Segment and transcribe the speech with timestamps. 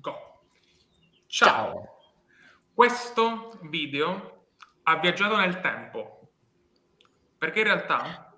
[0.00, 0.40] Go.
[1.26, 1.48] Ciao.
[1.48, 1.98] Ciao.
[2.74, 4.44] Questo video
[4.82, 6.32] ha viaggiato nel tempo,
[7.38, 8.34] perché in realtà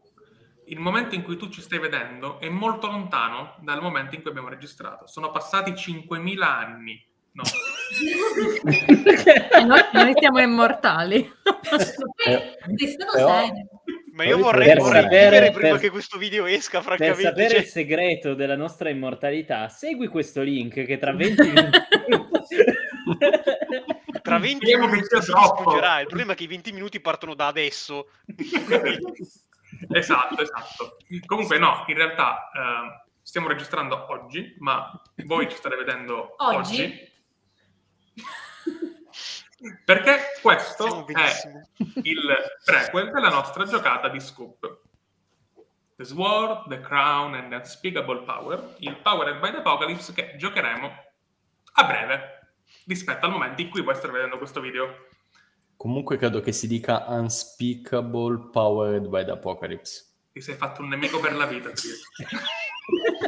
[0.67, 4.31] il momento in cui tu ci stai vedendo è molto lontano dal momento in cui
[4.31, 5.07] abbiamo registrato.
[5.07, 7.07] Sono passati 5.000 anni.
[7.33, 7.43] No.
[9.67, 11.33] noi, noi, siamo immortali.
[12.27, 12.57] Eh,
[12.97, 13.49] però,
[14.19, 17.23] ma io vorrei, vorrei sapere, prima per, che questo video esca, francamente.
[17.23, 17.61] Per sapere cioè...
[17.61, 21.79] il segreto della nostra immortalità, segui questo link che tra 20 minuti...
[24.21, 26.01] tra 20 minuti si sfuggerà.
[26.01, 28.09] Il problema è che i 20 minuti partono da adesso.
[29.93, 30.97] esatto, esatto.
[31.25, 32.89] Comunque no, in realtà uh,
[33.23, 36.83] stiamo registrando oggi, ma voi ci state vedendo oggi.
[36.83, 37.13] oggi.
[39.85, 41.35] Perché questo è
[42.03, 44.83] il prequel della nostra giocata di Scoop.
[45.97, 50.91] The Sword, The Crown and the Unspeakable Power, il Powered by the Apocalypse che giocheremo
[51.73, 52.53] a breve
[52.87, 55.07] rispetto al momento in cui voi state vedendo questo video.
[55.77, 60.07] Comunque credo che si dica Unspeakable Powered by the Apocalypse.
[60.33, 61.71] Ti sei fatto un nemico per la vita.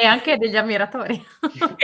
[0.00, 1.14] E anche degli ammiratori.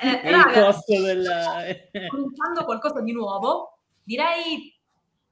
[0.00, 1.64] eh, raga, della...
[2.08, 4.72] cominciando qualcosa di nuovo, direi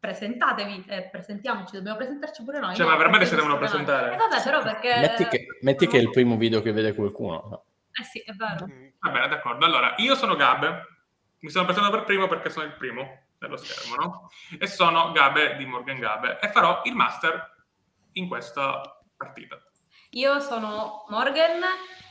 [0.01, 2.75] presentatevi, eh, presentiamoci, dobbiamo presentarci pure noi.
[2.75, 2.91] Cioè, no?
[2.91, 4.15] ma veramente si devono presentare.
[4.15, 4.99] Eh, vabbè, però perché...
[4.99, 7.47] Metti che, metti che, è il primo video che vede qualcuno.
[7.49, 7.65] No?
[7.93, 8.67] Eh sì, è vero.
[8.67, 9.65] Mm, va bene, d'accordo.
[9.65, 10.87] Allora, io sono Gabe,
[11.39, 14.31] mi sono presentato per primo perché sono il primo dello schermo, no?
[14.59, 17.55] E sono Gabe di Morgan Gabe e farò il master
[18.15, 19.63] in questa partita.
[20.15, 21.63] Io sono Morgan,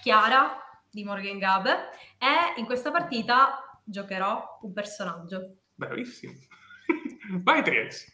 [0.01, 0.57] Chiara
[0.89, 5.57] di Morgan Gabe e in questa partita giocherò un personaggio.
[5.75, 6.33] Bravissimo.
[7.43, 8.11] Vai Triex.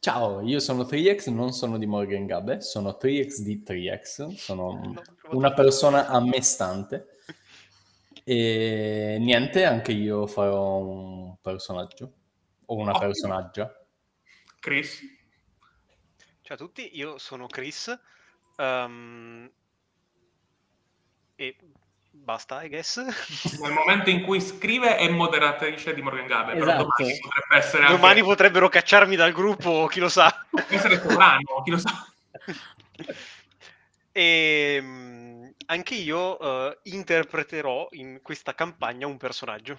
[0.00, 4.96] Ciao, io sono Triex, non sono di Morgan Gabe, sono Triex di Triex, sono
[5.30, 7.20] una persona a me stante.
[8.24, 12.12] E niente, anche io farò un personaggio
[12.66, 12.98] o una oh.
[12.98, 13.72] personaggia.
[14.58, 15.00] Chris.
[16.42, 17.96] Ciao a tutti, io sono Chris
[18.58, 19.48] Um,
[21.36, 21.56] e
[22.10, 22.96] basta, I guess.
[23.60, 26.66] Nel momento in cui scrive è moderatrice di Morgan Gabe, esatto.
[26.66, 30.46] però domani, potrebbe essere domani potrebbero cacciarmi dal gruppo, chi lo sa.
[30.68, 32.12] essere sovrano, chi lo sa.
[34.10, 39.78] e ehm, anche io uh, interpreterò in questa campagna un personaggio.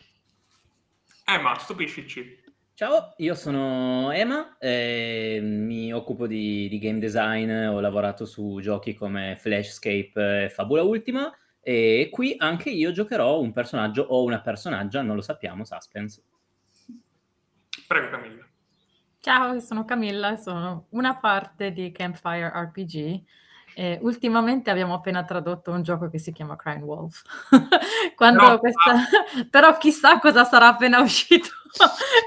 [1.25, 2.47] Eh, ma stupiscici.
[2.79, 8.93] Ciao, io sono Ema, eh, mi occupo di, di, game design, ho lavorato su giochi
[8.93, 11.29] come Flashscape e Fabula Ultima
[11.59, 16.23] e qui anche io giocherò un personaggio o una personaggia, non lo sappiamo, suspense.
[17.85, 18.47] Prego Camilla.
[19.19, 23.23] Ciao, sono Camilla, sono una parte di Campfire RPG
[23.79, 27.23] eh, ultimamente abbiamo appena tradotto un gioco che si chiama Crime Wolf.
[28.19, 28.93] no, questa...
[28.93, 28.99] no.
[29.49, 31.47] Però chissà cosa sarà appena uscito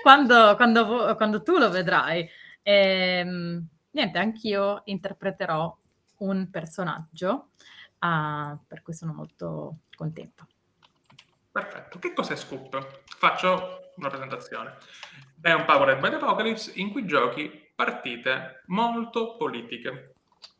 [0.00, 2.26] quando, quando, quando, tu lo vedrai.
[2.62, 5.76] E, ehm, niente, anch'io interpreterò
[6.20, 7.50] un personaggio,
[7.98, 10.46] uh, per cui sono molto contento.
[11.50, 11.98] Perfetto.
[11.98, 13.02] Che cos'è Scoop?
[13.04, 14.78] Faccio una presentazione.
[15.38, 20.11] È un Powered by the Apocalypse in cui giochi partite molto politiche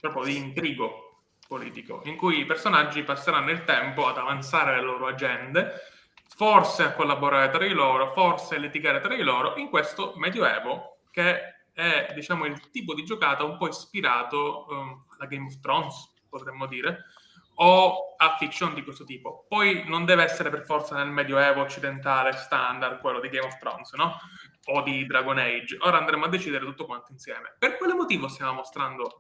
[0.03, 5.07] proprio di intrigo politico, in cui i personaggi passeranno il tempo ad avanzare le loro
[5.07, 5.75] agende,
[6.27, 10.99] forse a collaborare tra di loro, forse a litigare tra di loro, in questo medioevo
[11.12, 16.12] che è diciamo il tipo di giocata un po' ispirato um, alla Game of Thrones,
[16.29, 17.05] potremmo dire,
[17.57, 19.45] o a fiction di questo tipo.
[19.49, 23.93] Poi non deve essere per forza nel medioevo occidentale standard, quello di Game of Thrones,
[23.93, 24.19] no?
[24.65, 25.77] O di Dragon Age.
[25.81, 27.55] Ora andremo a decidere tutto quanto insieme.
[27.57, 29.19] Per quale motivo stiamo mostrando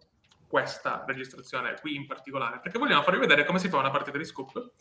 [0.52, 4.24] questa registrazione qui in particolare, perché vogliamo farvi vedere come si fa una partita di
[4.26, 4.72] scoop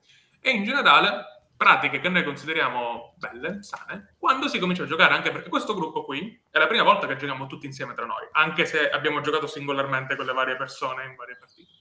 [0.42, 5.32] e in generale pratiche che noi consideriamo belle, sane, quando si comincia a giocare, anche
[5.32, 8.66] perché questo gruppo qui è la prima volta che giochiamo tutti insieme tra noi, anche
[8.66, 11.72] se abbiamo giocato singolarmente con le varie persone in varie partite.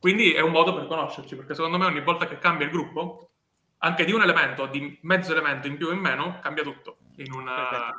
[0.00, 3.32] Quindi è un modo per conoscerci, perché secondo me ogni volta che cambia il gruppo,
[3.78, 7.00] anche di un elemento, di mezzo elemento in più o in meno, cambia tutto.
[7.16, 7.90] In una...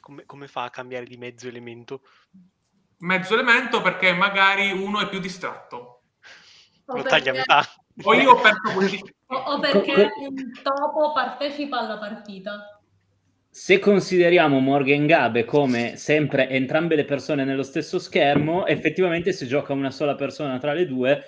[0.00, 2.02] Come, come fa a cambiare di mezzo elemento?
[2.98, 6.02] Mezzo elemento perché magari uno è più distratto.
[6.86, 7.64] Lo taglia a metà.
[8.02, 9.00] O io ho perso quelli...
[9.26, 12.80] o, o perché un topo partecipa alla partita.
[13.50, 19.72] Se consideriamo Morgan Gabe come sempre entrambe le persone nello stesso schermo, effettivamente se gioca
[19.72, 21.22] una sola persona tra le due...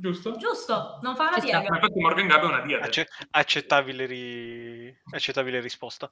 [0.00, 0.34] Giusto?
[0.36, 1.74] Giusto, non fa una Ci diaga.
[1.74, 2.86] Infatti Morgan Gabe è una diaga.
[2.86, 4.98] Acce- accettabile, ri...
[5.10, 6.10] accettabile risposta.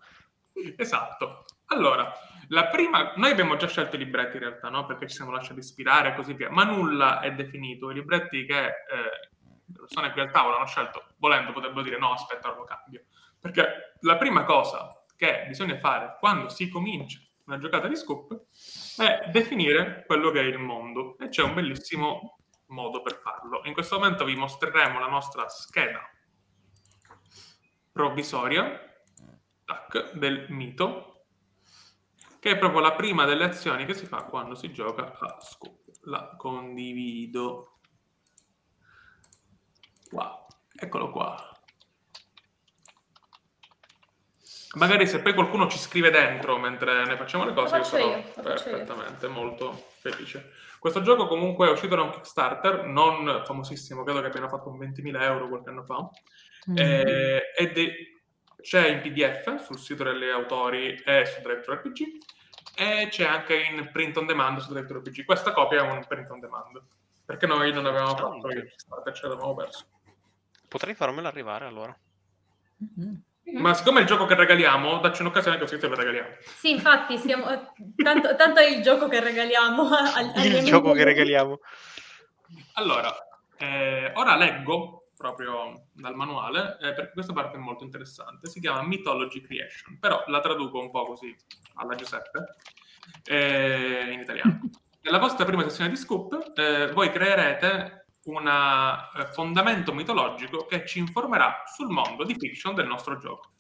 [0.76, 1.44] Esatto.
[1.69, 2.12] Allora,
[2.49, 4.85] la prima, noi abbiamo già scelto i libretti in realtà, no?
[4.85, 7.90] Perché ci siamo lasciati ispirare e così via, ma nulla è definito.
[7.90, 9.31] I libretti che eh,
[9.64, 13.05] le persone qui al tavolo hanno scelto, volendo potrebbero dire no, aspetta, lo cambio.
[13.41, 18.43] Perché la prima cosa che bisogna fare quando si comincia una giocata di scoop
[18.99, 22.38] è definire quello che è il mondo e c'è un bellissimo
[22.69, 23.62] modo per farlo.
[23.65, 26.00] In questo momento vi mostreremo la nostra scheda
[27.99, 28.81] provvisoria
[29.65, 31.25] tac, del mito,
[32.38, 35.91] che è proprio la prima delle azioni che si fa quando si gioca a scoop.
[36.03, 37.81] La condivido.
[40.09, 41.53] Qua, eccolo qua.
[44.75, 48.32] Magari se poi qualcuno ci scrive dentro mentre ne facciamo le cose, io sarò io,
[48.41, 49.32] perfettamente io.
[49.32, 50.53] molto felice.
[50.79, 54.79] Questo gioco comunque è uscito da un Kickstarter, non famosissimo, credo che abbiano fatto un
[54.79, 56.09] 20.000 euro qualche anno fa,
[56.71, 56.77] mm.
[56.77, 57.93] eh, ed è,
[58.61, 62.01] c'è in PDF sul sito degli autori e su Director RPG,
[62.77, 65.25] e c'è anche in print on demand su Director RPG.
[65.25, 66.81] Questa copia è un print on demand,
[67.25, 69.87] perché noi non avevamo fatto il Kickstarter, ce l'avevamo perso.
[70.69, 71.99] Potrei farmelo arrivare allora.
[72.85, 73.15] Mm-hmm.
[73.55, 76.29] Ma siccome è il gioco che regaliamo, dacci un'occasione così te lo regaliamo.
[76.41, 77.47] Sì, infatti, stiamo...
[77.97, 79.89] tanto, tanto, è il gioco che regaliamo.
[80.37, 81.61] il gioco che regaliamo.
[82.75, 83.15] Allora,
[83.56, 88.49] eh, ora leggo proprio dal manuale, eh, perché questa parte è molto interessante.
[88.49, 91.35] Si chiama Mythology Creation, però la traduco un po' così
[91.75, 92.56] alla Giuseppe,
[93.25, 94.61] eh, in italiano.
[95.03, 100.99] Nella vostra prima sessione di scoop, eh, voi creerete un eh, fondamento mitologico che ci
[100.99, 103.53] informerà sul mondo di fiction del nostro gioco.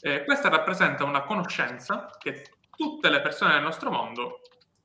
[0.00, 2.44] Eh, questa rappresenta una conoscenza che
[2.74, 4.40] tutte le persone del nostro mondo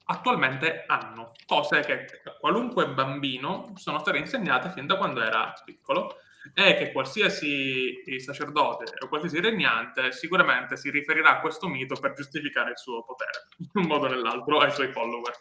[0.08, 6.18] attualmente hanno, cose che a qualunque bambino sono state insegnate fin da quando era piccolo
[6.54, 12.72] e che qualsiasi sacerdote o qualsiasi regnante sicuramente si riferirà a questo mito per giustificare
[12.72, 15.34] il suo potere, in un modo o nell'altro, ai suoi follower.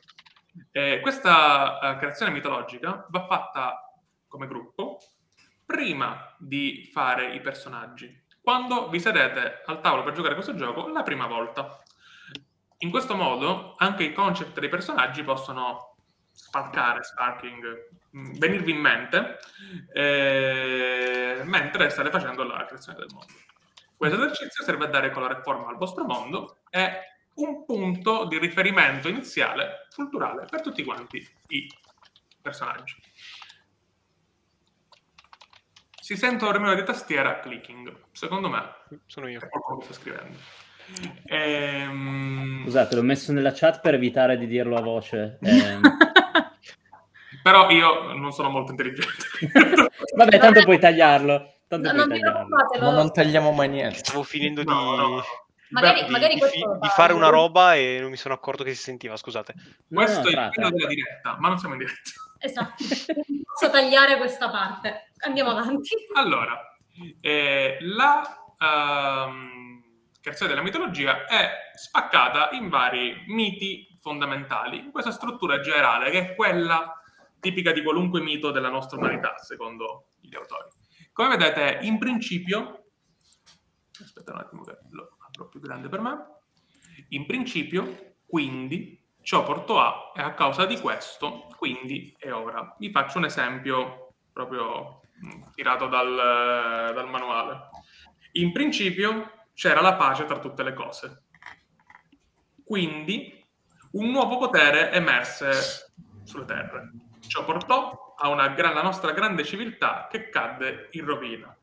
[0.72, 3.90] Eh, questa uh, creazione mitologica va fatta
[4.26, 4.98] come gruppo
[5.64, 11.02] prima di fare i personaggi, quando vi sedete al tavolo per giocare questo gioco la
[11.02, 11.82] prima volta.
[12.78, 15.96] In questo modo anche i concept dei personaggi possono
[16.30, 19.38] sparcare, sparking, mm, venirvi in mente
[19.92, 23.32] eh, mentre state facendo la creazione del mondo.
[23.96, 28.38] Questo esercizio serve a dare colore e forma al vostro mondo e un punto di
[28.38, 31.68] riferimento iniziale culturale per tutti quanti i
[32.40, 32.96] personaggi.
[36.00, 38.08] Si sente un rumore di tastiera clicking.
[38.12, 39.40] Secondo me sono io.
[39.48, 40.36] Qualcuno sta scrivendo.
[41.24, 42.62] Ehm...
[42.62, 45.38] Scusate, l'ho messo nella chat per evitare di dirlo a voce.
[45.40, 45.80] Ehm...
[47.42, 49.24] Però io non sono molto intelligente.
[50.16, 51.56] Vabbè, tanto puoi tagliarlo.
[51.66, 52.56] Tanto no, puoi tagliarlo.
[52.80, 53.98] Ma non tagliamo mai niente.
[53.98, 54.96] Stavo finendo no, di...
[54.96, 55.22] No,
[55.74, 58.82] Magari, Beh, magari di, di, fare una roba e non mi sono accorto che si
[58.82, 59.54] sentiva, scusate.
[59.92, 62.10] Questo no, è il filo della diretta, ma non siamo in diretta.
[62.38, 62.84] Esatto.
[63.44, 65.10] Posso tagliare questa parte.
[65.26, 65.96] Andiamo avanti.
[66.14, 66.76] Allora,
[67.20, 69.82] eh, la um,
[70.20, 76.34] creazione della mitologia è spaccata in vari miti fondamentali, in questa struttura generale che è
[76.36, 77.00] quella
[77.40, 80.68] tipica di qualunque mito della nostra umanità, secondo gli autori.
[81.12, 82.90] Come vedete, in principio,
[84.00, 86.26] aspetta un attimo che lo troppo più grande per me.
[87.08, 92.74] In principio, quindi, ciò portò a, e a causa di questo, quindi e ora.
[92.78, 97.68] Vi faccio un esempio proprio mm, tirato dal, dal manuale.
[98.32, 101.24] In principio c'era la pace tra tutte le cose.
[102.64, 103.42] Quindi
[103.92, 105.92] un nuovo potere emerse
[106.24, 106.90] sulle terre.
[107.26, 111.56] Ciò portò a una, la nostra grande civiltà che cadde in rovina.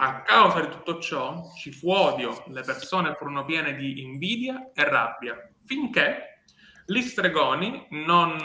[0.00, 4.84] A causa di tutto ciò ci fu odio, le persone furono piene di invidia e
[4.84, 6.44] rabbia, finché
[6.86, 8.38] gli stregoni, non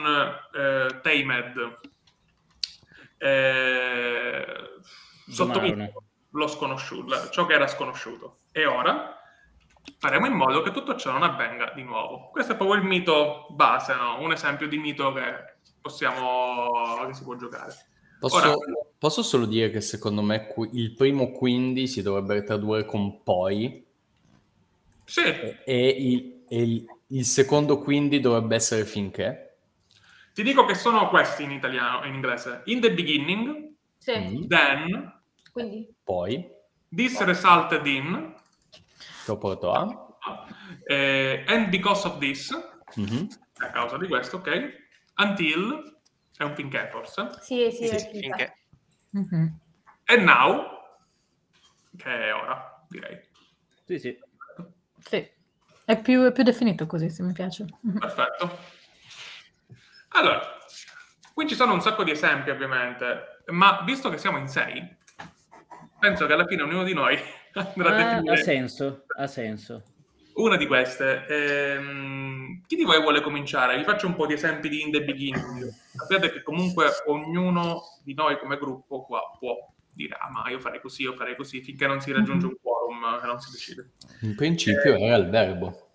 [0.52, 1.80] eh, Tamed,
[3.18, 4.46] eh,
[5.28, 8.38] sottomisero lo sconosciuto, ciò che era sconosciuto.
[8.52, 9.16] E ora
[10.00, 12.30] faremo in modo che tutto ciò non avvenga di nuovo.
[12.32, 14.20] Questo è proprio il mito base, no?
[14.22, 17.74] un esempio di mito che possiamo, che si può giocare.
[18.24, 18.56] Posso, Ora,
[18.98, 23.86] posso, solo dire che secondo me il primo quindi si dovrebbe tradurre con poi.
[25.04, 25.24] Sì.
[25.66, 29.58] E il, e il, il secondo quindi dovrebbe essere finché.
[30.34, 32.62] Ti dico che sono questi in italiano, in inglese.
[32.68, 34.18] In the beginning, sì.
[34.18, 34.48] Mm.
[34.48, 35.14] then,
[35.52, 35.94] quindi.
[36.02, 36.50] poi,
[36.96, 37.26] this poi.
[37.26, 38.34] resulted in,
[39.26, 40.16] che porto a,
[40.88, 42.58] eh, and because of this,
[42.98, 43.26] mm-hmm.
[43.58, 44.72] a causa di questo, ok,
[45.18, 45.93] until,
[46.38, 47.30] è un finché forse?
[47.42, 48.58] Sì, sì, sì, sì finché.
[49.18, 49.48] Mm-hmm.
[50.06, 50.66] E now,
[51.98, 53.20] che è ora, direi.
[53.86, 54.18] Sì, sì.
[55.00, 55.30] Sì,
[55.86, 57.66] è più, è più definito così, se mi piace.
[57.86, 57.98] Mm-hmm.
[57.98, 58.58] Perfetto.
[60.10, 60.42] Allora,
[61.34, 63.42] qui ci sono un sacco di esempi, ovviamente.
[63.48, 64.96] ma visto che siamo in sei,
[66.00, 67.18] penso che alla fine ognuno di noi
[67.54, 69.84] andrà a Ah, definire ha senso, ha senso.
[70.36, 71.26] Una di queste.
[71.28, 73.78] Ehm, chi di voi vuole cominciare?
[73.78, 75.68] Vi faccio un po' di esempi di in the beginning.
[75.68, 79.56] Sappiate che comunque ognuno di noi come gruppo qua può
[79.94, 83.20] dire ah ma io farei così, io farei così, finché non si raggiunge un quorum
[83.22, 83.92] e non si decide.
[84.22, 85.90] In principio era il verbo.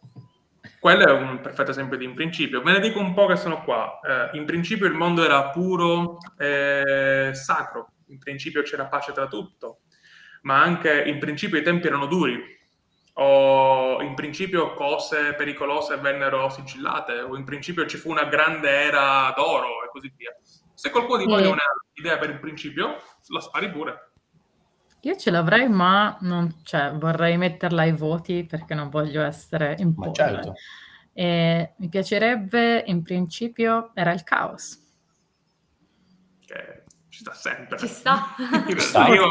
[0.78, 2.62] Quello è un perfetto esempio di in principio.
[2.62, 3.98] Ve ne dico un po' che sono qua.
[4.00, 9.80] Eh, in principio il mondo era puro eh, sacro, in principio c'era pace tra tutto,
[10.42, 12.40] ma anche in principio i tempi erano duri,
[13.20, 19.32] o in principio cose pericolose vennero sigillate, o in principio ci fu una grande era
[19.34, 20.36] d'oro e così via.
[20.74, 24.12] Se qualcuno di voi ha un'idea per il principio, la spari pure.
[25.02, 29.82] Io ce l'avrei, ma non, cioè, vorrei metterla ai voti perché non voglio essere Ma
[29.82, 30.12] imporre.
[30.12, 30.54] certo.
[31.12, 34.80] E mi piacerebbe, in principio, era il caos.
[36.46, 36.77] Che
[37.18, 37.78] ci sta sempre.
[37.78, 38.34] Ci sta.
[38.68, 39.08] In Sta.
[39.08, 39.30] io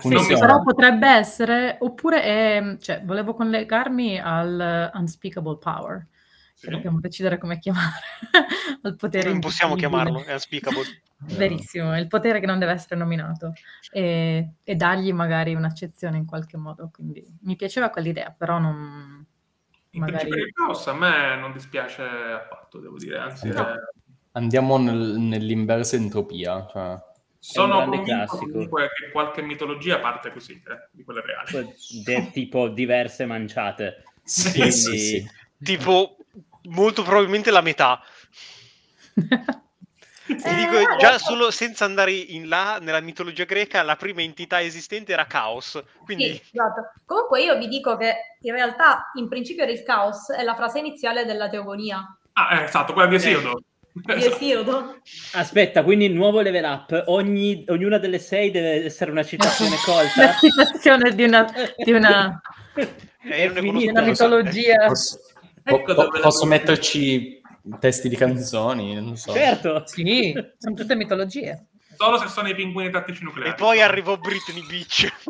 [0.00, 6.06] Sì, però potrebbe essere, oppure è- cioè, volevo collegarmi al Unspeakable Power,
[6.52, 6.66] Sì.
[6.66, 8.02] che dobbiamo decidere come chiamare,
[8.82, 10.82] al potere Non possiamo chiamarlo, è unspeakable.
[11.38, 13.54] Verissimo, è il potere che non deve essere nominato
[13.90, 19.24] e, e dargli magari un'accezione in qualche modo, quindi mi piaceva quell'idea, però non...
[19.92, 20.28] In magari...
[20.28, 23.74] principio il caos a me non dispiace affatto, devo dire, anzi No.
[24.36, 26.66] Andiamo nel- nell'inversa entropia.
[26.70, 26.98] Cioè...
[27.38, 28.38] sono convinto classico.
[28.50, 31.72] comunque che qualche mitologia parte così, eh, di quelle reali.
[32.04, 34.02] De- tipo diverse manciate.
[34.24, 35.30] Sì, Quindi- sì, sì.
[35.62, 36.16] Tipo,
[36.64, 38.00] molto probabilmente la metà.
[40.26, 44.62] Ti Eh, dico, già solo senza andare in là, nella mitologia greca, la prima entità
[44.62, 45.80] esistente era Caos.
[46.02, 46.92] Quindi, Sì, esatto.
[47.04, 50.78] Comunque io vi dico che in realtà in principio era il caos è la frase
[50.78, 53.52] iniziale della teogonia Ah, eh, esatto, quella di Esiodo.
[53.58, 53.64] di
[54.06, 54.34] Esatto.
[54.34, 55.00] Esiodo.
[55.34, 57.04] Aspetta, quindi nuovo level up.
[57.06, 60.34] Ogni- ognuna delle sei deve essere una citazione La colta.
[60.38, 61.46] citazione di una,
[61.76, 62.40] di una,
[62.74, 64.86] eh, conosco una mitologia.
[64.88, 65.18] Posso,
[65.62, 67.40] po- Ecco po- dove la- posso metterci
[67.78, 68.94] testi di canzoni?
[68.94, 69.32] Non so.
[69.32, 69.84] Certo.
[69.86, 71.68] Sì, sono tutte mitologie.
[71.96, 73.52] Solo se sono i pinguini tattici nucleari.
[73.52, 75.06] E poi arrivò Britney Beach.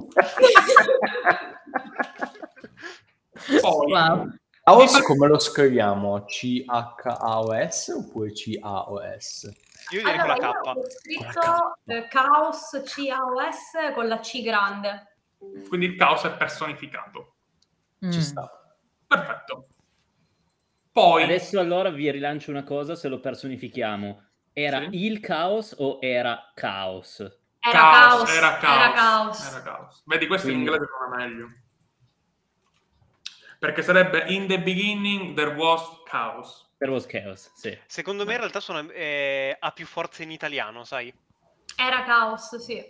[3.60, 4.30] Poi, Wow.
[4.64, 6.24] Chaos come lo scriviamo?
[6.24, 9.50] C-H-A-O-S oppure C-A-O-S?
[9.90, 10.66] Io direi con Allora, la io K.
[10.78, 15.16] ho scritto eh, caos C-A-O-S con la C grande.
[15.68, 17.34] Quindi il caos è personificato.
[18.00, 18.20] Ci Mm.
[18.20, 18.50] sta.
[19.06, 19.66] Perfetto.
[20.90, 24.22] Poi, Adesso allora vi rilancio una cosa se lo personifichiamo.
[24.54, 25.04] Era Sì.
[25.04, 27.20] il caos o era caos?
[27.60, 28.30] Era caos, caos.
[28.30, 29.46] era caos, Era caos.
[29.50, 30.02] era caos.
[30.06, 31.48] Vedi, questo Quindi- in inglese suona meglio.
[33.64, 36.68] Perché sarebbe in the beginning there was chaos.
[36.76, 37.74] There was chaos, sì.
[37.86, 41.10] Secondo me in realtà sono, eh, ha più forza in italiano, sai?
[41.74, 42.84] Era caos, sì.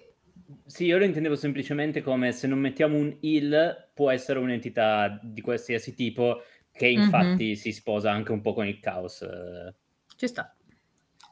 [0.67, 5.41] Sì, io lo intendevo semplicemente come se non mettiamo un il, può essere un'entità di
[5.43, 9.25] qualsiasi tipo che infatti si sposa anche un po' con il caos.
[10.17, 10.57] Ci sta.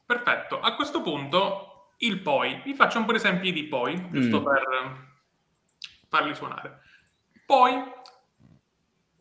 [0.07, 0.61] Perfetto.
[0.61, 2.63] A questo punto, il poi.
[2.65, 4.45] Vi faccio un po' di esempi di poi, giusto Mm.
[4.45, 4.63] per
[6.09, 6.79] farli suonare.
[7.45, 7.73] Poi,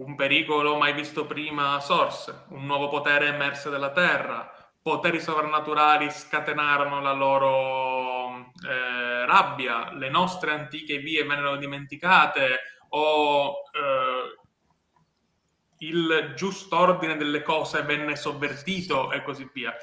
[0.03, 7.01] un pericolo mai visto prima sorse, un nuovo potere emerse dalla Terra, poteri sovrannaturali scatenarono
[7.01, 14.39] la loro eh, rabbia, le nostre antiche vie vennero dimenticate o eh,
[15.79, 19.75] il giusto ordine delle cose venne sovvertito e così via.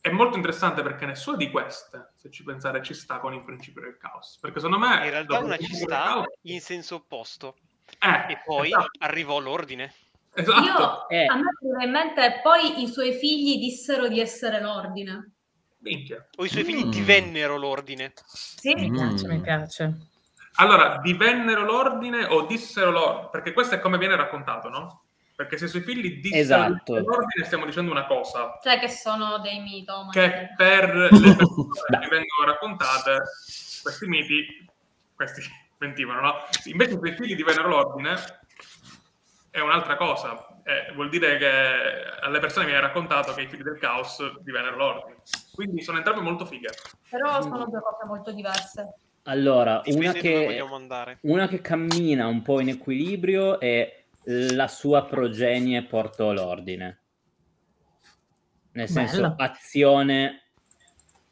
[0.00, 3.82] È molto interessante perché nessuna di queste, se ci pensare, ci sta con il principio
[3.82, 4.38] del caos.
[4.40, 5.04] Perché secondo me...
[5.04, 7.56] In realtà una ci sta caos- in senso opposto.
[7.98, 9.92] Eh, E poi esatto, arrivò l'ordine.
[10.34, 10.62] esatto.
[10.64, 11.24] Io, Eh.
[11.26, 15.32] a me viene in mente, poi i suoi figli dissero di essere l'ordine.
[15.78, 16.26] Minchia.
[16.36, 16.90] O i suoi figli Mm.
[16.90, 18.12] divennero l'ordine.
[18.24, 19.30] Sì, Mi piace, Mm.
[19.30, 19.96] mi piace.
[20.58, 23.28] Allora, divennero l'ordine o dissero l'ordine?
[23.30, 25.02] Perché questo è come viene raccontato, no?
[25.36, 26.96] Perché se i suoi figli dissero Esatto.
[26.98, 30.10] l'ordine stiamo dicendo una cosa, cioè che sono dei mitomani.
[30.12, 31.36] che per le persone
[32.00, 33.20] che vengono raccontate,
[33.82, 34.66] questi miti,
[35.14, 35.42] questi
[35.78, 36.34] mentivano, no?
[36.64, 38.16] Invece i suoi figli divennero l'ordine,
[39.50, 40.60] è un'altra cosa.
[40.64, 41.46] Eh, vuol dire che
[42.20, 45.16] alle persone viene raccontato che i figli del caos divennero l'ordine.
[45.54, 46.70] Quindi sono entrambe molto fighe.
[47.08, 48.94] Però sono due cose molto diverse.
[49.22, 50.64] Allora, una che,
[51.22, 57.00] una che cammina un po' in equilibrio e la sua progenie portò l'ordine.
[58.72, 59.34] Nel senso, Bello.
[59.38, 60.45] azione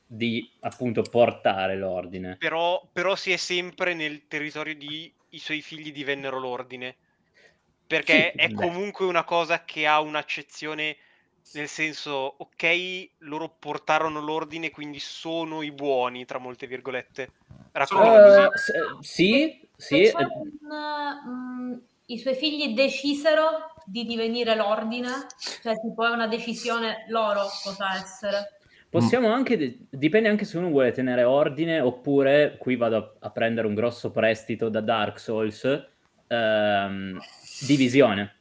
[0.07, 2.37] di appunto portare l'ordine.
[2.39, 6.97] Però, però si è sempre nel territorio di i suoi figli divennero l'ordine.
[7.87, 8.55] Perché Sì, è beh.
[8.55, 10.97] comunque una cosa che ha un'accezione
[11.53, 17.31] Nel senso, ok, loro portarono l'ordine, quindi sono i buoni, tra molte virgolette.
[17.91, 20.11] Uh, sì, sì.
[20.17, 20.71] Un,
[21.27, 25.27] um, I suoi figli decisero di divenire l'ordine?
[25.63, 28.59] Cioè, tipo, è una decisione loro cosa essere?
[29.01, 33.75] Possiamo anche, dipende anche se uno vuole tenere ordine oppure, qui vado a, prendere un
[33.75, 35.65] grosso prestito da Dark Souls,
[36.29, 37.19] ehm,
[37.67, 38.37] divisione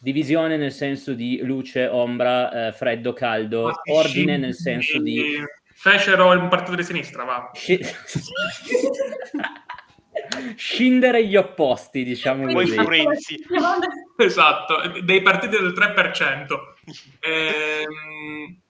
[0.00, 5.22] divisione nel senso di luce, ombra, eh, freddo, caldo, ah, ordine nel senso di...
[5.74, 7.50] Fecero il partito di sinistra, va.
[7.52, 7.78] Sci...
[10.56, 12.76] Scindere gli opposti, diciamo così.
[12.76, 13.44] Renzi.
[14.16, 16.46] esatto, dei partiti del 3%.
[17.20, 18.60] Ehm,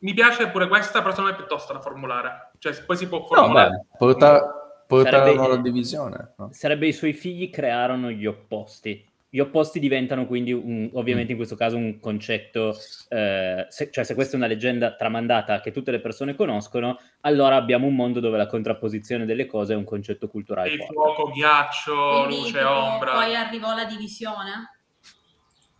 [0.00, 2.50] mi piace pure questa, però secondo me è piuttosto da formulare.
[2.58, 3.70] Cioè, poi si può formulare...
[3.70, 6.34] No, beh, porta, portarono la divisione.
[6.36, 6.48] No?
[6.52, 11.54] Sarebbe i suoi figli crearono gli opposti gli opposti diventano quindi un, ovviamente in questo
[11.54, 12.76] caso un concetto,
[13.08, 17.54] eh, se, cioè se questa è una leggenda tramandata che tutte le persone conoscono, allora
[17.54, 20.70] abbiamo un mondo dove la contrapposizione delle cose è un concetto culturale.
[20.70, 23.12] Il fuoco, ghiaccio, quindi, luce, ombra.
[23.12, 24.78] Poi arrivò la divisione?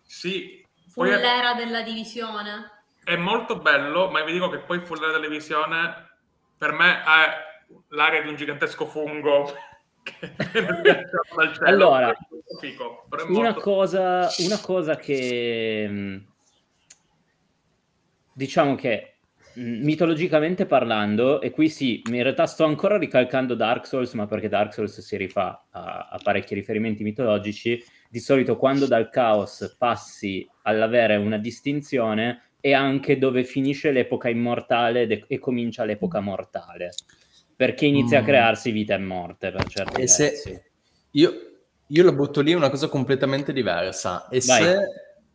[0.04, 0.64] Sì.
[0.86, 1.56] Fu l'era è...
[1.56, 2.79] della divisione?
[3.02, 6.08] È molto bello, ma vi dico che poi fu l'era della divisione,
[6.56, 7.48] per me è
[7.88, 9.52] l'area di un gigantesco fungo
[11.64, 12.16] allora,
[13.28, 16.16] una cosa, una cosa che mm,
[18.32, 19.16] diciamo che
[19.58, 24.48] mm, mitologicamente parlando, e qui sì, in realtà sto ancora ricalcando Dark Souls, ma perché
[24.48, 30.48] Dark Souls si rifà a, a parecchi riferimenti mitologici, di solito quando dal caos passi
[30.62, 36.92] all'avere una distinzione è anche dove finisce l'epoca immortale de- e comincia l'epoca mortale
[37.60, 38.22] perché inizia mm.
[38.22, 40.62] a crearsi vita e morte per certi e versi.
[41.10, 41.32] Io,
[41.86, 44.28] io la butto lì una cosa completamente diversa.
[44.28, 44.62] E Vai.
[44.62, 44.78] se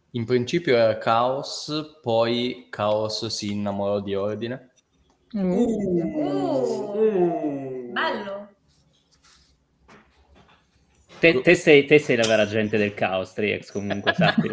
[0.09, 4.71] in principio era caos, poi caos si innamorò di ordine?
[5.37, 5.51] Mm.
[5.51, 5.67] Uh,
[6.95, 8.49] uh, bello.
[11.19, 14.49] Te, te, sei, te, sei, la vera gente del caos, Triex, comunque, sappi.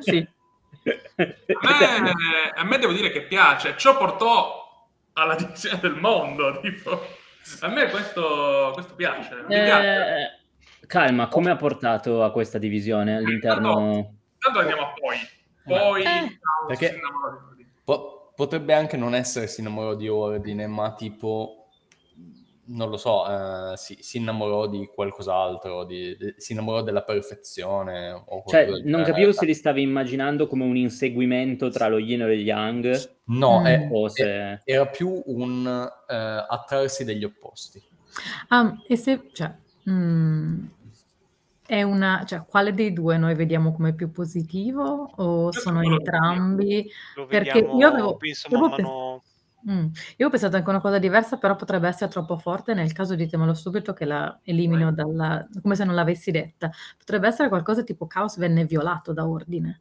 [0.00, 0.26] sì.
[0.84, 2.12] A me,
[2.54, 3.76] a me, devo dire che piace.
[3.76, 6.58] Ciò portò alla divisione del mondo.
[6.62, 7.20] Tipo.
[7.60, 9.44] A me questo, questo piace.
[9.48, 10.40] Eh, piace.
[10.86, 14.14] Calma, come ha portato a questa divisione all'interno?
[14.38, 15.16] Tanto, andiamo a poi.
[15.64, 16.38] Poi eh.
[16.66, 16.98] perché
[17.84, 21.61] po- potrebbe anche non essere si innamorò di ordine, ma tipo
[22.72, 28.10] non lo so, eh, si, si, innamorò di qualcos'altro, di, di, si innamorò della perfezione.
[28.26, 32.26] O cioè, non capivo se li stavi immaginando come un inseguimento tra lo yin e
[32.26, 33.10] lo yang.
[33.24, 33.64] No, mm.
[33.64, 34.60] è, se...
[34.64, 35.66] era più un
[36.08, 37.82] eh, attrarsi degli opposti.
[38.48, 39.54] Ah, e se, cioè,
[39.88, 40.64] mm,
[41.66, 46.86] è una, cioè, quale dei due noi vediamo come più positivo o io sono entrambi?
[47.16, 49.11] Lo Perché io avevo, penso man mano...
[49.70, 49.86] Mm.
[50.16, 52.74] Io ho pensato anche a una cosa diversa, però potrebbe essere troppo forte.
[52.74, 56.70] Nel caso ditemelo subito che la elimino dalla, come se non l'avessi detta.
[56.98, 59.80] Potrebbe essere qualcosa tipo Caos venne violato da Ordine,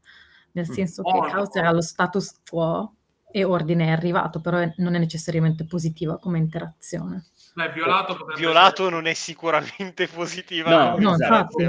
[0.51, 0.73] nel mm.
[0.73, 2.95] senso che oh, Caos era lo status quo
[3.31, 7.27] e Ordine è arrivato, però non è necessariamente positiva come interazione.
[7.53, 10.69] Beh, violato, violato non è sicuramente positiva.
[10.69, 11.65] No, no infatti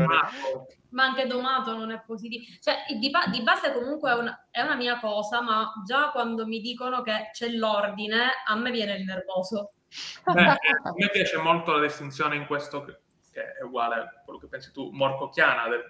[0.93, 2.45] ma anche domato non è positivo.
[2.61, 6.61] Cioè, di, di base comunque è una, è una, mia cosa, ma già quando mi
[6.61, 9.73] dicono che c'è l'ordine, a me viene il nervoso.
[10.25, 10.57] Beh, a
[10.97, 14.91] me piace molto la distinzione in questo, che è uguale a quello che pensi tu,
[14.91, 15.85] morcocchiana del,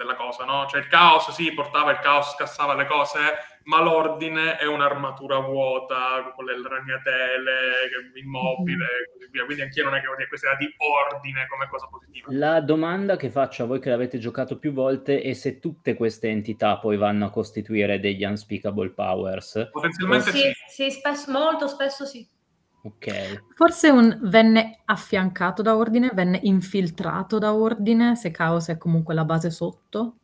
[0.00, 0.66] della cosa, no?
[0.66, 3.18] Cioè il caos, sì, portava il caos, scassava le cose,
[3.64, 7.52] ma l'ordine è un'armatura vuota, con le ragnatele,
[8.14, 9.44] immobile, e così via.
[9.44, 12.28] Quindi anch'io non è che voglio questa idea di ordine come cosa positiva.
[12.30, 16.28] La domanda che faccio a voi che l'avete giocato più volte è se tutte queste
[16.28, 19.68] entità poi vanno a costituire degli unspeakable powers.
[19.70, 20.38] Potenzialmente sì.
[20.38, 22.26] Sì, sì spesso, molto spesso sì.
[22.82, 23.44] Ok.
[23.54, 29.24] Forse un venne affiancato da ordine, venne infiltrato da ordine, se caos è comunque la
[29.24, 30.14] base sotto.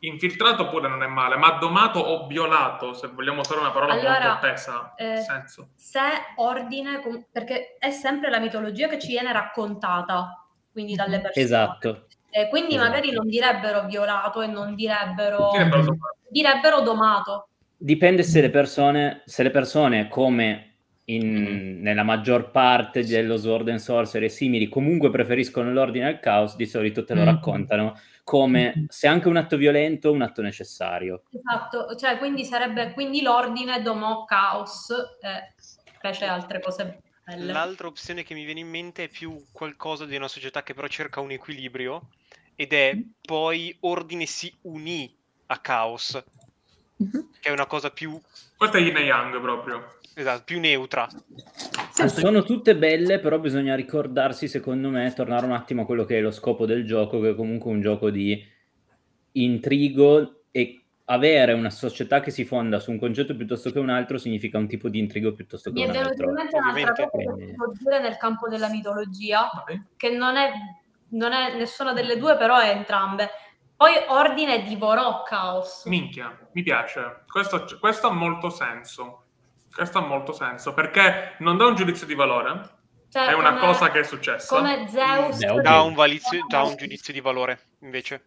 [0.00, 4.32] Infiltrato pure non è male, ma domato o violato, se vogliamo usare una parola allora,
[4.32, 5.68] molto tesa, eh, senso.
[5.76, 6.00] Se
[6.36, 7.00] ordine,
[7.32, 11.44] perché è sempre la mitologia che ci viene raccontata, quindi dalle persone.
[11.44, 12.06] Esatto.
[12.28, 12.90] Eh, quindi esatto.
[12.90, 16.16] magari non direbbero violato e non direbbero, direbbero domato.
[16.28, 17.48] Direbbero domato.
[17.78, 20.73] Dipende se le persone, se le persone come
[21.06, 26.56] in, nella maggior parte dello Sword and Sorcery e simili comunque preferiscono l'ordine al caos,
[26.56, 27.26] di solito te lo mm.
[27.26, 31.24] raccontano come se anche un atto violento un atto necessario.
[31.30, 34.90] Esatto, cioè quindi sarebbe quindi l'ordine domò caos
[35.20, 35.52] e
[36.00, 37.52] fece altre cose belle.
[37.52, 40.86] L'altra opzione che mi viene in mente è più qualcosa di una società che però
[40.86, 42.08] cerca un equilibrio
[42.54, 43.00] ed è mm.
[43.20, 45.14] poi ordine si unì
[45.46, 46.22] a caos
[47.02, 47.26] mm-hmm.
[47.40, 48.18] che è una cosa più...
[48.56, 49.98] Questa è Yin Yang proprio.
[50.14, 51.08] Esatto, più neutra.
[51.90, 56.18] Sì, sono tutte belle, però bisogna ricordarsi, secondo me, tornare un attimo a quello che
[56.18, 58.42] è lo scopo del gioco, che è comunque un gioco di
[59.32, 64.16] intrigo e avere una società che si fonda su un concetto piuttosto che un altro
[64.16, 66.30] significa un tipo di intrigo piuttosto che Mi un altro.
[66.32, 69.50] Mi è venuta un'altra cosa che si può dire nel campo della mitologia,
[69.96, 70.52] che non è,
[71.10, 73.30] non è nessuna delle due, però è entrambe.
[73.76, 75.84] Poi Ordine divorò Caos.
[75.86, 77.22] Minchia, mi piace.
[77.26, 79.23] Questo, questo ha molto senso.
[79.74, 82.60] Questo ha molto senso, perché non dà un giudizio di valore,
[83.08, 84.54] cioè, è una come, cosa che è successa.
[84.54, 85.38] Come Zeus.
[85.60, 88.22] Dà un, valizio, dà un giudizio di valore, invece.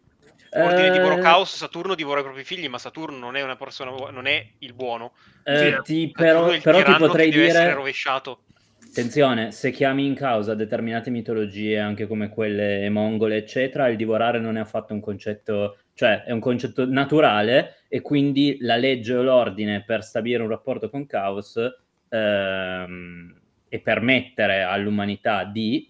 [0.51, 3.91] Ordine di Boro Caos, Saturno divora i propri figli, ma Saturno non è una persona,
[4.11, 5.13] non è il buono.
[5.43, 7.73] Eh, ti, però, però ti potrei dire...
[7.73, 8.43] rovesciato.
[8.89, 14.57] Attenzione, se chiami in causa determinate mitologie, anche come quelle mongole, eccetera, il divorare non
[14.57, 19.83] è affatto un concetto, cioè è un concetto naturale e quindi la legge o l'ordine
[19.83, 21.59] per stabilire un rapporto con Caos
[22.09, 25.89] ehm, e permettere all'umanità di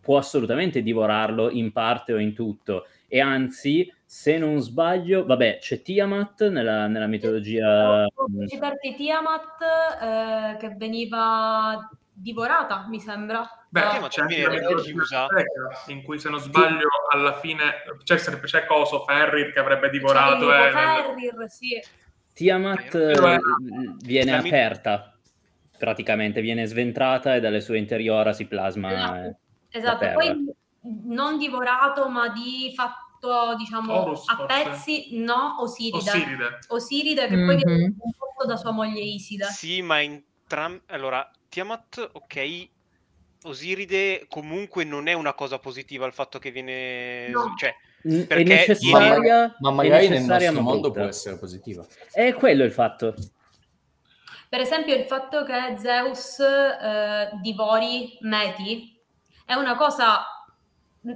[0.00, 5.80] può assolutamente divorarlo in parte o in tutto e anzi, se non sbaglio, vabbè, c'è
[5.80, 8.04] Tiamat nella, nella mitologia...
[8.48, 9.62] Citarti Tiamat
[10.02, 13.46] eh, che veniva divorata, mi sembra.
[13.68, 15.26] Beh, uh, c'è anche la chiusa
[15.88, 20.70] in cui se non sbaglio alla fine c'è, c'è Coso Ferrir che avrebbe divorato e...
[20.72, 21.82] Ferrir, sì.
[22.32, 23.40] Tiamat eh,
[24.02, 25.16] viene aperta
[25.78, 28.92] praticamente, viene sventrata e dalle sue interiora si plasma.
[29.26, 29.36] Esatto,
[29.70, 30.12] esatto.
[30.14, 30.54] poi
[31.04, 34.62] non divorato, ma di fatto, diciamo, Horus, a forse.
[34.62, 35.96] pezzi, no, Osiride.
[35.96, 37.46] Osiride, Osiride che mm-hmm.
[37.46, 39.46] poi viene fatto da sua moglie Iside.
[39.46, 40.82] Sì, ma entrambi...
[40.88, 42.68] Allora, Tiamat, ok,
[43.44, 47.28] Osiride comunque non è una cosa positiva il fatto che viene...
[47.28, 47.54] No.
[47.56, 49.56] Cioè, è necessaria, viene...
[49.60, 51.84] ma magari nel nostro mondo può essere positiva.
[52.12, 53.14] È quello il fatto.
[54.48, 58.96] Per esempio il fatto che Zeus eh, divori Meti
[59.44, 60.24] è una cosa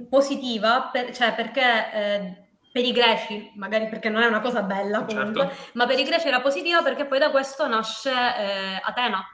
[0.09, 2.41] positiva, per, cioè perché eh,
[2.71, 5.15] per i greci, magari perché non è una cosa bella certo.
[5.15, 5.69] comunque, certo.
[5.73, 9.25] ma per i greci era positiva perché poi da questo nasce eh, Atena.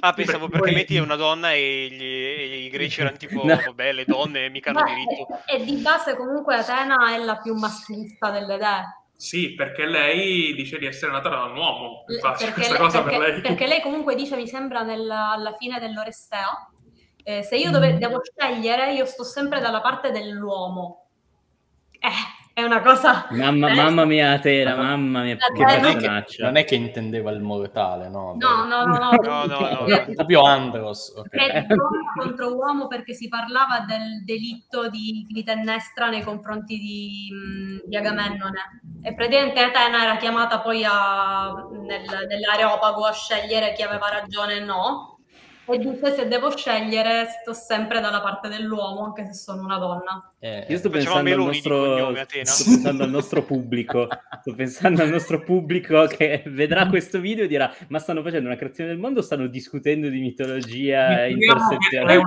[0.00, 3.60] Ah, pensavo perché Meti è una donna e, gli, e i greci erano tipo, no.
[3.64, 5.40] vabbè, le donne mica hanno diritto.
[5.46, 9.04] E, e di base comunque Atena è la più maschilista delle dee.
[9.16, 13.02] Sì, perché lei dice di essere nata da un uomo, infatti perché questa lei, cosa
[13.02, 13.40] perché, per lei.
[13.40, 16.70] Perché lei comunque dice, mi sembra, nel, alla fine dell'Orestea,
[17.24, 17.96] eh, se io dove, mm.
[17.96, 21.08] devo scegliere, io sto sempre dalla parte dell'uomo.
[21.92, 23.26] Eh, è una cosa...
[23.32, 26.42] Mamma, mamma mia, Atena, mamma mia, che personaggio.
[26.42, 28.34] Non è che intendeva il mortale, no?
[28.38, 29.10] No, no, no, no.
[29.10, 30.14] no, no, no.
[30.14, 31.12] Proprio Andros.
[31.14, 31.48] Okay.
[31.50, 37.30] È uomo contro uomo perché si parlava del delitto di Clitennestra nei confronti di,
[37.84, 38.80] di Agamennone.
[39.02, 44.60] E praticamente Atena era chiamata poi a, nel, nell'areopago a scegliere chi aveva ragione e
[44.60, 45.15] no
[45.68, 50.32] e dice se devo scegliere sto sempre dalla parte dell'uomo anche se sono una donna.
[50.38, 54.08] Eh, Io sto pensando, al nostro, sto pensando al nostro pubblico,
[54.40, 58.56] sto pensando al nostro pubblico che vedrà questo video e dirà ma stanno facendo una
[58.56, 62.20] creazione del mondo, stanno discutendo di mitologia intersezionale.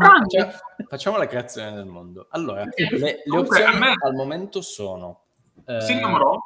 [0.87, 2.27] Facciamo la creazione del mondo.
[2.31, 5.21] Allora, le, le opzioni al momento sono...
[5.65, 6.37] Eh, si innamorò,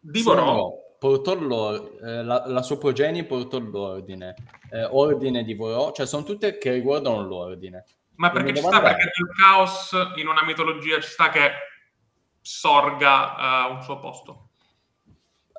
[0.00, 0.72] divorò,
[1.04, 4.34] portò eh, la, la, sua progenie portò l'ordine,
[4.70, 7.84] eh, ordine divorò, cioè sono tutte che riguardano l'ordine.
[8.14, 11.50] Ma perché Quindi ci sta, perché il caos in una mitologia ci sta che
[12.40, 14.48] sorga uh, un suo posto.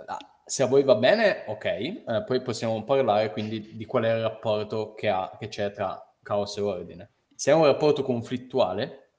[0.08, 4.16] Ah, se a voi va bene, ok, eh, poi possiamo parlare quindi di qual è
[4.16, 7.12] il rapporto che, ha, che c'è tra caos e ordine.
[7.36, 9.10] Se è un rapporto conflittuale,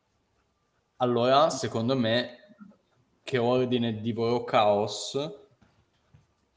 [0.97, 2.57] allora secondo me
[3.23, 5.45] che ordine divorò caos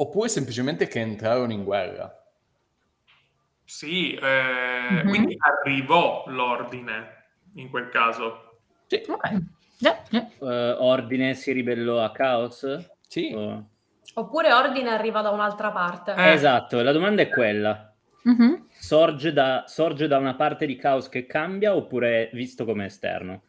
[0.02, 2.14] Oppure semplicemente che entrarono in guerra.
[3.66, 5.08] Sì, eh, mm-hmm.
[5.10, 8.62] quindi arrivò l'ordine in quel caso.
[8.88, 9.04] Sì.
[9.06, 9.46] Okay.
[9.80, 10.30] Yeah, yeah.
[10.40, 12.66] Uh, ordine si ribellò a Caos?
[13.08, 13.34] Sì.
[13.36, 13.70] O...
[14.14, 16.14] Oppure ordine arriva da un'altra parte.
[16.14, 16.32] Eh.
[16.32, 17.94] Esatto, la domanda è quella.
[18.28, 18.54] Mm-hmm.
[18.70, 23.44] Sorge, da, sorge da una parte di Caos che cambia oppure è visto come esterno?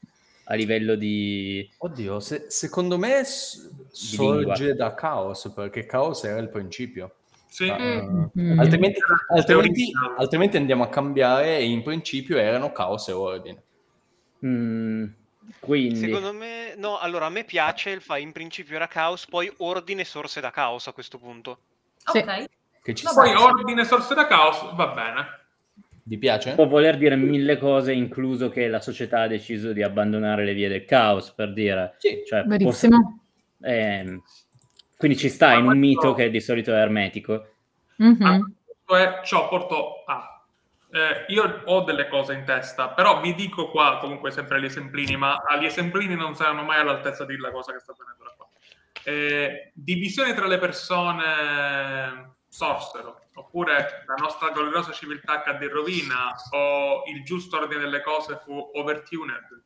[0.51, 1.69] A livello di...
[1.79, 4.75] Oddio, se, secondo me sorge lingua.
[4.75, 7.15] da caos, perché caos era il principio.
[7.47, 7.69] Sì.
[7.69, 8.59] Uh, mm.
[8.59, 13.63] altrimenti, altrimenti, altrimenti, andiamo a cambiare e in principio erano caos e ordine.
[14.45, 15.07] Mm,
[15.61, 16.01] quindi...
[16.01, 20.05] Secondo me, no, allora a me piace il fa in principio era caos, poi ordine
[20.05, 21.59] sorse da caos a questo punto.
[22.07, 22.45] Ok.
[22.83, 25.40] Che ci no, poi ordine sorse da caos, va bene.
[26.11, 26.57] Vi piace?
[26.57, 30.67] Può voler dire mille cose, incluso che la società ha deciso di abbandonare le vie
[30.67, 31.95] del caos, per dire.
[31.99, 32.99] Sì, cioè, verissimo.
[32.99, 33.21] Posso...
[33.63, 34.21] Eh,
[34.97, 37.47] Quindi ci sta in un mito che di solito è ermetico.
[37.99, 38.55] Mhm.
[38.85, 40.45] Cioè, ciò portò a...
[40.91, 45.17] eh, io ho delle cose in testa, però vi dico qua comunque sempre gli esemplini,
[45.17, 48.49] ma gli esemplini non saranno mai all'altezza di la cosa che sta avvenendo da qua.
[49.05, 57.05] Eh, divisione tra le persone sorsero, oppure la nostra gloriosa civiltà cadde in rovina, o
[57.07, 59.65] il giusto ordine delle cose fu overtuned,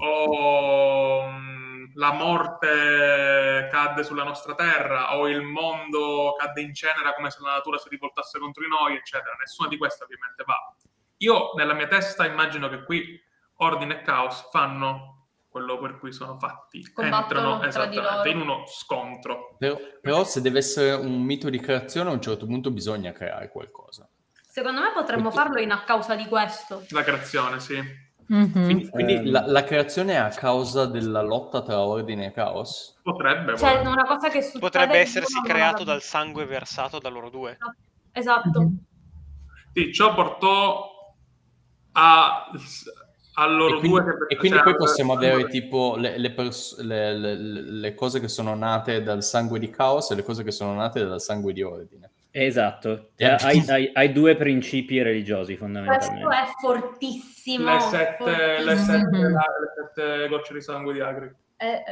[0.00, 7.30] o mm, la morte cadde sulla nostra terra, o il mondo cadde in cenere come
[7.30, 9.34] se la natura si rivoltasse contro di noi, eccetera.
[9.38, 10.74] Nessuna di queste ovviamente va.
[11.18, 13.20] Io nella mia testa immagino che qui
[13.58, 15.17] ordine e caos fanno
[15.58, 19.56] quello per cui sono fatti, Combattono entrano esattamente in uno scontro.
[19.58, 23.50] Però, però se deve essere un mito di creazione, a un certo punto bisogna creare
[23.50, 24.08] qualcosa.
[24.48, 26.84] Secondo me potremmo Perché- farlo in a causa di questo.
[26.90, 28.06] La creazione, sì.
[28.30, 28.52] Mhm.
[28.52, 29.30] Quindi, quindi Ehm.
[29.30, 32.98] la, la creazione è a causa della lotta tra ordine e caos?
[33.02, 33.56] Potrebbe.
[33.56, 34.58] Cioè, una cosa che succede...
[34.60, 37.56] Potrebbe essersi creato dal sangue versato da loro due.
[38.12, 38.60] Esatto.
[38.60, 38.78] Mhm.
[39.72, 41.14] Sì, ciò portò
[41.92, 42.50] a,
[43.40, 43.98] a loro E quindi,
[44.28, 48.26] e quindi cioè, poi possiamo avere tipo le, le pers- le- le- le cose che
[48.28, 51.62] sono nate dal sangue di caos e le cose che sono nate dal sangue di
[51.62, 52.10] ordine.
[52.30, 53.26] Esatto, Eh.
[53.26, 56.34] hai, hai- hai due principi religiosi Questo fondamentalmente.
[56.34, 57.72] è fortissimo.
[57.74, 58.98] le sette, le, fortissimo.
[58.98, 61.30] sette, le sette gocce di sangue di Agri.
[61.56, 61.82] È,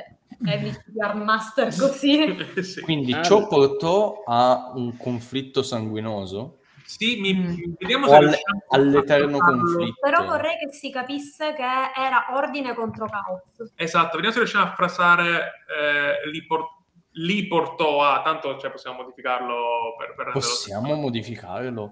[0.44, 2.36] è il CPR Master così.
[2.62, 2.80] sì.
[2.82, 7.74] Quindi Ah, ciò portò a un conflitto sanguinoso Sì, mi, Mm.
[7.78, 9.60] vediamo se riusciamo all'eterno a farlo.
[9.60, 9.96] conflitto.
[10.00, 13.72] Però vorrei che si capisse che era ordine contro caos.
[13.74, 16.74] Esatto, vediamo se riusciamo a frasare eh, li, por-
[17.12, 21.90] li portò a, tanto cioè, possiamo modificarlo per, per Possiamo modificarlo?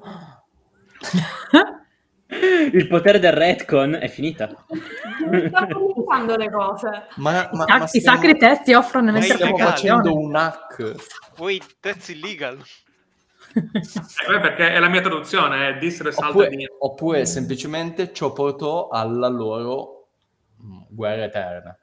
[2.73, 4.49] Il potere del retcon è finita.
[4.49, 7.07] Sto comunicando le cose.
[7.17, 10.95] Ma, ma- ma I stiamo- sacri testi offrono Ma stiamo facendo un hack.
[11.37, 12.59] Poi, that's illegal.
[13.55, 18.89] Eh, perché è la mia traduzione, è this result Oppure, in- oppure semplicemente ciò portò
[18.89, 20.09] alla loro
[20.63, 21.79] mm, guerra eterna.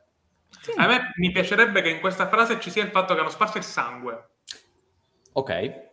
[0.76, 3.58] A me mi piacerebbe che in questa frase ci sia il fatto che hanno sparso
[3.58, 4.30] il sangue.
[5.34, 5.90] Ok,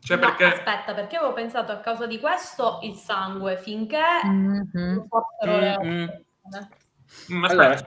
[0.00, 0.44] Cioè No, perché...
[0.44, 4.70] aspetta, perché avevo pensato a causa di questo il sangue finché Mhm.
[4.72, 6.08] non fossero le
[7.30, 7.80] Mm, Allora,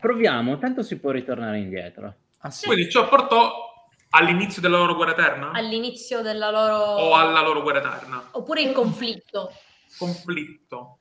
[0.00, 2.14] proviamo, tanto si può ritornare indietro.
[2.40, 2.66] ah, sì.
[2.66, 3.72] Quindi ciò portò
[4.14, 5.50] all'inizio della loro guerra eterna?
[5.52, 6.76] all'inizio della loro...
[6.76, 8.28] O alla loro guerra eterna?
[8.32, 9.52] Oppure il conflitto.
[9.98, 10.98] Conflitto.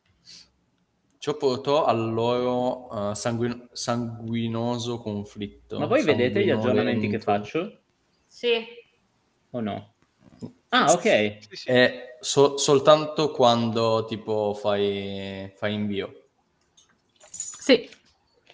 [1.17, 5.80] ciò portò al loro eh, sanguin- sanguinoso conflitto.
[5.80, 7.82] Ma voi vedete gli aggiornamenti che faccio
[8.28, 8.65] Sì.
[9.52, 9.93] o no?
[10.69, 11.02] Ah, ok.
[11.02, 11.69] Sì, sì.
[11.69, 16.23] È so- soltanto quando tipo fai, fai invio.
[17.30, 17.89] Sì,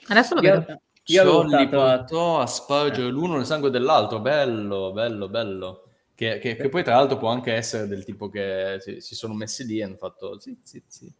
[0.10, 0.82] adesso lo Io, vedo.
[1.13, 3.12] Io li votato a- spargere Eh.
[3.12, 4.19] l'uno nel sangue dell'altro.
[4.19, 5.84] Bello, bello, bello.
[6.15, 9.34] Che, che- che poi tra l'altro può anche essere del tipo che si, si sono
[9.34, 11.12] messi lì e hanno fatto sì, sì, sì.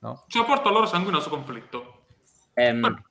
[0.00, 0.24] No?
[0.28, 2.04] Ciò portò al loro sanguinoso conflitto.
[2.54, 3.02] Ehm,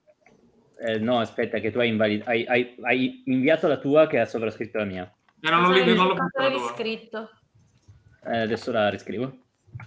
[0.79, 4.25] eh, no, aspetta, che tu hai, invalid- hai, hai- hai inviato la tua che ha
[4.25, 5.13] sovrascritto la mia.
[5.41, 6.73] E non, l'ho- Cosa non l'ho cosa visto la avevi tua.
[6.73, 7.29] scritto?
[8.25, 9.37] Eh, adesso la riscrivo.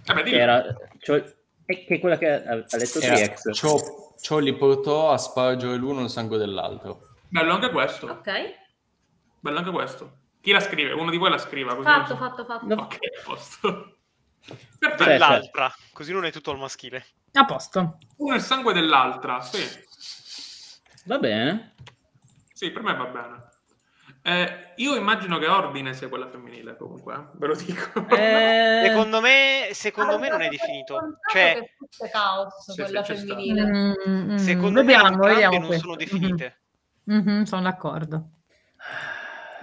[0.05, 0.65] Eh beh, era
[0.99, 1.23] cioè,
[1.65, 3.53] è che è quella che ha, ha letto Era- 3X.
[3.53, 3.75] ciò,
[4.23, 7.09] ciò li portò a spargere l'uno nel sangue dell'altro.
[7.27, 8.07] Bello anche questo.
[8.07, 8.31] Ok.
[9.41, 10.17] Bello anche questo.
[10.39, 10.93] Chi la scrive?
[10.93, 11.75] Uno di voi la scriva.
[11.75, 12.65] Così Fatto, non- fatto, fatto.
[12.65, 12.81] No.
[12.83, 13.97] Ok, a posto.
[14.79, 15.03] Perfetto.
[15.03, 17.05] Cioè, Dell'altra, così non è tutto al maschile.
[17.33, 17.97] A posto.
[18.17, 19.41] Uno è il sangue dell'altra.
[19.41, 19.61] Sì,
[21.05, 21.75] Va bene.
[22.53, 23.49] sì, per me va bene.
[24.25, 28.07] Eh, io immagino che Ordine sia quella femminile, comunque, eh, ve lo dico.
[28.07, 31.19] Eh, Secondo me, secondo me non è definito.
[31.29, 33.65] Cioè, che caos Sì, quella sì, femminile.
[33.65, 35.83] Mm, mm, secondo vediamo, me non questo.
[35.83, 36.57] sono definite.
[37.03, 38.29] Mhm, mhm, sono d'accordo.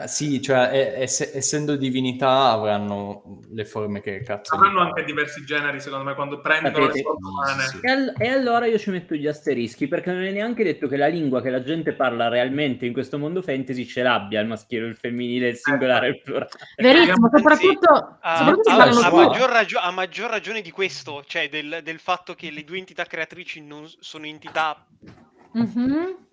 [0.03, 4.55] Eh, Sì, cioè ess- essendo divinità avranno le forme che cazzo.
[4.55, 7.63] Avranno anche diversi generi, secondo me, quando prendono le Sapete- forme umane.
[7.63, 7.87] Sì, sì.
[7.87, 10.97] E, al- e allora io ci metto gli asterischi perché non è neanche detto che
[10.97, 14.87] la lingua che la gente parla realmente in questo mondo fantasy ce l'abbia il maschile,
[14.87, 16.49] il femminile, il singolare e il plurale.
[16.77, 19.03] Verissimo, Anzi, soprattutto, A, soprattutto Ah, a sì.
[19.11, 19.17] poco.
[19.17, 23.05] maggior ragio- a maggior ragione di questo, cioè del, del fatto che le due entità
[23.05, 24.87] creatrici non sono entità
[25.53, 26.29] Mhm.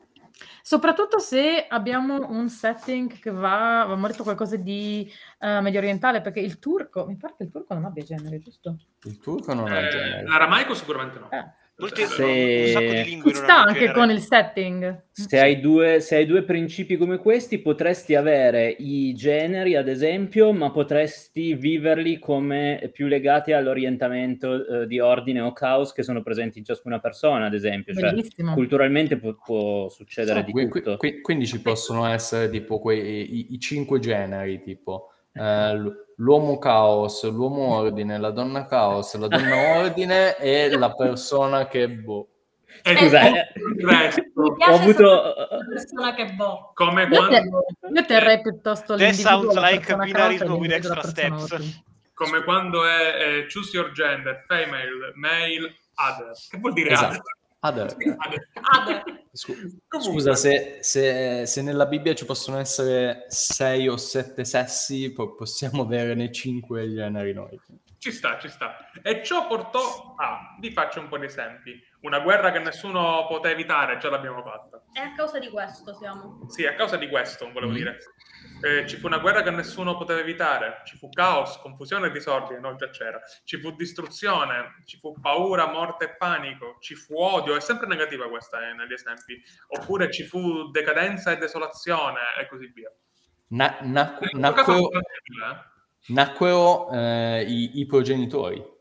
[0.62, 6.40] Soprattutto se abbiamo un setting che va, avevamo detto qualcosa di eh, medio orientale, perché
[6.40, 8.78] il turco, mi pare che il turco non abbia genere, giusto?
[9.04, 10.24] Il turco non ha Eh, genere.
[10.28, 11.30] l'aramaico sicuramente no.
[11.32, 11.46] Eh,
[11.80, 15.04] Molte, Eh, Se- un sacco di lingue Ci non sta anche con il setting.
[15.12, 20.52] Se hai, due, se hai due principi come questi, potresti avere i generi, ad esempio,
[20.54, 26.58] ma potresti viverli come più legati all'orientamento eh, di ordine o caos che sono presenti
[26.58, 27.94] in ciascuna persona, ad esempio.
[27.94, 28.54] Cioè, Bellissimo.
[28.56, 30.98] culturalmente può, può succedere di Qui- qui- tutto.
[30.98, 37.24] qui- quindi ci possono essere tipo quei, i, i cinque generi, tipo eh, l'uomo caos,
[37.30, 42.28] l'uomo ordine, la donna caos, la donna ordine e la persona che boh.
[42.84, 43.48] E Scusa, tutto eh.
[43.78, 45.34] il resto, Mi Ho avuto...
[45.70, 46.72] persona che boh.
[46.74, 50.72] come Io, quando, te- io terrei piuttosto sounds la like persona binarism causa e with
[50.72, 51.52] extra steps.
[51.52, 51.84] ordine.
[52.14, 56.34] come quando è eh, choose your gender, female, male, other.
[56.50, 57.08] Che vuol dire Esatto.
[57.08, 57.22] other?
[57.60, 57.96] Ad.
[59.34, 59.56] Scu-
[59.88, 60.00] Comunque.
[60.14, 65.84] Scusa, se, se- se nella Bibbia ci possono essere sei o sette sessi, po- possiamo
[65.84, 67.60] averne cinque generi noi.
[68.00, 68.76] Ci sta, ci sta.
[69.02, 73.54] E ciò portò a, vi faccio un po' di esempi, una guerra che nessuno poteva
[73.54, 74.84] evitare, già l'abbiamo fatta.
[74.94, 76.46] E a causa di questo siamo.
[76.48, 77.76] Sì, a causa di questo, volevo Mm.
[77.76, 77.98] dire.
[78.62, 82.60] Eh, ci fu una guerra che nessuno poteva evitare, ci fu caos, confusione e disordine,
[82.60, 83.22] no, già c'era.
[83.44, 88.28] Ci fu distruzione, ci fu paura, morte e panico, ci fu odio, è sempre negativa
[88.28, 89.40] questa eh, negli esempi.
[89.68, 92.92] Oppure ci fu decadenza e desolazione e così via.
[93.50, 95.02] Na- caso nacquero eh.
[96.08, 98.76] nacquero, eh, i, i progenitori.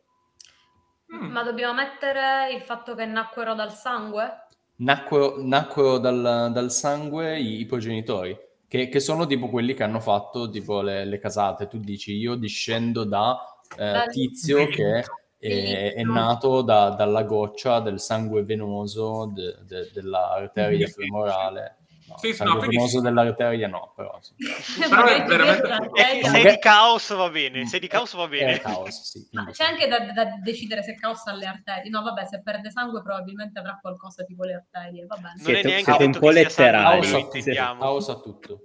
[1.15, 1.31] Mm.
[1.31, 4.47] Ma dobbiamo mettere il fatto che nacquero dal sangue?
[4.77, 8.37] Nacquero, nacquero dal, dal sangue i, i progenitori,
[8.77, 11.67] che, che sono tipo quelli che hanno fatto tipo le, le casate.
[11.69, 13.37] Tu dici io discendo da
[13.77, 15.05] eh, tizio che
[15.39, 21.77] è, è nato da- dalla goccia del sangue venoso de- de- dell'arteria femorale.
[22.17, 23.03] Sì, sì, no, venoso benissimo.
[23.03, 24.35] dell'arteria no, però sì.
[24.89, 28.15] Però è veramente- È che sedia- sei Magari- di caos va bene, sei di caos
[28.15, 28.59] va È bene.
[28.61, 29.29] caos, sì.
[29.33, 31.91] Ma c'è anche da, da decidere se causa alle arterie.
[31.91, 35.07] No, vabbè, se perde sangue probabilmente avrà qualcosa tipo le arterie.
[35.07, 35.35] Va bene.
[35.37, 37.01] Non è Siete- neanche siete un po' letterali.
[37.01, 37.81] Caos a tutto, intendiamo.
[37.81, 38.61] caos a tutto.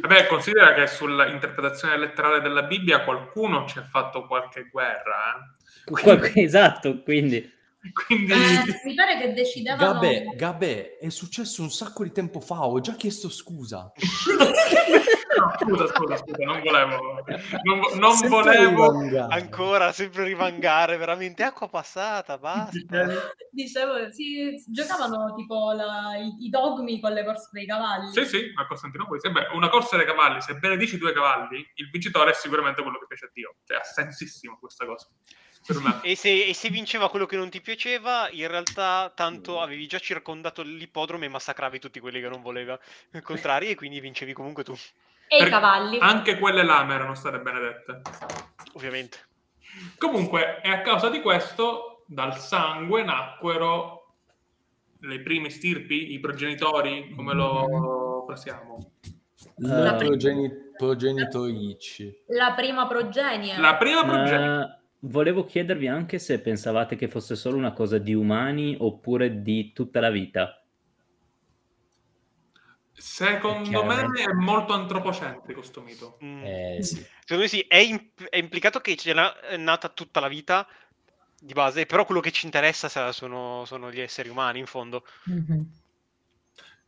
[0.00, 5.34] Vabbè, considera che sull'interpretazione letterale della Bibbia qualcuno ci ha fatto qualche guerra.
[5.36, 5.90] eh.
[5.90, 7.58] Qual- esatto, quindi...
[8.06, 8.32] Quindi...
[8.32, 9.92] Eh, mi pare che decidevano...
[9.94, 13.90] Gabè, Gabè, è successo un sacco di tempo fa, ho già chiesto scusa.
[15.38, 17.24] No, scusa, scusa, scusa, non volevo...
[17.62, 18.90] Non, non Sempre volevo...
[18.90, 19.40] rivangare.
[19.40, 22.78] Ancora, sempre rivangare, veramente acqua passata, basta.
[23.50, 28.12] Dicevo, si giocavano tipo la- i, i dogmi con le corse dei cavalli.
[28.12, 29.20] Sì, sì, a Costantinopoli.
[29.20, 32.98] Sì, beh, una corsa dei cavalli, se benedici due cavalli, il vincitore è sicuramente quello
[32.98, 33.54] che piace a Dio.
[33.64, 35.08] Cioè, ha sensissimo questa cosa.
[36.02, 39.98] E se, e se vinceva quello che non ti piaceva, in realtà tanto avevi già
[39.98, 42.78] circondato l'ippodromo e massacravi tutti quelli che non voleva
[43.22, 44.74] contrari e quindi vincevi comunque tu,
[45.28, 45.98] E i Per- cavalli.
[46.00, 48.00] Anche quelle lame erano state benedette.
[48.72, 49.18] ovviamente.
[49.98, 54.14] Comunque, è a causa di questo, dal sangue nacquero
[55.02, 58.92] le prime stirpi, i progenitori, come lo passiamo.
[59.56, 62.24] Le Eh, progeni- progenitorici.
[62.28, 63.58] La prima progenie.
[63.58, 64.48] La prima progenie.
[64.48, 69.72] Ma volevo chiedervi anche se pensavate che fosse solo una cosa di umani oppure di
[69.72, 70.54] tutta la vita.
[72.92, 76.18] Secondo me è molto antropocentrico sto mito.
[76.22, 76.44] Mm.
[76.44, 76.96] Eh sì.
[77.20, 80.68] Secondo me sì, è, imp- è implicato che ce è nata tutta la vita
[81.40, 85.06] di base, però quello che ci interessa sa- sono, sono gli esseri umani in fondo.
[85.24, 85.78] Mhm.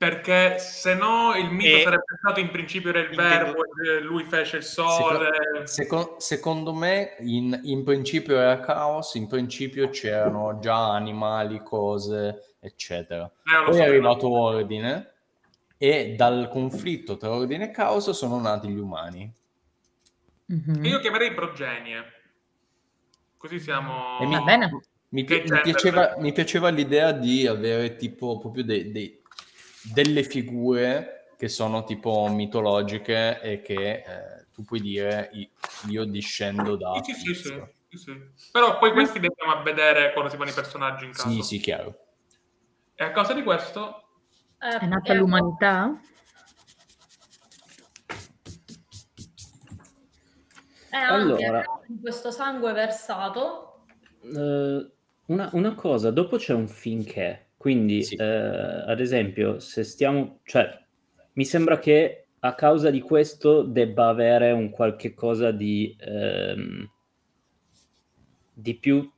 [0.03, 3.63] Perché se no il mito E- sarebbe stato in principio era il verbo,
[4.03, 5.31] lui fece il sole.
[5.63, 13.31] Seco- secondo me in, in principio era caos, in principio c'erano già animali, cose, eccetera.
[13.45, 15.13] Eh, Poi so, è arrivato ordine
[15.79, 19.33] e dal conflitto tra ordine e caos sono nati gli umani.
[20.47, 20.85] Mhm.
[20.85, 22.05] Io chiamerei progenie.
[23.37, 24.19] Così siamo...
[24.21, 24.69] E mi, Va bene.
[25.11, 29.22] mi- mi piaceva, mi piaceva l'idea di avere tipo proprio dei- dei-
[29.83, 35.51] delle figure che sono tipo mitologiche e che eh, tu puoi dire "I-
[35.89, 37.01] io discendo da...
[37.03, 37.73] Sì, sì, sì, questo".
[37.91, 38.51] sì.
[38.53, 41.29] Però poi questi dobbiamo a vedere quando si fanno i personaggi in caso.
[41.29, 41.99] Sì, sì, chiaro.
[42.95, 43.99] E a causa di questo,
[44.59, 46.01] Eh, È nata eh, l'umanità?
[50.91, 51.65] E anche Allora.
[51.89, 53.87] in questo sangue versato.
[54.23, 54.91] Eh,
[55.27, 58.17] una, una cosa, dopo c'è un finché, quindi Sì.
[58.17, 60.69] eh, ad esempio se stiamo, cioè
[61.35, 66.91] mi sembra che a causa di questo debba avere un qualche cosa di, ehm,
[68.53, 69.09] di più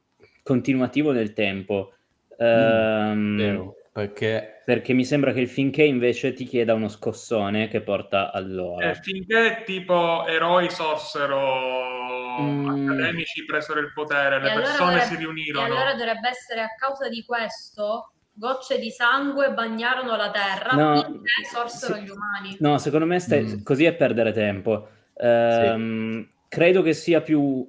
[0.42, 1.94] continuativo nel tempo.
[2.36, 7.80] Ehm, Vero, perché perché mi sembra che il finché invece ti chieda uno scossone che
[7.80, 8.90] porta all'ora.
[8.90, 12.68] eh, finché tipo eroi sorsero mm.
[12.68, 15.64] accademici presero il potere, le E allora persone dovrebbe- si E riunirono.
[15.64, 21.44] allora dovrebbe essere a causa di questo gocce di sangue bagnarono la terra No, finché
[21.50, 22.02] sorsero sì.
[22.02, 22.56] gli umani.
[22.60, 23.62] No, secondo me stai- Mm.
[23.62, 24.88] così è perdere tempo.
[25.16, 27.68] Ehm, Credo che sia più,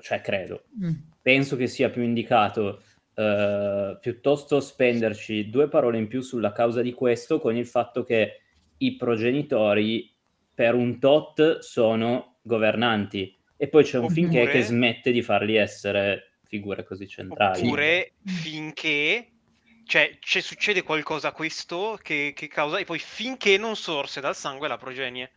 [0.00, 0.90] cioè credo, Mm.
[1.22, 2.82] penso che sia più indicato
[3.16, 8.40] eh, piuttosto spenderci due parole in più sulla causa di questo con il fatto che
[8.78, 10.12] i progenitori
[10.52, 15.54] per un tot sono governanti e poi c'è un Oppure- finché che smette di farli
[15.54, 17.60] essere figure così centrali.
[17.64, 19.28] Oppure finché
[19.86, 24.34] cioè, c'è- succede qualcosa a questo che, che causa e poi finché non sorse dal
[24.36, 25.30] sangue la progenie.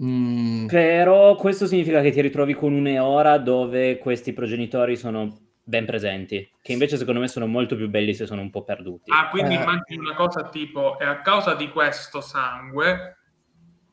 [0.00, 6.48] Mm, Però questo significa che ti ritrovi con un'ora dove questi progenitori sono ben presenti,
[6.62, 9.10] che invece secondo me sono molto più belli se sono un po' perduti.
[9.10, 9.58] Ah, quindi Eh.
[9.60, 13.16] immagini una cosa tipo, e a causa di questo sangue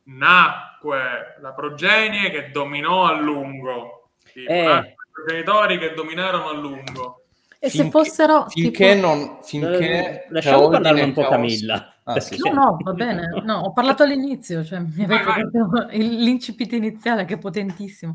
[0.03, 4.11] nacque la progenie che dominò a lungo.
[4.31, 4.77] Tipo, Eh.
[4.79, 7.24] i progenitori che dominarono a lungo.
[7.65, 9.07] E se finché- fossero finché tipo...
[9.07, 11.89] non finché Eh, lasciamo parlare un po' caos- Camilla.
[12.03, 12.37] Ah, sì.
[12.37, 13.41] No, no, va bene.
[13.43, 18.13] No, ho parlato all'inizio, cioè mi detto l'incipit iniziale che è potentissimo.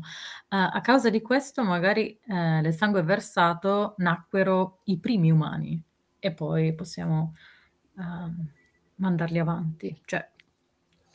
[0.49, 5.81] Eh, a causa di questo, magari eh, del sangue versato nacquero i primi umani
[6.19, 7.35] e poi possiamo
[7.97, 8.47] ehm,
[8.95, 10.01] mandarli avanti.
[10.05, 10.29] Cioè,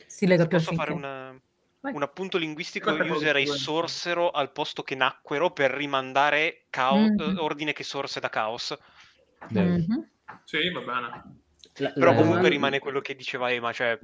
[0.05, 1.41] si lega Se più al posso fare una-.
[1.81, 7.19] Un appunto linguistico, io userei sorsero al posto che nacquero per rimandare cao- Mhm.
[7.19, 8.75] eh, ordine che sorse da caos.
[9.49, 10.09] Mhm.
[10.43, 11.09] Sì, va bene.
[11.79, 13.97] La- Però la comunque domanda- rimane quello che diceva Ema, cioè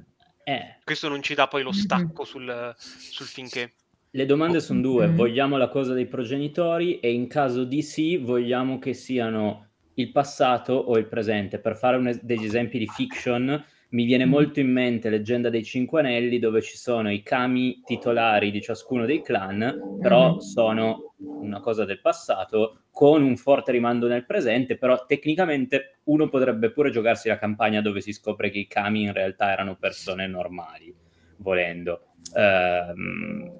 [0.46, 1.74] Eh, questo non ci dà poi lo Mhm.
[1.76, 3.72] stacco sul, sul finché.
[4.10, 5.16] Le domande sono due, Mhm.
[5.16, 10.74] vogliamo la cosa dei progenitori e in caso di sì vogliamo che siano il passato
[10.74, 11.58] o il presente.
[11.60, 13.64] Per fare es- degli esempi di fiction
[13.94, 14.30] mi viene Mhm.
[14.30, 19.06] molto in mente Leggenda dei Cinque Anelli dove ci sono i kami titolari di ciascuno
[19.06, 20.38] dei clan, però Mhm.
[20.38, 26.70] sono una cosa del passato con un forte rimando nel presente, però tecnicamente uno potrebbe
[26.70, 30.92] pure giocarsi la campagna dove si scopre che i kami in realtà erano persone normali,
[31.36, 32.00] volendo.
[32.36, 33.50] Ehm,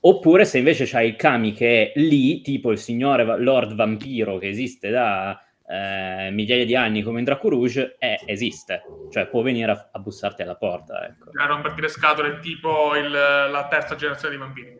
[0.00, 4.48] oppure se invece c'hai il kami che è lì, tipo il signore Lord Vampiro che
[4.48, 9.70] esiste da eh, migliaia di anni come in Draco Rouge, eh, esiste, cioè può venire
[9.72, 11.06] a, a bussarti alla porta.
[11.06, 11.30] Ecco.
[11.40, 14.76] A romperti le scatole tipo il- la terza generazione di bambini.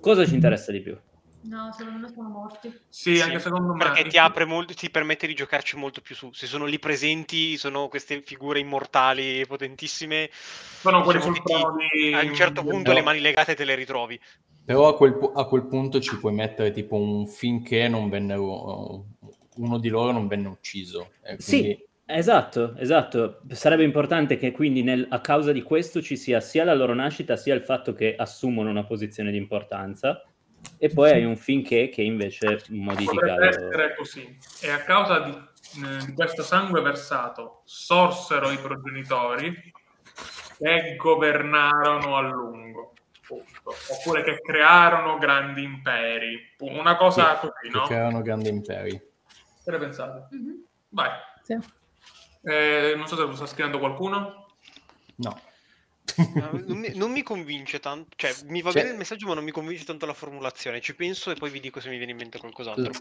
[0.00, 0.98] Cosa ci interessa di più?
[1.42, 2.68] No, secondo me sono morti.
[2.90, 3.78] Sì, Sì, anche secondo me.
[3.82, 6.30] Perché ti apre molto, ti permette di giocarci molto più su.
[6.32, 10.28] Se sono lì presenti, sono queste figure immortali potentissime.
[10.32, 12.12] Sono quelli diciamo sul trono di...
[12.12, 12.94] A un certo punto No.
[12.96, 14.20] le mani legate te le ritrovi.
[14.66, 19.06] Però a quel, a quel punto ci puoi mettere tipo un finché non vennero
[19.60, 21.12] uno di loro non venne ucciso.
[21.22, 23.42] E Sì, quindi- esatto, esatto.
[23.50, 27.36] Sarebbe importante che quindi nel- a causa di questo ci sia sia la loro nascita
[27.36, 30.22] sia il fatto che assumono una posizione di importanza
[30.78, 34.38] e poi hai un finché che invece modifica Potrebbe essere così.
[34.62, 39.54] E a causa di, eh, di questo sangue versato sorsero i progenitori
[40.58, 42.92] che governarono a lungo.
[43.30, 43.72] punto.
[43.92, 46.36] Oppure che crearono grandi imperi.
[46.58, 47.84] Una cosa così, che no?
[47.84, 49.00] creano grandi imperi.
[49.62, 50.34] Che ne pensate?
[50.34, 50.64] Mhm.
[50.90, 51.10] Vai.
[51.42, 51.58] Sì.
[52.42, 54.46] Eh, non so se lo sta scrivendo qualcuno.
[55.16, 55.40] No.
[56.16, 59.44] Non mi, non mi convince tanto, cioè mi va Cioè- bene il messaggio, ma non
[59.44, 60.80] mi convince tanto la formulazione.
[60.80, 62.92] Ci penso e poi vi dico se mi viene in mente qualcos'altro.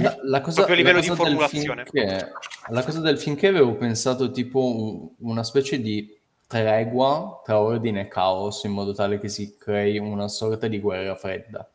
[0.00, 1.84] La, la cosa, Proprio a livello la di formulazione.
[1.84, 2.32] Finché,
[2.68, 6.16] la cosa del finché avevo pensato tipo un- una specie di
[6.48, 11.14] tregua tra ordine e caos in modo tale che si crei una sorta di guerra
[11.14, 11.68] fredda.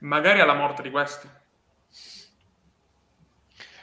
[0.00, 1.28] Magari alla morte di questi.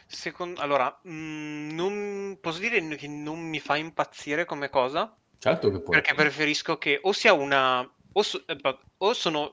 [0.05, 5.79] Secondo, allora, mh, non, posso dire che non mi fa impazzire come cosa, Certo che
[5.79, 5.97] puoi.
[5.97, 7.81] perché preferisco che o sia una...
[8.13, 9.49] o, so- eh, o sono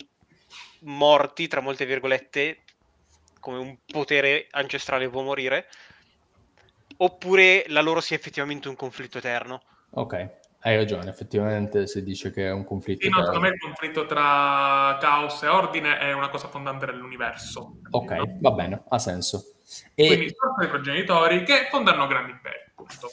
[0.81, 2.62] morti, tra molte virgolette,
[3.41, 5.69] come un potere ancestrale può morire,
[6.97, 9.62] oppure la loro sia effettivamente un conflitto eterno.
[9.91, 10.31] Ok,
[10.67, 13.03] hai ragione, effettivamente si dice che è un conflitto.
[13.05, 17.81] Sì, no, secondo me il conflitto tra caos e ordine è una cosa fondante dell'universo.
[17.91, 18.39] Ok, no?
[18.41, 19.57] va bene, ha senso.
[19.95, 22.57] Quindi E sono i progenitori che fondano grandi imperi.
[22.71, 23.11] Appunto.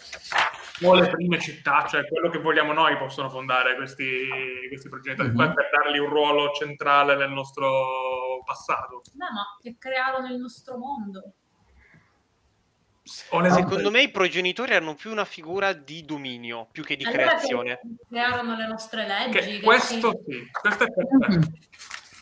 [0.84, 4.28] O le prime città, cioè quello che vogliamo noi possono fondare questi,
[4.70, 5.36] questi progenitori, Mhm.
[5.36, 9.02] poi per dargli un ruolo centrale nel nostro passato.
[9.14, 11.34] Beh, ma che crearono il nostro mondo.
[13.12, 17.80] Secondo me i progenitori erano più una figura di dominio, più che di Allora creazione.
[17.82, 19.38] che crearono le nostre leggi.
[19.40, 21.28] che questo sì, questo è perfetto.
[21.28, 21.54] Mhm.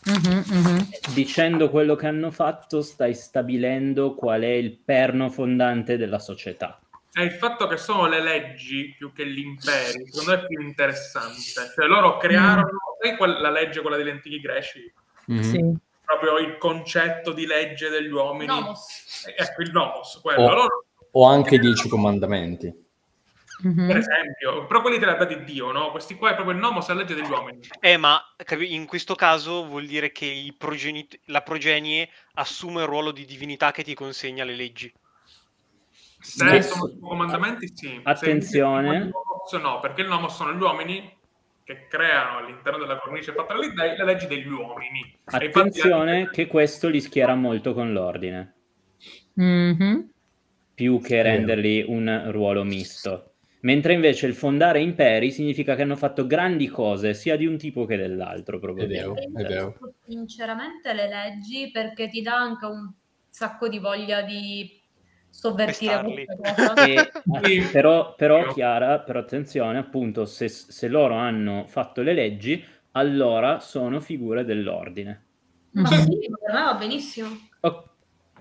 [0.06, 0.90] Mhm, mhm.
[1.14, 6.80] Dicendo quello che hanno fatto, stai stabilendo qual è il perno fondante della società.
[7.12, 10.62] è il fatto che sono le leggi più che gli imperi, secondo me è più
[10.62, 11.72] interessante.
[11.76, 12.70] Cioè loro crearono,
[13.02, 14.94] sai quella- la legge, quella degli antichi greci,
[15.26, 15.42] Mhm.
[15.42, 15.78] Sì.
[16.18, 18.48] Proprio il concetto di legge degli uomini.
[18.48, 19.26] Nomos.
[19.28, 20.42] Eh, Ecco, il nomos, quello.
[20.42, 20.54] Oh.
[20.54, 22.88] Loro, O anche i dieci comandamenti.
[23.62, 23.88] Mhm.
[23.88, 25.92] per esempio, però quelli te li ha dati Dio, no?
[25.92, 27.60] Questi qua è proprio il nomos, la legge degli uomini.
[27.82, 28.24] Eh, ma
[28.60, 33.84] in questo caso vuol dire che progenit- la progenie assume il ruolo di divinità che
[33.84, 34.94] ti consegna le leggi.
[36.22, 38.00] Se sono i comandamenti, sì.
[38.04, 38.90] Attenzione.
[38.92, 41.19] Se il nomos, no, perché il nomos sono gli uomini
[41.70, 45.02] che creano all'interno della cornice fatta dei le leggi degli uomini.
[45.02, 48.56] E infatti Attenzione anche- che questo li schiera molto con l'ordine,
[49.36, 50.10] Mhm.
[50.74, 53.34] più che renderli un ruolo misto.
[53.62, 57.86] Mentre invece il fondare imperi significa che hanno fatto grandi cose sia di un tipo
[57.86, 59.22] che dell'altro, È vero, probabilmente.
[59.22, 59.78] è vero.
[60.08, 62.92] Sinceramente le leggi perché ti dà anche un
[63.30, 64.79] sacco di voglia di
[65.40, 66.02] sovvertire.
[66.80, 66.96] E,
[67.42, 67.70] eh, Sì.
[67.72, 74.00] però, però, Chiara, però attenzione, appunto, se, se loro hanno fatto le leggi, allora sono
[74.00, 75.26] figure dell'ordine.
[75.72, 76.20] Ma sì,
[76.52, 77.30] va benissimo.
[77.62, 77.89] O-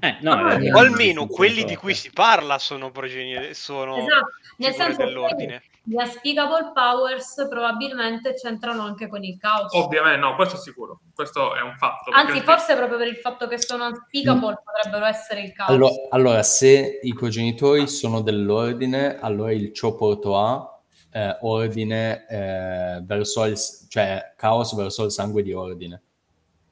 [0.00, 3.96] eh, no, Ah, eh, O Eh, almeno quelli di cui si parla sono progenie, sono
[3.96, 5.60] Esatto, nel senso dell'ordine.
[5.60, 9.72] che gli unspeakable powers probabilmente c'entrano anche con il caos.
[9.72, 11.00] Ovviamente, no, questo è sicuro.
[11.14, 12.10] Questo è un fatto.
[12.12, 15.70] Anzi, forse proprio per il fatto che sono unspeakable potrebbero essere il caos.
[15.70, 20.78] Allora, allora, se i progenitori sono dell'ordine, allora il ciò portò a
[21.10, 26.02] eh, ordine eh, verso il, cioè caos verso il sangue di ordine.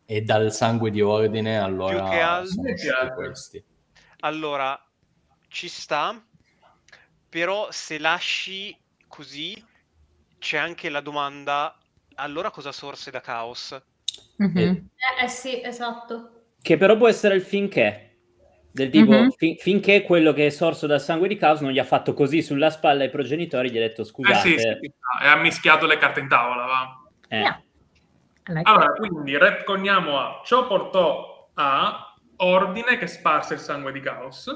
[0.07, 3.65] E dal sangue di ordine allora Più che altro- questi.
[4.21, 4.81] Allora,
[5.49, 6.25] ci sta,
[7.29, 8.77] però se lasci
[9.09, 9.63] così
[10.39, 11.77] c'è anche la domanda,
[12.17, 13.77] allora cosa sorse da caos?
[14.39, 14.59] Mhm.
[14.59, 16.31] Eh, eh sì, esatto.
[16.63, 18.03] Che però può essere il finché.
[18.71, 19.31] Del tipo, Mhm.
[19.31, 22.43] fin- finché quello che è sorso dal sangue di caos non gli ha fatto così
[22.43, 24.41] sulla spalla ai progenitori, gli ha detto Eh scusate.
[24.41, 24.87] sì, sì, sì,
[25.23, 27.11] e ha mischiato le carte in tavola, va.
[27.29, 27.63] eh, Yeah.
[28.49, 34.47] Like Allora, quindi retconiamo a ciò portò a ordine che sparse il sangue di caos.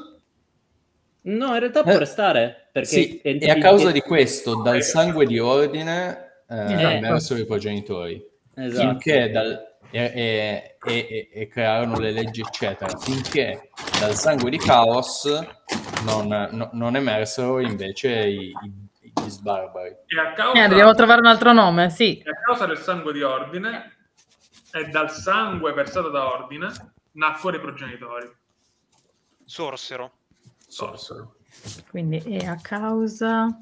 [1.23, 2.69] No, in realtà può Eh, restare.
[2.73, 6.95] Perché Sì, è- e a causa è- di questo, dal sangue di ordine eh, Esatto.
[6.95, 8.25] emersero i progenitori.
[8.55, 8.89] Esatto.
[8.89, 12.97] Finché dal, e, e- e- e crearono le leggi, eccetera.
[12.97, 13.71] Finché
[14.01, 15.25] dal sangue di caos
[16.05, 18.89] non, no- non emersero invece i, i-
[20.09, 22.19] E a causa, Eh, dobbiamo trovare un altro nome, sì.
[22.19, 23.97] e a causa del sangue di ordine
[24.73, 26.71] e dal sangue versato da ordine
[27.13, 28.31] nacquero i progenitori.
[29.45, 30.13] Sorsero.
[30.67, 31.37] Sorsero.
[31.91, 33.57] Quindi è a causa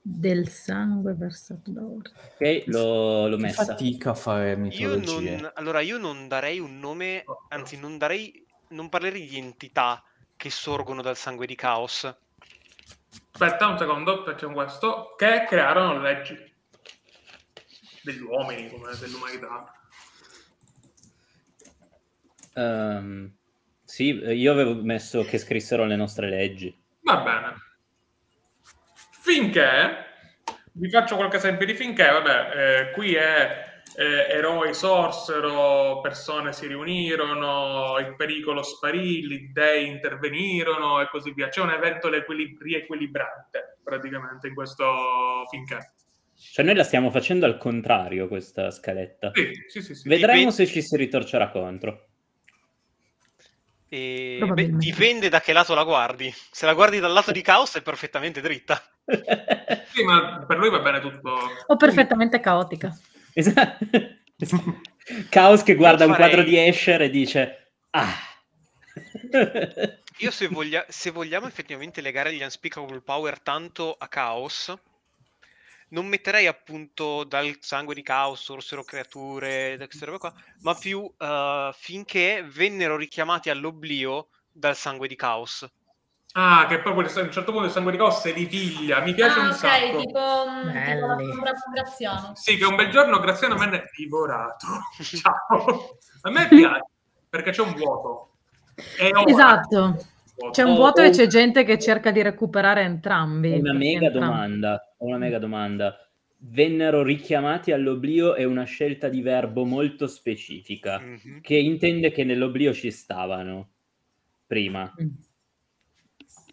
[0.00, 2.16] del sangue versato da ordine.
[2.34, 3.64] Ok, l'ho, l'ho messa.
[3.64, 5.36] Fatica a fare Io mitologie.
[5.40, 10.02] non, allora, io non darei un nome, anzi non darei, non parlerei di entità
[10.36, 12.14] che sorgono dal sangue di caos.
[13.32, 15.14] Aspetta un secondo, facciamo questo.
[15.16, 16.54] Che crearono le leggi
[18.02, 19.72] degli uomini, come dell'umanità.
[22.54, 23.32] Ehm,
[23.82, 26.76] sì, io avevo messo che scrissero le nostre leggi.
[27.00, 27.54] Va bene.
[29.20, 30.04] Finché,
[30.72, 36.66] vi faccio qualche esempio di finché, vabbè, eh, qui è eh, eroi sorsero, persone si
[36.66, 41.48] riunirono, il pericolo sparì, gli dei intervenirono e così via.
[41.48, 45.92] C'è un evento equilib- riequilibrante praticamente in questo finché.
[46.36, 49.30] Cioè noi la stiamo facendo al contrario questa scaletta.
[49.32, 49.94] Sì, sì, sì.
[49.94, 50.08] sì.
[50.08, 52.08] Vedremo Dipende- se ci si ritorcerà contro.
[53.88, 56.32] E, beh, dipende da che lato la guardi.
[56.50, 58.82] Se la guardi dal lato di caos è perfettamente dritta.
[59.94, 61.36] Sì, ma per lui va bene tutto.
[61.68, 62.92] O perfettamente caotica.
[63.34, 63.86] Esatto.
[65.28, 68.14] Caos che guarda Io un farei- quadro di Escher e dice ah.
[70.18, 74.72] Io se, voglia- se vogliamo effettivamente legare gli Unspeakable Power tanto a Chaos,
[75.88, 81.12] non metterei appunto dal sangue di Chaos sorsero creature, da queste robe qua, ma più
[81.18, 85.68] eh, finché vennero richiamati all'oblio dal sangue di Chaos.
[86.36, 89.00] Ah, che proprio a un certo punto il sangue di caos se li piglia.
[89.02, 89.98] Mi piace Ah, un ok, sacco.
[90.00, 90.20] tipo,
[91.16, 92.32] tipo Graziano.
[92.34, 94.66] Sì, che un bel giorno Graziano venne divorato.
[95.00, 95.98] Ciao.
[96.22, 96.84] A me piace,
[97.28, 98.30] perché c'è un vuoto.
[98.98, 99.96] E Esatto.
[100.50, 101.04] C'è un Oh, vuoto oh.
[101.04, 103.52] e c'è gente che cerca di recuperare entrambi.
[103.52, 104.94] Ho una mega entrambi- domanda.
[104.98, 105.96] Una mega domanda.
[106.38, 111.40] Vennero richiamati all'oblio è una scelta di verbo molto specifica, Mhm.
[111.42, 113.68] che intende che nell'oblio ci stavano
[114.44, 114.92] prima.
[115.00, 115.06] Mm.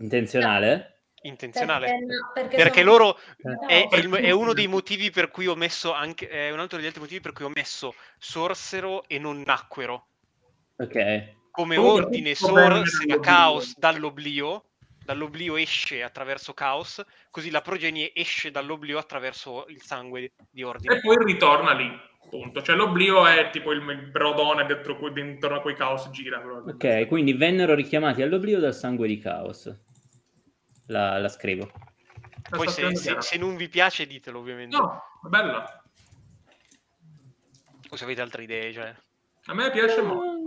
[0.02, 0.88] Intenzionale?
[1.24, 1.86] Intenzionale.
[1.86, 5.56] Perché, perché, Perché sono- loro No, è, il- è uno dei motivi per cui ho
[5.56, 9.44] messo anche è un altro degli altri motivi per cui ho messo sorsero e non
[9.46, 10.08] nacquero
[10.78, 11.34] Ok.
[11.52, 14.66] come ordine sorse da caos dall'oblio
[15.04, 20.96] dall'oblio esce attraverso caos, così la progenie esce dall'oblio attraverso il sangue di ordine.
[20.96, 21.90] E poi ritorna lì,
[22.30, 22.62] punto.
[22.62, 26.40] Cioè l'oblio è tipo il, il brodone dentro cui, intorno a cui caos gira.
[26.40, 29.76] Ok, quindi vennero richiamati all'oblio dal sangue di caos.
[30.92, 31.72] La, la scrivo.
[32.50, 34.76] La poi se, se, se, non vi piace ditelo ovviamente.
[34.76, 35.84] No, è bella.
[37.90, 38.96] O se avete altre idee, cioè.
[39.46, 40.40] A me piace molto.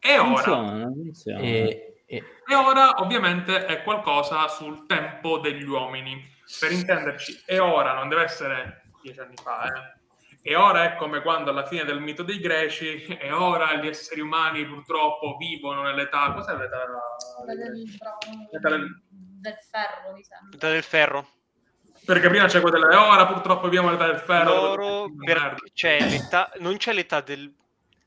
[0.00, 0.34] E ora...
[0.34, 1.40] Funziona, funziona.
[1.40, 2.22] E e...
[2.46, 6.32] e ora ovviamente è qualcosa sul tempo degli uomini.
[6.60, 10.02] Per intenderci, e ora non deve essere dieci anni fa, eh.
[10.46, 14.20] E ora è come quando alla fine del mito dei greci, e ora gli esseri
[14.20, 16.34] umani purtroppo vivono nell'età.
[16.34, 16.84] Cos'è l'età?
[18.52, 19.02] L'età del,
[19.50, 20.48] del ferro, mi sembra.
[20.50, 21.28] L'età del ferro.
[22.04, 24.54] Perché prima c'è quella delle ora, purtroppo viviamo l'età del ferro.
[24.54, 27.52] Loro, per, c'è l'età, non c'è l'età del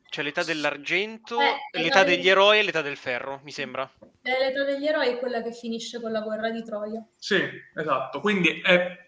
[0.09, 2.31] c'è l'età dell'argento, eh, l'età degli del...
[2.31, 3.89] eroi e l'età del ferro, mi sembra.
[4.21, 7.05] Eh, l'età degli eroi è quella che finisce con la guerra di Troia.
[7.17, 7.43] Sì,
[7.75, 8.21] esatto.
[8.21, 9.05] Quindi è,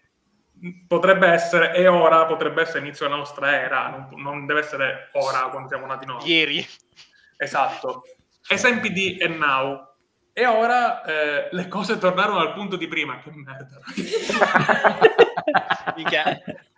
[0.86, 5.48] potrebbe essere, e ora potrebbe essere inizio della nostra era, non, non deve essere ora
[5.48, 6.28] quando siamo nati noi.
[6.28, 6.66] Ieri.
[7.36, 8.02] Esatto.
[8.46, 9.89] Esempi di e now.
[10.32, 13.18] E ora eh, le cose tornarono al punto di prima.
[13.18, 13.80] Che merda.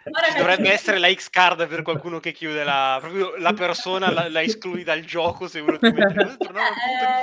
[0.03, 4.29] Ci dovrebbe essere la X card per qualcuno che chiude la, proprio la persona, la,
[4.29, 6.37] la escludi dal gioco se uno ti mette.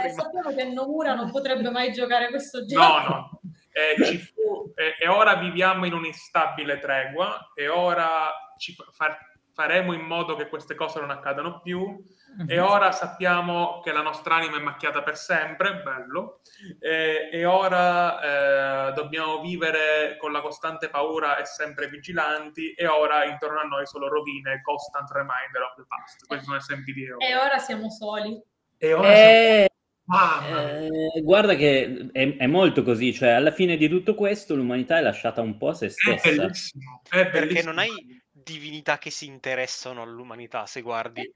[0.05, 2.81] Eh, sappiamo che Nomura non potrebbe mai giocare questo gioco.
[2.81, 3.41] No, no.
[3.71, 9.15] Eh, fu, eh, e ora viviamo in un'instabile tregua e ora ci fa,
[9.59, 12.01] faremo in modo che queste cose non accadano più
[12.47, 12.63] e mhm.
[12.63, 16.39] ora sappiamo che la nostra anima è macchiata per sempre, bello,
[16.79, 23.25] e, e ora eh, dobbiamo vivere con la costante paura e sempre vigilanti, e ora
[23.25, 26.25] intorno a noi solo rovine, constant reminder of the past.
[26.25, 28.41] Questi sono esempi di E ora siamo soli.
[28.77, 29.67] E ora eh...
[30.09, 35.01] Eh, guarda che è, è, molto così, cioè alla fine di tutto questo l'umanità è
[35.01, 36.29] lasciata un po' a se stessa.
[36.29, 37.31] È bellissimo, è bellissimo.
[37.31, 38.18] Perché non hai
[38.51, 41.31] divinità che si interessano all'umanità, se guardi.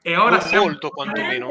[0.00, 0.64] E ora siamo...
[0.64, 1.48] molto quantomeno.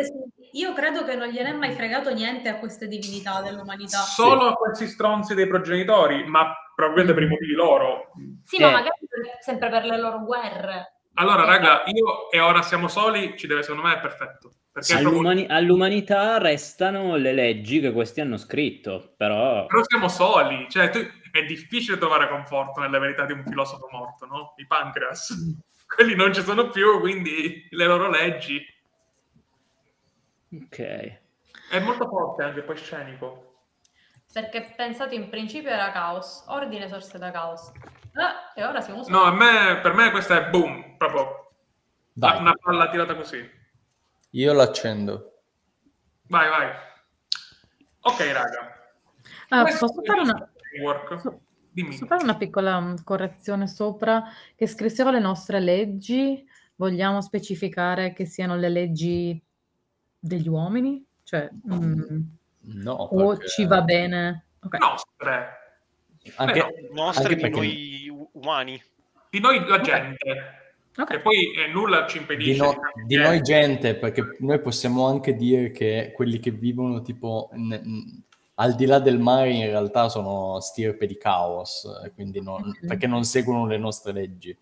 [0.53, 3.99] Io credo che non gliene è mai fregato niente a queste divinità dell'umanità.
[3.99, 4.47] Solo sì.
[4.47, 8.11] a questi stronzi dei progenitori, ma probabilmente per i motivi loro.
[8.43, 8.61] Sì, eh.
[8.61, 10.93] ma magari per, sempre per le loro guerre.
[11.15, 14.51] Allora, raga, io e ora siamo soli, ci deve, secondo me, è perfetto.
[14.95, 15.57] All'umani- proprio...
[15.57, 19.65] All'umanità restano le leggi che questi hanno scritto, però...
[19.65, 20.99] Però siamo soli, cioè tu...
[21.39, 24.53] è difficile trovare conforto nelle verità di un filosofo morto, no?
[24.57, 25.57] I pancreas
[25.87, 28.63] quelli non ci sono più, quindi le loro leggi.
[30.53, 31.19] Ok.
[31.69, 33.43] È molto forte anche poi scenico.
[34.31, 37.71] Perché pensato in principio era caos, ordine sorse da caos.
[38.13, 41.53] Ah, e ora siamo No, a me, per me questa è boom, proprio
[42.13, 42.39] Dai.
[42.39, 43.49] una palla tirata così.
[44.31, 45.41] Io l'accendo.
[46.27, 46.71] Vai, vai.
[48.01, 48.91] Ok, raga.
[49.49, 50.51] Ah, posso fare una...
[51.77, 51.89] Dimmi.
[51.89, 54.23] Posso fare una piccola mm, correzione sopra
[54.55, 56.43] che scrissero le nostre leggi?
[56.75, 59.39] Vogliamo specificare che siano le leggi
[60.19, 61.05] degli uomini?
[61.23, 62.19] Cioè, mm,
[62.61, 63.47] no, o perché...
[63.47, 64.45] ci va bene?
[64.59, 64.79] Okay.
[64.79, 65.47] Nostre.
[66.35, 67.57] Anche, Beh, no, nostre anche di perché...
[67.57, 68.83] noi umani.
[69.29, 70.65] Di noi la gente.
[70.97, 71.17] Okay.
[71.17, 72.53] E poi eh, nulla ci impedisce.
[72.53, 77.49] Di, no, di, noi gente, perché noi possiamo anche dire che quelli che vivono tipo
[77.53, 78.23] n-
[78.59, 83.23] al di là del mare in realtà sono stirpe di caos, quindi non, perché non
[83.23, 84.57] seguono le nostre leggi.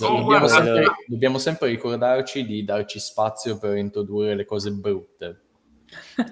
[0.00, 5.40] Oh, dobbiamo, sempre, dobbiamo, sempre, ricordarci di darci spazio per introdurre le cose brutte.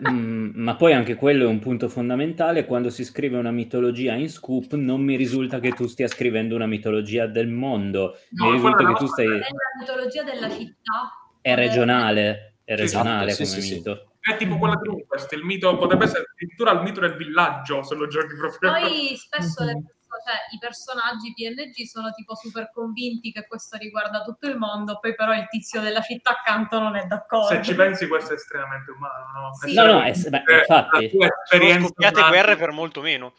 [0.09, 2.65] mm, ma poi anche quello è un punto fondamentale.
[2.65, 6.67] Quando si scrive una mitologia in scoop, non mi risulta che tu stia scrivendo una
[6.67, 8.19] mitologia del mondo.
[8.31, 9.27] No, mi risulta che tu stai.
[9.27, 9.47] È la
[9.79, 11.31] mitologia della città.
[11.41, 13.95] È regionale, è regionale esatto, come sì, mito.
[13.95, 17.83] Sì, è tipo quella di Rupert, il mito potrebbe essere addirittura il mito del villaggio
[17.83, 18.73] se lo giochi proprio.
[18.73, 19.83] Poi spesso le
[20.25, 25.15] cioè, i personaggi PNG sono tipo super convinti che questo riguarda tutto il mondo, poi
[25.15, 27.49] però il tizio della città accanto non è d'accordo.
[27.49, 29.55] Se ci pensi questo è estremamente umano, no?
[29.55, 29.75] Sì.
[29.75, 31.11] No, no, è, beh, infatti.
[31.11, 33.35] Sono scoppiate guerre per molto meno.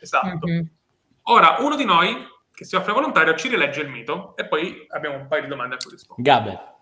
[0.00, 0.46] Esatto.
[0.46, 0.64] Mm-hmm.
[1.24, 5.16] Ora, uno di noi che si offre volontario ci rilegge il mito e poi abbiamo
[5.16, 6.36] un paio di domande a cui rispondere.
[6.36, 6.73] Gabe.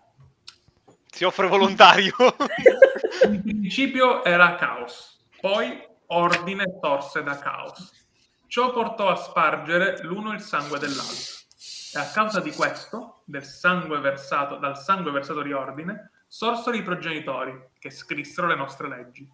[1.13, 2.15] Si offre volontario.
[3.25, 7.91] In principio era caos, poi ordine sorse da caos.
[8.47, 11.35] Ciò portò a spargere l'uno il sangue dell'altro.
[11.93, 16.81] E a causa di questo, del sangue versato, dal sangue versato di ordine, sorsero i
[16.81, 19.29] progenitori che scrissero le nostre leggi,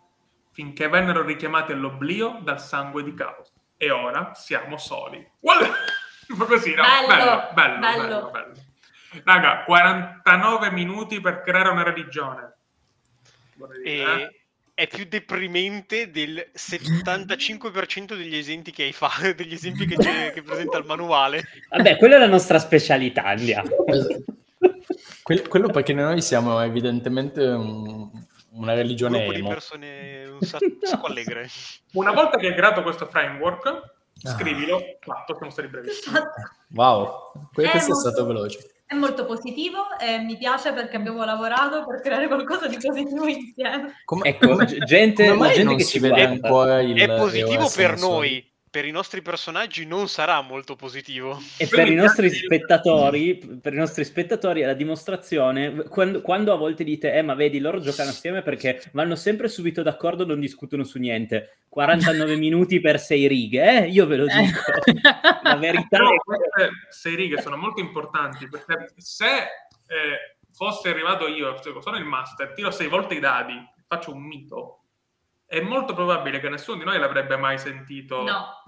[0.52, 3.54] finché vennero richiamati all'oblio dal sangue di caos.
[3.78, 5.26] E ora siamo soli.
[5.40, 6.84] Così, no?
[6.84, 8.08] Bello, bello, bello, bello.
[8.08, 8.69] bello, bello.
[9.24, 12.54] Raga, 49 minuti per creare una religione.
[13.84, 14.42] E, eh?
[14.74, 20.42] è più deprimente del 75% degli esempi che hai fatto, degli esempi che, c'è- che
[20.44, 21.44] presenta il manuale.
[21.70, 23.70] Vabbè, quella è la nostra specialità, andiamo.
[25.24, 28.10] Que- quello perché noi siamo evidentemente un-
[28.52, 29.50] una Un religione di emo.
[29.50, 31.48] persone un sacco, un allegre.
[31.94, 34.32] Una volta che hai creato questo framework, Ah.
[34.32, 36.18] scrivilo, fatto, siamo stati brevissimi.
[36.72, 38.79] Wow, È questo è molto- stato veloce.
[38.92, 44.02] È molto positivo e mi piace perché abbiamo lavorato per creare qualcosa di positivo insieme.
[44.04, 48.00] Come, Ecco, gente, come gente non che si ci vede ancora il È positivo per
[48.00, 51.40] noi, per i nostri personaggi non sarà molto positivo.
[51.58, 56.58] E per i nostri spettatori, per i nostri spettatori è la dimostrazione, quando, quando a
[56.58, 60.84] volte dite, eh ma vedi, loro giocano assieme perché vanno sempre subito d'accordo, non discutono
[60.84, 61.64] su niente.
[61.70, 63.88] 49 minuti per 6 righe, eh?
[63.88, 64.60] Io ve lo dico.
[65.44, 71.60] La verità è queste sei righe sono molto importanti perché se eh, fosse arrivato io,
[71.82, 73.56] sono il master, tiro sei volte i dadi,
[73.88, 74.84] faccio un mito,
[75.50, 78.59] è molto probabile che nessuno di noi l'avrebbe mai sentito No,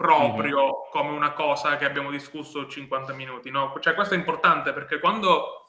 [0.00, 3.50] proprio come una cosa che abbiamo discusso 50 minuti.
[3.50, 3.74] No?
[3.80, 5.66] Cioè, questo è importante perché quando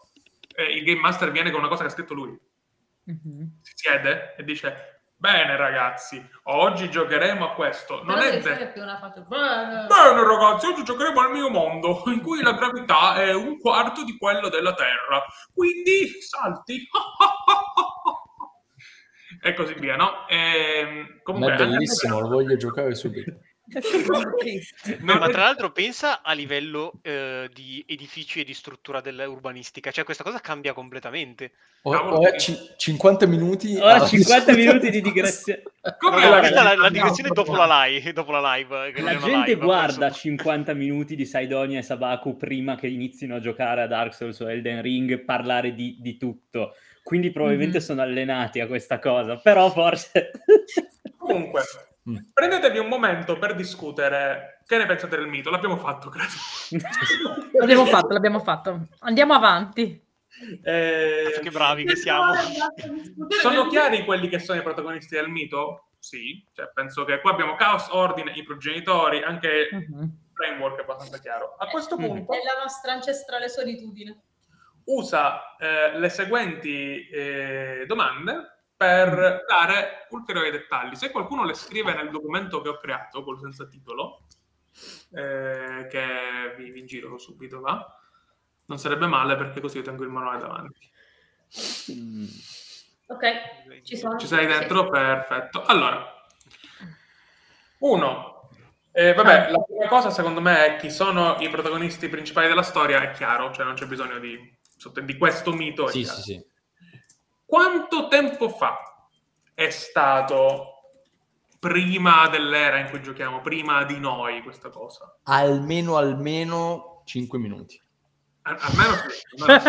[0.56, 2.40] eh, il game master viene con una cosa che ha scritto lui,
[3.04, 3.60] Mhm.
[3.62, 4.86] si siede e dice.
[5.22, 8.02] Bene ragazzi, oggi giocheremo a questo.
[8.04, 9.22] Non però è più una faccia.
[9.22, 9.86] Bene.
[9.86, 14.18] Bene ragazzi, oggi giocheremo al mio mondo, in cui la gravità è un quarto di
[14.18, 15.24] quello della Terra.
[15.54, 16.88] Quindi salti.
[19.44, 20.28] e così via, no?
[20.28, 23.32] Ehm, Ma comunque, è bellissimo, lo voglio giocare subito.
[25.00, 30.04] Non Ma tra l'altro pensa a livello eh, di edifici e di struttura dell'urbanistica, cioè
[30.04, 31.52] questa cosa cambia completamente.
[31.84, 33.78] Ora, ora ci- 50 minuti.
[33.80, 35.64] A- 50 minuti di digressione.
[35.98, 39.02] Come la- questa è la, la direzione dopo la live, dopo la live.
[39.02, 40.20] La gente live, guarda penso.
[40.20, 44.50] 50 minuti di Saidonia e Sabaku prima che inizino a giocare a Dark Souls o
[44.52, 46.76] Elden Ring parlare di, di tutto.
[47.04, 47.84] Quindi probabilmente Mhm.
[47.84, 50.32] sono allenati a questa cosa, però forse...
[51.18, 51.62] Comunque,
[52.10, 52.16] Mm.
[52.34, 55.52] prendetevi un momento per discutere che ne pensate del mito.
[55.52, 56.32] L'abbiamo fatto, credo.
[57.60, 58.88] L'abbiamo fatto, l'abbiamo fatto.
[59.00, 60.04] Andiamo avanti.
[60.64, 62.34] Eh, Che bravi che siamo.
[63.42, 65.90] Sono chiari quelli che sono i protagonisti del mito?
[66.00, 70.18] Sì, cioè, penso che qua abbiamo caos, ordine, i progenitori, anche il Mhm.
[70.34, 71.56] framework è abbastanza chiaro.
[71.60, 72.04] A questo Mm.
[72.06, 74.20] punto È la nostra ancestrale solitudine.
[74.86, 78.51] usa eh, le seguenti eh, domande
[78.82, 80.96] per dare ulteriori dettagli.
[80.96, 84.24] Se qualcuno le scrive nel documento che ho creato, quello senza titolo,
[85.14, 87.96] eh, che vi, vi giro subito, va?
[88.66, 90.92] Non sarebbe male perché così io tengo il manuale davanti.
[91.92, 92.26] Mm.
[93.06, 94.18] Ok, ci sono.
[94.18, 94.90] Ci sei dentro?
[94.90, 95.64] Perfetto.
[95.64, 96.26] Allora,
[97.80, 98.50] uno,
[98.94, 103.00] eh, vabbè, la prima cosa secondo me è chi sono i protagonisti principali della storia,
[103.04, 104.40] è chiaro, cioè non c'è bisogno di,
[105.04, 105.88] di questo mito.
[105.88, 106.18] Sì, chiaro.
[106.18, 106.50] sì, sì.
[107.52, 108.80] Quanto tempo fa
[109.54, 110.68] è stato
[111.60, 115.18] prima dell'era in cui giochiamo, prima di noi questa cosa?
[115.24, 117.78] Almeno, almeno 5 minuti.
[118.44, 119.60] Al- almeno sì, almeno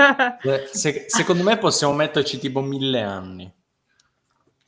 [0.40, 0.48] sì.
[0.48, 3.52] Eh, se- secondo me possiamo metterci tipo mille anni.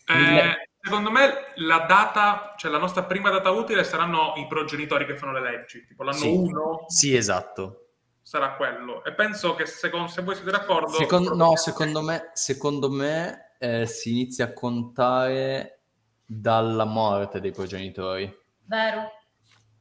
[0.07, 5.17] Eh, secondo me la data, cioè la nostra prima data utile saranno i progenitori che
[5.17, 6.35] fanno le leggi, tipo l'anno Sì.
[6.35, 7.84] 1 Sì, esatto.
[8.25, 9.05] Sarà quello.
[9.05, 10.89] E penso che secondo, se voi siete d'accordo...
[10.93, 15.81] Secon- no, secondo me, secondo me eh, si inizia a contare
[16.25, 18.35] dalla morte dei progenitori.
[18.65, 19.11] Vero.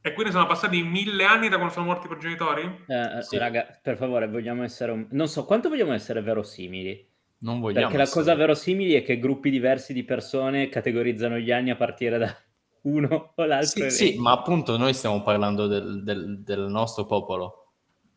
[0.02, 2.84] E quindi sono passati mille anni da quando sono morti i progenitori?
[2.86, 3.38] Eh, Sì.
[3.38, 4.92] Raga, per favore, vogliamo essere...
[4.92, 7.10] un- Non so, quanto vogliamo essere verosimili?
[7.38, 11.50] Non vogliamo Perché la essere- cosa verosimili è che gruppi diversi di persone categorizzano gli
[11.50, 12.36] anni a partire da
[12.82, 17.63] uno o l'altro Sì, sì, ma appunto noi stiamo parlando del, del- del nostro popolo.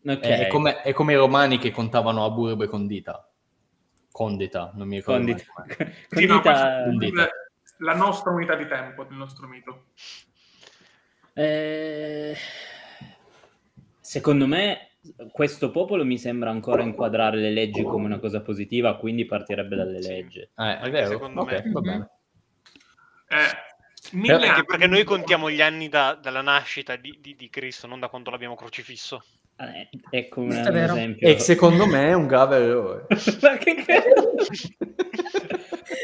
[0.07, 0.19] Ok.
[0.21, 3.29] È, è come, è come i romani che contavano a burbe condita.
[4.11, 5.25] Condita, non mi ricordo.
[5.35, 5.43] Condita.
[6.09, 7.29] Sì, Condita- Condita.
[7.79, 9.85] la nostra unità di tempo del nostro mito.
[11.33, 12.35] Eh,
[13.99, 14.91] Secondo me
[15.31, 19.99] questo popolo mi sembra ancora inquadrare le leggi come una cosa positiva, quindi partirebbe dalle
[20.01, 20.39] leggi.
[20.39, 21.09] Eh, è vero?
[21.09, 21.71] secondo Ok, me.
[21.71, 22.09] va bene.
[23.27, 27.49] Eh, mille Anche anni- perché noi contiamo gli anni da- dalla nascita di, di- di
[27.49, 29.23] Cristo, non da quando l'abbiamo crocifisso.
[29.59, 30.93] Eh, ecco un, un vero.
[30.93, 31.27] esempio.
[31.27, 33.07] E secondo me è un grave errore.
[33.41, 34.33] Ma che cazzo?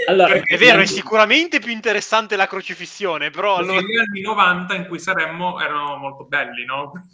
[0.08, 3.80] allora, è vero, è sicuramente più interessante la crocifissione, però allora...
[3.82, 6.94] gli anni 90 in cui saremmo erano molto belli, no?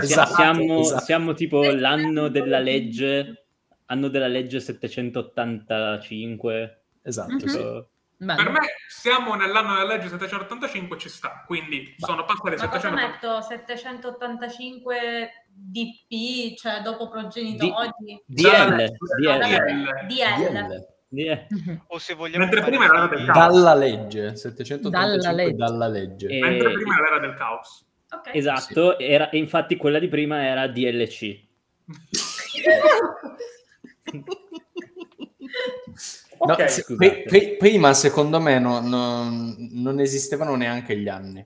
[0.00, 1.04] Esatto, siamo, esatto.
[1.04, 3.44] siamo tipo l'anno della legge,
[3.86, 6.84] anno della legge 785.
[7.02, 7.46] Esatto, Mhm.
[7.48, 7.84] sì.
[8.20, 8.42] Bello.
[8.42, 8.58] Per me
[8.88, 13.40] siamo nell'anno della legge 785 ci sta, quindi sono passati Ma cosa 700 metto?
[13.40, 17.90] 785 DP, cioè dopo progenitori?
[18.26, 18.96] DL, DL.
[19.20, 20.06] DL.
[20.08, 20.08] DL.
[20.08, 20.86] DL.
[21.10, 21.46] Yeah.
[21.86, 23.36] O se vogliamo Mentre prima era del caos.
[23.54, 25.54] Dalla legge, 785 Dalla legge.
[25.54, 26.26] dalla legge.
[26.26, 27.86] E- Mentre prima era l'era del caos.
[28.10, 28.30] Ok.
[28.34, 31.40] Esatto, era, e infatti quella di prima era DLC.
[36.46, 41.44] No, Ok, se- pri- pri- prima, secondo me, no- no- non esistevano neanche gli anni.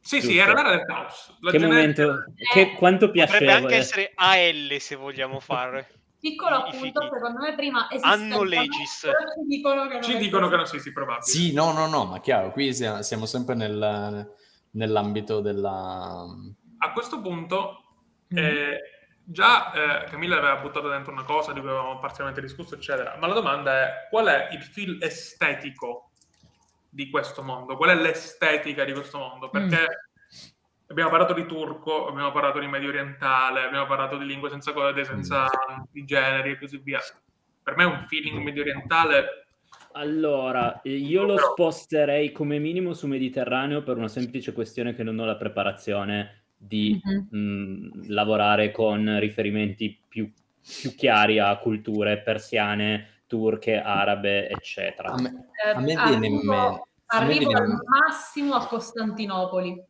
[0.00, 0.42] Sì, sì, Giusto.
[0.42, 1.36] era l'era del caos.
[1.40, 3.52] La che genetica- momento, che, quanto Potrebbe piacevole.
[3.52, 5.88] anche essere AL se vogliamo fare.
[6.20, 9.00] Piccolo appunto, secondo me prima Anno legis.
[9.02, 9.10] ci
[9.46, 11.24] dicono che non Ci dicono che non sì, sì, probabile.
[11.24, 14.28] Sì, no, no, no, ma chiaro, qui siamo, siamo sempre nel-
[14.72, 16.24] nell'ambito della...
[16.78, 17.82] A questo punto,
[18.34, 18.36] Mm.
[18.38, 18.78] eh,
[19.30, 23.26] già eh, Camilla aveva buttato dentro una cosa di cui avevamo parzialmente discusso, eccetera, ma
[23.26, 26.12] la domanda è qual è il feel estetico
[26.88, 27.76] di questo mondo?
[27.76, 29.50] Qual è l'estetica di questo mondo?
[29.50, 29.86] Perché
[30.86, 35.04] abbiamo parlato di turco, abbiamo parlato di medio orientale, abbiamo parlato di lingue senza code,
[35.04, 35.46] senza
[35.90, 37.00] di generi e così via.
[37.62, 39.46] Per me un feeling medio orientale
[39.92, 45.18] Allora, eh, io lo sposterei come minimo su Mediterraneo per una semplice questione che non
[45.18, 47.28] ho la preparazione di Mhm.
[47.30, 50.30] mh, lavorare con riferimenti più,
[50.80, 55.10] più chiari a culture persiane, turche, arabe, eccetera.
[55.12, 56.82] A me, Eh, a me viene in arrivo- mente...
[57.10, 59.82] Arrivo viene al massimo a Costantinopoli.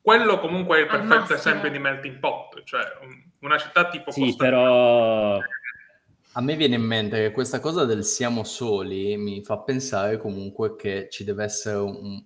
[0.00, 4.20] quello comunque è il perfetto esempio di melting pot, cioè un- una città tipo Sì,
[4.36, 4.50] Costantinopoli.
[4.50, 5.40] però
[6.32, 10.76] A me viene in mente che questa cosa del siamo soli mi fa pensare comunque
[10.76, 12.22] che ci deve essere un-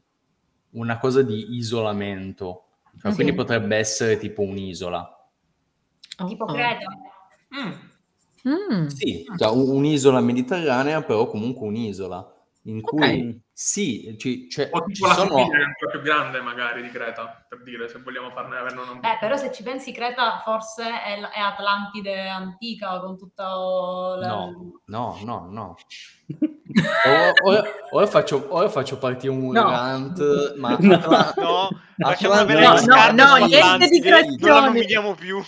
[0.72, 2.64] una cosa di isolamento.
[3.03, 3.14] Sì.
[3.14, 5.28] Quindi potrebbe essere tipo un'isola.
[6.18, 6.53] Oh, Tipo oh.
[6.53, 6.86] Creta.
[7.57, 7.72] Mm.
[8.48, 8.86] Mm.
[8.86, 12.30] Sì, cioè un- un'isola mediterranea, però comunque un'isola.
[12.64, 15.34] In cui sì, ci, cioè, O ci tipo la sono...
[15.48, 18.94] Che è ancora più grande magari di Creta, per dire, se vogliamo farne averne una
[19.00, 24.26] Beh, però se ci pensi, Creta forse è, l- è Atlantide antica con tutta la...
[24.28, 25.76] No, no, no, no.
[27.06, 29.70] Ora, ora- ora faccio, ora faccio partire un No.
[29.70, 30.94] rant, ma No.
[30.96, 31.68] Atla- No,
[32.32, 32.74] avere No,
[33.12, 34.92] no, no, niente digressioni.
[34.92, 35.42] Non più.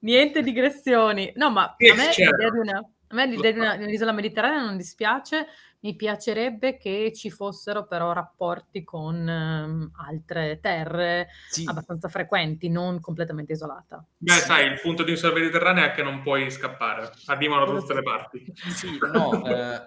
[0.00, 1.32] Niente digressioni.
[1.36, 4.62] No, ma a me l'idea di una, a me l'idea di una- di un'isola mediterranea
[4.62, 5.46] non dispiace.
[5.86, 12.98] Mi piacerebbe che ci fossero però rapporti con ehm, altre terre sì, abbastanza frequenti, non
[12.98, 14.04] completamente isolata.
[14.18, 17.94] Beh, sai, il punto di isola mediterranea è che non puoi scappare, arrivano da tutte
[17.94, 18.52] le parti.
[18.68, 19.80] sì, no, eh,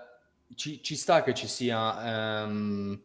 [0.55, 3.03] ci, ci sta che ci sia ehm,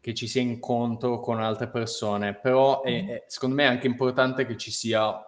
[0.00, 4.46] che ci sia incontro con altre persone, però è- è- secondo me è anche importante
[4.46, 5.20] che ci sia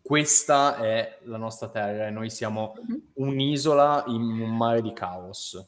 [0.00, 3.02] questa è la nostra terra e noi siamo Mhm.
[3.14, 5.64] un'isola in un mare di caos.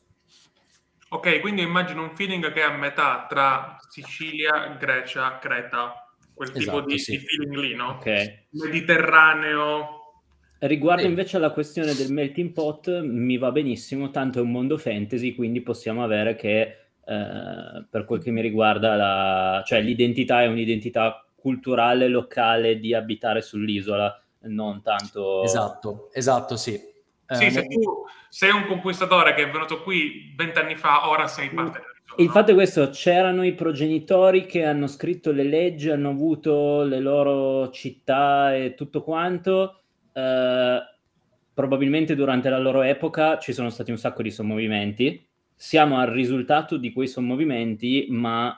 [1.15, 6.73] Ok, quindi immagino un feeling che è a metà tra Sicilia, Grecia, Creta, quel tipo
[6.73, 7.13] Esatto, di, sì.
[7.13, 7.91] di feeling lì, no?
[8.01, 8.47] ok.
[8.51, 10.01] Mediterraneo.
[10.59, 11.09] Riguardo Sì.
[11.09, 15.61] invece alla questione del melting pot, mi va benissimo, tanto è un mondo fantasy, quindi
[15.61, 16.61] possiamo avere che,
[17.07, 23.41] eh, per quel che mi riguarda, la- cioè, l'identità è un'identità culturale, locale, di abitare
[23.41, 25.45] sull'isola, non tanto...
[25.45, 26.81] Esatto, esatto, sì.
[27.27, 31.27] Eh, Sì, se ne- tu sei un conquistatore che è venuto qui vent'anni fa, ora
[31.27, 31.93] sei parte dell'isola.
[32.19, 32.33] Il no?
[32.33, 37.71] fatto è questo, c'erano i progenitori che hanno scritto le leggi, hanno avuto le loro
[37.71, 39.81] città e tutto quanto.
[40.17, 40.79] eh,
[41.53, 45.27] probabilmente durante la loro epoca ci sono stati un sacco di sommovimenti.
[45.57, 48.57] Siamo al risultato di quei sommovimenti, ma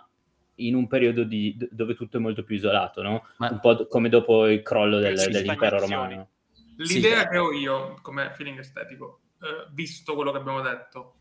[0.56, 3.26] in un periodo di- dove tutto è molto più isolato, no?
[3.38, 6.28] Ma- Un po' come dopo il crollo del- dell'impero romano.
[6.76, 7.28] L'idea Sì.
[7.28, 11.14] che ho io come feeling estetico, eh, visto quello che abbiamo detto,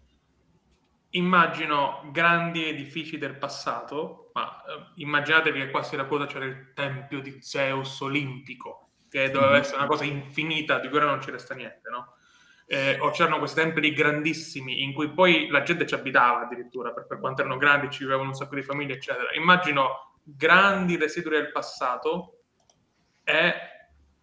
[1.11, 7.21] immagino grandi edifici del passato, ma eh, immaginatevi che qua a Siracusa c'era il tempio
[7.21, 9.59] di Zeus olimpico, che doveva Mhm.
[9.59, 12.13] essere una cosa infinita, di cui ora non ci resta niente, no?
[12.67, 17.05] Eh, o c'erano questi templi grandissimi in cui poi la gente ci abitava addirittura, per,
[17.05, 19.31] per quanto erano grandi, ci vivevano un sacco di famiglie, eccetera.
[19.35, 22.39] Immagino grandi residui del passato
[23.23, 23.53] e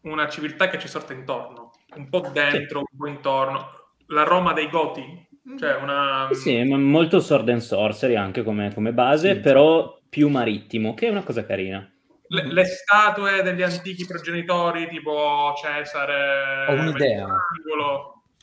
[0.03, 3.69] una civiltà che ci sorta intorno, un po' dentro, un po' intorno.
[4.07, 5.27] La Roma dei Goti,
[5.59, 6.29] cioè una...
[6.33, 9.41] Sì, ma molto sword and sorcery anche come, come base, Sì.
[9.41, 11.89] però più marittimo, che è una cosa carina.
[12.29, 16.67] le, le statue degli antichi progenitori, tipo Cesare...
[16.69, 17.27] Ho un'idea.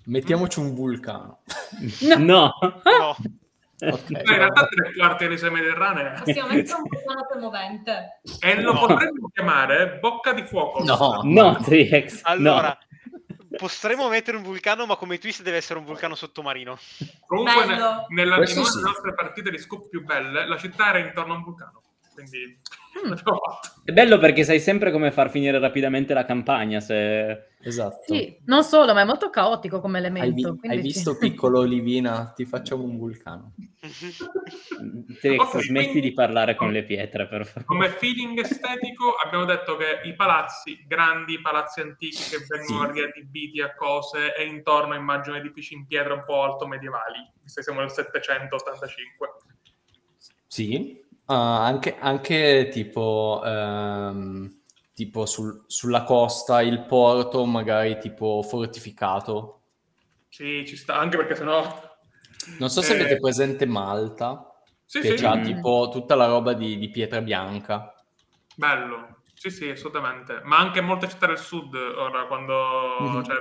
[0.05, 1.41] Mettiamoci un vulcano.
[2.17, 2.53] No.
[2.83, 3.15] No,
[3.81, 4.05] Ok.
[4.11, 8.19] Poi in realtà tre quarti delle isole mediterranee Possiamo mettere un vulcano movente.
[8.39, 8.79] e lo No.
[8.79, 10.83] potremmo chiamare Bocca di Fuoco.
[10.83, 11.21] No.
[11.23, 12.19] No, Triex.
[12.23, 12.77] allora,
[13.09, 13.57] no.
[13.57, 16.77] potremmo mettere un vulcano, ma come twist deve essere un vulcano sottomarino.
[17.25, 18.05] Comunque, Bello.
[18.09, 18.55] ne- nella, sì.
[18.55, 21.81] delle nostre partite di scoop più belle, la città era intorno a un vulcano.
[22.23, 22.59] Quindi
[23.05, 23.13] Mm.
[23.85, 26.79] È bello perché sai sempre come far finire rapidamente la campagna.
[26.79, 27.49] Se...
[27.61, 28.13] Esatto.
[28.13, 30.53] Sì, non solo, ma è molto caotico come Hai, elemento.
[30.53, 32.31] vi- quindi hai ci- visto piccolo Olivina?
[32.35, 33.53] Ti facciamo un vulcano.
[35.21, 37.65] Te- Ok, smetti quindi- di parlare con le pietre, per favore.
[37.65, 42.99] Come feeling estetico abbiamo detto che i palazzi, grandi palazzi antichi che vengono Sì.
[42.99, 47.63] riadibiti a cose e intorno immagino edifici in pietra un po' alto medievali, visto che
[47.63, 49.27] siamo nel 785.
[50.47, 54.61] Sì, Ah, anche, anche tipo, ehm,
[54.93, 59.61] tipo sul- sulla costa, il porto magari tipo fortificato.
[60.29, 61.61] Sì, ci sta, anche perché sennò...
[62.57, 64.53] Non so se Eh, avete presente Malta,
[64.85, 67.93] Sì, che sì, ha tipo tutta la roba di, di pietra bianca.
[68.55, 69.23] bello.
[69.33, 70.41] Sì, sì, assolutamente.
[70.43, 72.53] Ma anche molte città del sud, ora, quando...
[72.99, 73.23] Mhm.
[73.23, 73.35] Cioè,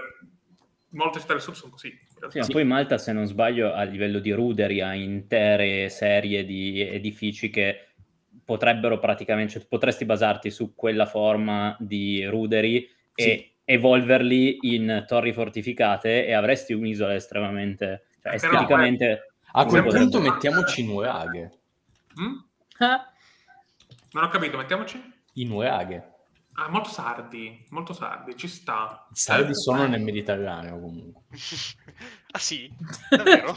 [0.91, 1.93] molte città del sud sono così.
[2.27, 2.31] In realtà.
[2.31, 6.81] Sì, ma poi Malta, se non sbaglio, a livello di ruderi ha intere serie di
[6.81, 7.87] edifici che
[8.45, 12.83] potrebbero praticamente, cioè, potresti basarti su quella forma di ruderi
[13.15, 13.51] e Sì.
[13.65, 19.23] evolverli in torri fortificate e avresti un'isola estremamente, cioè, Però, esteticamente...
[19.53, 21.51] A come quel potrebbe- punto mettiamoci nuraghe.
[22.21, 22.37] Mm?
[22.79, 23.13] Ah,
[24.13, 25.03] Non ho capito, mettiamoci?
[25.35, 26.13] I nuraghe.
[26.61, 29.07] Ah, molto sardi, molto sardi, ci sta.
[29.13, 31.23] I sardi Eh, sono nel Mediterraneo comunque.
[32.33, 32.69] ah sì?
[33.11, 33.55] Davvero?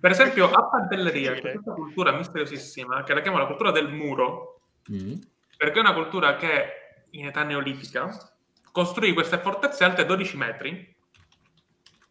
[0.00, 4.54] Per esempio, a Pantelleria, c'è questa cultura misteriosissima che la chiamo la cultura del muro,
[4.90, 5.12] Mm.
[5.58, 8.08] perché è una cultura che in età neolitica
[8.72, 10.96] costruì queste fortezze alte 12 metri,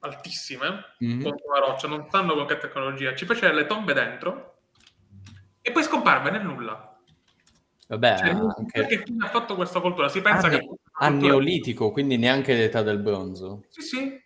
[0.01, 1.23] altissime, Mhm.
[1.23, 4.59] contro la roccia, non sanno con che tecnologia, ci fece le tombe dentro
[5.61, 6.98] e poi scomparve nel nulla.
[7.89, 10.09] Vabbè, Cioè, anche Perché fine ha fatto questa cultura?
[10.09, 10.69] Si pensa Ah, che...
[10.99, 13.63] al neolitico, quindi neanche l'età del bronzo.
[13.69, 14.21] Sì, sì.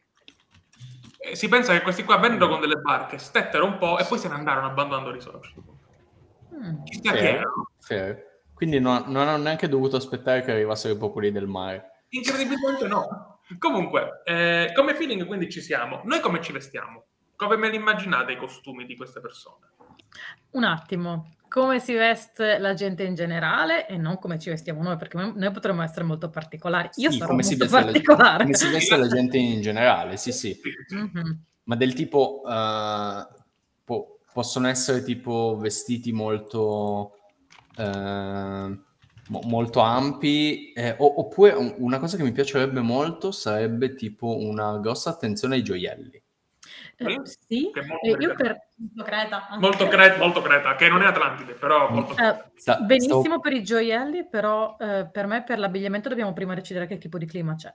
[1.18, 4.20] Eh, si pensa che questi qua vennero con delle barche, stettero un po' e poi
[4.20, 5.40] se ne andarono abbandonando l'isola.
[5.40, 6.84] mm.
[6.84, 7.70] Chissà chi Fair, erano.
[7.80, 8.32] fair.
[8.54, 12.04] Quindi no- non hanno neanche dovuto aspettare che arrivassero i popoli del mare.
[12.10, 13.40] Incredibilmente no.
[13.60, 16.02] Comunque, eh, come feeling quindi ci siamo.
[16.04, 17.06] Noi come ci vestiamo?
[17.38, 19.68] Come me li immaginate i costumi di queste persone?
[20.52, 24.98] Un attimo, come si veste la gente in generale e non come ci vestiamo noi,
[24.98, 26.90] perché noi potremmo essere molto particolari.
[26.96, 28.44] Io Sì, sarò come si molto veste la- particolare.
[28.46, 30.60] Come si veste la gente in generale, sì, sì.
[30.90, 31.44] Mhm.
[31.66, 33.28] Ma del tipo, eh,
[33.84, 37.18] po- possono essere tipo vestiti molto,
[37.78, 44.80] mo- molto ampi, eh, oppure un- una cosa che mi piacerebbe molto sarebbe tipo una
[44.80, 46.23] grossa attenzione ai gioielli.
[47.10, 49.48] Eh, sì, Che è molto eh, io per, Molto Creta.
[49.60, 52.16] Molto, cre- molto Creta, che non è Atlantide, però molto...
[52.18, 52.52] eh,
[52.86, 57.18] benissimo per i gioielli, però eh, per me per l'abbigliamento dobbiamo prima decidere che tipo
[57.18, 57.74] di clima c'è.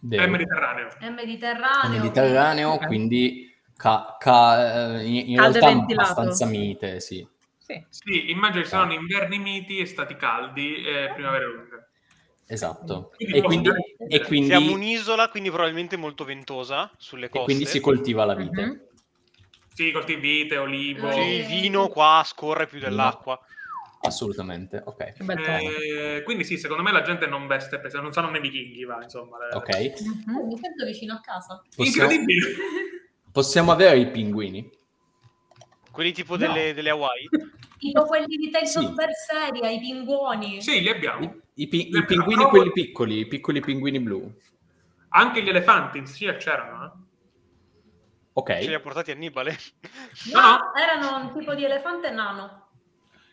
[0.00, 0.22] Vero.
[0.22, 0.88] È Mediterraneo.
[0.98, 2.00] È Mediterraneo.
[2.00, 2.86] Mediterraneo, Ok.
[2.86, 6.10] quindi ca- ca- eh, in, in Caldo e realtà ventilato.
[6.10, 7.26] abbastanza mite, sì.
[7.58, 7.86] Sì.
[7.90, 11.67] Sì, immagino ci sono inverni miti, estati caldi e primavere lunghe.
[12.50, 13.12] Esatto.
[13.14, 13.70] Quindi E quindi,
[14.08, 17.44] e quindi, Siamo un'isola, quindi probabilmente molto ventosa sulle e coste.
[17.44, 18.64] quindi si coltiva la vite.
[18.64, 18.80] Mhm.
[19.74, 21.12] Sì, coltivi vite, olivo.
[21.12, 21.20] Sì.
[21.20, 23.38] Il vino qua scorre più dell'acqua.
[24.00, 25.14] Assolutamente, ok.
[25.18, 28.84] Eh, quindi sì, secondo me la gente non veste, perché non sanno né i vichinghi,
[28.84, 29.36] va, insomma.
[29.38, 29.68] le- Ok.
[30.26, 30.46] Mhm.
[30.46, 31.62] Mi sento vicino a casa.
[31.76, 32.54] Possiamo, Incredibile.
[33.30, 34.68] possiamo avere i pinguini?
[35.92, 36.46] Quelli tipo No.
[36.46, 37.28] delle, delle Hawaii.
[37.78, 38.84] Tipo quelli di Tales Sì.
[38.84, 40.60] of Berseria, i pinguoni.
[40.60, 41.24] Sì, li abbiamo.
[41.24, 44.30] I, i pi- i pinguini, trovo- quelli piccoli, i piccoli pinguini blu.
[45.10, 47.06] Anche gli elefanti in Sicilia c'erano, eh?
[48.34, 48.58] Ok.
[48.60, 49.56] Ce li ha portati Annibale.
[50.32, 50.58] No, No.
[50.74, 52.66] erano un tipo di elefante nano.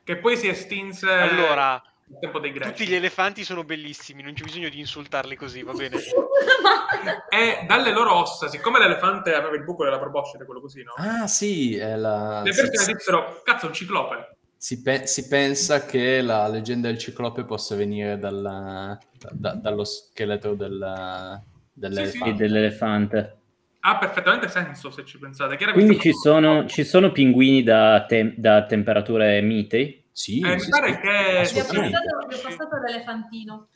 [0.04, 2.72] Che poi si estinse Allora, al tempo dei greci.
[2.72, 5.98] tutti gli elefanti sono bellissimi, non c'è bisogno di insultarli così, va bene?
[6.62, 10.94] Ma- E dalle loro ossa, siccome l'elefante aveva il buco della proboscide, quello così, no?
[10.98, 12.42] Ah, sì, è la...
[12.44, 14.35] Le si, persone dissero, cazzo, un ciclope.
[14.66, 18.98] Si pe- si pensa che la leggenda del ciclope possa venire dalla-
[19.32, 21.40] da- dallo scheletro del,
[21.72, 22.32] dell'elefante.
[22.32, 23.38] Sì, dell'elefante.
[23.82, 25.56] Ha perfettamente senso se ci pensate.
[25.56, 30.04] Che era Quindi ci sono, ci sono pinguini da, te- da temperature miti?
[30.12, 31.00] Sì, Eh, mi sì, pare sì.
[31.00, 33.68] che- Vi ho passato, ho passato l'elefantino.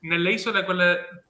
[0.00, 1.24] Nelle isole quelle...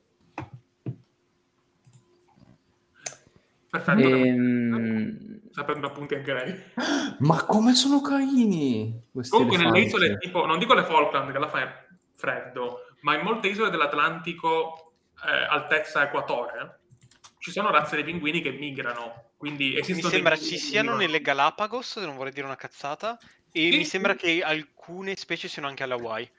[3.71, 4.01] Perfetto.
[4.09, 6.63] Ehm, Sta prendendo appunti anche lei.
[7.21, 9.97] Ma come sono carini questi Comunque nelle elefanti.
[9.97, 13.69] isole tipo, non dico le Falkland che alla fine è freddo, ma in molte isole
[13.71, 14.95] dell'Atlantico
[15.27, 16.79] eh, altezza equatore
[17.39, 21.21] ci sono razze di pinguini che migrano, quindi Mi esistono sembra dei ci siano nelle
[21.21, 23.19] Galapagos, non vorrei dire una cazzata,
[23.51, 26.31] e Sì, mi sembra che alcune specie siano anche alle Hawaii.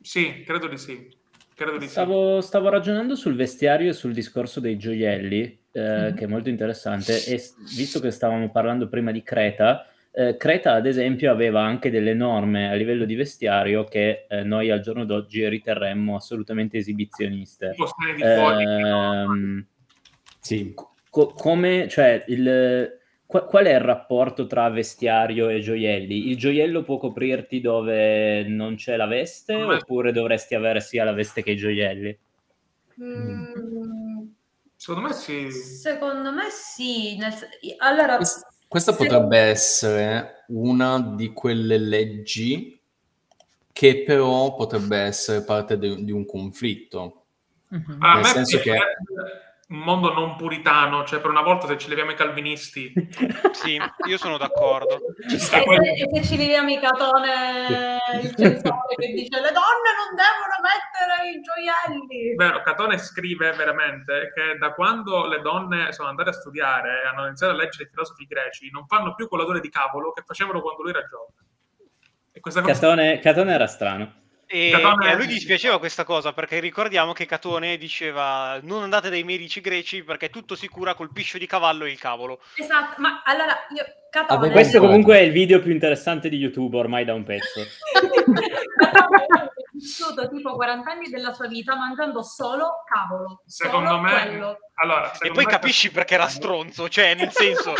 [0.00, 1.16] Sì, credo di sì.
[1.58, 1.90] Credo di sì.
[1.90, 6.14] stavo, stavo ragionando sul vestiario e sul discorso dei gioielli, eh, Mhm.
[6.14, 7.42] che è molto interessante, e
[7.74, 12.70] visto che stavamo parlando prima di Creta, eh, Creta, ad esempio, aveva anche delle norme
[12.70, 17.74] a livello di vestiario che eh, noi al giorno d'oggi riterremmo assolutamente esibizioniste.
[18.22, 19.66] Ehm,
[20.40, 20.74] sì.
[21.10, 22.97] Co- come, cioè, il,
[23.28, 26.28] qual, qual è il rapporto tra vestiario e gioielli?
[26.30, 31.12] Il gioiello può coprirti dove non c'è la veste Come- oppure dovresti avere sia la
[31.12, 32.18] veste che i gioielli?
[33.02, 34.22] Mm,
[34.74, 35.50] Secondo me sì.
[35.50, 37.16] secondo me sì.
[37.18, 37.32] nel
[37.78, 42.80] allora, Quest- Questa se- potrebbe essere una di quelle leggi
[43.72, 47.24] che però potrebbe essere parte de- di un conflitto.
[47.68, 47.96] Mhm.
[48.00, 51.88] A Nel senso che- piacerebbe un mondo non puritano, cioè per una volta se ci
[51.88, 52.90] leviamo i calvinisti,
[53.52, 54.98] Sì, io sono d'accordo.
[55.30, 60.16] E se, e se ci leviamo i catone, il censore che dice le donne non
[60.16, 62.34] devono mettere i gioielli.
[62.36, 67.26] Vero, Catone scrive veramente che da quando le donne sono andate a studiare e hanno
[67.26, 70.82] iniziato a leggere i filosofi greci, non fanno più quell'odore di cavolo che facevano quando
[70.82, 71.46] lui era giovane.
[72.32, 74.26] E questa cosa Catone, Catone era strano.
[74.50, 79.10] E, Catone- e a lui dispiaceva questa cosa perché ricordiamo che Catone diceva non andate
[79.10, 82.40] dai medici greci perché tutto si cura col piscio di cavallo e il cavolo.
[82.54, 87.04] Esatto, ma allora io Catone Questo comunque è il video più interessante di YouTube ormai
[87.04, 87.60] da un pezzo.
[87.92, 93.42] Catone ha vissuto tipo 40 anni della sua vita mangiando solo cavolo.
[93.46, 94.58] Secondo solo me, quello.
[94.74, 97.74] allora, E secondo poi me- capisci perché era stronzo, cioè nel senso...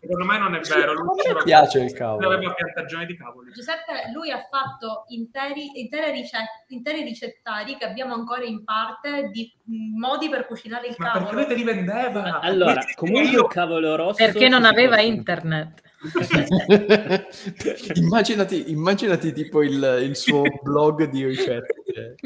[0.00, 0.92] Secondo me non è vero.
[0.94, 2.30] Lui diceva piace il cavolo.
[2.32, 3.52] aveva piantagioni di cavoli.
[3.52, 5.70] Giuseppe, lui ha fatto interi,
[6.12, 11.10] ricette, interi ricettari che abbiamo ancora in parte di mm, modi per cucinare il Ma
[11.12, 11.38] perché cavolo.
[11.40, 12.38] lui te li vendeva?
[12.40, 14.24] Allora, comunque io- il cavolo rosso...
[14.24, 15.04] Perché non aveva può-
[15.52, 15.82] internet.
[17.96, 22.14] immaginati, immaginati tipo il, il suo blog di ricette.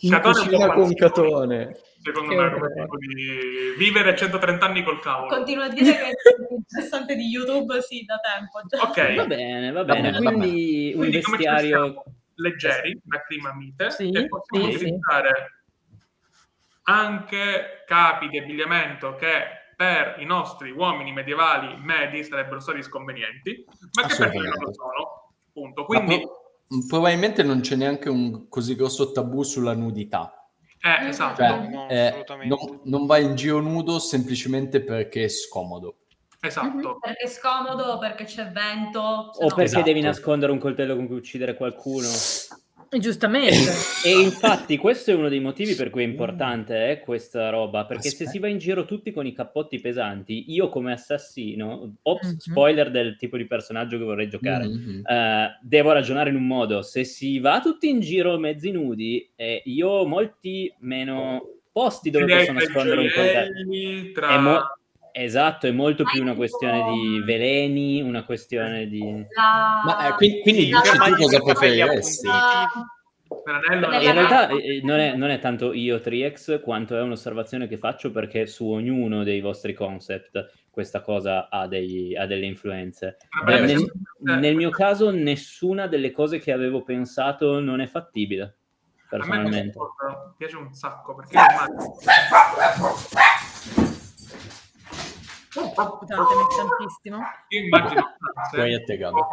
[0.00, 0.94] In Catone un cucina con.
[0.94, 1.76] Catone.
[2.02, 5.28] Secondo Che me, come tipo di vivere 130 anni col cavolo.
[5.28, 6.12] Continuo a dire che è
[6.50, 8.60] interessante di YouTube, sì, da tempo.
[8.68, 8.82] Già.
[8.82, 9.14] Ok.
[9.16, 10.10] Va bene, va Va bene.
[10.12, 12.04] bene, va Quindi un Quindi come ci vestiario...
[12.34, 14.84] leggeri, da clima mite, Sì, e possiamo sì, sì.
[14.84, 15.62] utilizzare
[16.84, 23.64] anche capi di abbigliamento che per i nostri uomini medievali medi sarebbero stati sconvenienti,
[24.00, 25.34] ma che per noi non lo sono.
[25.52, 25.84] Punto.
[25.84, 30.48] Quindi, pro- probabilmente non c'è neanche un così grosso tabù sulla nudità.
[30.80, 31.42] eh, esatto.
[31.42, 32.54] Cioè, No, eh, assolutamente.
[32.54, 35.96] non, non vai in giro nudo semplicemente perché è scomodo.
[36.40, 36.98] esatto.
[37.00, 39.00] Perché è scomodo, perché c'è vento.
[39.00, 39.82] O no- perché Esatto.
[39.84, 42.06] devi nascondere un coltello con cui uccidere qualcuno.
[42.98, 43.70] Giustamente.
[44.04, 48.04] E infatti questo è uno dei motivi per cui è importante eh, questa roba, perché
[48.04, 48.30] se Aspetta.
[48.30, 52.36] si va in giro tutti con i cappotti pesanti, io come assassino, ops, Mhm.
[52.38, 55.02] spoiler del tipo di personaggio che vorrei giocare, Mhm.
[55.06, 59.62] eh, devo ragionare in un modo, se si va tutti in giro mezzi nudi, eh,
[59.66, 64.12] io ho molti meno posti dove Direi posso tra i nascondere un coltello.
[64.14, 64.28] tra...
[64.28, 64.78] È mo-
[65.18, 69.24] Esatto, è molto più una questione di veleni, una questione di...
[69.34, 69.80] La...
[69.82, 71.68] Ma eh, quindi, quindi Sì, dici tu cosa
[73.28, 77.66] Beh, In la- realtà eh, non, è, non è tanto io Triex quanto è un'osservazione
[77.66, 83.16] che faccio perché su ognuno dei vostri concept questa cosa ha, dei- ha delle influenze.
[83.42, 83.90] Vabbè, Eh, nel,
[84.38, 89.78] nel mio caso nessuna delle cose che avevo pensato non è fattibile, A me personalmente.
[90.36, 91.38] piace un sacco perché
[95.64, 97.20] tantissimo.
[97.48, 98.14] io immagino
[98.50, 99.28] Poi a te, Gabbo.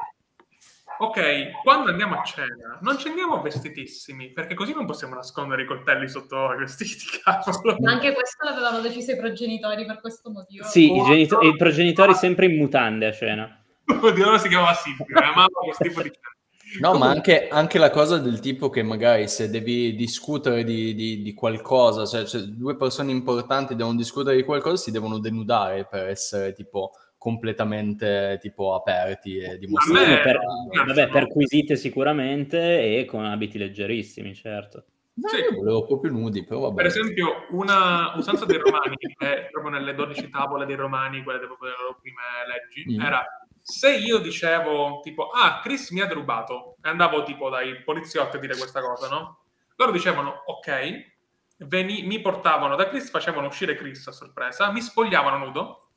[0.99, 5.65] ok, quando andiamo a cena non ci andiamo vestitissimi perché così non possiamo nascondere i
[5.65, 7.77] coltelli sotto i vestiti, cavolo.
[7.79, 10.65] Ma anche questo l'avevano deciso i progenitori per questo motivo.
[10.65, 13.57] Sì, i, genito- i progenitori sempre in mutande a cena.
[13.85, 16.32] Di loro si chiamava Silvio, eh, amava questo tipo di cena.
[16.79, 21.21] No, ma anche, anche la cosa del tipo che magari se devi discutere di, di-
[21.21, 26.07] di qualcosa, cioè, cioè, due persone importanti devono discutere di qualcosa, si devono denudare per
[26.07, 30.07] essere tipo completamente tipo aperti e dimostrare.
[30.07, 30.39] me- per,
[30.85, 34.85] vabbè, perquisite sicuramente e con abiti leggerissimi, certo.
[35.15, 35.37] No, Sì.
[35.37, 36.75] io volevo proprio nudi, però vabbè.
[36.75, 41.69] Per esempio, una usanza dei romani, è proprio nelle 12 tavole dei romani, quelle proprio
[41.69, 42.17] delle loro prime
[42.47, 43.01] leggi, Mm.
[43.05, 43.23] era
[43.63, 48.39] se io dicevo tipo, ah, Chris mi ha derubato, e andavo tipo dai poliziotti a
[48.39, 49.45] dire questa cosa, no?
[49.77, 51.11] Loro dicevano, ok,
[51.59, 55.87] veni- mi portavano da Chris, facevano uscire Chris a sorpresa, mi spogliavano nudo,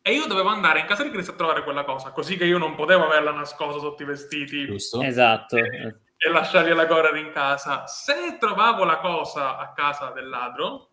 [0.00, 2.58] e io dovevo andare in casa di Chris a trovare quella cosa, così che io
[2.58, 5.00] non potevo averla nascosta sotto i vestiti Giusto?
[5.02, 5.56] Esatto.
[5.56, 7.88] e e lasciargliela correre in casa.
[7.88, 10.90] Se trovavo la cosa a casa del ladro,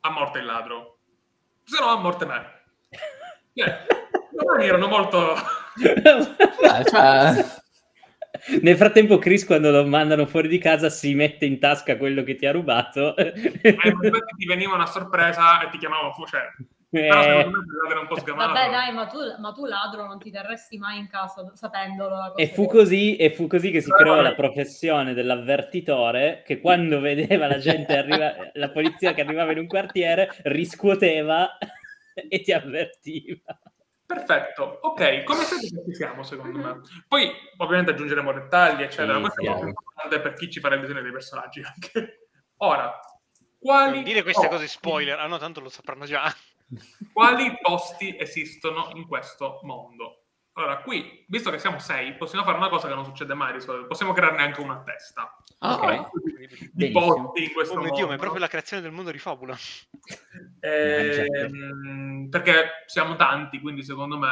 [0.00, 0.98] a morte il ladro,
[1.62, 2.56] se no a morte me.
[3.58, 3.86] Cioè,
[4.38, 5.34] i romani erano molto...
[5.82, 7.44] Eh, cioè,
[8.62, 12.36] Nel frattempo, Chris, quando lo mandano fuori di casa, si mette in tasca quello che
[12.36, 13.14] ti ha rubato.
[13.16, 16.42] Ma infatti ti venivano a sorpresa e ti chiamavano, fu- cioè,
[16.90, 18.52] Però Eh, secondo me era un po' sgamato.
[18.52, 22.16] Vabbè, dai, ma tu, ma tu ladro non ti terresti mai in casa sapendolo.
[22.16, 26.42] la cosa E fu, così, e fu così che si Però creò la professione dell'avvertitore
[26.46, 31.58] che quando vedeva la gente arriva, la polizia che arrivava in un quartiere riscuoteva
[32.14, 33.60] e ti avvertiva.
[34.08, 36.80] Perfetto, ok, come siete ci siamo secondo me.
[37.06, 39.16] Poi ovviamente aggiungeremo dettagli, eccetera.
[39.16, 39.50] Sì, Questo è sì.
[39.50, 42.30] molto importante per chi ci farà il disegno dei personaggi anche.
[42.56, 42.98] Ora,
[43.58, 46.34] quali Non dire queste cose posti- spoiler, ah no, tanto lo sapranno già.
[47.12, 50.22] Quali posti esistono in questo mondo?
[50.54, 53.60] Allora, qui, visto che siamo sei, possiamo fare una cosa che non succede mai di
[53.60, 53.88] solito.
[53.88, 55.36] Possiamo crearne anche una a testa.
[55.60, 56.10] Ok.
[56.72, 57.14] Di Benissimo.
[57.30, 57.96] posti in questo Oh mio mondo.
[57.96, 59.56] Dio, ma è proprio la creazione del mondo di fabula.
[60.60, 64.28] Ehm, perché siamo tanti, quindi secondo me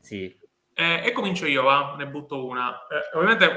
[0.00, 0.32] Sì,
[0.74, 2.70] Eh, e comincio io, va, ne butto una.
[2.88, 3.56] Eh, ovviamente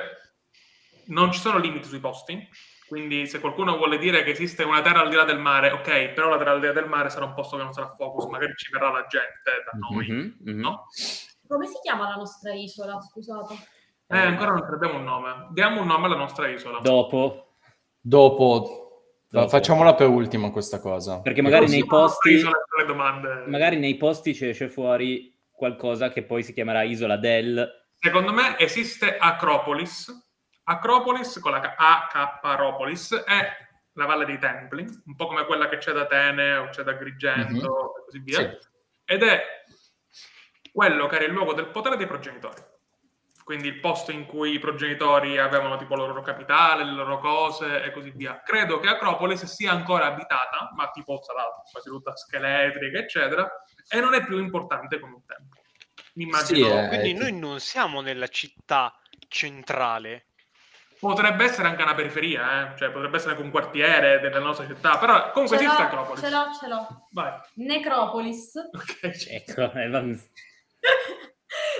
[1.05, 2.47] non ci sono limiti sui posti,
[2.87, 6.09] quindi se qualcuno vuole dire che esiste una terra al di là del mare, ok,
[6.09, 8.25] però la terra al di là del mare sarà un posto che non sarà focus,
[8.25, 10.59] magari ci verrà la gente da noi, Mhm, mhm.
[10.59, 10.85] no?
[11.47, 12.99] Come si chiama la nostra isola?
[12.99, 13.55] Scusate.
[14.09, 15.47] Eh, ancora non abbiamo un nome.
[15.51, 16.79] Diamo un nome alla nostra isola.
[16.79, 17.55] Dopo,
[17.99, 19.47] Dopo, Dopo.
[19.49, 21.21] facciamola per ultima questa cosa.
[21.21, 22.41] perché magari nei posti,
[23.47, 27.85] magari nei posti ci esce fuori qualcosa che poi si chiamerà Isola del...
[27.99, 30.25] Secondo me esiste Acropolis.
[30.63, 33.49] Acropolis con la K- A K Acropolis è
[33.93, 36.91] la Valle dei Templi, un po' come quella che c'è da Atene o c'è da
[36.91, 38.37] Agrigento e così via.
[38.37, 38.57] Sì.
[39.05, 39.41] Ed è
[40.71, 42.61] quello che era il luogo del potere dei progenitori.
[43.47, 47.81] Quindi il posto in cui i progenitori avevano tipo la loro capitale, le loro cose
[47.81, 48.41] e così via.
[48.43, 53.49] Credo che Acropolis sia ancora abitata, ma tipo sarà quasi tutta scheletrica, eccetera,
[53.87, 55.61] e non è più importante come un tempo.
[56.15, 56.67] Mi immagino.
[56.67, 56.87] Sì, eh.
[56.89, 58.93] Quindi noi non siamo nella città
[59.29, 60.25] centrale.
[60.99, 62.77] Potrebbe essere anche una periferia, eh?
[62.77, 66.21] cioè potrebbe essere anche un quartiere della nostra città, però comunque Ce esiste Acropolis.
[66.21, 67.07] ce l'ho, ce l'ho.
[67.11, 67.31] Vai.
[67.53, 68.55] Necropolis.
[68.75, 69.25] Ok.
[69.29, 69.87] Ecco, eh,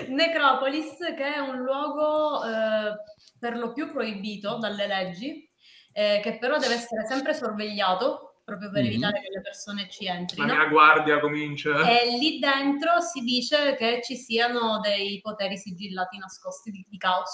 [0.08, 2.94] Necropolis, che è un luogo eh,
[3.38, 5.48] per lo più proibito dalle leggi,
[5.92, 8.88] eh, che però deve essere sempre sorvegliato proprio per Mhm.
[8.88, 10.46] evitare che le persone ci La entrino.
[10.46, 11.86] mia guardia comincia.
[11.86, 17.30] E lì dentro si dice che ci siano dei poteri sigillati nascosti di, di caos.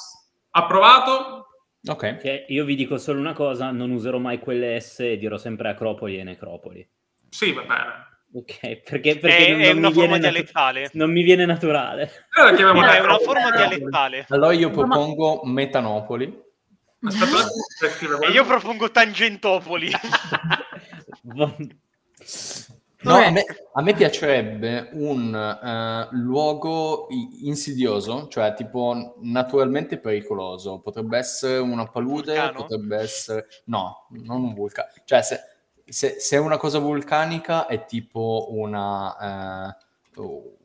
[0.51, 1.49] Approvato?
[1.86, 2.16] Ok.
[2.16, 5.69] che io vi dico solo una cosa, non userò mai quelle S e dirò sempre
[5.69, 6.89] Acropoli e Necropoli.
[7.28, 8.14] Sì, va bene.
[8.36, 10.90] Ok, perché, perché È, non, è non una mi forma viene natu- dialettale.
[10.94, 12.11] non mi viene naturale.
[12.31, 14.27] Allora la chiamiamo No, è una forma dialettale.
[14.28, 16.43] Allora io Ma- propongo Metanopoli.
[17.06, 17.47] Aspetta,
[18.27, 19.90] E io propongo Tangentopoli.
[23.05, 23.44] No, a me,
[23.74, 27.06] a me piacerebbe un eh, luogo
[27.43, 30.81] insidioso, cioè tipo naturalmente pericoloso.
[30.81, 32.62] Potrebbe essere una palude, Vulcano?
[32.62, 33.47] potrebbe essere...
[33.66, 34.89] No, non un vulcano.
[35.05, 35.39] Cioè se,
[35.86, 39.69] se- se è una cosa vulcanica è tipo una...
[39.69, 39.77] eh,
[40.20, 40.56] oh,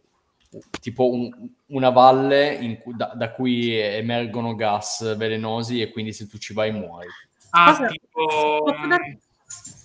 [0.82, 6.28] tipo un- una valle in cui- da, da cui emergono gas velenosi e quindi se
[6.28, 7.08] tu ci vai muori.
[7.52, 8.64] Ah, Cosa- tipo...
[8.64, 9.18] Posso, dar-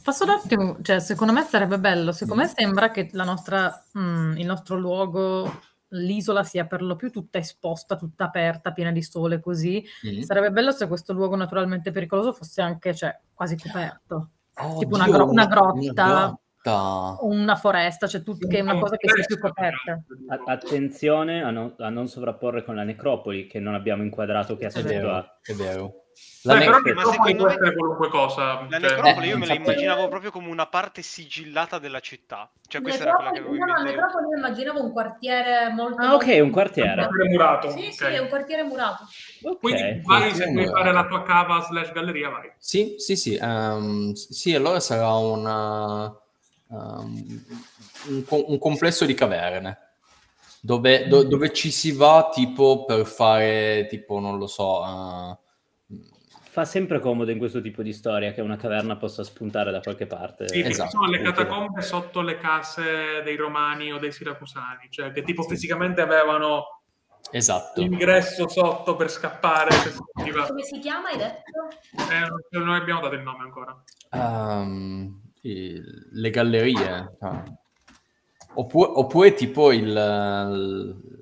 [0.03, 0.77] posso darti un...
[0.83, 2.53] Cioè, secondo me sarebbe bello, siccome Mm.
[2.55, 7.97] sembra che la nostra, mm, il nostro luogo, l'isola sia per lo più tutta esposta,
[7.97, 9.85] tutta aperta, piena di sole, così.
[10.07, 10.21] Mm.
[10.23, 14.31] Sarebbe bello se questo luogo naturalmente pericoloso fosse anche, cioè, quasi coperto.
[14.57, 15.73] Oh, tipo una gro- una grotta.
[15.81, 16.39] grotta.
[16.73, 20.01] O una foresta, cioè tut- che è una cosa che sia più coperta.
[20.29, 24.67] a- attenzione a non, a non sovrapporre con la Necropoli che non abbiamo inquadrato che
[24.69, 25.39] È vero, ha.
[25.43, 25.99] è vero.
[26.45, 28.45] Beh, La però Ma Necropoli secondo può me- qualunque cosa.
[28.45, 32.49] La cioè- necropoli io me la immaginavo proprio come una parte sigillata della città.
[32.69, 33.83] Cioè questa era quella che Necropoli, no, no.
[33.83, 36.01] Necropoli io immaginavo un quartiere molto...
[36.03, 36.95] Ah, ok, un quartiere.
[36.95, 37.71] quartiere murato.
[37.71, 37.93] Sì, ok.
[37.93, 39.05] sì, è un quartiere murato.
[39.43, 39.59] Ok.
[39.59, 42.53] Quindi vai, se vuoi fare la tua cava slash galleria, vai.
[42.59, 43.35] Sì, sì, sì.
[43.41, 46.17] ehm, sì, allora sarà una,
[46.75, 47.45] ehm,
[48.09, 49.79] un, un complesso di caverne
[50.61, 55.39] dove, do- dove ci si va tipo per fare, tipo, non lo so, eh,
[56.55, 60.07] Fa sempre comodo in questo tipo di storia che una caverna possa spuntare da qualche
[60.07, 60.47] parte.
[60.47, 60.89] Sì, Esatto.
[60.91, 65.43] ci sono le catacombe sotto le case dei romani o dei siracusani, cioè che tipo
[65.43, 66.83] fisicamente avevano
[67.33, 67.81] esatto.
[67.81, 69.73] l'ingresso sotto per scappare.
[69.73, 71.69] se Come si chiama, hai detto?
[72.09, 73.83] Eh, non abbiamo dato il nome ancora.
[74.13, 77.17] Il- le gallerie.
[77.21, 77.43] cioè.
[78.55, 79.87] Oppure, oppure tipo il...
[79.89, 81.13] il-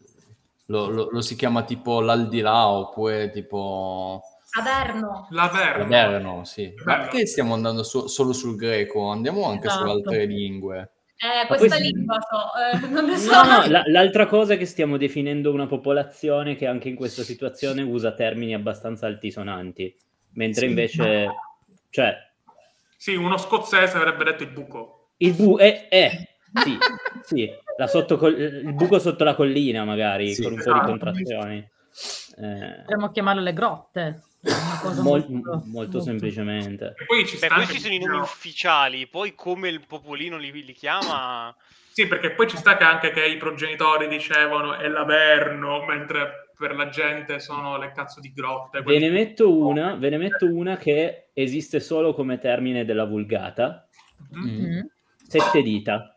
[0.66, 4.22] lo, lo- lo si chiama tipo l'aldilà, oppure tipo...
[4.58, 5.26] Averno.
[5.30, 5.82] L'Averno.
[5.84, 6.72] Moderno, sì.
[6.84, 9.08] Ma perché stiamo andando su- solo sul greco?
[9.10, 9.90] Andiamo anche su Esatto.
[9.90, 10.90] altre lingue.
[11.16, 13.30] Eh, questa poi- lingua so, eh, non ne so.
[13.32, 17.22] No, no, la- l'altra cosa è che stiamo definendo una popolazione che anche in questa
[17.22, 19.94] situazione usa termini abbastanza altisonanti,
[20.34, 20.66] mentre Sì.
[20.68, 21.26] invece,
[21.90, 22.14] cioè,
[23.02, 25.08] Sì, uno scozzese avrebbe detto il buco.
[25.16, 26.24] il bu è, è
[26.62, 26.78] Sì,
[27.24, 31.56] sì, la sottocol- il buco sotto la collina magari, Sì, con un po' di contrazioni.
[31.58, 34.22] Eh, Potremmo chiamarlo le grotte.
[35.02, 36.94] Mol- molto- molto semplicemente.
[36.96, 40.72] E poi ci Beh, questi sono i nomi ufficiali, poi come il popolino li, li
[40.72, 41.52] chiama...
[41.90, 46.76] Sì, perché poi ci sta che anche che i progenitori dicevano è l'Averno, mentre per
[46.76, 48.82] la gente sono le cazzo di grotte.
[48.82, 53.88] Ve ne metto una, ve ne metto una che esiste solo come termine della vulgata.
[54.30, 54.48] Mhm.
[54.48, 54.80] Mm.
[55.26, 56.16] Sette dita.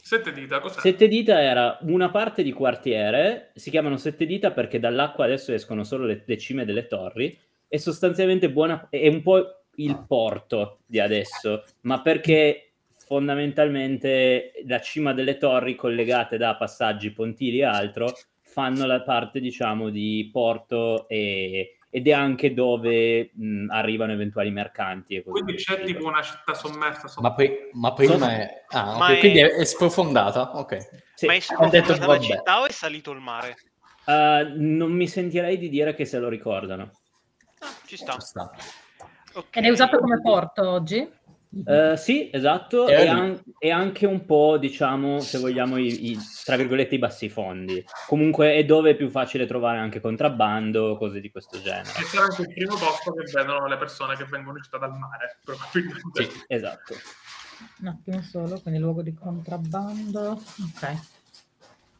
[0.00, 0.78] Sette dita, cos'è?
[0.78, 5.82] Sette dita era una parte di quartiere, si chiamano sette dita perché dall'acqua adesso escono
[5.82, 7.36] solo le, le cime delle torri,
[7.66, 12.74] e sostanzialmente buona, è un po' il porto di adesso, ma perché
[13.06, 18.12] fondamentalmente la cima delle torri collegate da passaggi, pontili e altro
[18.50, 25.16] fanno la parte diciamo di porto e- ed è anche dove mh, arrivano eventuali mercanti
[25.16, 27.20] e così Quindi c'è tipo una città sommersa sotto.
[27.22, 28.64] Ma, pri- ma prima Sono- è...
[28.68, 29.48] Ah, Ma ok, è- quindi è...
[29.54, 30.56] è sprofondata?
[30.56, 30.78] Ok.
[31.14, 32.20] Sì, Ma è ho detto sprofondata la vabbè.
[32.24, 33.56] città o è salito il mare?
[34.06, 36.90] eh, non mi sentirei di dire che se lo ricordano.
[37.60, 38.12] Ah, ci sta.
[38.12, 38.50] Ci sta.
[39.34, 39.56] Ok.
[39.56, 41.08] Ed è usato come porto oggi?
[41.66, 46.18] Eh, sì, esatto, E e, an- e anche un po', diciamo, se vogliamo, i, i-
[46.44, 47.84] tra virgolette, i bassi fondi.
[48.06, 51.88] Comunque è dove è più facile trovare anche contrabbando, cose di questo genere.
[51.98, 54.96] E sarà anche il primo posto che vedono le persone che vengono in città dal
[54.96, 56.22] mare, probabilmente.
[56.22, 56.44] Sì.
[56.46, 56.94] Esatto.
[57.80, 60.30] Un attimo solo, quindi luogo di contrabbando.
[60.30, 60.96] Ok.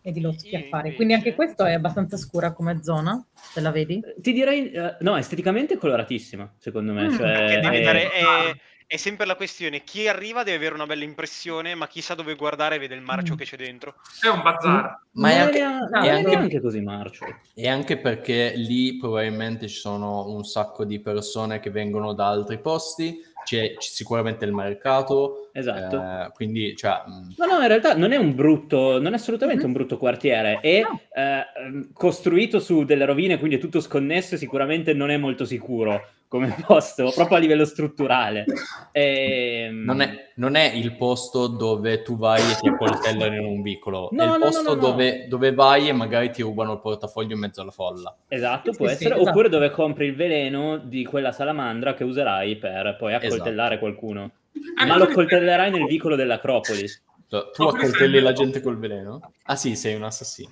[0.02, 0.94] E di lotti Io affari.
[0.94, 3.22] Quindi anche questo è abbastanza scura come zona,
[3.52, 4.00] te la vedi?
[4.02, 7.08] Eh, Ti direi, eh, no, esteticamente è coloratissima, secondo me.
[7.08, 7.16] Mm.
[7.16, 8.54] cioè, è- dare- è,
[8.92, 12.34] è sempre la questione, chi arriva deve avere una bella impressione, ma chi sa dove
[12.34, 13.36] guardare vede il marcio Mm.
[13.36, 13.94] che c'è dentro.
[14.20, 15.00] È un bazar.
[15.12, 17.24] Ma è anche, no, è anche- neanche così marcio.
[17.54, 22.58] e anche perché lì probabilmente ci sono un sacco di persone che vengono da altri
[22.58, 25.96] posti, c'è, sicuramente il mercato, Esatto.
[25.96, 29.62] eh, quindi cioè, mh, No, no, in realtà non è un brutto, non è assolutamente
[29.62, 29.68] Mhm.
[29.68, 31.00] un brutto quartiere, è No.
[31.14, 35.44] eh, ehm, costruito su delle rovine, quindi è tutto sconnesso e sicuramente non è molto
[35.44, 38.44] sicuro come posto, proprio a livello strutturale.
[38.92, 43.60] Ehm, non, è, non è il posto dove tu vai e ti accoltellano in un
[43.60, 44.80] vicolo, No, è il no, posto no, no.
[44.80, 48.16] Dove, dove vai e magari ti rubano il portafoglio in mezzo alla folla.
[48.26, 49.28] Esatto, Sì, può sì, essere, esatto.
[49.28, 54.30] oppure dove compri il veleno di quella salamandra che userai per poi accoltellare qualcuno.
[54.52, 56.86] Eh, Ma lo quindi- coltellerai nel vicolo dell'Acropoli.
[57.28, 59.20] Tu tu Ma accoltelli la gente col veleno?
[59.44, 60.48] Ah sì, sei un assassino.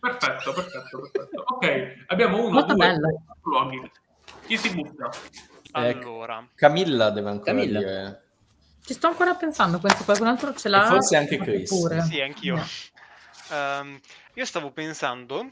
[0.00, 1.44] Perfetto, perfetto, perfetto.
[1.54, 3.22] Ok, abbiamo uno, Molto due, bello.
[3.42, 3.90] luoghi.
[4.46, 5.10] Chi si butta?
[5.74, 7.78] Eh, Allora, Camilla deve ancora Camilla.
[7.78, 8.20] dire...
[8.86, 10.84] Ci sto ancora pensando, penso qualcun altro ce l'ha.
[10.84, 11.68] E forse anche Chris.
[11.68, 12.02] Pure.
[12.02, 12.54] sì, anch'io.
[12.54, 12.66] No.
[13.50, 14.00] Ehm,
[14.34, 15.50] io stavo pensando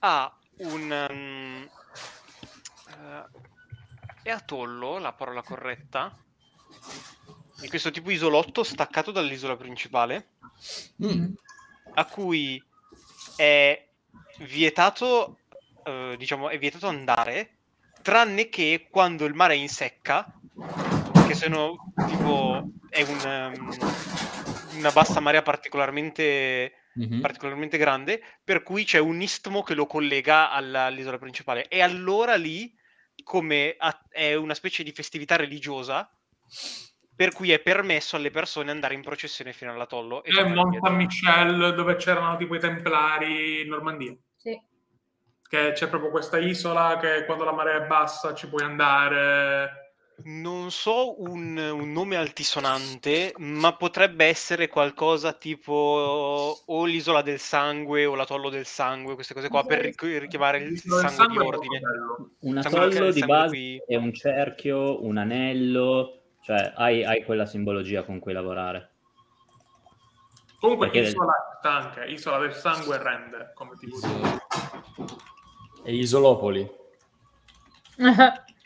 [0.00, 1.06] a un...
[1.08, 1.68] um,
[2.88, 3.24] eh,
[4.24, 6.12] è atollo la parola corretta?
[7.60, 10.30] Di questo tipo isolotto staccato dall'isola principale,
[11.00, 11.32] Mm.
[11.94, 12.60] a cui
[13.36, 13.86] è
[14.40, 15.38] vietato,
[15.84, 17.58] eh, diciamo, è vietato andare,
[18.02, 20.26] tranne che quando il mare è in secca,
[21.36, 27.20] sono tipo, è un, um, una bassa marea particolarmente, Mhm.
[27.20, 31.68] particolarmente grande, per cui c'è un istmo che lo collega alla- all'isola principale.
[31.68, 32.74] E allora lì,
[33.22, 36.10] come a- è una specie di festività religiosa,
[37.14, 40.22] per cui è permesso alle persone andare in processione fino all'atollo.
[40.22, 44.14] e È tornare Mont Michel dove c'erano tipo i templari in Normandia.
[44.36, 44.58] Sì.
[45.48, 49.85] Che c'è proprio questa isola che quando la marea è bassa ci puoi andare.
[50.18, 55.72] Non so un, un nome altisonante, ma potrebbe essere qualcosa tipo
[56.64, 60.78] o l'isola del sangue o l'atollo del sangue, queste cose qua, per ric- richiamare il
[60.80, 61.80] sangue di sangue molto ordine.
[62.40, 68.02] Un atollo di base qui- è un cerchio, un anello, cioè hai, hai quella simbologia
[68.02, 68.92] con cui lavorare.
[70.58, 74.06] Comunque Perché- isola sta anche, isola del sangue rende come tipo di...
[75.84, 76.68] E Isolopoli.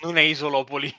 [0.03, 0.95] Non è Isolopoli.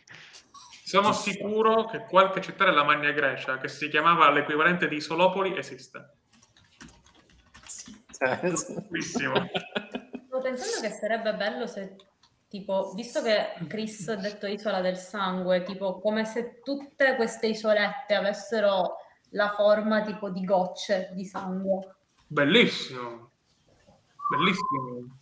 [0.91, 6.15] Sono sicuro che qualche città della Magna Grecia che si chiamava l'equivalente di Isolopoli esiste.
[8.89, 9.33] Bellissimo.
[10.25, 11.95] Stavo pensando che sarebbe bello se,
[12.49, 18.13] tipo, visto che Chris ha detto isola del sangue, tipo come se tutte queste isolette
[18.13, 18.97] avessero
[19.29, 21.95] la forma tipo di gocce di sangue,
[22.27, 23.31] Bellissimo.
[24.29, 25.19] Bellissimo.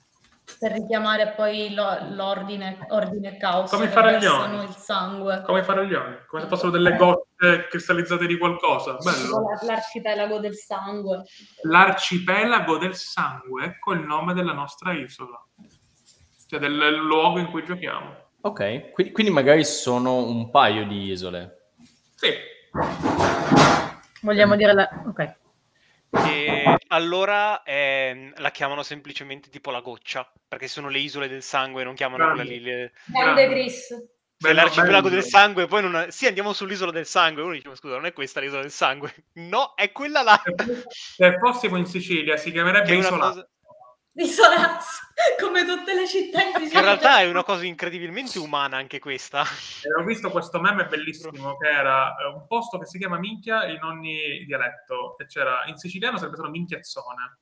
[0.57, 4.63] Per richiamare poi lo- l'ordine, ordine caos Come i faraglioni.
[4.63, 5.41] il sangue.
[5.45, 8.93] Come i faraglioni, come se fossero delle gocce cristallizzate di qualcosa.
[8.97, 9.41] Bello.
[9.41, 11.23] la- L'arcipelago del sangue.
[11.63, 15.41] L'arcipelago del sangue, ecco il nome della nostra isola.
[16.47, 18.27] Cioè del luogo in cui giochiamo.
[18.41, 21.71] Ok, quindi, quindi magari sono un paio di isole.
[22.15, 22.33] Sì.
[24.21, 24.89] Vogliamo dire la...
[25.07, 25.35] Ok.
[26.11, 31.83] E allora ehm, la chiamano semplicemente tipo la goccia, perché sono le isole del sangue,
[31.83, 32.59] non chiamano quella lì.
[32.59, 32.93] Le...
[33.05, 33.87] Grande Chris.
[34.37, 36.05] C'è l'arcipelago del sangue, poi non...
[36.09, 37.41] Sì, andiamo sull'isola del sangue.
[37.43, 39.13] Uno dice, "Ma scusa, non è questa l'isola del sangue.
[39.39, 40.41] No, è quella là.
[40.91, 43.27] Se fossimo in Sicilia si chiamerebbe Isola.
[43.27, 43.49] cosa...
[44.23, 44.99] Isolazzo,
[45.41, 46.79] come tutte le città in Sicilia.
[46.79, 49.43] in realtà è una cosa incredibilmente umana anche questa.
[49.43, 53.65] E ho visto questo meme bellissimo che era eh, un posto che si chiama Minchia
[53.65, 55.17] in ogni dialetto.
[55.17, 57.39] E c'era in siciliano sarebbe stato Minchiazzone.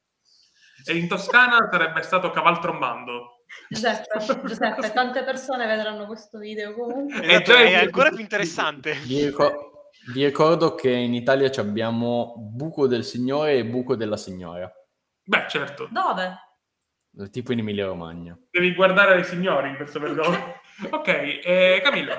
[0.86, 3.44] E in Toscana sarebbe stato Cavaltrombando.
[3.70, 7.22] Giuseppe, Giuseppe, tante persone vedranno questo video comunque.
[7.22, 8.94] Eh, Esatto, già- è ancora più interessante.
[9.06, 9.56] Vi, ricor-
[10.14, 14.72] vi ricordo che in Italia ci abbiamo buco del signore e buco della signora,
[15.24, 15.88] Beh, certo.
[15.92, 16.38] Dove?
[17.32, 18.38] Tipo in Emilia Romagna.
[18.50, 20.24] Devi guardare i signori in questo periodo.
[20.92, 22.14] ok, eh, Camillo.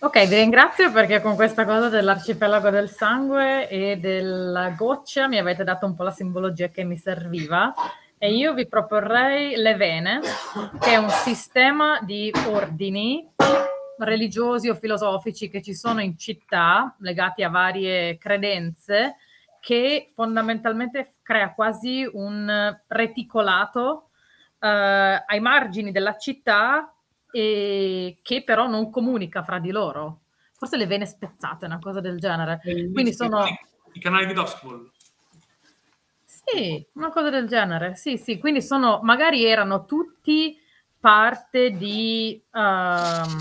[0.00, 5.64] Ok, vi ringrazio perché con questa cosa dell'arcipelago del sangue e della goccia mi avete
[5.64, 7.72] dato un po' la simbologia che mi serviva
[8.18, 10.20] e io vi proporrei le vene,
[10.78, 13.26] che è un sistema di ordini
[13.98, 19.16] religiosi o filosofici che ci sono in città legati a varie credenze
[19.64, 24.10] che fondamentalmente crea quasi un reticolato
[24.58, 24.68] eh,
[25.26, 26.94] ai margini della città
[27.32, 30.20] e che però non comunica fra di loro.
[30.52, 32.60] Forse le vene spezzate, una cosa del genere.
[32.62, 33.42] Quindi sono...
[33.92, 34.90] I canali di Duskfall.
[36.26, 37.94] Sì, una cosa del genere.
[37.96, 40.60] Sì, sì, quindi sono, magari erano tutti
[41.00, 43.38] parte di ehm,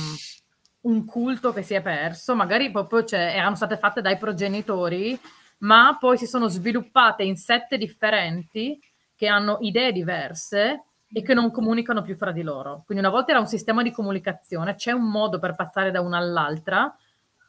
[0.84, 5.20] un culto che si è perso, magari proprio cioè, erano state fatte dai progenitori,
[5.64, 8.80] ma poi si sono sviluppate in sette differenti
[9.15, 12.84] che hanno idee diverse e che non comunicano più fra di loro.
[12.85, 16.18] Quindi una volta era un sistema di comunicazione, c'è un modo per passare da una
[16.18, 16.94] all'altra,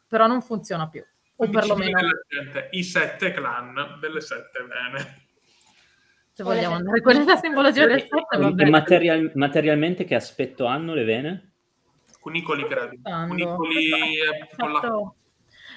[0.07, 1.03] però non funziona più.
[1.37, 1.99] O perlomeno,
[2.71, 5.27] I sette clan delle sette vene.
[6.31, 8.71] se vogliamo andare con la simbologia del sette, va E bene.
[8.71, 11.53] material- materialmente che aspetto hanno le vene?
[12.21, 12.95] Cunicoli, credo.
[13.03, 13.87] Cunicoli
[14.21, 14.81] eh, con la...
[14.81, 15.17] Fatto-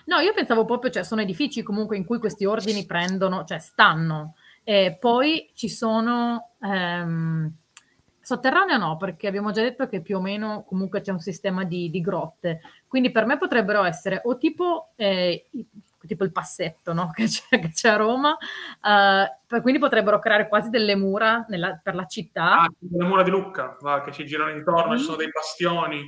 [0.07, 4.35] No, io pensavo proprio, cioè, sono edifici comunque in cui questi ordini prendono, cioè stanno.
[4.63, 6.51] E poi ci sono...
[6.61, 7.53] ehm,
[8.27, 11.89] sotterraneo no, perché abbiamo già detto che più o meno comunque c'è un sistema di,
[11.89, 12.59] di grotte.
[12.85, 15.45] Quindi per me potrebbero essere o tipo, eh,
[16.05, 17.09] tipo il passetto no?
[17.15, 18.37] che, c'è, che c'è a Roma,
[18.81, 22.63] per- quindi potrebbero creare quasi delle mura nella- per la città.
[22.63, 26.03] Ah, le mura di Lucca, va, che ci girano intorno, ci sono dei bastioni.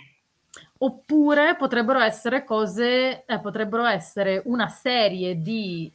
[0.82, 5.92] Oppure potrebbero essere cose, eh, potrebbero essere una serie di,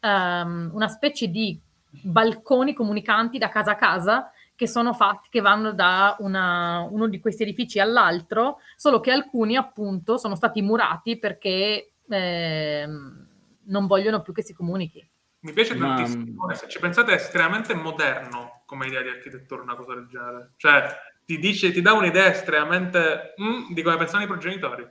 [0.00, 1.60] ehm, una specie di
[2.02, 7.20] balconi comunicanti da casa a casa che sono fatti, che vanno da una- uno di
[7.20, 13.28] questi edifici all'altro, solo che alcuni appunto sono stati murati perché ehm,
[13.66, 15.08] non vogliono più che si comunichi.
[15.42, 19.62] Mi piace Ma- tantissimo, e se ci pensate è estremamente moderno come idea di architettura,
[19.62, 20.50] una cosa del genere.
[20.56, 20.88] Cioè,
[21.30, 24.84] ti dice, ti dà un'idea estremamente mm, di come pensano i progenitori.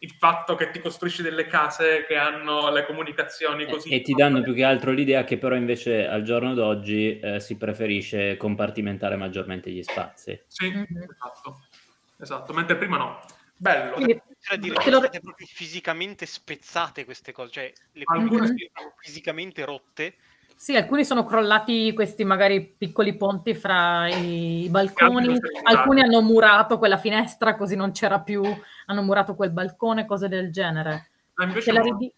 [0.00, 3.94] Il fatto che ti costruisci delle case che hanno le comunicazioni così.
[3.94, 7.56] E ti danno più che altro l'idea che però invece al giorno d'oggi eh, si
[7.56, 10.38] preferisce compartimentare maggiormente gli spazi.
[10.46, 10.86] Sì, Mhm.
[11.10, 11.68] esatto.
[12.20, 13.20] Esatto, mentre prima no.
[13.56, 13.94] Bello.
[13.94, 14.20] Quindi,
[14.58, 19.64] dire che lo- sono state proprio fisicamente spezzate queste cose, cioè le Alcune sono fisicamente
[19.64, 20.16] rotte.
[20.60, 26.96] Sì, alcuni sono crollati questi magari piccoli ponti fra i balconi, alcuni hanno murato quella
[26.96, 28.42] finestra così non c'era più,
[28.86, 31.10] hanno murato quel balcone, cose del genere.
[31.62, 32.12] Te la, ridi-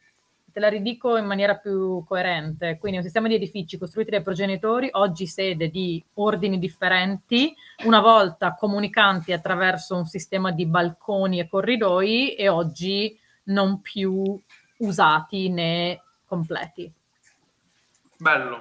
[0.50, 4.88] te la ridico in maniera più coerente, quindi un sistema di edifici costruiti dai progenitori,
[4.92, 7.54] oggi sede di ordini differenti,
[7.84, 13.14] una volta comunicanti attraverso un sistema di balconi e corridoi e oggi
[13.44, 14.34] non più
[14.78, 16.90] usati né completi.
[18.20, 18.58] Bello.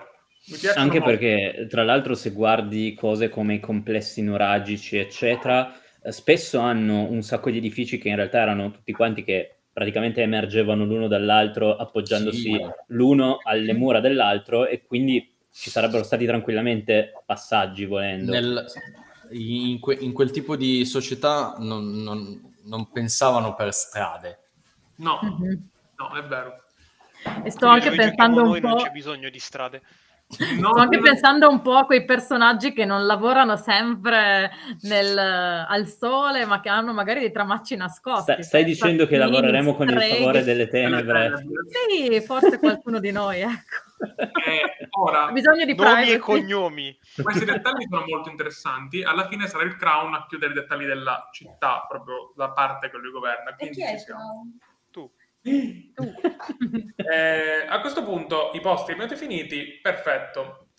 [0.75, 1.05] Anche molto.
[1.17, 5.71] perché, tra l'altro, se guardi cose come i complessi nuragici, eccetera,
[6.01, 10.21] eh, spesso hanno un sacco di edifici che in realtà erano tutti quanti che praticamente
[10.21, 12.57] emergevano l'uno dall'altro, appoggiandosi Sì.
[12.87, 18.31] l'uno alle mura dell'altro, e quindi ci sarebbero stati tranquillamente passaggi volendo.
[18.31, 18.65] Nel-
[19.31, 24.39] in, que- in quel tipo di società non, non- non pensavano per strade.
[24.95, 25.69] No, Mhm.
[25.97, 26.63] no, è vero.
[27.43, 28.83] E sto Quindi anche pensando un noi non po'...
[28.83, 29.81] c'è bisogno di strade.
[30.59, 34.51] No, Sto anche no, pensando un po' a quei personaggi che non lavorano sempre
[34.81, 38.33] nel- al sole, ma che hanno magari dei tramacci nascosti.
[38.33, 41.43] Sta- stai dicendo che lavoreremo con il favore delle tenebre?
[41.89, 43.87] Sì, forse qualcuno di noi, ecco.
[44.45, 46.11] Eh, ora, Ha bisogno di Nomi privacy.
[46.13, 46.97] e cognomi.
[47.23, 49.01] questi dettagli sono molto interessanti.
[49.01, 52.97] Alla fine sarà il Crown a chiudere i dettagli della città, proprio la parte che
[52.97, 53.49] lui governa.
[53.49, 54.51] E Quindi chi è il siamo.
[56.95, 60.69] eh, a questo punto i posti abbiamo finiti, perfetto.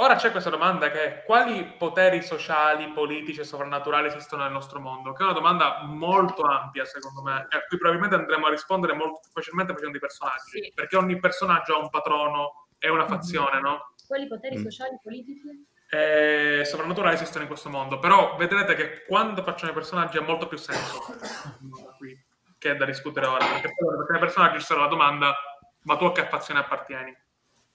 [0.00, 4.78] Ora c'è questa domanda che è quali poteri sociali, politici e sovrannaturali esistono nel nostro
[4.78, 5.12] mondo?
[5.12, 9.22] Che è una domanda molto ampia, secondo me, a cui probabilmente andremo a rispondere molto
[9.32, 10.72] facilmente facendo i personaggi, sì.
[10.72, 13.08] perché ogni personaggio ha un patrono e una mhm.
[13.08, 13.64] fazione, mm-hmm.
[13.64, 13.94] no?
[14.06, 14.62] Quali poteri mm.
[14.62, 15.66] sociali, politici?
[15.90, 20.46] Eh, sovrannaturali esistono in questo mondo, però vedrete che quando facciamo i personaggi ha molto
[20.46, 21.00] più senso
[21.98, 22.16] qui,
[22.58, 25.34] che è da discutere ora, perché poi perché nei personaggi ci sarà la domanda
[25.82, 27.16] ma tu a che fazione appartieni?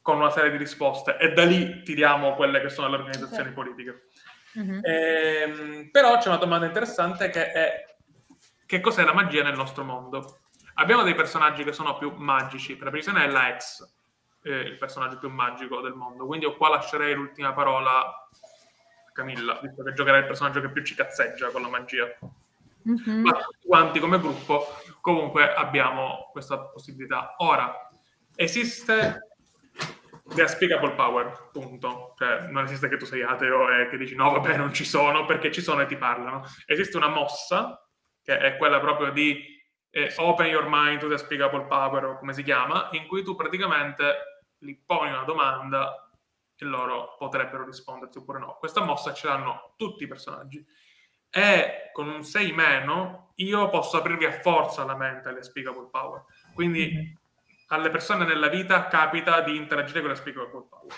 [0.03, 3.53] con una serie di risposte e da lì tiriamo quelle che sono le organizzazioni okay.
[3.53, 4.07] politiche.
[4.59, 4.79] Mm-hmm.
[4.83, 7.95] Ehm, però c'è una domanda interessante che è
[8.65, 10.41] che cos'è la magia nel nostro mondo?
[10.75, 13.89] Abbiamo dei personaggi che sono più magici, per la precisione è la ex,
[14.43, 19.57] eh, il personaggio più magico del mondo, quindi io qua lascerei l'ultima parola a Camilla,
[19.61, 22.05] visto che giocherà il personaggio che più ci cazzeggia con la magia.
[22.87, 23.21] Mm-hmm.
[23.21, 24.65] Ma tutti quanti come gruppo
[25.01, 27.35] comunque abbiamo questa possibilità.
[27.37, 27.89] Ora,
[28.35, 29.33] esiste
[30.25, 32.13] The Unspeakable Power, punto.
[32.17, 35.25] Cioè, non esiste che tu sei ateo e che dici no, vabbè, non ci sono,
[35.25, 36.43] perché ci sono e ti parlano.
[36.65, 37.85] Esiste una mossa,
[38.21, 39.43] che è quella proprio di
[39.89, 43.35] eh, Open Your Mind to The Unspeakable Power, o come si chiama, in cui tu
[43.35, 46.09] praticamente gli poni una domanda
[46.55, 48.55] e loro potrebbero risponderti oppure no.
[48.57, 50.65] Questa mossa ce l'hanno tutti i personaggi.
[51.33, 56.23] E con un 6 meno io posso aprirvi a forza la mente alle Unspeakable Power.
[56.53, 56.91] Quindi...
[56.93, 57.21] Mm-hmm
[57.73, 60.93] alle persone nella vita capita di interagire con la Speakable Power.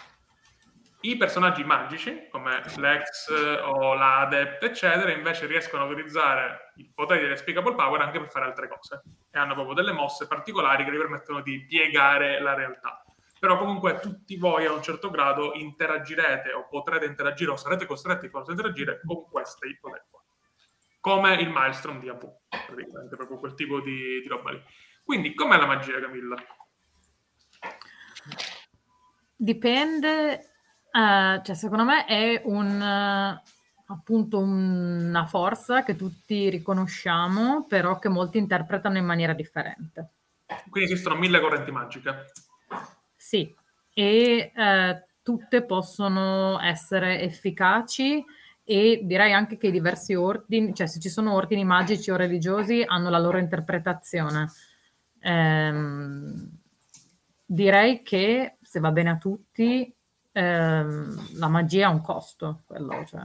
[1.01, 3.29] I personaggi magici, come l'ex
[3.61, 8.45] o l'adept, eccetera, invece riescono a utilizzare i poteri delle Speakable Power anche per fare
[8.45, 9.03] altre cose.
[9.31, 13.03] E hanno proprio delle mosse particolari che gli permettono di piegare la realtà.
[13.39, 18.29] Però comunque tutti voi a un certo grado interagirete o potrete interagire o sarete costretti
[18.31, 20.03] a interagire con questi poteri
[21.05, 24.61] come il Maelstrom di AV, praticamente proprio quel tipo di, di roba lì.
[25.03, 26.35] Quindi, com'è la magia, Camilla?
[29.35, 30.49] Dipende,
[30.91, 38.09] uh, cioè secondo me è un, uh, appunto una forza che tutti riconosciamo, però che
[38.09, 40.09] molti interpretano in maniera differente.
[40.71, 42.31] Quindi esistono mille correnti magiche.
[43.15, 43.53] Sì,
[43.93, 48.25] e uh, tutte possono essere efficaci
[48.67, 52.83] e direi anche che i diversi ordini, cioè se ci sono ordini magici o religiosi,
[52.85, 54.51] hanno la loro interpretazione.
[55.19, 56.49] Ehm,
[57.45, 59.93] direi che se va bene a tutti,
[60.31, 63.21] ehm, la magia ha un costo, quello, cioè,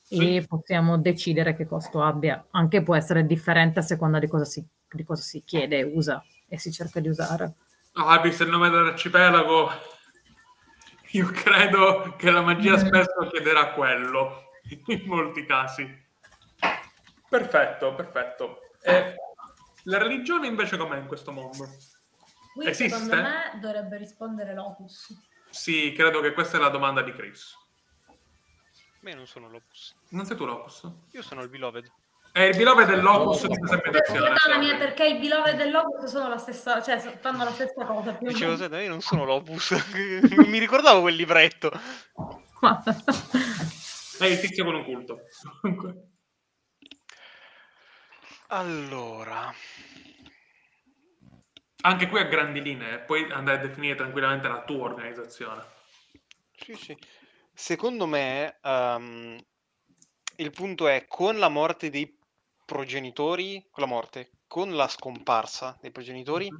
[0.00, 0.36] sì.
[0.36, 2.46] e possiamo decidere che costo abbia.
[2.52, 6.58] Anche può essere differente a seconda di cosa si, di cosa si chiede, usa e
[6.58, 7.52] si cerca di usare.
[7.92, 9.68] No, Abis il nome dell'arcipelago.
[11.14, 12.86] Io credo che la magia mm.
[12.86, 14.50] spesso chiederà quello,
[14.86, 16.02] in molti casi.
[17.28, 18.60] Perfetto, perfetto.
[18.82, 19.14] E
[19.84, 21.68] la religione invece com'è in questo mondo?
[22.52, 22.98] Qui Esiste?
[22.98, 25.16] secondo me dovrebbe rispondere l'Opus.
[25.50, 27.56] Sì, credo che questa è la domanda di Chris.
[29.00, 29.94] Ma io non sono l'Opus.
[30.10, 30.90] Non sei tu l'Opus?
[31.12, 31.92] Io sono il Beloved.
[32.34, 34.34] È il Beloved e l'Opus di questa interpretazione.
[34.58, 38.12] mia, perché il Beloved e l'Opus sono la stessa, cioè fanno la stessa cosa.
[38.12, 39.70] Più Dicevo, sai, io non sono l'Opus.
[40.48, 41.70] Mi ricordavo quel libretto.
[44.18, 45.20] È il tizio con un culto.
[48.48, 49.54] allora
[51.82, 55.62] anche qui a grandi linee, puoi andare a definire tranquillamente la tua organizzazione.
[56.56, 56.98] Sì, sì.
[57.52, 59.38] Secondo me um,
[60.34, 62.22] il punto è con la morte dei
[62.74, 66.50] progenitori, con la morte, con la scomparsa dei progenitori,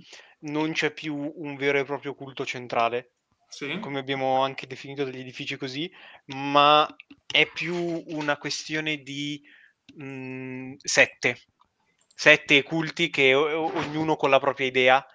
[0.43, 3.09] non c'è più un vero e proprio culto centrale.
[3.55, 3.79] Sì.
[3.79, 5.89] come abbiamo anche definito degli edifici così,
[6.27, 6.89] ma
[7.25, 9.41] è più una questione di
[9.95, 11.41] mh, mhmm, sette,
[12.13, 15.07] sette culti che o- ognuno con la propria idea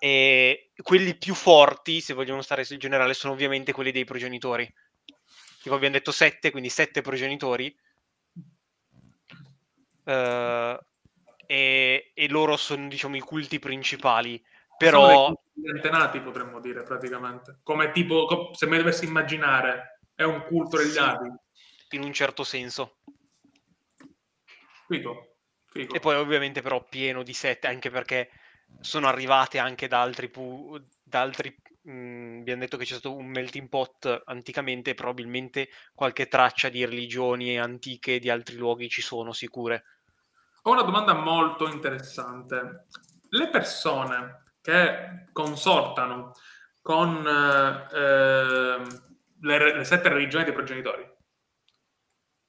[0.00, 4.68] e quelli più forti, se vogliamo stare sul generale, sono ovviamente quelli dei progenitori.
[5.62, 7.72] Tipo abbiamo detto sette, quindi sette progenitori.
[10.06, 10.78] Uh,
[11.46, 14.42] e, e, loro sono, diciamo, i culti principali.
[14.76, 15.26] Però...
[15.26, 15.40] Sono
[15.74, 17.58] antenati, potremmo dire, praticamente.
[17.62, 21.32] Come tipo, se me dovessi immaginare, è un culto degli sì, avi.
[21.90, 22.98] In un certo senso.
[24.86, 25.38] Figo.
[25.66, 25.94] Figo.
[25.94, 28.30] E poi ovviamente però pieno di sette, anche perché
[28.80, 33.14] sono arrivate anche da altri, pu- da altri mh, mhmm, abbiamo detto che c'è stato
[33.14, 39.32] un melting pot anticamente, probabilmente qualche traccia di religioni antiche di altri luoghi ci sono
[39.32, 39.84] sicure.
[40.66, 42.86] Ho una domanda molto interessante.
[43.28, 46.32] Le persone che consortano
[46.82, 48.84] con eh,
[49.40, 51.08] le, le, sette religioni dei progenitori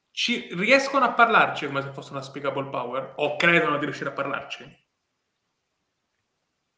[0.09, 4.13] ci riescono a parlarci come se fosse una speakable power o credono di riuscire a
[4.13, 4.85] parlarci?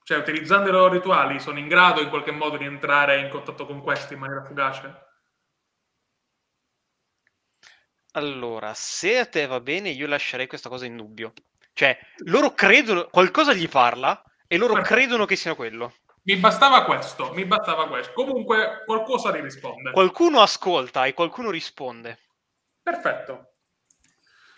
[0.03, 3.65] Cioè, utilizzando i loro rituali, sono in grado in qualche modo di entrare in contatto
[3.65, 5.08] con questi in maniera fugace?
[8.13, 11.33] Allora, se a te va bene, io lascerei questa cosa in dubbio.
[11.73, 14.95] Cioè, loro credono, qualcosa gli parla e loro Perfetto.
[14.95, 15.93] credono che sia quello.
[16.23, 18.13] Mi bastava questo, mi bastava questo.
[18.13, 19.91] Comunque, qualcosa li risponde.
[19.91, 22.19] Qualcuno ascolta e qualcuno risponde.
[22.81, 23.53] Perfetto.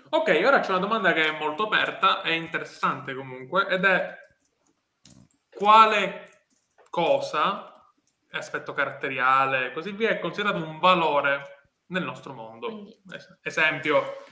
[0.09, 4.17] Ok, ora c'è una domanda che è molto aperta, è interessante comunque, ed è
[5.49, 6.29] quale
[6.89, 7.89] cosa,
[8.31, 11.60] aspetto caratteriale e così via, è considerato un valore
[11.91, 12.67] nel nostro mondo.
[12.67, 14.23] Quindi- Es- esempio,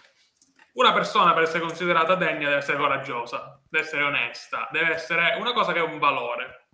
[0.73, 5.53] una persona per essere considerata degna deve essere coraggiosa, deve essere onesta, deve essere una
[5.53, 6.67] cosa che è un valore.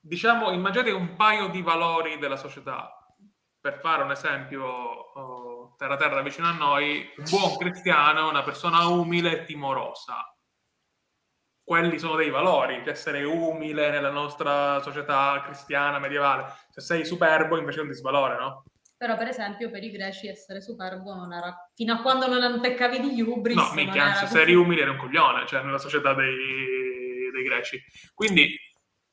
[0.00, 2.92] Diciamo, immaginate un paio di valori della società.
[3.60, 8.42] Per fare un esempio, oh, terra terra vicino a noi, un buon cristiano è una
[8.42, 10.32] persona umile e timorosa.
[11.62, 16.54] Quelli sono dei valori, essere umile nella nostra società cristiana medievale.
[16.70, 18.64] Se sei superbo invece è un disvalore, no?
[18.98, 21.70] Però, per esempio, per i greci essere superbo non era...
[21.72, 23.54] Fino a quando non peccavi di hubris...
[23.54, 27.80] No, minchia, anzi, se eri umile eri un coglione, cioè nella società dei, dei greci.
[28.12, 28.58] Quindi,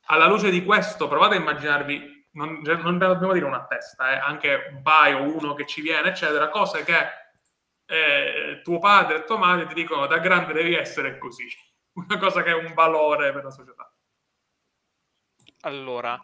[0.08, 4.70] alla luce di questo, provate a immaginarvi, non, non dobbiamo dire una testa, eh, anche
[4.72, 6.98] un paio, uno che ci viene, eccetera, cose che
[7.86, 11.46] eh, tuo padre e tua madre ti dicono da grande devi essere così.
[11.94, 13.90] Una cosa che è un valore per la società.
[15.62, 16.20] Allora,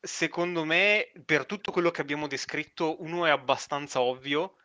[0.00, 4.56] secondo me, per tutto quello che abbiamo descritto, uno è abbastanza ovvio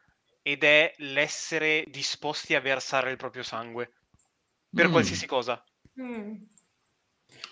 [0.42, 3.94] ed è l'essere disposti a versare il proprio sangue
[4.74, 4.92] per Mm.
[4.92, 5.64] qualsiasi cosa.
[6.00, 6.36] Mm.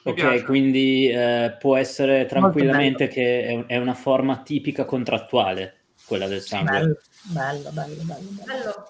[0.04, 0.44] Ok, piace.
[0.44, 6.80] quindi eh, può essere tranquillamente che è, è una forma tipica contrattuale, quella del sangue.
[6.80, 8.44] Bello, bello, bello, bello, bello.
[8.44, 8.88] Bello.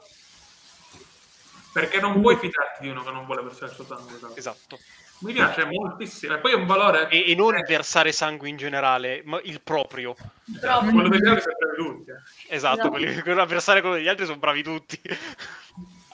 [1.72, 4.16] Perché non puoi fidarti di uno che non vuole versare il suo sangue.
[4.16, 4.38] esatto.
[4.38, 4.80] Esatto.
[5.20, 6.36] Mi piace moltissimo.
[6.36, 7.08] E poi è un valore...
[7.10, 10.16] E, e non eh, versare sangue in generale, ma il proprio.
[10.60, 10.90] Troppo.
[10.92, 12.10] quello degli altri sempre tutti.
[12.10, 12.56] eh.
[12.56, 12.90] Esatto, Esatto.
[12.90, 15.00] quelli- quello a versare quello degli altri sono bravi tutti.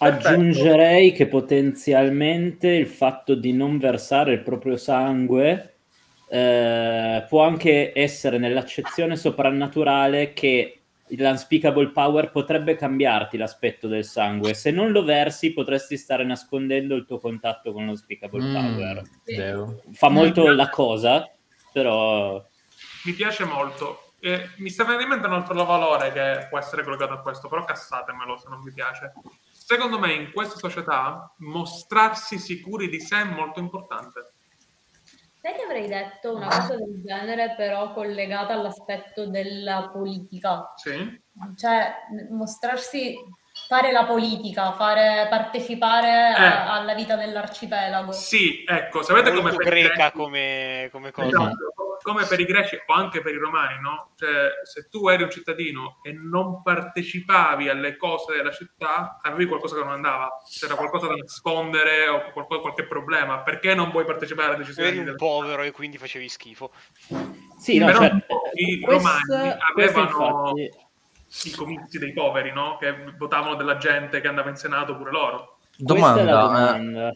[0.02, 5.74] Aggiungerei che potenzialmente il fatto di non versare il proprio sangue
[6.30, 10.79] eh, può anche essere nell'accezione soprannaturale che
[11.12, 14.54] l'unspeakable power potrebbe cambiarti l'aspetto del sangue.
[14.54, 19.02] Se non lo versi, potresti stare nascondendo il tuo contatto con l'unspeakable Mm, power.
[19.26, 19.82] vero.
[19.94, 21.30] Fa molto la cosa,
[21.72, 22.44] però
[23.06, 24.04] mi piace molto.
[24.22, 27.48] Eh, mi sta venendo in mente un altro valore che può essere collegato a questo,
[27.48, 29.14] però cassatemelo se non vi piace.
[29.52, 34.34] Secondo me in questa società mostrarsi sicuri di sé è molto importante.
[35.42, 40.74] Sai che avrei detto una cosa del genere, però collegata all'aspetto della politica?
[40.76, 41.22] Sì?
[41.56, 41.94] Cioè,
[42.30, 43.16] mostrarsi,
[43.70, 46.70] fare la politica, fare, partecipare a- Eh.
[46.80, 48.12] alla vita dell'arcipelago.
[48.12, 51.28] Sì, ecco, sapete come greca come, come cosa.
[51.28, 51.74] Esatto,
[52.12, 54.12] come per i greci o anche per i romani, no?
[54.18, 59.76] Cioè, se tu eri un cittadino e non partecipavi alle cose della città, avevi qualcosa
[59.76, 63.40] che non andava, c'era qualcosa da nascondere o qualche, qualche problema.
[63.40, 64.90] Perché non vuoi partecipare alle decisioni?
[64.90, 66.72] Eri un povero e quindi facevi schifo.
[67.58, 68.12] sì, no, Però cioè,
[68.54, 70.88] i questa- romani questa avevano infatti-
[71.48, 72.78] i comizi dei poveri, no?
[72.78, 75.58] Che votavano della gente che andava in Senato pure loro.
[75.84, 77.14] questa è la Domanda, eh, domanda.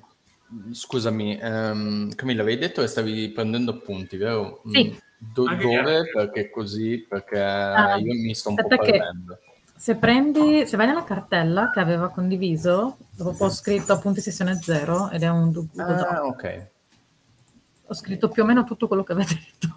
[0.72, 4.62] Scusami, ehm, Camilla, avevi detto che stavi prendendo appunti, vero?
[4.70, 4.90] Sì.
[4.92, 4.98] Mm,
[5.34, 6.10] do- dove?
[6.14, 7.06] Perché così?
[7.08, 9.40] Perché Ah, io mi sto un po' aspetta che- perdendo.
[9.76, 15.10] Se prendi, se vai nella cartella che aveva condiviso, dopo ho scritto appunti sessione 0
[15.10, 15.78] ed è un Doc.
[15.78, 16.68] Ah, ok.
[17.88, 19.76] Ho scritto più o meno tutto quello che avete detto.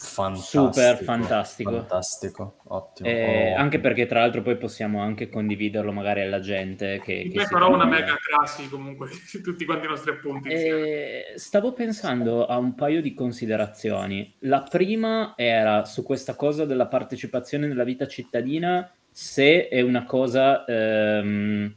[0.00, 0.72] Fantastico.
[0.72, 1.70] Super fantastico.
[1.72, 3.08] Fantastico, ottimo.
[3.08, 3.56] Eh, Oh.
[3.56, 7.84] Anche perché tra l'altro poi possiamo anche condividerlo magari alla gente che, che farò una
[7.84, 9.08] mega crasi comunque
[9.42, 10.48] tutti quanti i nostri appunti.
[10.50, 14.32] Eh, stavo pensando a un paio di considerazioni.
[14.40, 20.64] La prima era su questa cosa della partecipazione nella vita cittadina, se è una cosa
[20.64, 21.74] ehm,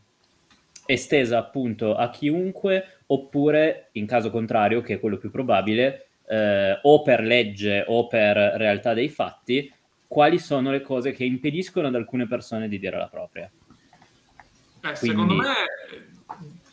[0.85, 7.01] estesa appunto a chiunque, oppure in caso contrario, che è quello più probabile, eh, o
[7.01, 9.69] per legge o per realtà dei fatti,
[10.07, 13.45] quali sono le cose che impediscono ad alcune persone di dire la propria.
[13.49, 15.53] Eh, Quindi- Secondo me,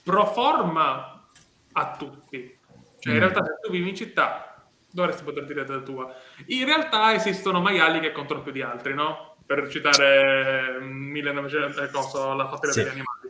[0.04, 1.28] pro forma
[1.72, 2.56] a tutti.
[3.00, 3.22] Cioè, in Mm.
[3.22, 6.14] realtà, se tu vivi in città, dovresti poter dire la tua.
[6.46, 9.36] In realtà esistono maiali che contano più di altri, no?
[9.44, 12.78] Per citare 1900, eh, cosa, la fattoria Sì.
[12.82, 13.27] degli animali.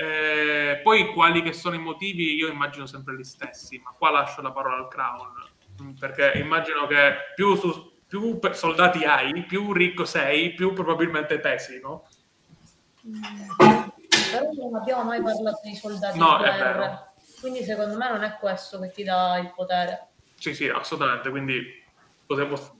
[0.00, 4.40] Eh, poi quali che sono i motivi, io immagino sempre gli stessi, ma qua lascio
[4.40, 5.34] la parola al Crown,
[5.98, 12.08] perché immagino che più, su- più soldati hai, più ricco sei, più probabilmente pesi, no?
[14.30, 17.08] Però non abbiamo mai parlato di soldati No, di.
[17.40, 20.08] Quindi secondo me non è questo che ti dà il potere.
[20.36, 21.28] Sì, sì, assolutamente.
[21.28, 21.62] Quindi
[22.26, 22.78] possiamo...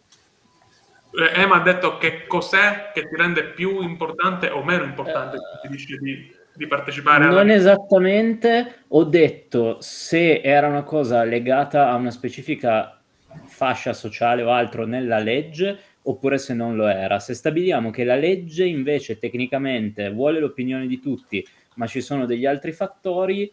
[1.12, 5.60] Eh, Emma ha detto che cos'è che ti rende più importante o meno importante Eh.
[5.62, 7.42] ti dice di, di partecipare alla...
[7.42, 13.00] Non esattamente, ho detto se era una cosa legata a una specifica
[13.46, 17.18] fascia sociale o altro nella legge oppure se non lo era.
[17.18, 21.42] Se stabiliamo che la legge invece tecnicamente vuole l'opinione di tutti,
[21.76, 23.50] ma ci sono degli altri fattori,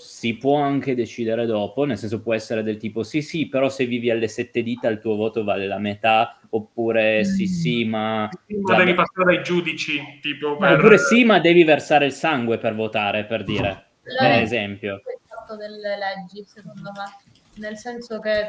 [0.00, 3.84] si può anche decidere dopo, nel senso può essere del tipo sì sì, però se
[3.84, 8.26] vivi alle sette dita il tuo voto vale la metà, oppure sì sì, ma...
[8.62, 10.56] Ma devi passare dai giudici, tipo...
[10.56, 14.94] Per- oppure sì, ma devi versare il sangue per votare, per dire, per esempio.
[14.94, 17.32] è il fatto delle leggi, secondo me.
[17.56, 18.48] Nel senso che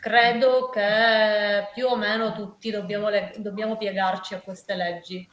[0.00, 5.28] credo che più o meno tutti dobbiamo, le- dobbiamo piegarci a queste leggi.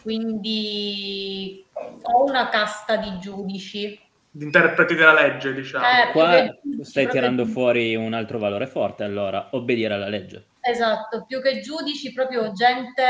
[0.00, 1.66] Quindi
[2.02, 4.04] ho una casta di giudici.
[4.36, 5.84] Di interpreti della legge, diciamo.
[5.84, 6.44] Eh, Qua
[6.82, 7.52] stai tirando giudici.
[7.58, 10.48] fuori un altro valore forte, allora, obbedire alla legge.
[10.60, 13.02] Esatto, più che giudici, proprio gente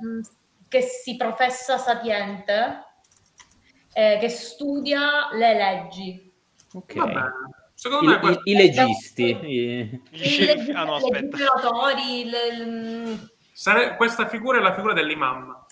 [0.00, 0.20] mh,
[0.68, 2.84] che si professa sapiente,
[3.92, 6.32] eh, che studia le leggi.
[6.72, 6.94] Ok.
[6.96, 7.30] Va bene.
[7.74, 9.38] Secondo I, me i- questo- i legisti.
[9.42, 11.36] i- I leggi- ah no, i aspetta.
[12.24, 13.18] le-
[13.52, 15.66] sare- questa figura è la figura dell'imam.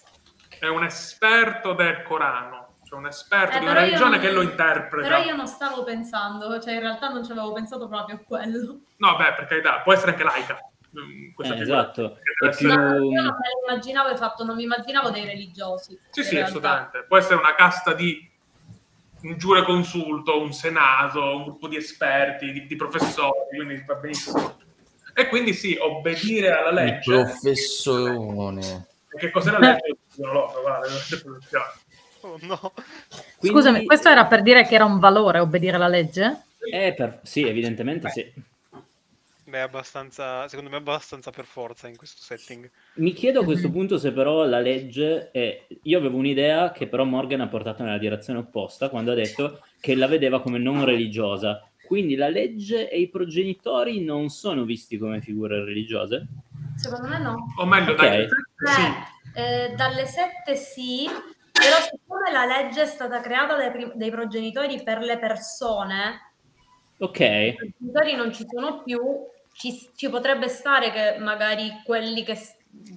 [0.59, 2.60] È un esperto del Corano,
[2.91, 5.09] cioè un esperto Eh, di una religione non- che lo interpreta.
[5.09, 8.81] Però io non stavo pensando, cioè in realtà non ci avevo pensato proprio a quello.
[8.97, 10.59] No, beh, per carità, può essere anche laica.
[10.99, 12.19] mm, Eh, esatto.
[12.59, 15.97] Più- No, io non me lo immaginavo, infatti non mi immaginavo dei religiosi.
[16.11, 16.49] Sì, sì, realtà.
[16.49, 17.05] assolutamente.
[17.07, 18.29] Può essere una casta di
[19.23, 24.59] un giure consulto, un senato, un gruppo di esperti, di, di professori, quindi va benissimo.
[25.15, 27.13] E quindi sì, obbedire alla Il legge.
[27.23, 28.89] professorone.
[29.17, 29.97] Che cos'è la legge?
[30.17, 30.89] Non lo so, guarda.
[32.23, 32.73] Oh, no.
[33.39, 36.45] Quindi- Scusami, questo era per dire che era un valore obbedire alla legge?
[36.73, 38.33] Eh, per- Sì, evidentemente sì.
[39.45, 42.71] Beh, è abbastanza, secondo me abbastanza per forza in questo setting.
[42.95, 45.67] Mi chiedo a questo punto se però la legge è...
[45.83, 49.97] Io avevo un'idea che però Morgan ha portato nella direzione opposta quando ha detto che
[49.97, 51.65] la vedeva come non religiosa.
[51.85, 56.29] Quindi la legge e i progenitori non sono visti come figure religiose?
[56.77, 57.47] Secondo me no.
[57.59, 57.97] O meglio, Ok.
[58.01, 58.83] dai, sì.
[59.35, 61.09] Eh, eh, dalle sette sì,
[61.61, 66.29] però siccome la legge è stata creata dai, prim- dai progenitori per le persone,
[67.03, 69.01] Ok, i progenitori non ci sono più,
[69.55, 72.39] ci, ci potrebbe stare che magari quelli che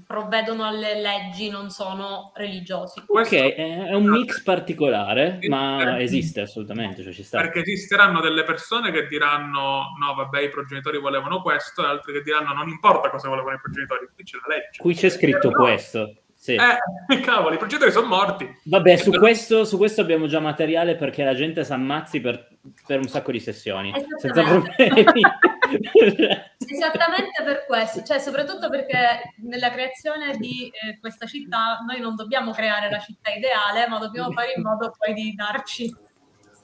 [0.06, 3.02] provvedono alle leggi non sono religiosi.
[3.07, 7.40] ok, è un mix particolare, ma esiste assolutamente, cioè ci sta.
[7.40, 12.22] Perché esisteranno delle persone che diranno no, vabbè, i progenitori volevano questo, e altre che
[12.23, 14.80] diranno non importa cosa volevano i progenitori, qui c'è la legge.
[14.80, 16.22] Qui c'è scritto questo.
[16.44, 16.56] Sì.
[16.56, 18.53] Eh, cavolo, i progenitori sono morti.
[18.64, 22.99] Vabbè, su questo, su questo abbiamo già materiale perché la gente si ammazzi per, per
[22.99, 23.94] un sacco di sessioni.
[24.18, 24.88] Senza Esattamente.
[24.88, 25.22] problemi.
[26.68, 32.52] Esattamente per questo, cioè soprattutto perché nella creazione di eh, questa città noi non dobbiamo
[32.52, 35.95] creare la città ideale, ma dobbiamo fare in modo poi di darci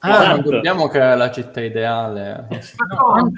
[0.02, 0.50] Ah, non Esatto.
[0.50, 2.46] dobbiamo creare la città ideale.
[2.88, 3.30] No,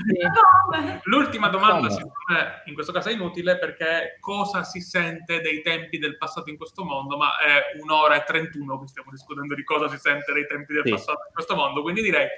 [1.04, 5.98] L'ultima domanda, secondo me, in questo caso è inutile perché cosa si sente dei tempi
[5.98, 7.16] del passato in questo mondo?
[7.16, 10.82] Ma è un'ora e 31 che stiamo discutendo di cosa si sente dei tempi del
[10.84, 10.90] Sì.
[10.92, 12.28] passato in questo mondo, quindi direi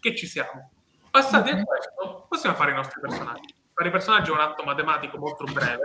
[0.00, 0.70] che ci siamo.
[1.10, 3.54] Passati a questo, possiamo fare i nostri personaggi.
[3.74, 5.82] Fare i personaggi è un atto matematico molto breve.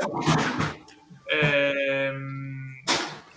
[1.26, 2.63] Ehm,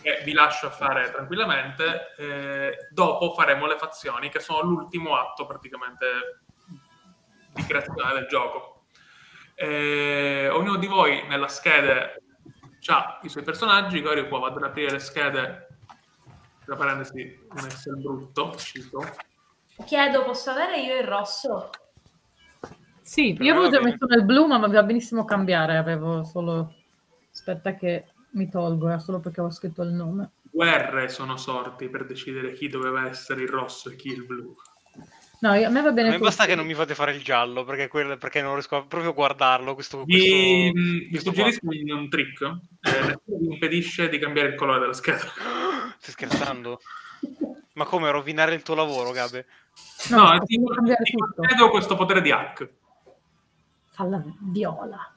[0.06, 2.14] che vi lascio fare tranquillamente.
[2.16, 6.42] Eh, dopo faremo le fazioni, che sono l'ultimo atto praticamente
[7.52, 8.84] di creazione del gioco.
[9.56, 12.14] Eh, ognuno di voi nella scheda
[12.88, 15.66] ha i suoi personaggi, che ora io qua vado ad aprire le schede,
[16.64, 19.00] tra parentesi, un Excel brutto, uscito.
[19.84, 21.70] Chiedo, posso avere io il rosso?
[23.02, 25.76] sì, Per io avevo già messo nel blu, ma mi va benissimo cambiare.
[25.76, 26.72] Avevo solo.
[27.32, 28.06] Aspetta, che
[28.36, 30.30] mi tolgo, era solo perché avevo scritto il nome.
[30.50, 34.54] Guerre sono sorti per decidere chi doveva essere il rosso e chi il blu.
[35.40, 36.12] No, io- a me va bene.
[36.12, 36.24] tutto.
[36.24, 39.10] basta che non mi fate fare il giallo, perché, quello- perché non riesco a proprio
[39.10, 39.74] a guardarlo.
[39.74, 44.48] Questo, questo, Vi, vi questo suggerisco un, un trick, eh, nessuno vi impedisce di cambiare
[44.48, 45.18] il colore della scheda.
[45.18, 45.94] qua.
[45.98, 46.80] Stai scherzando?
[47.74, 49.46] Ma come rovinare il tuo lavoro, Gabe?
[50.10, 52.68] No, No, ti, ti concedo questo potere di hack.
[53.90, 55.10] Falla viola.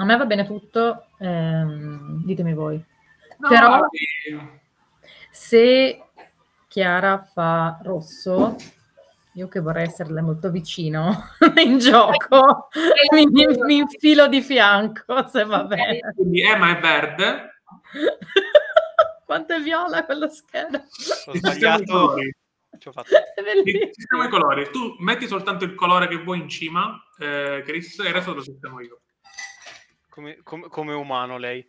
[0.00, 2.82] A me va bene tutto, ehm, ditemi voi.
[3.38, 3.80] No, Però-
[5.30, 6.02] Se
[6.68, 8.56] Chiara fa rosso,
[9.32, 11.24] io che vorrei esserle molto vicino
[11.64, 12.68] in gioco,
[13.12, 16.00] mi, mi- mi infilo di fianco, se va bene.
[16.14, 17.60] quindi Emma è verde.
[19.24, 20.78] Quanto è viola quella scheda?
[21.26, 21.84] Ho sbagliato.
[21.84, 22.34] colori.
[22.78, 23.08] ci ho fatto.
[23.92, 24.70] Sistemo i colori.
[24.70, 28.40] Tu metti soltanto il colore che vuoi in cima, eh, Chris, e il resto lo
[28.42, 29.00] sistemo io.
[30.18, 31.64] Come, come- come umano lei.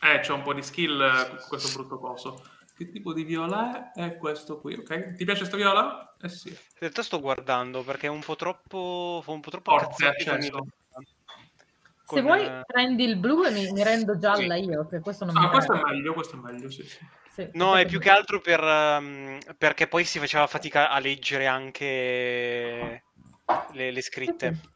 [0.00, 2.44] Eh, c'è un po' di skill eh, questo brutto coso.
[2.76, 4.06] Che tipo di viola è?
[4.06, 5.14] È questo qui, ok?
[5.16, 6.14] Ti piace sta viola?
[6.20, 6.50] Eh sì.
[6.50, 9.20] In realtà sto guardando perché è un po' troppo.
[9.24, 10.58] fa un po' troppo Forte, acceso.
[10.58, 10.70] volta.
[10.94, 11.02] Se
[12.04, 15.34] Con, vuoi eh, prendi il blu e mi, mi rendo gialla io, che questo non
[15.34, 16.98] mi Ah, questo è meglio, questo è meglio, sì, sì.
[17.32, 21.48] Sì, No, è più che altro per, ehm, perché poi si faceva fatica a leggere
[21.48, 23.02] anche
[23.72, 24.73] le, le scritte.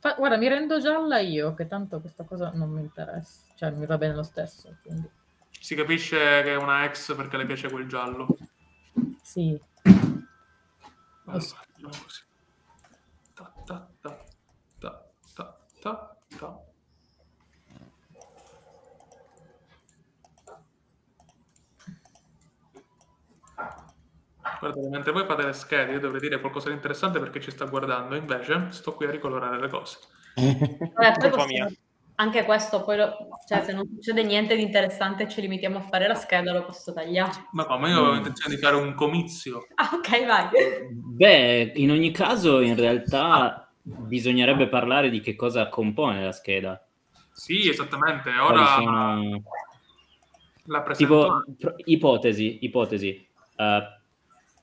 [0.00, 3.42] Fa- guarda, mi rendo gialla io, che tanto questa cosa non mi interessa.
[3.54, 5.08] Cioè, mi va bene lo stesso, quindi
[5.50, 8.26] Si capisce che è una ex perché le piace quel giallo.
[9.22, 9.60] sì.
[11.26, 11.42] Allora,
[11.80, 12.22] così.
[13.34, 14.24] Ta, ta, ta,
[14.78, 15.04] ta,
[15.34, 16.60] ta, ta, ta.
[24.60, 27.64] Guardate, mentre voi fate le schede, io dovrei dire qualcosa di interessante perché ci sta
[27.64, 29.98] guardando, invece sto qui a ricolorare le cose.
[30.36, 31.72] Vabbè, poi possiamo-.
[32.16, 33.16] Anche questo, poi lo-
[33.48, 36.92] cioè, se non succede niente di interessante ci limitiamo a fare la scheda, lo posso
[36.92, 37.46] tagliare.
[37.52, 38.16] Ma come, io avevo Mm.
[38.18, 39.66] intenzione di fare un comizio.
[39.76, 40.48] Ah, ok, vai.
[40.92, 46.86] Beh, in ogni caso, in realtà bisognerebbe parlare di che cosa compone la scheda.
[47.32, 48.30] Sì, esattamente.
[48.38, 49.42] Ora sono-
[50.64, 51.44] la presento.
[51.56, 53.28] Tipo, ipotesi, ipotesi.
[53.56, 53.82] Eh,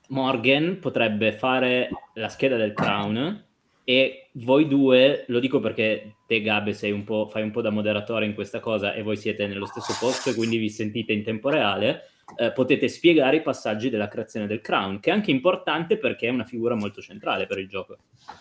[0.08, 3.44] Morgan potrebbe fare la scheda del crown
[3.84, 7.70] e voi due, lo dico perché te Gabe sei un po', fai un po' da
[7.70, 11.24] moderatore in questa cosa e voi siete nello stesso posto e quindi vi sentite in
[11.24, 12.04] tempo reale,
[12.38, 16.32] eh, potete spiegare i passaggi della creazione del crown, che è anche importante perché è
[16.32, 17.96] una figura molto centrale per il gioco.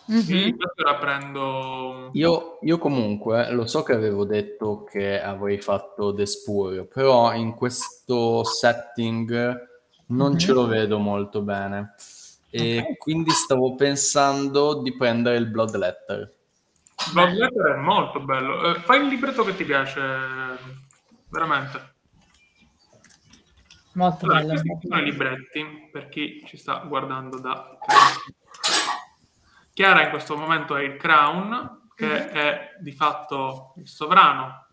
[0.09, 0.57] Sì, Mhm.
[0.57, 2.11] questo ora prendo...
[2.15, 7.55] Io, io comunque lo so che avevo detto che avrei fatto The Spur, però in
[7.55, 9.75] questo setting
[10.07, 10.39] non Mhm.
[10.39, 11.95] ce lo vedo molto bene.
[12.51, 12.99] E Ok.
[12.99, 16.35] quindi stavo pensando di prendere il Bloodletter.
[17.13, 18.75] Blood Letter è molto bello.
[18.75, 20.01] Eh, fai il libretto che ti piace,
[21.29, 21.95] veramente.
[23.93, 24.61] Molto Allora, bello.
[24.61, 27.77] questi sono i libretti per chi ci sta guardando da.
[29.73, 34.67] Chiara in questo momento è il Crown, che è di fatto il sovrano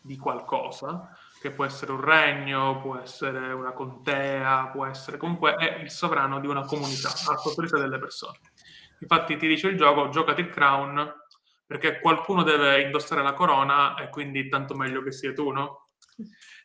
[0.00, 5.80] di qualcosa, che può essere un regno, può essere una contea, può essere comunque è
[5.80, 8.38] il sovrano di una comunità, al sorpresa delle persone.
[9.00, 11.12] Infatti ti dice il gioco, giocati il Crown,
[11.66, 15.88] perché qualcuno deve indossare la corona e quindi tanto meglio che sia tu, no?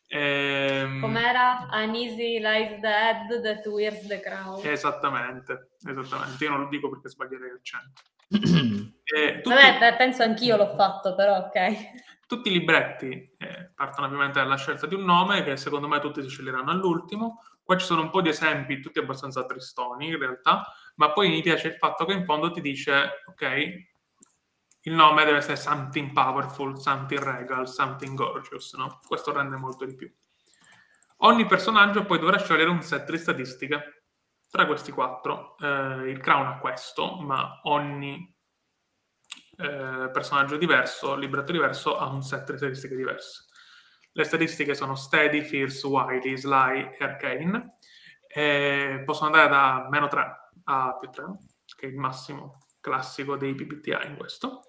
[0.08, 1.68] Ehm, Com'era?
[1.70, 4.60] An easy lies the head that wears the crown.
[4.64, 6.44] Esattamente, esattamente.
[6.44, 8.02] Io non lo dico perché sbaglierei l'accento.
[9.06, 12.13] E tutti, Vabbè, penso anch'io l'ho fatto, però ok.
[12.34, 16.24] Tutti i libretti eh, partono ovviamente dalla scelta di un nome che secondo me tutti
[16.24, 17.44] si sceglieranno all'ultimo.
[17.62, 20.66] Qua ci sono un po' di esempi, tutti abbastanza tristoni in realtà,
[20.96, 23.92] ma poi mi piace il fatto che in fondo ti dice, ok,
[24.86, 29.00] il nome deve essere something powerful, something regal, something gorgeous, no?
[29.08, 30.12] Questo rende molto di più.
[31.18, 34.06] Ogni personaggio poi dovrà scegliere un set di statistiche.
[34.50, 38.33] Tra questi quattro, eh, il crown ha questo, ma ogni
[39.58, 43.46] eh, personaggio diverso, libretto diverso, ha un set di statistiche diverse.
[44.12, 47.78] Le statistiche sono Steady, Fierce, Wily, Sly e Arcane.
[48.28, 51.24] E possono andare da meno 3 a più 3,
[51.76, 54.64] che è il massimo classico dei PBTA in questo.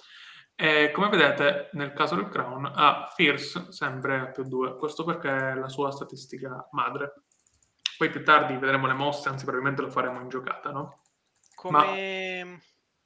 [0.57, 4.77] E come vedete, nel caso del Crown, ha Fierce sempre a più 2.
[4.77, 7.25] Questo perché è la sua statistica madre.
[7.97, 11.03] Poi più tardi vedremo le mosse, anzi probabilmente lo faremo in giocata, no?
[11.55, 12.61] Come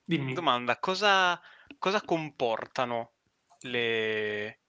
[0.04, 0.32] Dimmi.
[0.32, 1.40] domanda, cosa,
[1.78, 3.12] cosa comportano
[3.60, 4.60] le,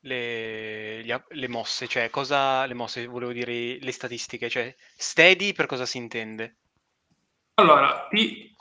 [0.00, 1.86] le, a- le mosse?
[1.86, 6.56] Cioè, cosa le mosse, volevo dire le statistiche, cioè steady per cosa si intende?
[7.54, 8.52] Allora, ti,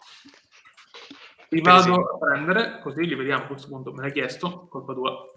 [1.50, 3.92] ti vado a prendere, così li vediamo a questo punto.
[3.92, 5.32] Me l'hai chiesto, colpa tua.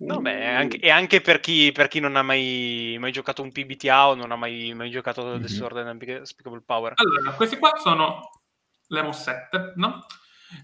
[0.00, 3.50] No, beh, anche- e anche per chi, per chi non ha mai, mai giocato un
[3.50, 5.40] PBTA o non ha mai, mai giocato Mhm.
[5.42, 6.92] The Sword and Unspeakable Power.
[6.96, 8.30] Allora, queste qua sono
[8.88, 10.04] le mossette, no?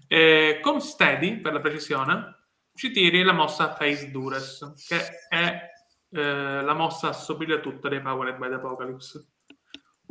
[0.06, 2.44] E con Steady, per la precisione,
[2.74, 5.70] ci tiri la mossa Face Dures, che è
[6.10, 9.28] eh, la mossa assomiglia a tutte dei Powered by the Apocalypse.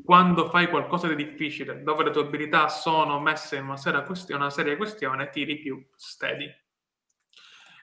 [0.04, 4.42] Quando fai qualcosa di difficile, dove le tue abilità sono messe in una seria questione,
[4.42, 6.52] una seria questione tiri più Steady.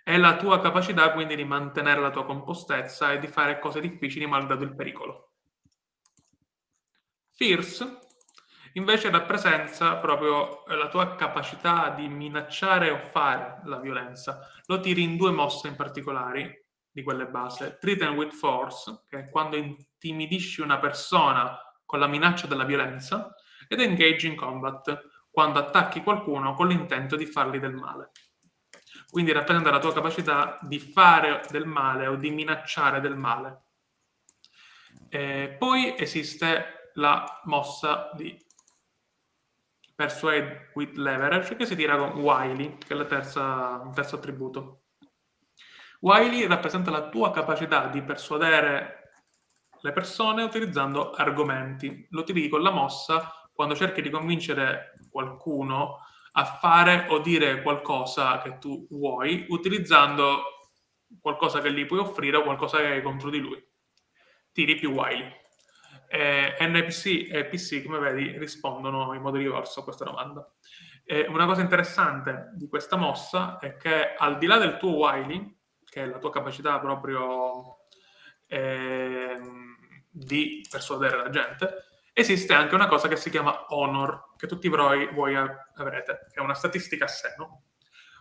[0.02, 4.26] È la tua capacità quindi di mantenere la tua compostezza e di fare cose difficili
[4.26, 5.34] malgrado il pericolo.
[7.30, 7.98] Fierce
[8.74, 14.48] invece rappresenta proprio eh, la tua capacità di minacciare o fare la violenza.
[14.66, 17.78] Lo tiri in due mosse in particolari di quelle base.
[17.80, 23.34] Threaten with Force, che è quando intimidisci una persona con la minaccia della violenza,
[23.68, 28.10] ed engage in combat, quando attacchi qualcuno con l'intento di fargli del male.
[29.08, 33.62] Quindi rappresenta la tua capacità di fare del male o di minacciare del male.
[35.08, 38.36] E poi esiste la mossa di
[40.00, 44.84] Persuade with Leverage che si tira con Wily, che è il terzo attributo.
[46.00, 49.12] Wily rappresenta la tua capacità di persuadere
[49.82, 52.06] le persone utilizzando argomenti.
[52.12, 55.98] Lo utilizzi con la mossa quando cerchi di convincere qualcuno
[56.32, 60.44] a fare o dire qualcosa che tu vuoi utilizzando
[61.20, 63.62] qualcosa che gli puoi offrire o qualcosa che hai contro di lui.
[64.50, 65.30] Tiri più wily.
[66.12, 70.44] Eh, NPC e PC, come vedi, rispondono in modo diverso a questa domanda.
[71.04, 75.56] Eh, una cosa interessante di questa mossa è che al di là del tuo wily,
[75.84, 77.86] che è la tua capacità proprio
[78.48, 79.36] eh,
[80.10, 85.08] di persuadere la gente, esiste anche una cosa che si chiama honor, che tutti voi,
[85.12, 87.34] voi avrete, che è una statistica a sé.
[87.38, 87.66] No?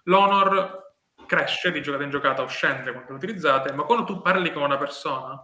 [0.04, 0.94] L'honor
[1.26, 4.62] cresce di giocata in giocata o scende quando lo utilizzate, ma quando tu parli con
[4.62, 5.44] una persona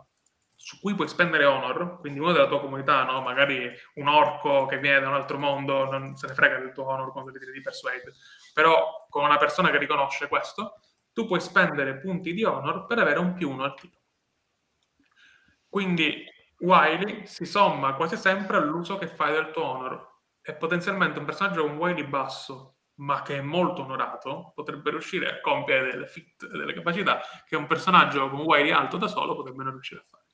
[0.66, 3.22] su cui puoi spendere honor, quindi uno della tua comunità, no?
[3.22, 6.86] magari un orco che viene da un altro mondo, non se ne frega del tuo
[6.86, 8.16] honor quando tiri di persuade,
[8.52, 10.80] però con una persona che riconosce questo,
[11.14, 13.94] tu puoi spendere punti di honor per avere un più uno al tiro.
[15.70, 16.26] Quindi
[16.58, 21.62] Wily si somma quasi sempre all'uso che fai del tuo honor e potenzialmente un personaggio
[21.62, 26.74] con Wily basso ma che è molto onorato potrebbe riuscire a compiere delle fit delle
[26.74, 30.25] capacità che un personaggio con Wily alto da solo potrebbe non riuscire a fare.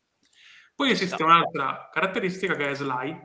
[0.82, 3.16] Poi esiste un'altra caratteristica che è Sly.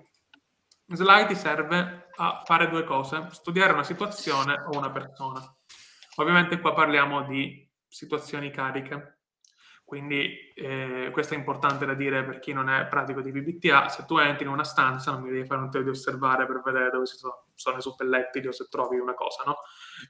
[0.88, 5.40] Sly ti serve a fare due cose, studiare una situazione o una persona.
[6.16, 9.16] Ovviamente qua parliamo di situazioni cariche
[9.86, 13.88] quindi eh, questo è importante da dire per chi non è pratico di PBTA.
[13.88, 16.60] Se tu entri in una stanza, non mi devi fare un tiro di osservare per
[16.60, 19.58] vedere dove si sono, sono i suppellettili o se trovi una cosa, no?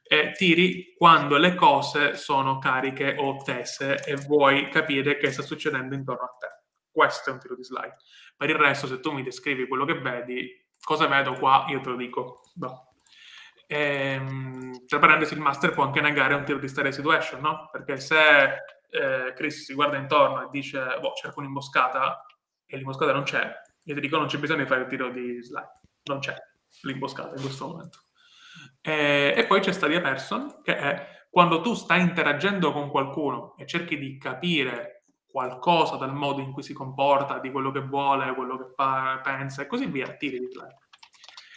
[0.03, 5.95] E tiri quando le cose sono cariche o tese e vuoi capire che sta succedendo
[5.95, 6.56] intorno a te.
[6.97, 7.99] Questo è un tiro di slide.
[8.35, 10.51] Per il resto, se tu mi descrivi quello che vedi,
[10.83, 12.41] cosa vedo qua, io te lo dico.
[12.55, 12.95] No.
[13.67, 17.69] Ehm, tra parentesi, il master può anche negare un tiro di stare situation, no?
[17.71, 18.47] Perché se
[18.89, 22.25] eh, Chris si guarda intorno e dice, boh, cerco un'imboscata
[22.65, 23.53] e l'imboscata non c'è,
[23.83, 26.35] io ti dico non c'è bisogno di fare il tiro di slide, non c'è
[26.81, 27.99] l'imboscata in questo momento.
[28.81, 33.67] E, e poi c'è Stadia Person, che è quando tu stai interagendo con qualcuno e
[33.67, 34.96] cerchi di capire
[35.37, 39.61] qualcosa dal modo in cui si comporta, di quello che vuole, quello che fa, pensa
[39.61, 40.79] e così via, tiri di slide.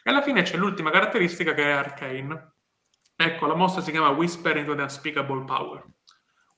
[0.04, 2.56] E alla fine c'è l'ultima caratteristica che è Arcane.
[3.16, 5.86] Ecco, la mossa si chiama Whisper into the Unspeakable Power.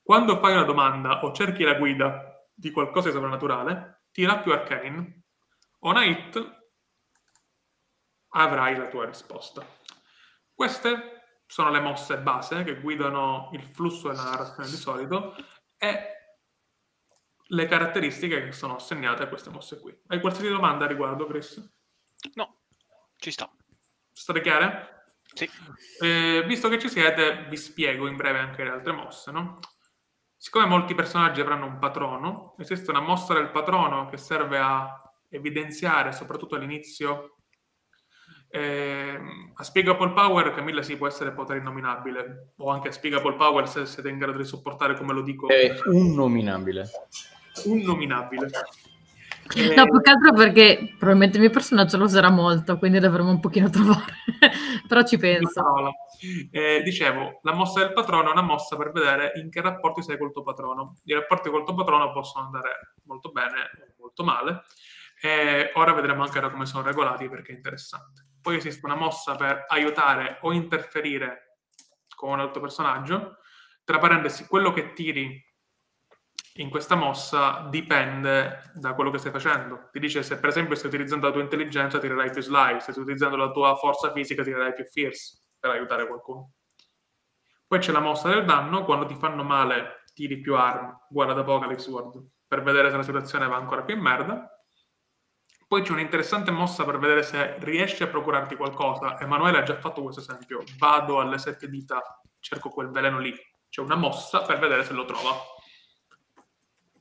[0.01, 5.25] Quando fai una domanda o cerchi la guida di qualcosa di soprannaturale, tira più arcane.
[5.81, 6.63] On a hit
[8.29, 9.63] avrai la tua risposta.
[10.51, 15.35] Queste sono le mosse base che guidano il flusso della narrazione di solito
[15.77, 16.15] e
[17.51, 19.95] le caratteristiche che sono assegnate a queste mosse qui.
[20.07, 21.61] Hai qualsiasi domanda a riguardo, Chris?
[22.35, 22.59] No,
[23.17, 23.49] ci sta.
[24.11, 25.05] State chiare?
[25.33, 25.49] Sì.
[26.01, 29.59] Eh, visto che ci siete, vi spiego in breve anche le altre mosse, no?
[30.37, 36.11] Siccome molti personaggi avranno un patrono, esiste una mossa del patrono che serve a evidenziare,
[36.13, 37.37] soprattutto all'inizio,
[38.49, 39.19] eh,
[39.53, 43.85] a Spiegable Power Camilla si può essere potere innominabile, o anche a Spiegable Power se
[43.85, 45.47] siete in grado di sopportare come lo dico.
[45.47, 46.89] È un nominabile.
[47.65, 48.49] Un nominabile.
[49.55, 53.31] Eh, no, più che altro perché probabilmente il mio personaggio lo userà molto, quindi dovremmo
[53.31, 54.13] un pochino trovare,
[54.87, 55.61] però ci penso.
[56.51, 60.17] Eh, dicevo, la mossa del patrono è una mossa per vedere in che rapporti sei
[60.17, 60.97] col tuo patrono.
[61.03, 64.63] I rapporti col tuo patrono possono andare molto bene o molto male.
[65.23, 68.25] E ora vedremo anche come sono regolati perché è interessante.
[68.41, 71.57] Poi esiste una mossa per aiutare o interferire
[72.15, 73.37] con un altro personaggio.
[73.83, 75.43] Tra parentesi, quello che tiri
[76.55, 79.89] in questa mossa dipende da quello che stai facendo.
[79.91, 83.03] Ti dice se per esempio stai utilizzando la tua intelligenza tirerai più slide, se stai
[83.03, 86.53] utilizzando la tua forza fisica tirerai più fierce per aiutare qualcuno.
[87.67, 91.39] Poi c'è la mossa del danno, quando ti fanno male tiri più arm, guarda ad
[91.39, 94.45] Apocalypse World, per vedere se la situazione va ancora più in merda.
[95.69, 99.17] Poi c'è un'interessante mossa per vedere se riesci a procurarti qualcosa.
[99.21, 100.61] Emanuele ha già fatto questo esempio.
[100.77, 102.01] Vado alle sette dita,
[102.41, 103.33] cerco quel veleno lì.
[103.69, 105.29] C'è una mossa per vedere se lo trova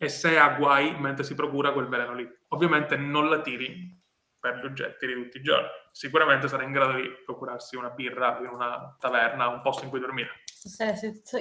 [0.03, 2.27] e se ha guai mentre si procura quel veleno lì.
[2.49, 4.03] Ovviamente non la tiri
[4.39, 5.69] per gli oggetti di tutti i giorni.
[5.93, 10.01] Sicuramente sarà in grado di procurarsi una birra in una taverna, un posto in cui
[10.01, 10.45] dormire.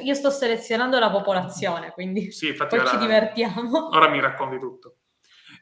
[0.03, 3.95] Io sto selezionando la popolazione, quindi sì, poi ora, ci divertiamo.
[3.95, 4.97] Ora mi racconti tutto.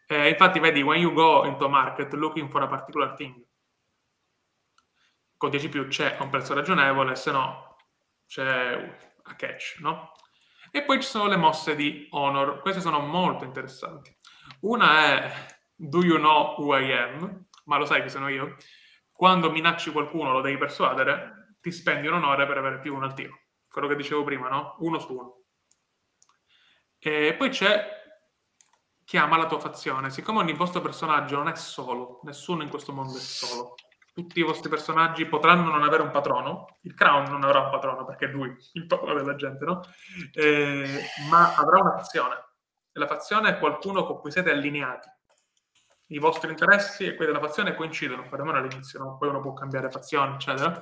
[0.08, 3.46] Eh, infatti, vedi, when you go into a market looking for a particular thing,
[5.38, 7.76] con 10 più c'è a un prezzo ragionevole, se no
[8.26, 8.74] c'è
[9.22, 10.14] a catch, no?
[10.78, 14.16] E poi ci sono le mosse di Honor, queste sono molto interessanti.
[14.62, 17.48] Una è Do you know who I am?
[17.66, 18.56] Ma lo sai che sono io?
[19.12, 23.16] Quando minacci qualcuno, lo devi persuadere, ti spendi un onore per avere più uno al
[23.16, 23.46] tiro.
[23.68, 24.76] Quello che dicevo prima, no?
[24.82, 25.42] Uno su uno.
[27.00, 27.84] E poi c'è
[29.04, 30.12] chiama la tua fazione.
[30.12, 33.74] Siccome ogni vostro personaggio non è solo, nessuno in questo mondo è solo.
[34.18, 38.04] Tutti i vostri personaggi potranno non avere un patrono, il Crown non avrà un patrono
[38.04, 39.84] perché è lui il patrono della gente, no?
[40.34, 42.34] Eh, ma avrà una fazione.
[42.92, 45.08] E la fazione è qualcuno con cui siete allineati.
[46.08, 49.18] I vostri interessi e quelli della fazione coincidono, perlomeno all'inizio, no?
[49.20, 50.82] poi uno può cambiare fazione, eccetera.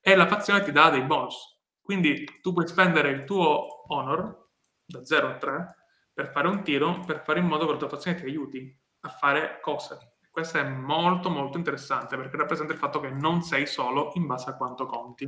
[0.00, 1.60] E la fazione ti dà dei bonus.
[1.78, 4.48] Quindi tu puoi spendere il tuo honor
[4.82, 5.76] da 0 a 3
[6.10, 9.08] per fare un tiro, per fare in modo che la tua fazione ti aiuti a
[9.10, 10.11] fare cose.
[10.32, 14.48] Questo è molto molto interessante perché rappresenta il fatto che non sei solo in base
[14.48, 15.26] a quanto conti.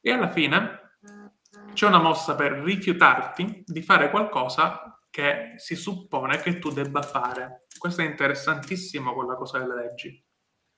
[0.00, 0.98] E alla fine
[1.72, 7.66] c'è una mossa per rifiutarti di fare qualcosa che si suppone che tu debba fare.
[7.76, 10.24] Questo è interessantissimo con la cosa delle leggi.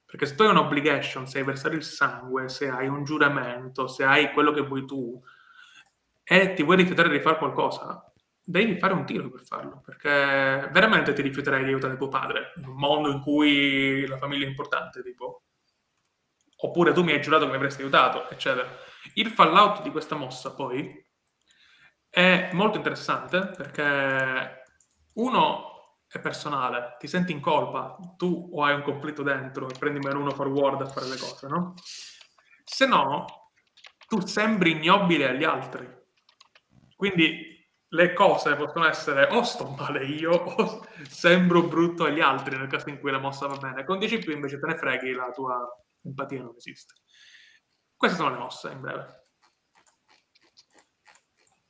[0.06, 4.02] Perché se tu hai un'obligation, se hai versato il sangue, se hai un giuramento, se
[4.02, 5.22] hai quello che vuoi tu,
[6.24, 8.09] e ti vuoi rifiutare di fare qualcosa,
[8.50, 12.66] devi fare un tiro per farlo, perché veramente ti rifiuterai di aiutare tuo padre in
[12.66, 15.44] un mondo in cui la famiglia è importante, tipo.
[16.62, 18.68] Oppure tu mi hai giurato che mi avresti aiutato, eccetera.
[19.14, 21.02] Il fallout di questa mossa, poi,
[22.08, 24.64] è molto interessante perché
[25.14, 30.00] uno è personale, ti senti in colpa, tu o hai un conflitto dentro e prendi
[30.00, 31.74] meno uno forward a fare le cose, no?
[32.64, 33.24] Se no,
[34.08, 35.88] tu sembri ignobile agli altri.
[36.96, 37.49] Quindi
[37.92, 42.88] le cose possono essere o sto male io o sembro brutto agli altri nel caso
[42.88, 43.84] in cui la mossa va bene.
[43.84, 45.58] Con 10 più invece te ne freghi, la tua
[46.02, 46.94] empatia non esiste.
[47.96, 49.24] Queste sono le mosse in breve.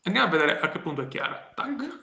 [0.02, 1.52] Andiamo a vedere a che punto è chiara.
[1.55, 2.02] Tac.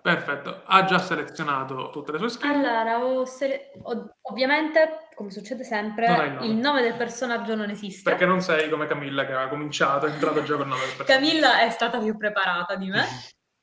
[0.00, 2.50] Perfetto, ha già selezionato tutte le sue skill.
[2.64, 6.46] Allora, ho sele- ho- ovviamente, come succede sempre, nome.
[6.46, 8.08] il nome del personaggio non esiste.
[8.10, 11.04] Perché non sei come Camilla che aveva cominciato, è entrato già con 9 persone.
[11.04, 13.04] Camilla è stata più preparata di me.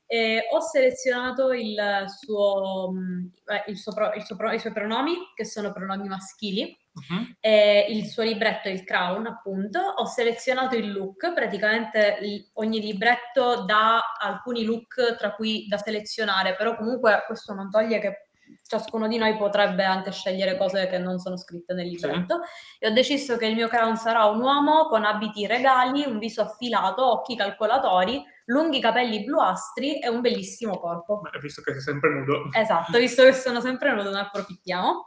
[0.08, 4.72] E ho selezionato il suo, mh, eh, il suo pro- il suo pro- i suoi
[4.72, 7.36] pronomi, che sono pronomi maschili, Mhm.
[7.40, 9.78] e il suo libretto è il Crown, appunto.
[9.80, 12.18] Ho selezionato il look, praticamente
[12.54, 18.20] ogni libretto dà alcuni look tra cui da selezionare, però comunque questo non toglie che
[18.66, 22.40] ciascuno di noi potrebbe anche scegliere cose che non sono scritte nel libretto.
[22.78, 26.42] E ho deciso che il mio Crown sarà un uomo con abiti regali, un viso
[26.42, 31.20] affilato, occhi calcolatori, lunghi capelli bluastri e un bellissimo corpo.
[31.20, 32.48] Beh, visto che sei sempre nudo.
[32.52, 35.06] Esatto, visto che sono sempre nudo, ne approfittiamo.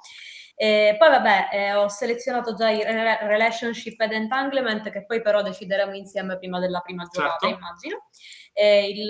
[0.61, 5.41] E poi vabbè, eh, ho selezionato già i re- relationship ed entanglement che poi però
[5.41, 7.56] decideremo insieme prima della prima giocata, Certo.
[7.56, 8.10] immagino.
[8.53, 9.10] Il,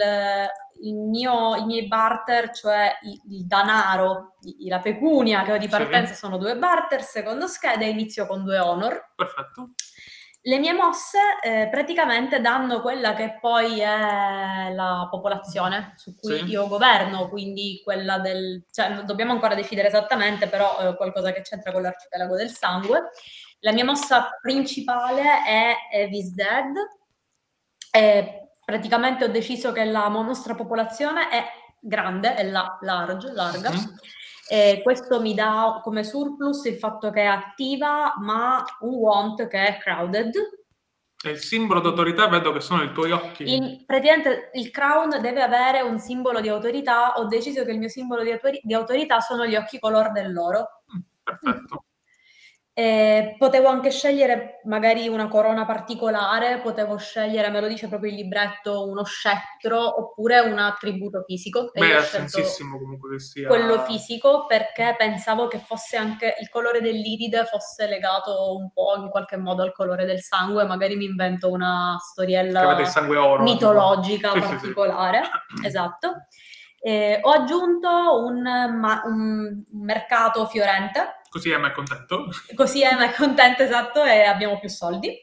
[0.84, 4.36] il mio, I miei barter, cioè il, il danaro,
[4.68, 5.70] la pecunia che ho di Sì.
[5.72, 9.14] partenza sono due barter, secondo scheda inizio con due honor.
[9.16, 9.72] Perfetto.
[10.42, 16.46] Le mie mosse eh, praticamente danno quella che poi è la popolazione su cui Sì.
[16.46, 18.64] io governo, quindi quella del...
[18.72, 23.10] cioè dobbiamo ancora decidere esattamente, però eh, qualcosa che c'entra con l'arcipelago del sangue.
[23.60, 26.74] La mia mossa principale è Evis Dead.
[27.92, 31.44] E praticamente ho deciso che la nostra popolazione è
[31.82, 33.72] grande, è la- large, larga.
[33.72, 33.96] Mhm.
[34.52, 39.68] E questo mi dà come surplus il fatto che è attiva, ma un want che
[39.68, 40.34] è crowded.
[41.24, 43.54] E il simbolo d'autorità vedo che sono i tuoi occhi.
[43.54, 47.14] In- praticamente il crown deve avere un simbolo di autorità.
[47.18, 50.82] Ho deciso che il mio simbolo di, autori- di autorità sono gli occhi color dell'oro.
[51.22, 51.84] Perfetto.
[52.80, 58.16] E potevo anche scegliere magari una corona particolare, potevo scegliere, me lo dice proprio il
[58.16, 61.72] libretto, uno scettro oppure un attributo fisico.
[61.74, 63.48] Beh, scelto sensissimo comunque che sia...
[63.50, 69.10] quello fisico perché pensavo che fosse anche il colore dell'iride fosse legato un po' in
[69.10, 72.62] qualche modo al colore del sangue, magari mi invento una storiella
[73.18, 73.44] oro.
[73.44, 74.52] mitologica Sì, sì, sì.
[74.54, 75.24] particolare,
[75.66, 76.14] esatto.
[76.82, 82.26] E ho aggiunto un, ma- un mercato fiorente, Così Emma è contento.
[82.56, 85.16] così Emma è contenta, esatto, e abbiamo più soldi.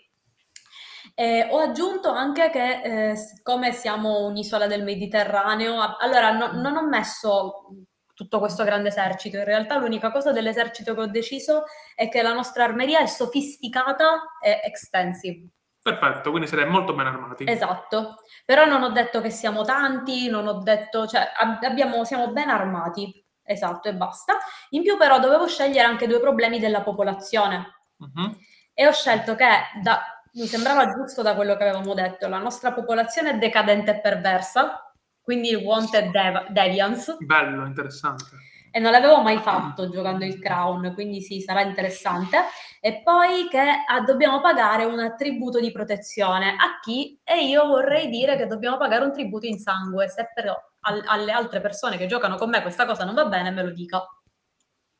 [1.14, 6.86] E ho aggiunto anche che, eh, siccome siamo un'isola del Mediterraneo, allora no- non ho
[6.86, 7.70] messo
[8.12, 11.64] tutto questo grande esercito, in realtà l'unica cosa dell'esercito che ho deciso
[11.94, 15.48] è che la nostra armeria è sofisticata e extensive.
[15.82, 17.44] Perfetto, quindi siete molto ben armati.
[17.46, 22.32] Esatto, però non ho detto che siamo tanti, non ho detto, cioè ab- abbiamo, siamo
[22.32, 23.24] ben armati.
[23.46, 24.34] Esatto, e basta.
[24.70, 27.84] In più però dovevo scegliere anche due problemi della popolazione.
[27.98, 28.36] Mhm.
[28.74, 29.46] E ho scelto che,
[29.82, 30.02] da-
[30.34, 34.92] mi sembrava giusto da quello che avevamo detto, la nostra popolazione è decadente e perversa,
[35.22, 38.24] quindi il wanted dev- deviance, Bello, interessante.
[38.70, 42.38] e non l'avevo mai fatto giocando il Crown, quindi sì, sarà interessante.
[42.80, 47.18] E poi che ah, dobbiamo pagare un attributo di protezione a chi?
[47.24, 50.08] E io vorrei dire che dobbiamo pagare un tributo in sangue.
[50.08, 50.54] Se però
[50.86, 53.70] al- alle altre persone che giocano con me questa cosa non va bene, me lo
[53.70, 54.04] dica.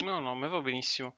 [0.05, 1.17] No, no, a me va benissimo.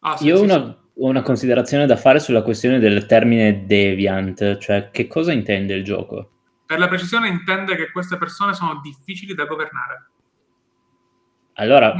[0.00, 0.76] Ah, sì, Io ho sì, una, sì.
[0.94, 6.30] una considerazione da fare sulla questione del termine deviant, cioè che cosa intende il gioco?
[6.66, 10.10] Per la precisione intende che queste persone sono difficili da governare.
[11.54, 11.94] Allora,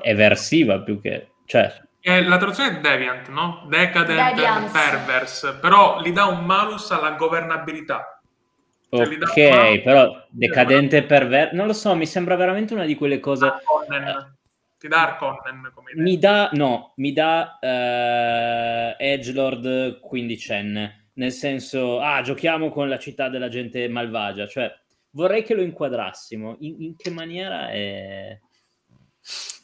[0.00, 1.32] è versiva più che...
[1.44, 3.66] Cioè, E la traduzione è deviant, no?
[3.68, 4.46] Decadent Deviance.
[4.46, 8.08] and perverse, però gli dà un malus alla governabilità.
[8.08, 11.54] Cioè, gli dà un ok, malus- però decadente e perverso...
[11.56, 13.46] Non lo so, mi sembra veramente una di quelle cose...
[13.46, 14.36] Harkonnen.
[14.78, 16.02] Ti dà Harkonnen come idea.
[16.02, 23.28] Mi dà, no, mi dà eh, Edgelord quindicenne, nel senso, ah, giochiamo con la città
[23.28, 24.70] della gente malvagia, cioè
[25.10, 26.56] vorrei che lo inquadrassimo.
[26.60, 28.38] In, in che maniera è...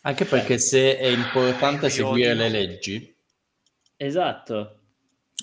[0.02, 2.42] Anche perché se è importante Io seguire odio.
[2.42, 3.14] le leggi,
[3.96, 4.78] Esatto.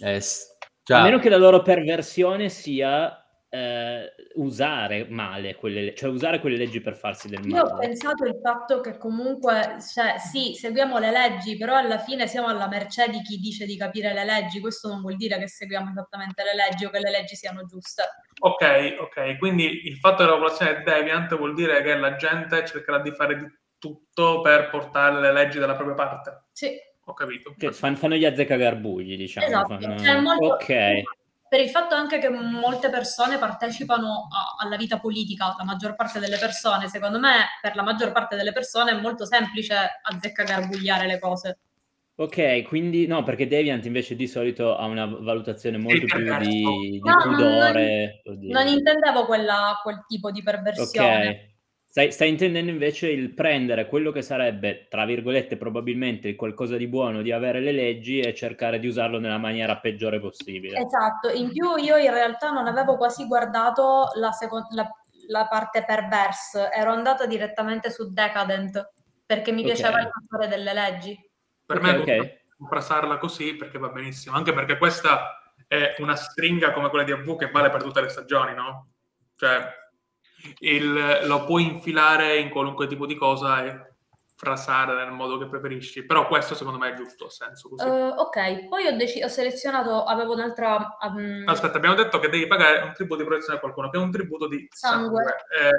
[0.02, 5.96] è s- A cioè, meno che la loro perversione sia eh, usare male quelle, le-
[5.96, 7.88] cioè usare quelle leggi per farsi del Io ho male.
[7.88, 12.68] pensato il fatto che comunque, cioè, sì, seguiamo le leggi, però alla fine siamo alla
[12.68, 14.60] mercé di chi dice di capire le leggi.
[14.60, 18.04] Questo non vuol dire che seguiamo esattamente le leggi o che le leggi siano giuste.
[18.40, 19.38] Ok, ok.
[19.38, 23.12] Quindi il fatto che la popolazione è deviant vuol dire che la gente cercherà di
[23.12, 23.46] fare di
[23.80, 26.46] tutto per portare le leggi dalla propria parte.
[26.52, 26.72] Sì,
[27.06, 27.56] Ho capito.
[27.72, 29.46] Fan- fanno gli azzecagarbugli, diciamo.
[29.48, 29.80] esatto.
[29.80, 31.02] fanno- Cioè, molto- Ok.
[31.50, 36.20] Per il fatto anche che molte persone partecipano a- alla vita politica, la maggior parte
[36.20, 41.20] delle persone, secondo me, per la maggior parte delle persone è molto semplice azzeccagarbugliare le
[41.20, 41.60] cose.
[42.20, 47.00] Ok, quindi no, perché Deviant invece di solito ha una valutazione molto più di, di
[47.00, 48.22] No, non- pudore.
[48.26, 48.52] oddio.
[48.52, 51.28] Non intendevo quella- quel tipo di perversione.
[51.30, 51.56] Ok.
[51.98, 56.86] Stai, stai intendendo invece il prendere quello che sarebbe, tra virgolette, probabilmente il qualcosa di
[56.86, 60.78] buono di avere le leggi e cercare di usarlo nella maniera peggiore possibile.
[60.78, 64.88] Esatto, in più io in realtà non avevo quasi guardato la, seco- la-
[65.30, 68.92] la parte perverse, ero andata direttamente su Decadent
[69.26, 71.20] perché mi piaceva il fattore delle leggi.
[71.66, 72.08] Per Ok, me ok.
[72.10, 77.12] è comprasarla così perché va benissimo, anche perché questa è una stringa come quella di
[77.12, 78.90] AV che vale per tutte le stagioni, no?
[79.36, 79.86] Cioè,
[80.60, 83.86] il- lo puoi infilare in qualunque tipo di cosa e
[84.36, 87.88] frasare nel modo che preferisci, però questo secondo me è giusto, ha senso così.
[87.88, 90.98] Eh, ok, poi ho, deci- ho selezionato, avevo un'altra...
[91.02, 94.02] um, Aspetta, abbiamo detto che devi pagare un tributo di protezione a qualcuno, che è
[94.02, 95.24] un tributo di sangue.
[95.24, 95.70] Sangue.
[95.70, 95.76] Eh,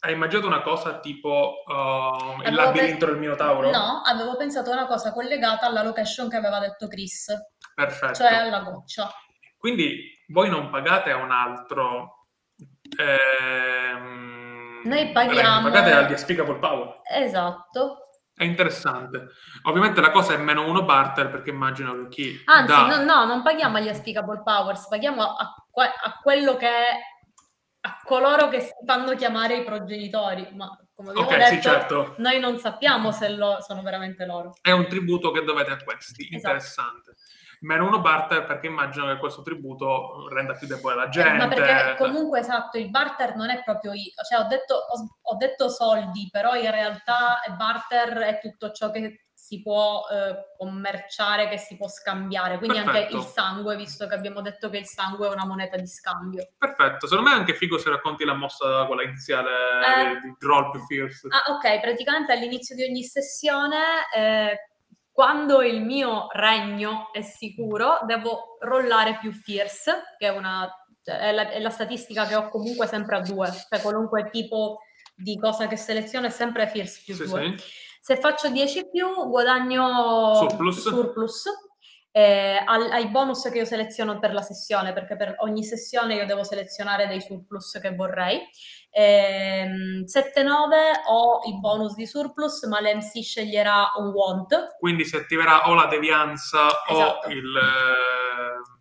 [0.00, 3.70] hai immaginato una cosa tipo uh, il labirinto pe- del Minotauro?
[3.70, 7.32] No, avevo pensato a una cosa collegata alla location che aveva detto Chris,
[7.72, 8.14] Perfetto.
[8.14, 9.08] cioè alla goccia.
[9.56, 12.21] Quindi voi non pagate a un altro.
[12.96, 17.00] Ehm, Noi paghiamo- Pagate al Unspeakable Power.
[17.10, 17.98] Esatto.
[18.34, 19.28] È interessante.
[19.64, 22.42] Ovviamente la cosa è meno uno barter perché immagino che chi.
[22.46, 26.98] Anzi, dà- no, no, non paghiamo agli Unspeakable Powers, paghiamo a, a quello che è
[27.84, 32.14] a coloro che si fanno chiamare i progenitori, ma come abbiamo Ok, detto, sì, certo.
[32.18, 34.52] noi non sappiamo se lo- sono veramente loro.
[34.60, 36.22] È un tributo che dovete a questi.
[36.22, 36.34] Esatto.
[36.36, 37.14] Interessante.
[37.62, 41.30] Meno uno barter perché immagino che questo tributo renda più debole la gente.
[41.30, 45.18] Eh, Ma perché comunque esatto, il barter non è proprio io, cioè ho detto, ho,
[45.20, 51.48] ho detto soldi, però in realtà barter è tutto ciò che si può eh, commerciare,
[51.48, 53.16] che si può scambiare, quindi anche Perfetto.
[53.16, 56.48] il sangue, visto che abbiamo detto che il sangue è una moneta di scambio.
[56.56, 57.08] Perfetto.
[57.08, 60.20] Secondo me è anche figo se racconti la mossa quella iniziale Eh.
[60.20, 61.26] di, di roll più fierce.
[61.30, 63.78] Ah, ok, praticamente all'inizio di ogni sessione,
[64.14, 64.58] eh,
[65.12, 70.68] quando il mio regno è sicuro, devo rollare più fierce, che è, una,
[71.02, 74.78] cioè, è, la, è la statistica che ho comunque sempre a due, cioè qualunque tipo
[75.14, 77.54] di cosa che seleziono è sempre fierce più Sì, due.
[77.58, 77.64] sì.
[78.00, 80.80] Se faccio 10 più, guadagno Surplus.
[80.80, 81.44] surplus,
[82.10, 86.42] eh, ai bonus che io seleziono per la sessione, perché per ogni sessione io devo
[86.42, 88.40] selezionare dei surplus che vorrei.
[88.94, 95.68] Ehm, 7-9 ho i bonus di surplus, ma l'MC sceglierà un want, Quindi si attiverà
[95.68, 97.26] o la devianza Esatto.
[97.28, 98.78] o il eh,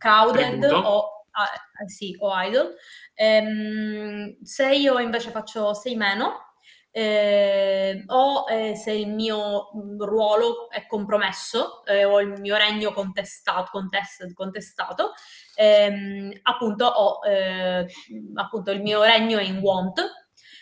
[0.67, 0.75] tributo.
[0.75, 2.75] o, ah, eh, sì, o idle.
[3.13, 6.51] Ehm, se io invece faccio 6 meno,
[6.91, 12.91] eh, o eh, se il mio mh, ruolo è compromesso eh, o il mio regno
[12.91, 15.13] contestato, contested, contestato
[15.55, 17.85] ehm, appunto ho eh,
[18.35, 20.01] appunto il mio regno è in want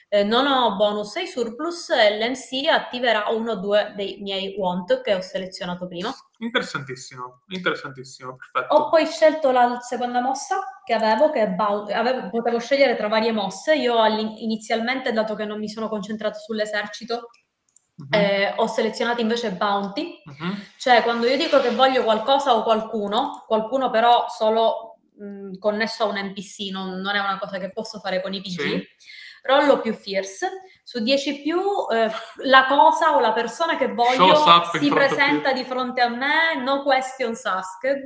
[0.09, 5.01] eh, non ho bonus ai surplus e l'MC attiverà uno o due dei miei want
[5.01, 6.11] che ho selezionato prima.
[6.41, 8.73] Interessantissimo, interessantissimo, perfetto.
[8.73, 13.75] Ho poi scelto la seconda mossa che avevo, che avevo, potevo scegliere tra varie mosse.
[13.75, 17.29] Io inizialmente, dato che non mi sono concentrato sull'esercito,
[17.99, 18.17] Uh-huh.
[18.17, 20.55] Eh, ho selezionato invece bounty, uh-huh.
[20.77, 26.07] cioè quando io dico che voglio qualcosa o qualcuno, qualcuno però solo mh, connesso a
[26.07, 28.47] un NPC, non, non, è una cosa che posso fare con i PG.
[28.47, 28.87] Sì
[29.43, 30.49] rollo più fierce,
[30.83, 31.59] su 10 più
[31.91, 32.09] eh,
[32.43, 34.35] la cosa o la persona che voglio
[34.73, 38.03] si presenta di fronte a me, no questions asked,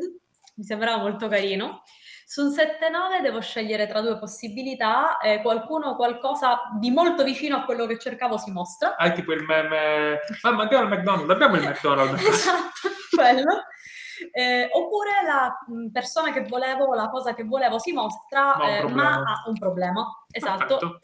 [0.56, 1.84] mi sembrava molto carino.
[2.26, 7.58] Su un 7-9 devo scegliere tra due possibilità, eh, qualcuno o qualcosa di molto vicino
[7.58, 8.96] a quello che cercavo si mostra.
[8.96, 12.24] Hai tipo il meme, ah, ma andiamo al McDonald's, abbiamo il McDonald's.
[12.26, 13.66] esatto, quello.
[14.32, 15.60] Eh, oppure la
[15.92, 20.26] persona che volevo, la cosa che volevo si mostra, ma, eh, ma ha un problema.
[20.32, 20.78] Esatto.
[20.78, 21.00] Perfetto.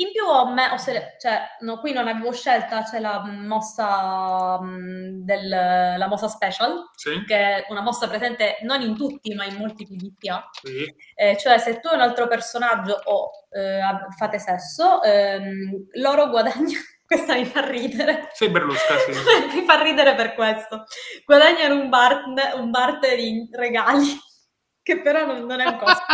[0.00, 4.58] In più ho, me- ho sele- cioè, no, qui non avevo scelta, c'è la mossa
[4.58, 7.22] mh, del, la mossa special, sì.
[7.26, 10.48] che è una mossa presente non in tutti, ma in molti PvPA.
[10.62, 10.86] Sì.
[11.14, 13.80] Eh, cioè, se tu e un altro personaggio o eh,
[14.16, 16.68] fate sesso, ehm, loro guadagnano.
[17.10, 18.28] Questa mi fa ridere.
[18.32, 19.10] Sei Berlusca, sì.
[19.60, 20.84] mi fa ridere per questo.
[21.26, 22.24] Guadagnano un, bar-
[22.54, 24.16] un barter in regali,
[24.82, 26.04] che però non, non è un costo.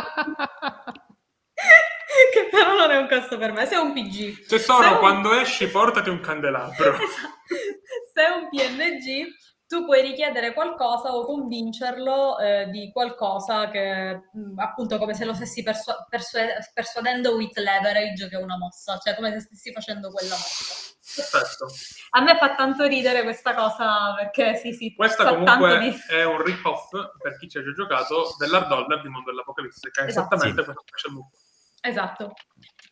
[2.32, 4.46] che però non è un costo per me, sei un PG.
[4.46, 4.98] Tesoro, un...
[4.98, 6.94] quando esci portati un candelabro.
[6.94, 7.34] esatto.
[8.12, 9.28] Se è un PNG,
[9.66, 15.34] tu puoi richiedere qualcosa o convincerlo eh, di qualcosa che mm, appunto come se lo
[15.34, 16.38] stessi persu- persu-
[16.72, 20.94] persuadendo with leverage che è una mossa, cioè come se stessi facendo quella mossa.
[21.16, 21.66] Perfetto.
[22.10, 24.94] A me fa tanto ridere questa cosa perché sì, sì.
[24.94, 25.96] Questa comunque di...
[26.08, 26.90] è un rip-off
[27.20, 30.34] per chi ci ha già giocato dell'Hard Order di Mondo dell'Apocalisse, che è esatto.
[30.34, 31.30] esattamente questo special move.
[31.86, 32.32] Esatto.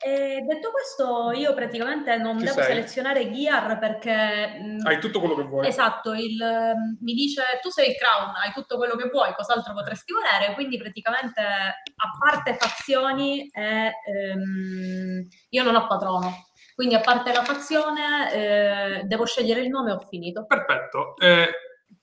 [0.05, 2.75] E detto questo, io praticamente non Ci devo sei?
[2.75, 4.59] selezionare gear perché...
[4.61, 5.66] Mm, hai tutto quello che vuoi.
[5.66, 9.73] Esatto, il, mm, mi dice tu sei il crown, hai tutto quello che vuoi, cos'altro
[9.73, 10.53] potresti volere?
[10.55, 16.49] Quindi praticamente, a parte fazioni, e, ehm, io non ho patrono.
[16.75, 20.45] Quindi a parte la fazione, eh, devo scegliere il nome e ho finito.
[20.45, 21.16] Perfetto.
[21.16, 21.49] Eh,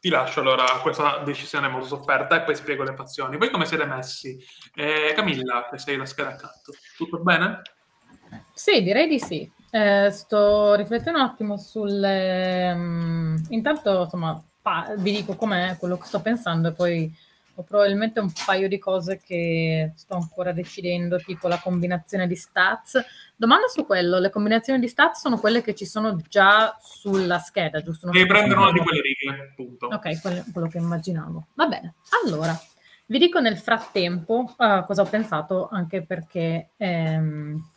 [0.01, 3.37] ti lascio allora questa decisione molto sofferta e poi spiego le fazioni.
[3.37, 4.43] Voi come siete messi?
[4.73, 7.61] Eh, Camilla, che sei la scheda accanto, tutto bene?
[8.51, 9.49] Sì, direi di sì.
[9.69, 12.71] Eh, sto riflettendo un attimo sulle...
[12.73, 17.13] Um, intanto, insomma, pa- vi dico com'è quello che sto pensando e poi
[17.55, 22.99] ho probabilmente un paio di cose che sto ancora decidendo, tipo la combinazione di stats.
[23.41, 27.81] Domanda su quello, le combinazioni di stats sono quelle che ci sono già sulla scheda,
[27.81, 28.05] giusto?
[28.05, 29.87] Non e prendono una di quelle righe, punto.
[29.87, 31.47] Ok, quello, quello, che immaginavo.
[31.55, 32.55] Va bene, allora,
[33.07, 37.67] vi dico nel frattempo uh, cosa ho pensato, anche perché ehm,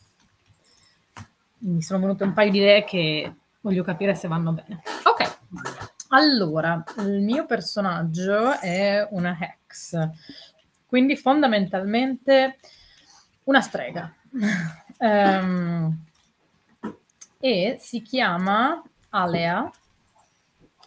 [1.61, 4.83] mi sono venute un paio di idee che voglio capire se vanno bene.
[5.05, 5.39] Ok,
[6.09, 10.11] allora, il mio personaggio è una Hex,
[10.85, 12.59] quindi fondamentalmente
[13.45, 14.15] una strega.
[14.99, 16.05] Um,
[17.41, 19.71] e si chiama Alea,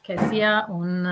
[0.02, 1.06] che sia un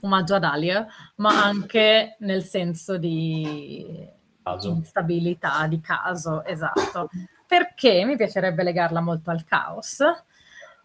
[0.00, 0.86] omaggio ad Alia,
[1.16, 4.08] ma anche nel senso di
[4.42, 4.70] caso.
[4.70, 7.10] instabilità, di caso, esatto.
[7.46, 10.00] Perché mi piacerebbe legarla molto al caos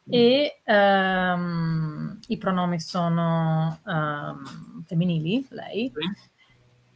[0.10, 5.92] e um, i pronomi sono um, femminili, lei.
[5.94, 6.38] Sì.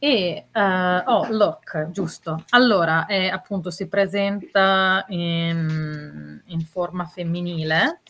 [0.04, 2.44] E uh, oh, look, giusto.
[2.50, 8.02] Allora, è, appunto si presenta in, in, forma femminile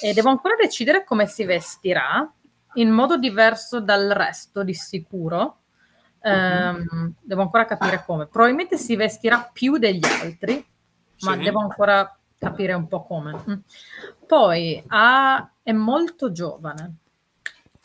[0.00, 2.32] e devo ancora decidere come si vestirà
[2.74, 5.62] in modo diverso dal resto, di sicuro.
[6.20, 8.28] Um, devo ancora capire come.
[8.28, 10.64] Probabilmente si vestirà più degli altri,
[11.22, 13.42] ma devo ancora capire un po' come.
[13.50, 13.54] Mm.
[14.28, 16.94] Poi ha, è molto giovane,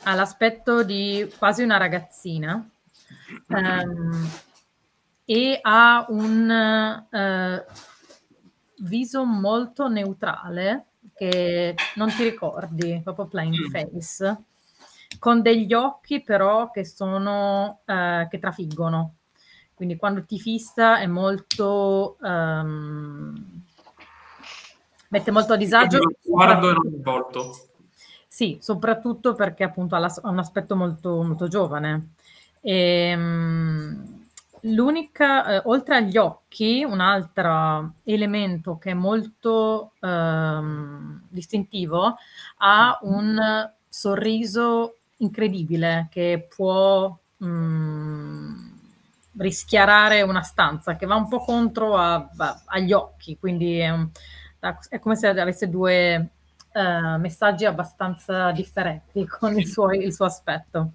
[0.04, 2.64] ha l'aspetto di quasi una ragazzina
[3.48, 4.30] um,
[5.26, 7.72] e ha un uh,
[8.84, 10.86] viso molto neutrale
[11.16, 13.70] che non ti ricordi, proprio plain mm.
[13.70, 14.38] face,
[15.20, 19.16] con degli occhi però che sono, uh, che trafiggono.
[19.74, 22.18] Quindi quando ti fissa è molto...
[22.22, 23.64] Um,
[25.10, 26.00] mette molto a disagio.
[26.24, 27.56] Guardo e non volto.
[28.28, 32.14] Sì, soprattutto perché appunto ha, la, ha un aspetto molto, molto giovane.
[32.68, 34.26] E, ehm,
[34.64, 42.18] l'unica, eh, oltre agli occhi, un altro elemento che è molto ehm, distintivo,
[42.58, 48.56] ha un sorriso incredibile che può mh, mm,
[49.38, 54.10] rischiarare una stanza che va un po' contro a, a, agli occhi, quindi è, un,
[54.90, 56.30] è, come se avesse due
[56.74, 60.92] uh, messaggi abbastanza differenti con il suo, il suo aspetto.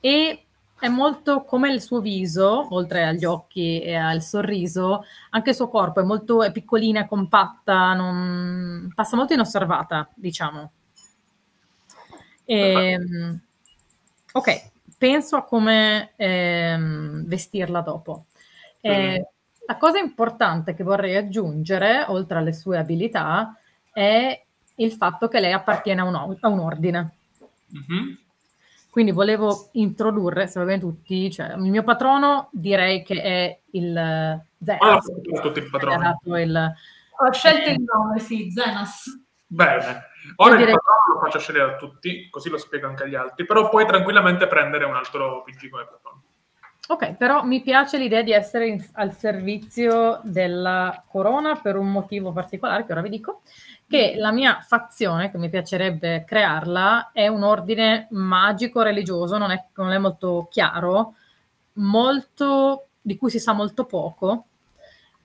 [0.00, 0.44] E
[0.80, 5.68] è molto come il suo viso, oltre agli occhi e al sorriso, anche il suo
[5.68, 10.72] corpo è molto è piccolina, compatta, non, passa molto inosservata, diciamo.
[12.46, 13.40] E, ehm,
[14.32, 18.24] ok, penso a come ehm, vestirla dopo.
[18.80, 19.28] Eh,
[19.66, 23.54] la cosa importante che vorrei aggiungere, oltre alle sue abilità,
[23.92, 24.42] è
[24.76, 27.16] il fatto che lei appartiene a un, a un ordine.
[27.76, 28.14] Mm-hmm.
[28.90, 34.42] Quindi volevo introdurre, se va bene tutti, cioè, il mio patrono direi che è il
[34.62, 35.08] Zenas.
[35.08, 36.40] Ah.
[36.40, 36.72] Il...
[37.18, 39.04] Ho scelto il nome, sì, Zenas.
[39.46, 40.08] Bene.
[40.36, 40.74] Ora direi...
[40.74, 43.86] il patrono lo faccio scegliere a tutti, così lo spiego anche agli altri, però puoi
[43.86, 46.22] tranquillamente prendere un altro PG come patrono.
[46.88, 52.32] Ok, però mi piace l'idea di essere in, al servizio della corona per un motivo
[52.32, 53.42] particolare che ora vi dico
[53.90, 59.64] che la mia fazione, che mi piacerebbe crearla, è un ordine magico religioso, non è,
[59.74, 61.14] non è molto chiaro,
[61.72, 64.44] molto, di cui si sa molto poco,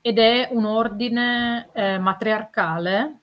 [0.02, 3.20] ed è un ordine eh, matriarcale.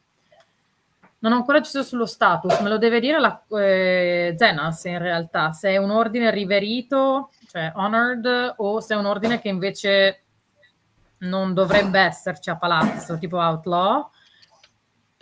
[1.18, 5.50] Non ho ancora deciso sullo status, me lo deve dire la eh, Zenas in realtà,
[5.50, 10.22] se è un ordine riverito, cioè honored, o se è un ordine che invece
[11.18, 14.08] non dovrebbe esserci a palazzo, tipo outlaw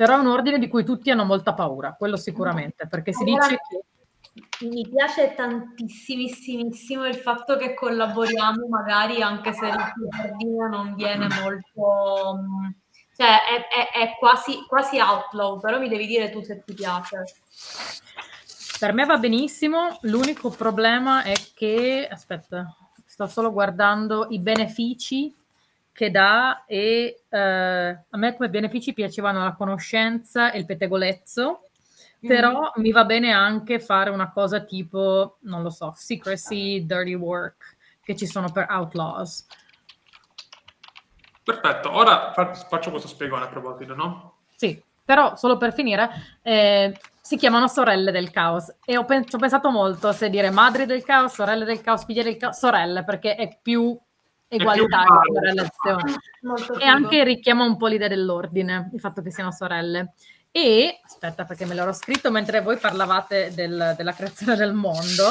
[0.01, 3.59] però è un ordine di cui tutti hanno molta paura, quello sicuramente, perché si dice
[3.69, 4.67] che...
[4.67, 9.77] Mi piace tantissimissimo il fatto che collaboriamo, magari anche se il
[10.25, 12.47] ordine non viene molto...
[13.15, 17.23] Cioè, è, è, è quasi, quasi outlaw, però mi devi dire tu se ti piace.
[18.79, 22.75] Per me va benissimo, l'unico problema è che, aspetta,
[23.05, 25.37] sto solo guardando i benefici
[26.01, 31.69] che dà e eh, a me come benefici piacevano la conoscenza e il pettegolezzo,
[32.25, 32.27] mm.
[32.27, 37.77] però mi va bene anche fare una cosa tipo, non lo so, secrecy, dirty work,
[38.03, 39.45] che ci sono per outlaws.
[41.45, 44.37] Perfetto, ora faccio questo spiegone a proposito, no?
[44.57, 49.39] Sì, però solo per finire, eh, si chiamano sorelle del caos e ho, pen- ho
[49.39, 53.35] pensato molto se dire madri del caos, sorelle del caos, figlie del caos, sorelle, perché
[53.35, 54.01] è più
[54.51, 56.15] egualitaria la relazione.
[56.81, 60.15] E anche richiama un po' l'idea dell'ordine, il fatto che siano sorelle.
[60.51, 65.31] E, aspetta perché me l'ero scritto mentre voi parlavate del, della creazione del mondo,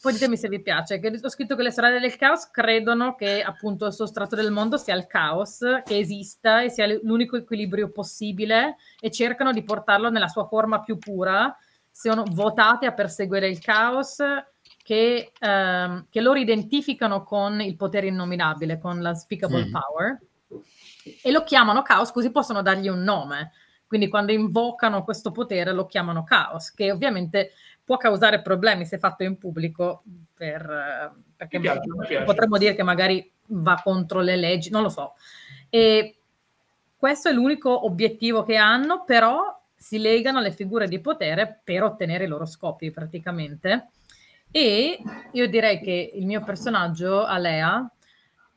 [0.00, 3.42] poi ditemi se vi piace, che ho scritto che le sorelle del caos credono che
[3.42, 8.76] appunto il sostrato del mondo sia il caos, che esista e sia l'unico equilibrio possibile
[9.00, 11.56] e cercano di portarlo nella sua forma più pura,
[11.90, 14.18] sono votate a perseguire il caos
[14.84, 19.72] che, ehm, che loro identificano con il potere innominabile, con la speakable mm.
[19.72, 20.20] power,
[21.22, 23.52] e lo chiamano caos così possono dargli un nome.
[23.86, 27.52] Quindi quando invocano questo potere lo chiamano caos, che ovviamente
[27.82, 30.02] può causare problemi se fatto in pubblico,
[30.34, 31.80] per, perché piace,
[32.24, 35.14] potremmo dire che magari va contro le leggi, non lo so.
[35.70, 36.16] E
[36.94, 42.24] questo è l'unico obiettivo che hanno, però si legano alle figure di potere per ottenere
[42.24, 43.88] i loro scopi praticamente.
[44.56, 45.02] E
[45.32, 47.90] io direi che il mio personaggio, Alea,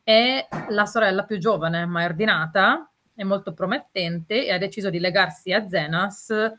[0.03, 4.99] è la sorella più giovane, ma è ordinata, è molto promettente e ha deciso di
[4.99, 6.53] legarsi a Zenas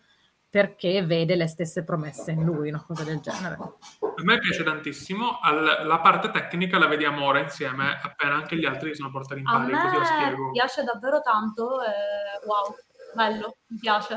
[0.50, 3.54] perché vede le stesse promesse in lui, una cosa del genere.
[4.00, 8.64] A me piace tantissimo, Al, la parte tecnica la vediamo ora insieme, appena anche gli
[8.64, 10.46] altri sono portati in pari, così lo spiego.
[10.46, 12.74] Mi piace davvero tanto, eh, wow,
[13.14, 14.14] bello, mi piace.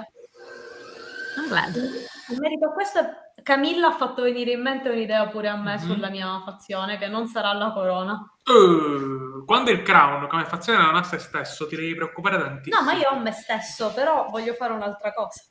[1.37, 1.75] I'm glad.
[1.75, 2.99] In merito a questo,
[3.43, 5.91] Camilla ha fatto venire in mente un'idea pure a me mm-hmm.
[5.91, 8.31] sulla mia fazione, che non sarà la corona.
[8.45, 12.83] Uh, quando il crown come fazione non ha se stesso, ti devi preoccupare tantissimo.
[12.83, 15.43] No, ma io ho me stesso, però voglio fare un'altra cosa.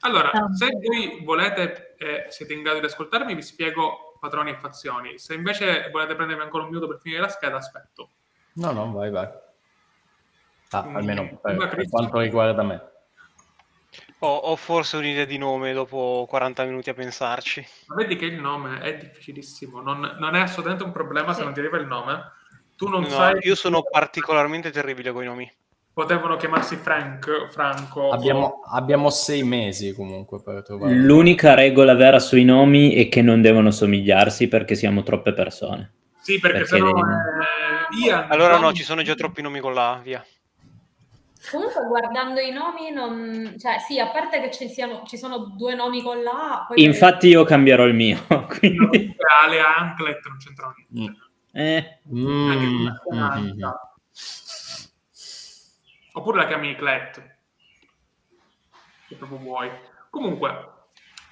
[0.00, 0.52] Allora, um.
[0.52, 5.18] se voi volete e eh, siete in grado di ascoltarmi, vi spiego patroni e fazioni.
[5.18, 8.10] Se invece volete prendermi ancora un minuto per finire la scheda, aspetto.
[8.54, 9.28] No, no, vai, vai.
[10.70, 12.82] Ah, almeno per, per quanto riguarda me.
[14.20, 17.64] Ho, ho, forse un'idea di nome dopo 40 minuti a pensarci.
[17.86, 21.52] Ma vedi che il nome è difficilissimo, non, non è assolutamente un problema se non
[21.52, 22.32] ti arriva il nome.
[22.76, 23.38] Tu non no, sai...
[23.42, 25.52] Io sono particolarmente terribile con i nomi.
[25.92, 28.10] Potevano chiamarsi Frank, Franco.
[28.10, 28.60] Abbiamo, o...
[28.70, 30.94] abbiamo sei mesi comunque per trovare.
[30.94, 35.92] L'unica regola vera sui nomi è che non devono somigliarsi perché siamo troppe persone.
[36.20, 36.90] Sì, perché, perché sennò...
[36.90, 38.04] È...
[38.04, 40.24] Ian, allora no, ci sono già troppi nomi con la via.
[41.50, 43.54] Comunque guardando i nomi, non...
[43.58, 46.74] cioè sì, a parte che ci, siano, ci sono due nomi con la A.
[46.74, 48.18] Infatti io cambierò il mio.
[48.58, 49.16] Quindi...
[49.42, 51.20] Ale Anklet non c'entrano niente.
[51.20, 51.60] Mm.
[51.60, 53.00] Eh, Mm, mhm.
[53.02, 53.92] funzionalità.
[56.12, 57.36] Oppure la chiami Clet.
[59.08, 59.70] Se proprio vuoi.
[60.10, 60.68] Comunque,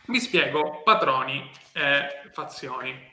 [0.07, 3.11] vi spiego patroni e fazioni.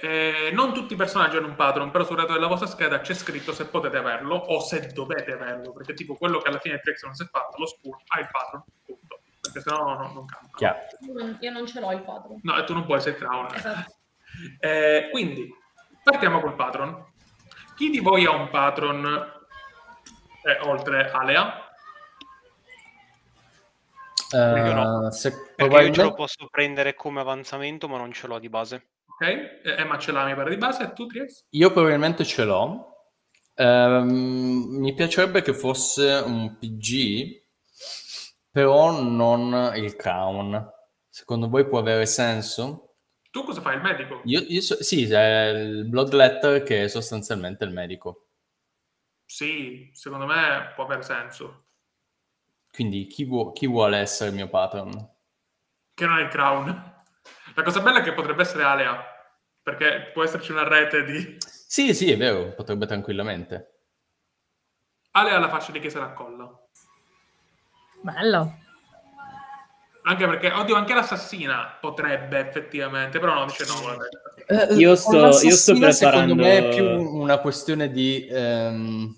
[0.00, 3.14] Eh, non tutti i personaggi hanno un patron, però sul retro della vostra scheda c'è
[3.14, 7.04] scritto se potete averlo o se dovete averlo, perché tipo quello che alla fine Trex
[7.04, 9.20] non si è fatto, lo Skull, ha il patron, punto.
[9.40, 10.50] Perché sennò no, non cambia.
[10.56, 10.78] Chiaro.
[11.40, 12.40] Io non- ce l'ho il patron.
[12.42, 13.54] No, e tu non puoi, sei Crown.
[13.54, 13.92] Esatto.
[14.58, 15.48] Eh, quindi,
[16.02, 17.06] partiamo col patron.
[17.76, 19.04] Chi di voi ha un patron
[20.42, 21.68] eh, oltre Alea?
[24.32, 25.10] Eh, Io no.
[25.12, 28.88] se Perché io ce lo posso prendere come avanzamento, ma non ce l'ho di base.
[29.14, 29.26] Ok?
[29.26, 31.46] Eh, Emma ce l'ha, mi pare di base, e tu, Tries?
[31.50, 32.92] Io probabilmente ce l'ho.
[33.54, 37.42] Ehm, mi piacerebbe che fosse un PG,
[38.50, 40.72] però non il Crown.
[41.08, 42.96] Secondo voi può avere senso?
[43.30, 44.20] Tu cosa fai, il medico?
[44.24, 48.28] Io, io so- sì, è il Bloodletter che è sostanzialmente il medico.
[49.24, 51.66] Sì, secondo me può aver senso.
[52.70, 54.90] Quindi chi, vuo- chi vuole essere il mio patron?
[55.94, 56.93] Che non è il Crown.
[57.54, 59.02] La cosa bella è che potrebbe essere Alea,
[59.62, 61.36] perché può esserci una rete di...
[61.38, 63.70] Sì, sì, è vero, potrebbe tranquillamente.
[65.12, 66.50] Alea ha la faccia di chi se la colla.
[68.02, 68.58] Bello.
[70.06, 73.80] Anche perché, oddio, anche l'assassina potrebbe effettivamente, però no, dice no.
[73.80, 74.06] guarda.
[74.46, 79.14] Eh, Io con sto- io sto Secondo me è preparando- più una questione di, ehm,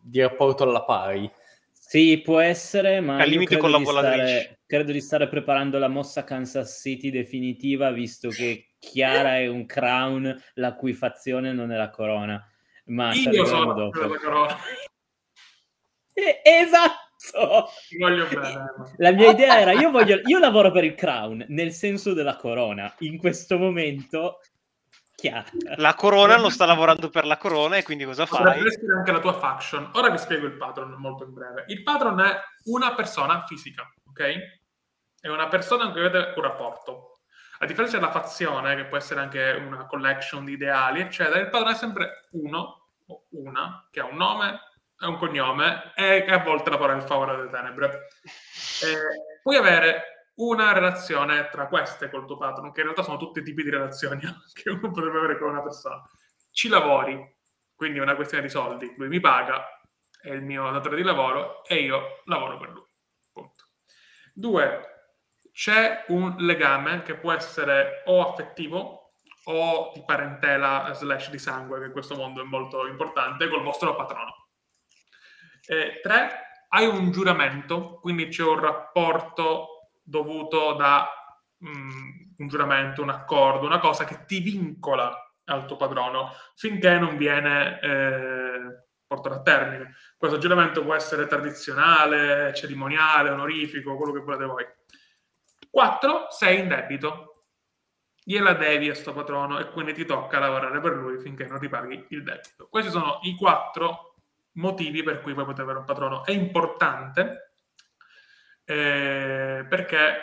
[0.00, 1.30] di rapporto alla pari.
[1.72, 4.38] Sì, può essere, ma Al limite credo, di collaboratrici.
[4.40, 9.64] stare, credo di stare preparando la mossa Kansas City definitiva, visto che Chiara è un
[9.64, 12.44] crown la cui fazione non è la corona.
[12.86, 14.00] Ma Io sono dopo.
[14.00, 14.56] la corona.
[16.18, 17.68] Eh, Esatto!
[17.98, 18.26] Bene.
[18.96, 22.94] La mia idea era, io, voglio, io lavoro per il crown, nel senso della corona.
[23.00, 24.40] In questo momento,
[25.14, 25.44] Chiara.
[25.76, 28.44] La corona non sta lavorando per la corona e quindi cosa fai?
[28.44, 29.90] Potrebbe essere anche la tua faction.
[29.94, 31.64] Ora vi spiego il patron molto in breve.
[31.68, 32.34] Il patron è
[32.64, 34.38] una persona fisica, ok?
[35.20, 37.20] È una persona con cui avete un rapporto.
[37.58, 41.72] A differenza della fazione, che può essere anche una collection di ideali, eccetera, il patron
[41.72, 44.60] è sempre uno o una che ha un nome
[44.98, 48.08] e un cognome e che a volte lavora in favore delle tenebre.
[48.82, 53.42] Eh, puoi avere una relazione tra queste col tuo patron, che in realtà sono tutti
[53.42, 54.20] tipi di relazioni
[54.52, 56.02] che uno potrebbe avere con una persona.
[56.50, 57.18] Ci lavori,
[57.74, 58.94] quindi è una questione di soldi.
[58.96, 59.64] Lui mi paga,
[60.20, 62.85] è il mio datore di lavoro e io lavoro per lui.
[64.38, 64.80] Due,
[65.50, 69.12] c'è un legame che può essere o affettivo
[69.44, 73.96] o di parentela slash di sangue, che in questo mondo è molto importante, col vostro
[73.96, 74.48] patrono.
[75.66, 81.08] E tre, hai un giuramento, quindi c'è un rapporto dovuto da
[81.64, 87.16] mm, un giuramento, un accordo, una cosa che ti vincola al tuo padrono finché non
[87.16, 88.45] viene eh,
[89.06, 89.94] portato a termine.
[90.16, 94.66] Questo giuramento può essere tradizionale, cerimoniale, onorifico, quello che volete voi.
[95.70, 96.26] 4.
[96.30, 97.44] Sei in debito.
[98.22, 102.06] Gliela devi a sto patrono e quindi ti tocca lavorare per lui finché non ripaghi
[102.08, 102.66] il debito.
[102.68, 104.16] Questi sono i quattro
[104.52, 106.24] motivi per cui voi potete avere un patrono.
[106.24, 107.52] È importante
[108.64, 110.22] eh, perché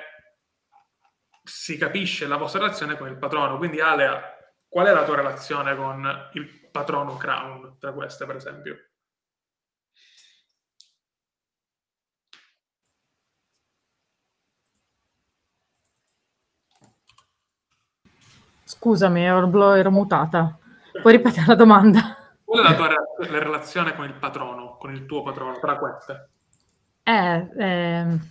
[1.43, 3.57] si capisce la vostra relazione con il patrono.
[3.57, 4.32] Quindi, Alea,
[4.73, 8.75] qual è la tua relazione con il patrono Crown tra queste, per esempio?
[18.63, 20.57] Scusami, ero, ero mutata.
[20.99, 22.33] Puoi ripetere la domanda?
[22.43, 25.77] Qual è la tua re- la relazione con il patrono, con il tuo patrono, tra
[25.77, 26.29] queste?
[27.03, 28.29] Eh, ehm,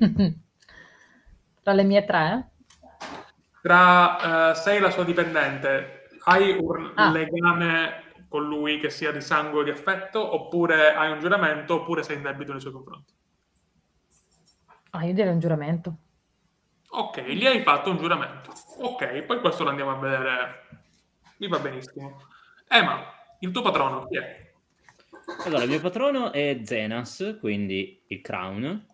[0.00, 0.34] eh.
[1.62, 2.51] Tra le mie tre?
[3.62, 7.10] Tra eh, sei la sua dipendente, hai un Ah.
[7.12, 12.02] legame con lui che sia di sangue o di affetto, oppure hai un giuramento, oppure
[12.02, 13.12] sei in debito nei suoi confronti?
[14.90, 15.96] Ah, io direi un giuramento.
[16.90, 18.52] Ok, gli hai fatto un giuramento.
[18.80, 20.66] Ok, poi questo lo andiamo a vedere.
[21.38, 22.20] Mi va benissimo.
[22.68, 23.00] Emma,
[23.40, 24.52] il tuo patrono chi è?
[25.44, 28.86] Allora, il mio patrono è Zenas, quindi il crown.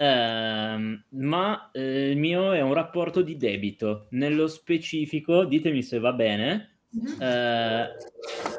[0.00, 4.06] Ehm, ma eh, il mio è un rapporto di debito.
[4.10, 6.72] Nello specifico, ditemi se va bene.
[6.90, 7.20] Mhm.
[7.20, 7.88] eh,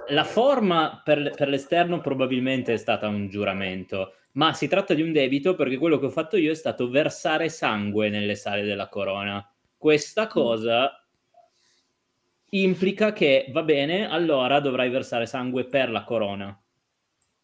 [0.10, 5.12] la forma per, per l'esterno probabilmente è stata un giuramento, ma si tratta di un
[5.12, 9.48] debito perché quello che ho fatto io è stato versare sangue nelle sale della corona.
[9.78, 11.04] Questa cosa
[12.52, 16.60] implica che va bene, allora dovrai versare sangue per la corona.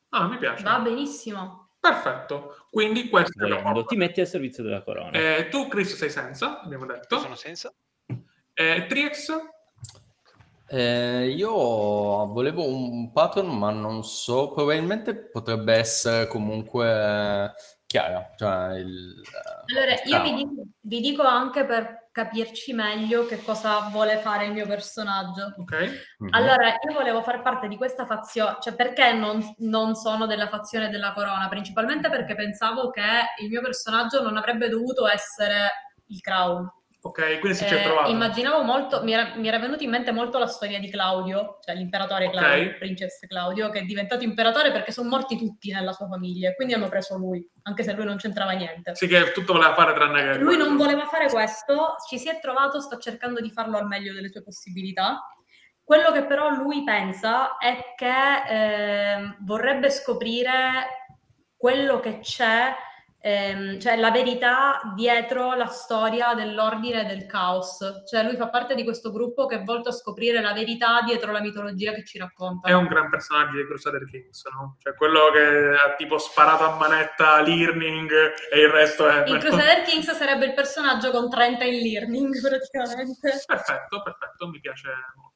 [0.09, 0.63] Ah, mi piace.
[0.63, 1.64] Va benissimo.
[1.85, 2.55] Perfetto.
[2.71, 3.83] Quindi questo è Volendo, forma.
[3.83, 5.11] ti metti al servizio della corona.
[5.11, 7.15] Eh, tu, Chris, sei senza, abbiamo detto.
[7.15, 7.71] Io sono senza.
[8.53, 9.31] Eh, Trix,
[10.67, 17.53] Eh, io volevo un patron, ma non so, probabilmente potrebbe essere comunque
[17.85, 18.33] chiara.
[18.35, 19.21] Cioè il,
[19.67, 24.53] allora, io vi dico, vi dico, anche per capirci meglio che cosa vuole fare il
[24.53, 25.53] mio personaggio.
[25.57, 25.87] Okay.
[25.87, 26.31] Mm-hmm.
[26.33, 30.87] Allora, io volevo far parte di questa fazione, cioè perché non, non, sono della fazione
[30.87, 31.49] della corona?
[31.49, 33.01] Principalmente perché pensavo che
[33.41, 36.71] il mio personaggio non avrebbe dovuto essere il Crown.
[37.06, 38.10] Ok, quindi si eh, c'è trovato.
[38.10, 41.76] Immaginavo molto, mi era, mi era venuta in mente molto la storia di Claudio, cioè
[41.76, 42.64] l'imperatore Claudio, okay.
[42.64, 46.56] il Princess Claudio, che è diventato imperatore perché sono morti tutti nella sua famiglia e
[46.56, 48.95] quindi hanno preso lui, anche se lui non c'entrava niente.
[48.95, 50.38] Sì, che tutto voleva fare tranne che...
[50.40, 54.11] Lui non voleva fare questo, ci si è trovato, sta cercando di farlo al meglio
[54.11, 55.30] delle sue possibilità.
[55.84, 58.07] Quello che però lui pensa è che
[58.49, 61.11] eh, vorrebbe scoprire
[61.56, 62.76] quello che c'è
[63.26, 68.03] ehm, cioè la verità dietro la storia dell'ordine del caos.
[68.07, 71.31] Cioè lui fa parte di questo gruppo che è volto a scoprire la verità dietro
[71.31, 72.69] la mitologia che ci racconta.
[72.69, 74.77] È un gran personaggio di Crusader Kings, no?
[74.80, 78.11] Cioè quello che ha tipo sparato a manetta learning
[78.52, 79.23] e il resto è...
[79.26, 83.43] In Crusader Kings sarebbe il personaggio con 30 in learning praticamente.
[83.45, 85.34] Perfetto, perfetto, mi piace molto.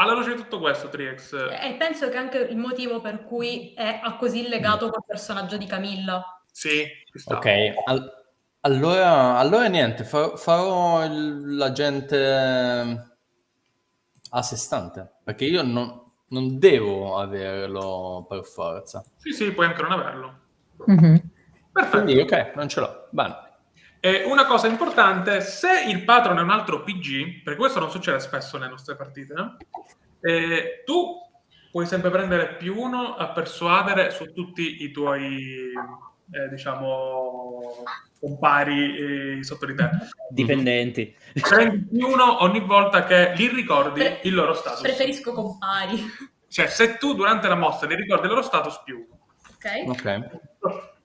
[0.00, 1.32] Alla luce di tutto questo, Trix.
[1.34, 6.40] E penso che anche il motivo per cui è così legato col personaggio di Camilla.
[6.52, 6.84] Sì,
[7.24, 7.46] ok.
[7.84, 8.26] Al-
[8.60, 12.16] allora, allora, niente, farò, farò l'agente
[14.30, 19.04] a sé stante, perché io non, non, devo averlo per forza.
[19.16, 20.38] Sì, sì, puoi anche non averlo.
[20.88, 21.16] Mm-hmm.
[21.72, 22.02] Perfetto.
[22.04, 23.08] Quindi, ok, non ce l'ho.
[23.10, 23.47] Bene.
[24.00, 28.20] E una cosa importante, se il patron è un altro PG, perché questo non succede
[28.20, 29.34] spesso nelle nostre partite,
[30.20, 31.20] eh, tu
[31.70, 35.72] puoi sempre prendere più uno a persuadere su tutti i tuoi,
[36.30, 37.82] eh, diciamo,
[38.20, 39.90] compari eh, sotto di te.
[40.30, 41.16] Dipendenti.
[41.32, 44.80] Prendi più uno ogni volta che li ricordi Pre- il loro status.
[44.80, 46.04] Preferisco compari.
[46.48, 49.26] Cioè, se tu durante la mossa li ricordi il loro status, più uno.
[49.50, 49.88] Ok.
[49.88, 50.96] Ok.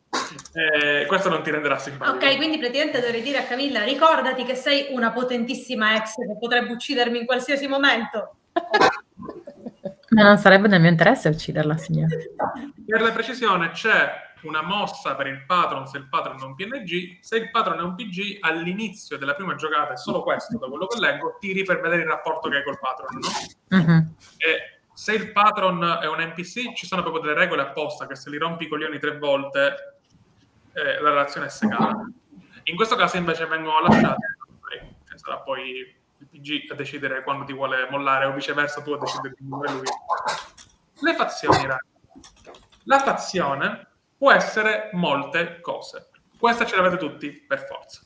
[0.54, 2.16] Eh, questo non ti renderà simpatico.
[2.16, 6.72] Ok, quindi praticamente dovrei dire a Camilla: ricordati che sei una potentissima ex che potrebbe
[6.72, 8.36] uccidermi in qualsiasi momento.
[10.10, 12.16] Ma non sarebbe nel mio interesse ucciderla, signora.
[12.86, 17.18] Per la precisione, c'è una mossa per il patron se il patron è un PNG.
[17.22, 20.86] Se il patron è un PG, all'inizio della prima giocata, è solo questo da quello
[20.86, 23.76] che leggo, tiri per vedere il rapporto che hai col patron, no?
[23.76, 24.00] Mm-hmm.
[24.38, 28.30] E se il patron è un NPC, ci sono proprio delle regole apposta che se
[28.30, 29.94] li rompi i coglioni tre volte
[30.74, 32.10] eh, la relazione segata.
[32.64, 34.38] In questo caso invece vengono lasciate,
[34.70, 38.98] cioè sarà poi il PG a decidere quando ti vuole mollare o viceversa tu a
[38.98, 39.84] decidere di muovere lui.
[41.02, 41.92] Le fazioni, ragazzi.
[42.86, 43.88] La fazione
[44.18, 46.10] può essere molte cose.
[46.38, 48.02] Questa ce l'avete tutti per forza.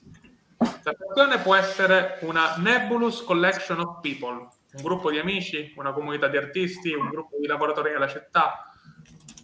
[0.58, 4.32] La fazione può essere una nebulous collection of people,
[4.72, 8.67] un gruppo di amici, una comunità di artisti, un gruppo di lavoratori della città,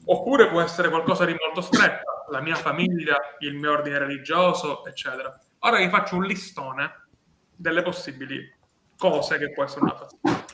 [0.05, 5.37] oppure può essere qualcosa di molto stretto, la mia famiglia, il mio ordine religioso, eccetera.
[5.59, 7.07] Ora vi faccio un listone
[7.55, 8.51] delle possibili
[8.97, 10.45] cose che può essere una fazione.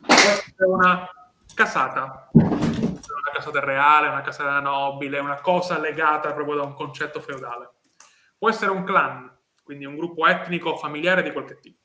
[0.00, 1.08] Può essere una
[1.54, 7.70] casata, una casata reale, una casata nobile, una cosa legata proprio da un concetto feudale.
[8.38, 9.32] Può essere un clan,
[9.62, 11.82] quindi un gruppo etnico o familiare di qualche tipo.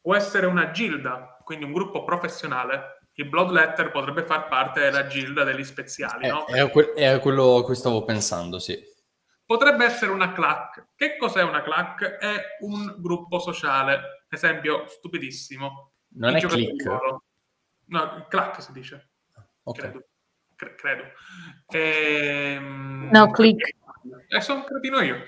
[0.00, 5.44] Può essere una gilda, quindi un gruppo professionale il Bloodletter potrebbe far parte della gilda
[5.44, 6.46] degli speziali, no?
[6.46, 8.78] Era, que- era quello a cui stavo pensando, sì.
[9.44, 10.92] Potrebbe essere una clac.
[10.96, 12.02] Che cos'è una clac?
[12.02, 14.24] È un gruppo sociale.
[14.30, 15.92] Esempio stupidissimo.
[16.14, 16.84] Non è click?
[17.86, 19.10] No, clac si dice.
[19.64, 19.78] Ok.
[19.78, 20.06] Credo.
[20.56, 21.02] Cre- credo.
[21.68, 23.10] Ehm...
[23.12, 23.74] No, click.
[24.28, 25.24] Eh, sono un cretino io.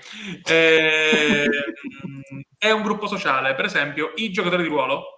[0.49, 1.45] Ehm...
[2.57, 3.53] è un gruppo sociale.
[3.53, 5.14] Per esempio, i giocatori di ruolo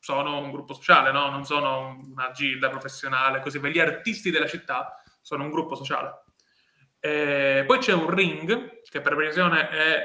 [0.00, 1.28] sono un gruppo sociale, no?
[1.28, 6.24] non sono una gilda professionale, così per gli artisti della città sono un gruppo sociale.
[6.98, 10.02] E poi c'è un ring, che per precisione è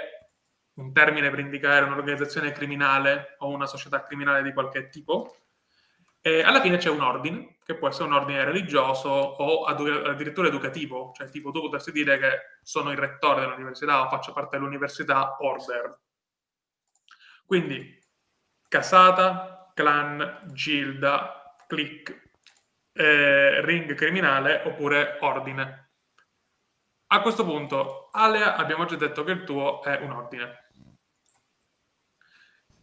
[0.76, 5.36] un termine per indicare un'organizzazione criminale o una società criminale di qualche tipo.
[6.22, 11.12] E alla fine c'è un ordine, che può essere un ordine religioso o addirittura educativo,
[11.16, 16.00] cioè tipo tu potresti dire che sono il rettore dell'università o faccio parte dell'università order.
[17.46, 17.98] Quindi
[18.68, 22.30] casata, clan, gilda, click,
[22.94, 25.90] eh, ring criminale oppure ordine.
[27.08, 30.64] A questo punto, Alea, abbiamo già detto che il tuo è un ordine.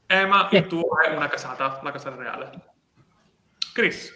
[0.07, 2.75] Ema, il tuo è una casata, la casata reale.
[3.73, 4.15] Chris.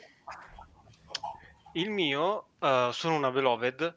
[1.73, 3.97] Il mio uh, sono una beloved,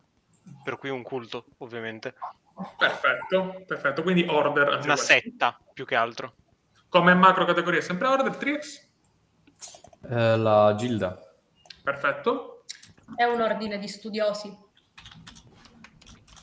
[0.63, 2.15] per cui un culto, ovviamente.
[2.77, 4.01] Perfetto, perfetto.
[4.01, 4.79] Quindi order.
[4.81, 6.33] Una setta, più che altro.
[6.89, 8.83] Come macro categoria sempre Order, Trix?
[10.09, 11.19] Eh, la Gilda.
[11.83, 12.63] Perfetto.
[13.15, 14.57] È un ordine di studiosi.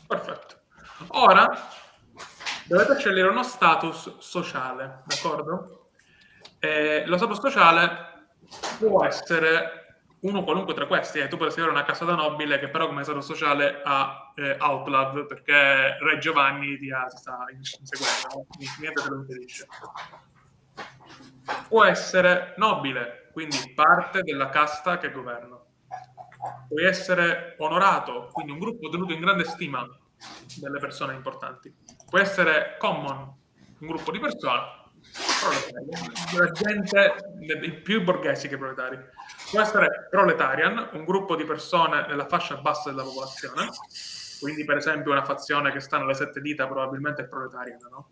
[0.06, 0.60] Perfetto.
[1.08, 1.50] Ora
[2.64, 5.88] dovete scegliere uno status sociale, d'accordo?
[6.60, 8.28] Eh, lo status sociale
[8.78, 9.86] può essere
[10.20, 11.18] uno qualunque tra questi.
[11.18, 11.28] Eh.
[11.28, 15.98] Tu potresti avere una casata nobile che però come status sociale ha eh, Outlav perché
[15.98, 18.46] Re Giovanni ti, ha, sta inseguendo,
[18.78, 19.66] niente te lo impedisce.
[21.68, 25.58] Può essere nobile, quindi parte della casta che governa.
[26.68, 29.86] Puoi essere onorato, quindi un gruppo tenuto in grande stima
[30.58, 31.74] delle persone importanti.
[32.08, 33.34] Può essere common,
[33.78, 34.84] un gruppo di persone,
[36.36, 38.98] la gente, più borghesi che proletari.
[39.50, 43.68] Può essere proletarian, un gruppo di persone nella fascia bassa della popolazione,
[44.40, 48.10] quindi per esempio una fazione che sta nelle sette dita probabilmente è proletarian, no?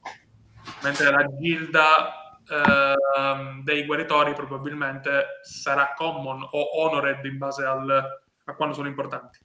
[0.83, 8.05] mentre la gilda eh, dei guaritori probabilmente sarà common o honored in base al,
[8.45, 9.39] a quando sono importanti.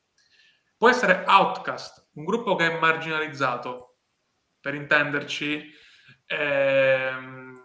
[0.77, 3.97] Può essere outcast, un gruppo che è marginalizzato,
[4.61, 5.71] per intenderci,
[6.25, 7.61] ehm,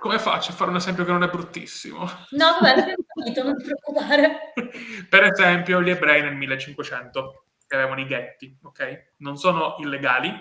[0.00, 1.98] come faccio a fare un esempio che non è bruttissimo?
[2.30, 4.52] No, vabbè, l'abbiamo capito, non ti preoccupare.
[5.08, 9.12] per esempio, gli ebrei nel 1500, che avevano i ghetti, ok?
[9.18, 10.32] Non sono illegali,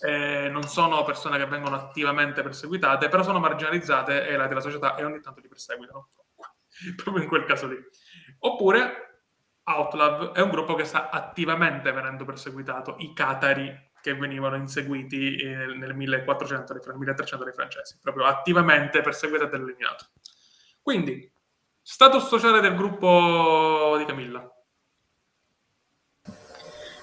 [0.00, 4.96] eh, non sono persone che vengono attivamente perseguitate, però sono marginalizzate e la della società
[4.96, 6.10] e ogni tanto li perseguitano.
[6.96, 7.76] Proprio in quel caso lì.
[8.40, 9.08] Oppure
[9.64, 15.66] Outlaw è un gruppo che sta attivamente venendo perseguitato, i Catari che venivano inseguiti eh,
[15.76, 20.06] nel 1400, nel 1300 dai francesi, proprio attivamente perseguito ed eliminato.
[20.80, 21.30] Quindi,
[21.82, 24.50] status sociale del gruppo di Camilla.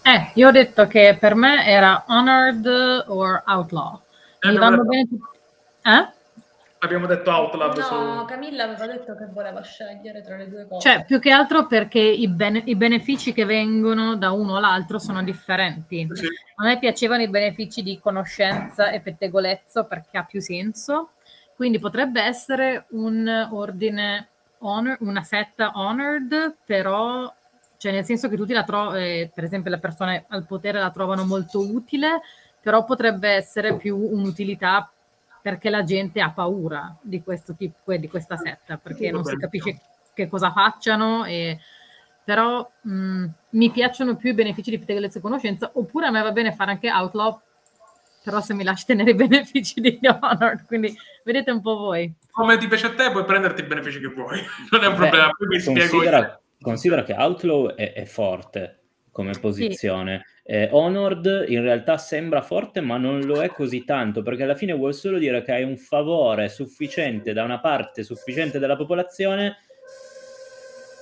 [0.05, 3.99] Eh, io ho detto che per me era honored or outlaw.
[4.39, 5.37] Eh, Mi vanno bene tutti.
[5.81, 6.13] Eh?
[6.77, 8.25] Abbiamo detto Outlab No, su...
[8.25, 10.87] Camilla aveva detto che voleva scegliere tra le due cose.
[10.87, 15.23] Cioè, più che altro perché i, bene- i benefici che vengono da uno all'altro sono
[15.23, 16.07] differenti.
[16.13, 16.27] Sì.
[16.57, 21.13] A me piacevano i benefici di conoscenza e pettegolezzo perché ha più senso.
[21.55, 24.27] Quindi potrebbe essere un ordine
[24.59, 27.33] honor, una setta honored, però
[27.77, 30.91] cioè nel senso che tutti la trovano, eh, per esempio le persone al potere la
[30.91, 32.21] trovano molto utile,
[32.61, 34.89] però potrebbe essere più un'utilità
[35.41, 39.79] perché la gente ha paura di questo tipo di questa setta, perché non si capisce
[40.13, 41.59] che cosa facciano e
[42.23, 46.31] però mh, mi piacciono più i benefici di pettegolezzo e conoscenza, oppure a me va
[46.31, 47.39] bene fare anche outlaw,
[48.23, 50.91] però se mi lasci tenere i benefici di Honor, quindi
[51.23, 52.11] vedete un po' voi.
[52.31, 54.41] Come ti piace a te, puoi prenderti i benefici che vuoi.
[54.71, 55.29] Non è un Beh, problema.
[55.29, 58.79] Poi mi spiego considera, considera che Outlaw è, è forte
[59.15, 60.25] come posizione.
[60.43, 64.73] Eh, Honored in realtà sembra forte, ma non lo è così tanto, perché alla fine
[64.73, 69.55] vuol solo dire che hai un favore sufficiente da una parte sufficiente della popolazione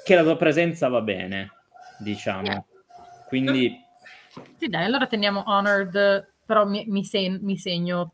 [0.03, 1.53] che la tua presenza va bene,
[1.97, 2.43] diciamo.
[2.43, 2.65] Yeah.
[3.27, 3.83] Quindi
[4.57, 8.13] Sì, dai, allora teniamo honored, però mi, mi, sen- mi segno.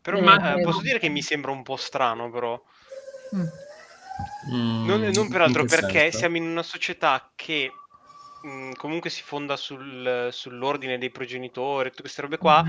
[0.00, 2.60] Però ma, eh, posso dire che mi sembra un po' strano, però.
[3.34, 3.46] Mm.
[4.50, 6.18] Mm, Non, non peraltro perché senso?
[6.18, 7.72] siamo in una società che
[8.40, 12.64] mh, comunque si fonda sul- sull'ordine dei progenitori, tutte queste robe qua,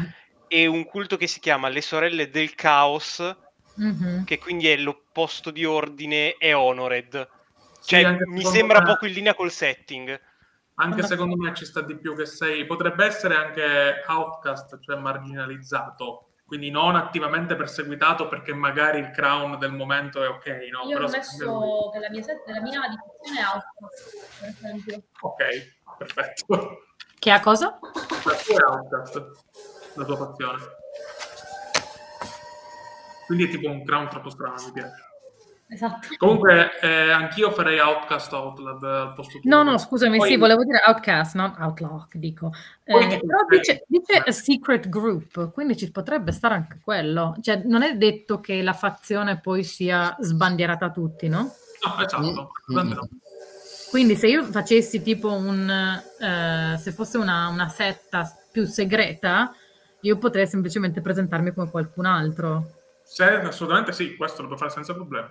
[0.48, 3.20] e un culto che si chiama le sorelle del caos,
[3.78, 4.26] Mhm.
[4.26, 7.30] che quindi è l'opposto di ordine, e honored.
[7.80, 10.20] Sì, Cioè, anche mi sembra me- poco in linea col setting.
[10.76, 12.66] Anche secondo me ci sta di più che sei...
[12.66, 16.29] Potrebbe essere anche outcast, cioè marginalizzato.
[16.50, 20.90] Quindi non attivamente perseguitato perché magari il crown del momento è ok, no?
[20.90, 25.04] Io Però ho messo che la mia, set- la mia discussione è outcast, per esempio.
[25.22, 25.44] Ok,
[25.96, 26.86] perfetto.
[27.20, 27.80] Che ha cosa?
[27.94, 29.32] La tua è outcast,
[29.94, 30.58] la tua fazione.
[33.28, 35.09] Quindi è tipo un crown troppo strano, mi piace.
[35.72, 36.08] Esatto.
[36.18, 39.50] Comunque, eh, anch'io farei Outcast Outlab al posto tuo.
[39.50, 42.52] No, no, scusami, Poi- sì, volevo dire outcast, non outlaw, dico.
[42.84, 47.38] Eh, però dice, dice a secret group, quindi ci potrebbe stare anche quello.
[47.40, 51.42] Cioè, non è detto che la fazione poi sia sbandierata a tutti, no?
[51.86, 52.52] No, esatto.
[52.72, 52.98] Mm, Guarda, mm.
[52.98, 53.10] no.
[53.92, 55.70] Quindi se io facessi tipo un...
[55.70, 59.54] eh, se fosse una, una setta più segreta,
[60.02, 62.72] io potrei semplicemente presentarmi come qualcun altro.
[63.04, 65.30] Se, assolutamente sì, questo lo puoi fare senza problema.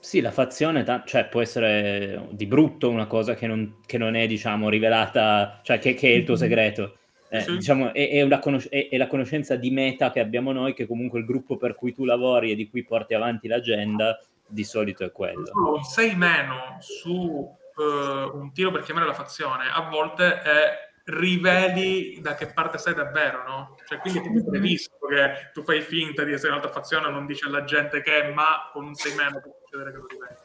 [0.00, 4.14] Sì, la fazione, ta- cioè, può essere di brutto una cosa che non, che non
[4.14, 6.96] è, diciamo, rivelata, cioè che, che è il tuo segreto.
[7.30, 7.56] Eh, Sì.
[7.56, 11.18] diciamo, è, è conos- è- è la conoscenza di meta che abbiamo noi, che comunque
[11.18, 15.12] il gruppo per cui tu lavori e di cui porti avanti l'agenda, di solito è
[15.12, 15.50] quello.
[15.54, 22.18] Un 6 meno su eh, un tiro per chiamare la fazione a volte è riveli
[22.20, 23.76] da che parte sei davvero, no?
[23.88, 27.64] Cioè, quindi è previsto che tu fai finta di essere un'altra fazione, non dici alla
[27.64, 30.36] gente che è, ma con un sei meno può succedere che lo riveli.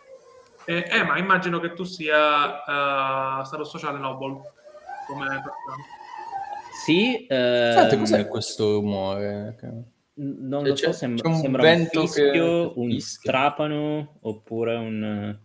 [0.65, 4.41] Eh, eh, ma immagino che tu sia uh, stato sociale Noble
[5.07, 5.75] come persona.
[6.85, 7.73] Sì, ehm...
[7.73, 9.57] Senti, cos'è questo rumore?
[10.13, 12.80] Non lo so, sembra, un, sembra un fischio, che...
[12.80, 13.30] un fischio.
[13.30, 15.38] trapano oppure un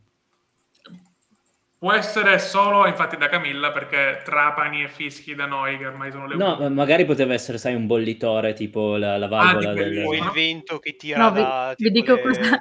[1.78, 6.26] Può essere solo, infatti, da Camilla, perché trapani e fischi da noi, che ormai sono
[6.26, 6.70] le No, ultime.
[6.70, 10.04] magari poteva essere, sai, un bollitore, tipo la, la valvola ah, del...
[10.04, 11.74] O il vento che tira no, da...
[11.76, 12.20] Vi, vi dico le...
[12.22, 12.60] cosa...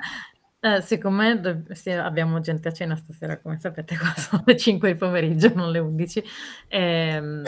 [0.59, 4.97] Eh, siccome sì, abbiamo gente a cena stasera, come sapete, qua sono le 5 del
[4.97, 6.23] pomeriggio, non le 11,
[6.67, 7.43] ehm,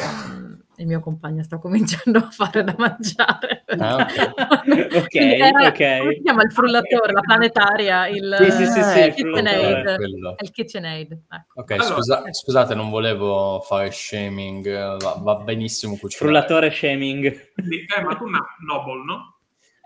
[0.80, 3.64] il mio compagno sta cominciando a fare da mangiare.
[3.77, 5.16] Ah, ok, ok.
[5.16, 5.99] Era, okay.
[5.99, 9.95] Come si chiama il frullatore, la planetaria, il, sì, sì, sì, sì, il KitchenAid.
[10.41, 11.11] Il KitchenAid.
[11.11, 11.61] Ecco.
[11.61, 16.17] Ok, allora, scusa, scusate, non volevo fare shaming, va, va benissimo cucinare.
[16.17, 17.51] Frullatore shaming.
[17.53, 19.35] Quindi, eh, ma tu una Noble, no?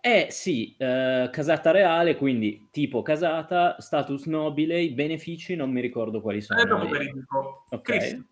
[0.05, 6.19] Eh sì, eh, casata reale, quindi tipo casata, status nobile, i benefici non mi ricordo
[6.19, 6.59] quali sono.
[6.61, 7.65] Eh, dopo verifico.
[7.69, 7.81] Ok.
[7.81, 8.31] Chris.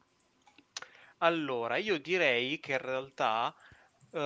[1.23, 3.53] Allora, io direi che in realtà
[4.11, 4.17] uh,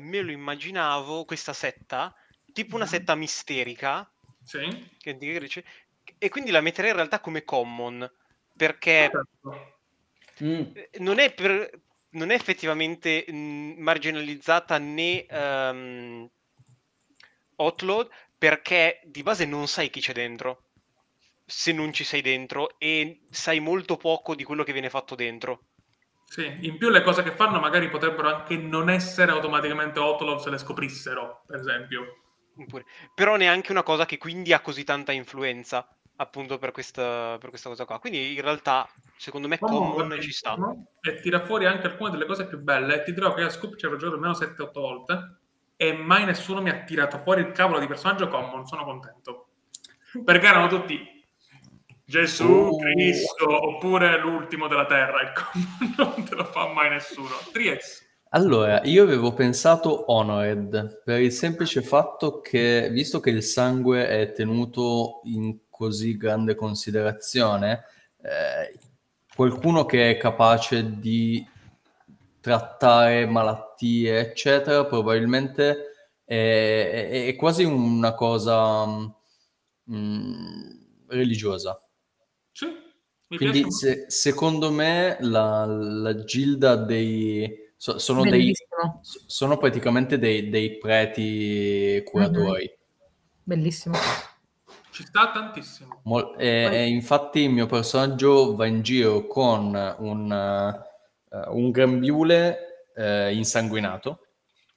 [0.00, 2.14] me lo immaginavo questa setta,
[2.52, 4.08] tipo una setta misterica.
[4.44, 4.88] Sì.
[4.98, 5.64] Che,
[6.18, 8.08] e quindi la metterei in realtà come common,
[8.56, 9.10] perché
[10.42, 10.62] mm.
[10.98, 11.70] non, è per,
[12.10, 15.26] non, è effettivamente mh, marginalizzata né...
[15.30, 16.30] Um,
[17.58, 20.64] Outload perché di base non sai chi c'è dentro
[21.46, 25.68] se non ci sei dentro e sai molto poco di quello che viene fatto dentro.
[26.28, 30.50] Sì, in più le cose che fanno magari potrebbero anche non essere automaticamente Outlaw se
[30.50, 32.22] le scoprissero, per esempio.
[33.14, 37.68] Però neanche una cosa che quindi ha così tanta influenza, appunto per questa, per questa
[37.68, 38.00] cosa qua.
[38.00, 40.56] Quindi in realtà, secondo me, Comunque, Common ci sta.
[41.00, 43.02] E tira fuori anche alcune delle cose più belle.
[43.02, 45.38] Ti dirò che a Scoop ci ho giocato almeno 7-8 volte
[45.76, 49.48] e mai nessuno mi ha tirato fuori il cavolo di personaggio common, sono contento.
[50.24, 51.15] Perché erano tutti
[52.08, 52.76] Gesù, uh.
[52.78, 57.34] Cristo, oppure l'ultimo della terra, common non te lo fa mai nessuno.
[57.52, 58.04] Triex.
[58.30, 64.32] Allora, io avevo pensato Honored, per il semplice fatto che, visto che il sangue è
[64.32, 67.84] tenuto in così grande considerazione,
[68.22, 68.78] eh,
[69.34, 71.44] qualcuno che è capace di
[72.40, 75.92] trattare malattie, eccetera, probabilmente
[76.24, 78.86] è, è, è quasi una cosa
[79.90, 80.70] mm,
[81.08, 81.80] religiosa.
[82.56, 87.64] Sì, Quindi se, secondo me la, la gilda dei...
[87.76, 88.54] So, sono, dei,
[89.26, 92.64] sono praticamente dei, dei preti curatori.
[92.64, 93.42] Mm-hmm.
[93.42, 93.96] Bellissimo.
[94.90, 96.00] Ci sta tantissimo.
[96.04, 100.80] Mol- e, e, infatti il mio personaggio va in giro con un
[101.28, 104.28] uh, un grembiule uh, insanguinato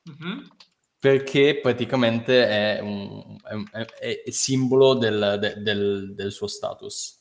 [0.09, 0.39] mm-hmm.
[0.99, 3.37] perché praticamente è, un,
[3.71, 7.18] è, è, è simbolo del, de, del, del, suo status.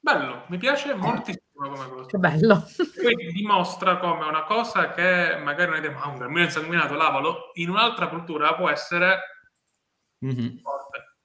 [0.00, 2.06] Bello, mi piace moltissimo come cosa.
[2.06, 2.64] Che bello.
[2.96, 7.68] Quindi dimostra come una cosa che magari noi diciamo, ah, un grembiule insanguinato, lavalo, in
[7.68, 9.20] un'altra cultura può essere
[10.24, 10.56] mm-hmm.
[10.56, 11.16] forte.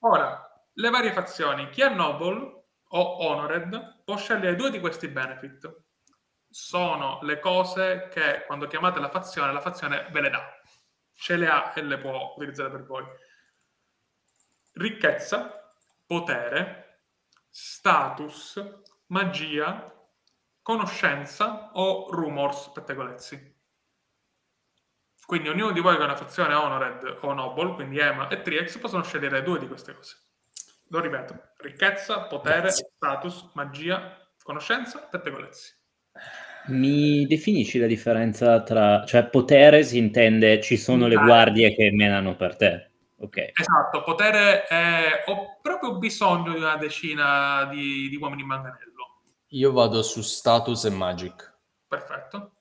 [0.00, 5.86] Ora, le varie fazioni, chi è Noble o Honored può scegliere due di questi benefit
[6.50, 10.60] sono le cose che quando chiamate la fazione, la fazione ve le dà,
[11.12, 13.04] ce le ha e le può utilizzare per voi.
[14.72, 15.74] Ricchezza,
[16.06, 16.87] potere,
[17.48, 18.62] status,
[19.06, 19.92] magia,
[20.62, 23.56] conoscenza o rumors, pettegolezzi.
[25.24, 28.78] Quindi ognuno di voi che ha una fazione Honored o Noble, quindi Ema e Triex,
[28.78, 30.16] possono scegliere due di queste cose.
[30.88, 32.90] Lo ripeto, ricchezza, potere, Grazie.
[32.96, 35.76] status, magia, conoscenza, pettegolezzi.
[36.68, 39.04] Mi definisci la differenza tra...
[39.04, 42.87] cioè potere si intende ci sono le guardie che menano per te.
[43.20, 43.50] Ok.
[43.54, 45.24] Esatto, potere è...
[45.26, 49.20] ho proprio bisogno di una decina di, di uomini in manganello.
[49.48, 51.56] Io vado su status e magic.
[51.86, 52.52] Perfetto.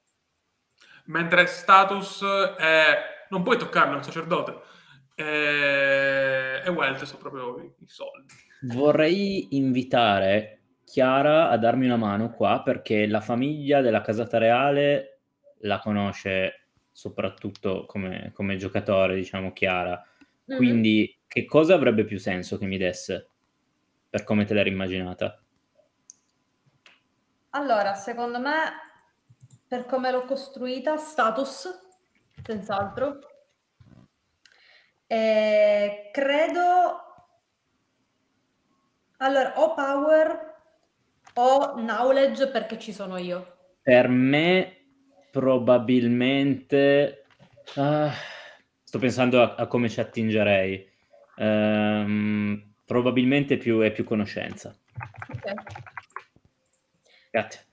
[1.06, 2.24] Mentre status
[2.58, 3.26] è...
[3.30, 4.62] non puoi toccarlo, è un sacerdote.
[5.16, 8.34] E, e wealth sono proprio i soldi.
[8.62, 10.54] Vorrei invitare
[10.84, 15.20] Chiara a darmi una mano qua perché la famiglia della casata reale
[15.62, 20.02] la conosce soprattutto come, come giocatore, diciamo Chiara.
[20.50, 20.58] Mm-hmm.
[20.58, 23.30] Quindi che cosa avrebbe più senso che mi desse
[24.10, 25.42] per come te l'eri immaginata?
[27.52, 28.54] Allora, secondo me,
[29.68, 31.68] per come l'ho costruita, status,
[32.44, 33.20] senz'altro.
[35.08, 37.02] E credo...
[39.20, 40.48] Allora, ho power
[41.40, 43.58] ho knowledge perché ci sono io.
[43.82, 44.76] Per me
[45.32, 47.26] probabilmente...
[47.76, 48.12] ah,
[48.88, 50.90] sto pensando a, a come ci attingerei.
[51.36, 54.74] Ehm, probabilmente più, è più conoscenza.
[55.30, 55.54] Ok.
[57.30, 57.66] Grazie.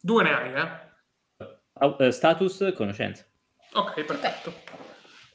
[0.00, 2.04] Due ne hai, eh?
[2.06, 3.26] Eh, status, conoscenza.
[3.72, 4.54] Ok, perfetto.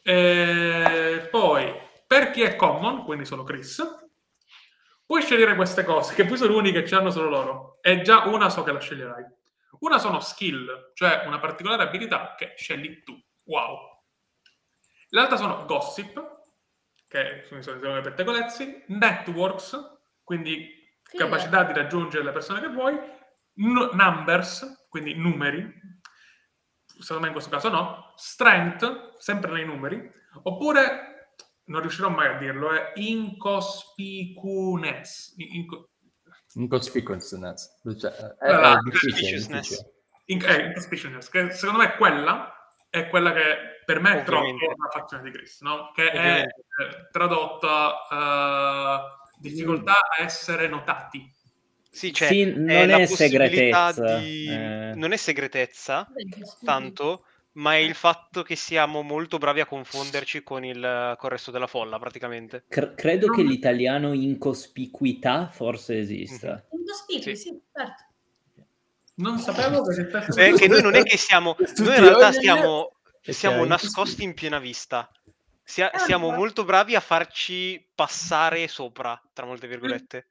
[0.03, 1.73] Eh, poi,
[2.07, 3.83] per chi è common, quindi solo Chris,
[5.05, 7.77] puoi scegliere queste cose, che poi sono uniche, ce l'hanno solo loro.
[7.81, 9.25] E già una so che la sceglierai.
[9.79, 13.21] Una sono skill, cioè una particolare abilità che scegli tu.
[13.43, 13.94] Wow.
[15.15, 16.41] L'altra sono gossip,
[17.07, 19.79] che sono i pettegolezzi, networks,
[20.23, 20.69] quindi
[21.01, 21.15] Sì.
[21.17, 25.65] capacità di raggiungere le persone che vuoi, n- numbers, quindi numeri,
[26.99, 30.05] secondo me in questo caso no, strength, sempre nei numeri,
[30.43, 31.29] oppure,
[31.67, 35.33] non riuscirò mai a dirlo, è inconspicuousness.
[35.37, 35.91] Inco-
[36.55, 37.81] Inconspicuousness.
[37.97, 39.93] Cioè, è, Allora, è difficile, difficile.
[40.25, 42.53] in- eh, inconspicuousness, che secondo me quella
[42.89, 44.65] è quella che per me è Ovviamente.
[44.65, 45.91] troppo la fazione di Chris, no?
[45.93, 46.55] che è Ovviamente.
[46.81, 51.31] eh, tradotta eh, difficoltà a essere notati.
[51.89, 54.17] Sì, cioè, Sì, è non è possibilità segretezza.
[54.17, 54.93] di- eh.
[54.95, 56.07] Non è segretezza,
[56.65, 57.23] tanto,
[57.53, 61.67] ma è il fatto che siamo molto bravi a confonderci con il, col resto della
[61.67, 62.65] folla, praticamente.
[62.67, 66.65] Cre- credo che l'italiano incospicuità forse esista.
[66.71, 67.41] Incospicui, Sì.
[67.49, 68.03] sì, certo.
[69.17, 70.03] Non sapevo che
[70.35, 71.55] Perché noi non è che siamo...
[71.77, 72.94] Noi in realtà siamo,
[73.25, 75.09] E siamo nascosti in piena vista.
[75.63, 80.29] Sia- Eh, siamo molto bravi a farci passare sopra, tra molte virgolette.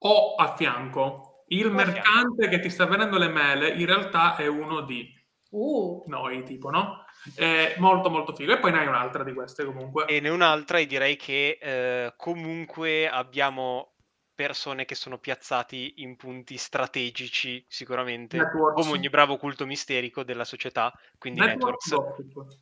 [0.00, 1.42] o a fianco.
[1.48, 5.16] Il O a mercante che ti sta vendendo le mele in realtà è uno di
[5.50, 7.06] Uh, noi, tipo, no?
[7.34, 8.52] È molto molto figo.
[8.52, 10.04] E poi ne hai un'altra di queste comunque.
[10.04, 13.94] E ne un'altra e direi che eh, comunque abbiamo
[14.38, 18.80] persone che sono piazzati in punti strategici sicuramente, Networks.
[18.80, 22.22] come ogni bravo culto misterico della società, quindi Network networks.
[22.36, 22.58] gossip.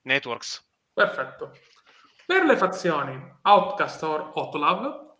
[0.00, 0.66] Networks.
[0.94, 1.52] Perfetto.
[2.24, 5.16] Per le fazioni Outcast or Hotlav,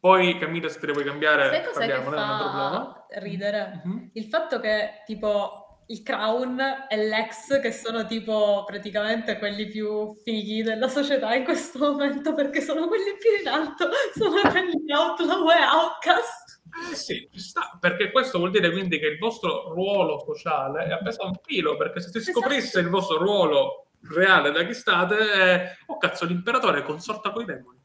[0.00, 3.06] poi Camilla se te le vuoi cambiare sai cos'è che parliamo, non è un problema.
[3.10, 3.82] fa ridere?
[3.84, 4.10] Mhm.
[4.14, 10.62] Il fatto che tipo il Crown e l'ex che sono tipo praticamente quelli più fighi
[10.62, 15.48] della società in questo momento perché sono quelli più in alto, sono quelli di Outlaw
[15.50, 16.60] e Outcast.
[16.90, 21.22] Eh sì, sta, perché questo vuol dire quindi che il vostro ruolo sociale è appeso
[21.22, 22.40] a un filo, perché se si Esatto.
[22.40, 27.46] scoprisse il vostro ruolo reale da chi state, è, oh cazzo, l'imperatore consorta con i
[27.46, 27.78] demoni.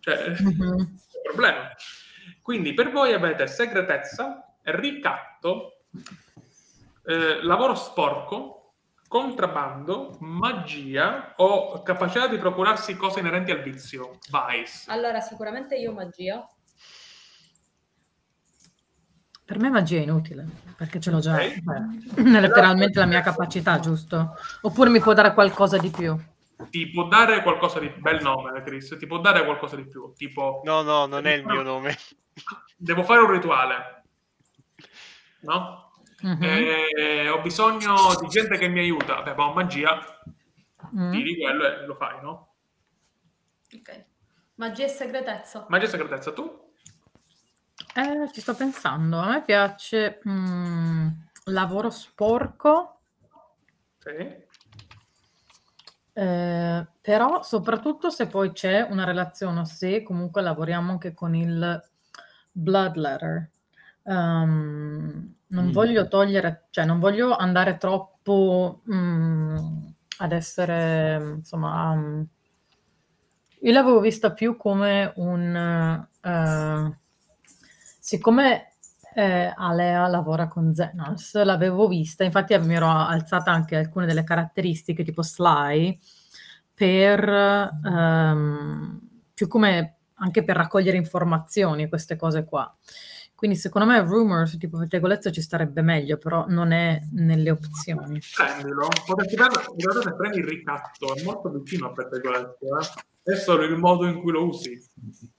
[0.00, 0.62] Cioè, Mhm.
[0.78, 1.68] un problema.
[2.40, 5.80] Quindi per voi avete segretezza, ricatto,
[7.08, 8.74] eh, lavoro sporco,
[9.08, 14.90] contrabbando, magia o capacità di procurarsi cose inerenti al vizio, vice.
[14.90, 16.46] Allora, sicuramente io magia.
[19.42, 20.46] Per me magia è inutile,
[20.76, 21.36] perché ce l'ho già.
[21.36, 21.62] Ok.
[21.64, 24.36] Cioè, è letteralmente la mia capacità, giusto?
[24.60, 26.14] Oppure mi può dare qualcosa di più.
[26.68, 30.60] Ti può dare qualcosa di bel nome, Chris, ti può dare qualcosa di più, tipo
[30.64, 31.96] No, no, non è il mio nome.
[32.76, 34.02] devo fare un rituale.
[35.40, 35.87] No?
[36.22, 36.42] Mhm.
[36.42, 39.14] Eh, ho bisogno di gente che mi aiuta.
[39.16, 39.98] Vabbè, ma magia,
[40.94, 41.10] Mm.
[41.12, 42.54] tiri quello e lo fai, no?
[43.74, 44.04] Ok.
[44.54, 45.66] Magia e segretezza.
[45.68, 46.72] Magia e segretezza, tu?
[47.94, 49.18] Eh, ci sto pensando.
[49.18, 51.08] A me piace mm,
[51.46, 53.00] lavoro sporco,
[53.98, 54.46] Sì.
[56.14, 61.80] eh, però soprattutto se poi c'è una relazione, o se comunque lavoriamo anche con il
[62.52, 63.50] bloodletter.
[64.08, 65.72] Um, non Mm.
[65.72, 69.56] voglio togliere, cioè non voglio andare troppo mm,
[70.18, 72.26] ad essere, insomma, um,
[73.60, 76.06] io l'avevo vista più come un...
[76.22, 76.96] eh,
[78.00, 78.72] siccome
[79.14, 85.02] eh, Alea lavora con Zenos, l'avevo vista, infatti mi ero alzata anche alcune delle caratteristiche
[85.04, 85.98] tipo Sly
[86.72, 87.28] per
[87.84, 89.00] ehm,
[89.34, 92.72] più come anche per raccogliere informazioni, queste cose qua.
[93.38, 98.18] Quindi secondo me Rumors tipo pettegolezzo ci starebbe meglio, però non è nelle opzioni.
[98.34, 98.88] Prendilo.
[99.06, 103.32] Potresti prendere, in realtà se prendi il ricatto, è molto vicino a pettegolezzo, eh?
[103.32, 104.76] È solo il modo in cui lo usi.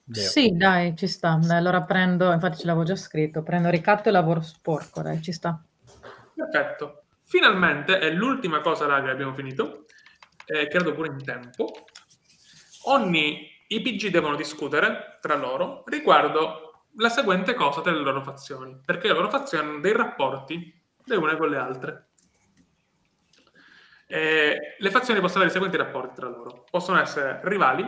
[0.06, 0.30] Vero.
[0.30, 1.38] Sì, dai, ci sta.
[1.44, 5.34] Dai, allora prendo, infatti ce l'avevo già scritto, prendo ricatto e lavoro sporco, dai, ci
[5.34, 5.62] sta.
[6.34, 7.04] Perfetto.
[7.26, 9.88] Finalmente è l'ultima cosa, raga, che abbiamo finito.
[10.46, 11.68] Eh, credo pure in tempo.
[12.84, 19.08] Ogni i PG devono discutere tra loro riguardo la seguente cosa delle loro fazioni, perché
[19.08, 22.08] le loro fazioni hanno dei rapporti le une con le altre.
[24.08, 26.66] Eh, le fazioni possono avere i seguenti rapporti tra loro.
[26.70, 27.88] Possono essere rivali,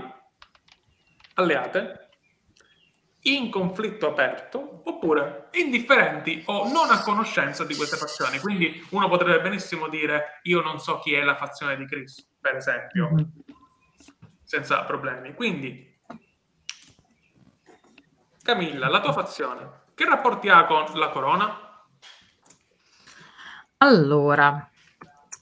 [1.36, 2.10] alleate,
[3.24, 8.38] in conflitto aperto, oppure oppure indifferenti o non a conoscenza di queste fazioni.
[8.40, 12.56] Quindi uno potrebbe benissimo dire io non so chi è la fazione di Chris, per
[12.56, 13.26] esempio, mm-hmm.
[14.44, 15.34] senza problemi.
[15.34, 15.91] Quindi,
[18.44, 21.86] Camilla, la tua fazione, che rapporti ha con la corona?
[23.78, 24.70] Allora,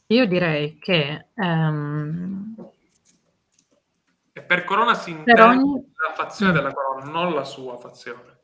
[0.08, 1.28] io direi che...
[1.36, 2.56] Um...
[4.34, 5.94] E per corona si intende ogni...
[6.08, 6.56] la fazione mm.
[6.56, 8.38] della corona, non la sua fazione.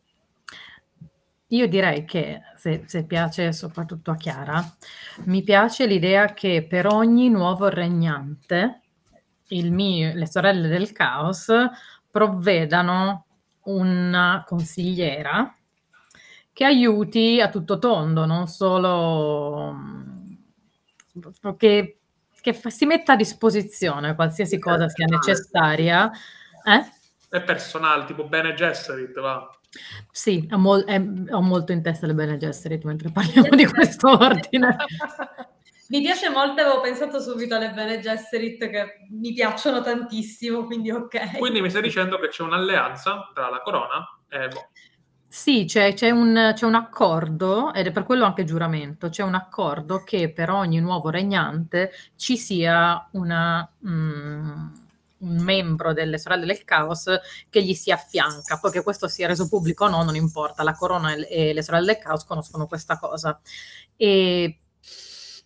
[1.49, 4.63] Io direi che, se, se, piace soprattutto a Chiara,
[5.25, 8.81] mi piace l'idea che per ogni nuovo regnante
[9.49, 11.51] mio, le sorelle del caos
[12.09, 13.25] provvedano
[13.65, 15.55] una consigliera
[16.51, 19.75] che aiuti a tutto tondo, non solo
[21.57, 21.97] che,
[22.41, 26.09] che si metta a disposizione qualsiasi cosa sia necessaria.
[26.63, 26.89] Eh?
[27.29, 29.49] È personale, tipo Bene Gesserit, va.
[30.09, 34.09] Sì, ho, mol- è, ho, molto in testa le Bene Gesserit mentre parliamo di questo
[34.11, 34.77] ordine.
[35.89, 41.37] Mi piace molto, avevo pensato subito alle Bene Gesserit che mi piacciono tantissimo, quindi ok.
[41.37, 44.47] Quindi mi stai dicendo che c'è un'alleanza tra la corona e...
[44.47, 44.69] Boh.
[45.27, 49.35] Sì, c'è, c'è, un, c'è un accordo, ed è per quello anche giuramento, c'è un
[49.35, 53.69] accordo che per ogni nuovo regnante ci sia una...
[53.85, 54.67] Mm,
[55.17, 57.05] un membro delle sorelle del caos
[57.49, 58.59] che gli si affianca.
[58.59, 61.85] Poi che questo sia reso pubblico o no, non importa, la corona e le sorelle
[61.93, 63.39] del caos conoscono questa cosa.
[63.95, 64.57] E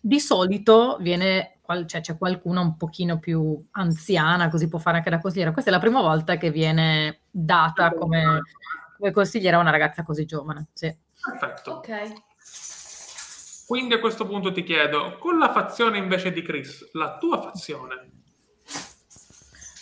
[0.00, 5.20] di solito viene, cioè c'è qualcuno un pochino più anziana, così può fare anche da
[5.20, 5.52] consigliera.
[5.52, 8.40] Questa è la prima volta che viene data come,
[8.96, 10.68] come consigliera a una ragazza così giovane.
[10.72, 10.94] Sì.
[11.22, 11.72] Perfetto.
[11.72, 12.12] Ok.
[13.66, 18.10] Quindi a questo punto ti chiedo, con la fazione invece di Chris, la tua fazione,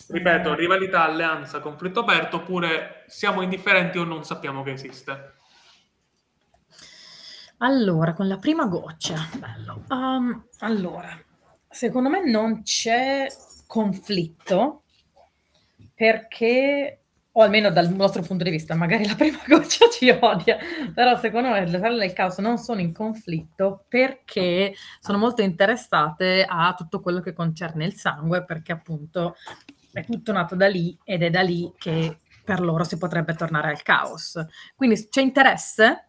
[0.09, 5.35] Ripeto, rivalità, alleanza, conflitto aperto, oppure siamo indifferenti o non sappiamo che esiste?
[7.59, 9.83] Allora, con la prima goccia, bello.
[9.89, 11.09] Um, allora,
[11.69, 13.27] secondo me non c'è
[13.67, 14.85] conflitto
[15.93, 17.01] perché,
[17.33, 20.57] o almeno dal nostro punto di vista, magari la prima goccia ci odia,
[20.95, 26.47] però secondo me le sorelle del caos non sono in conflitto perché sono molto interessate
[26.49, 29.35] a tutto quello che concerne il sangue, perché appunto
[29.93, 33.69] è tutto nato da lì ed è da lì che per loro si potrebbe tornare
[33.69, 34.41] al caos.
[34.77, 36.08] Quindi c'è interesse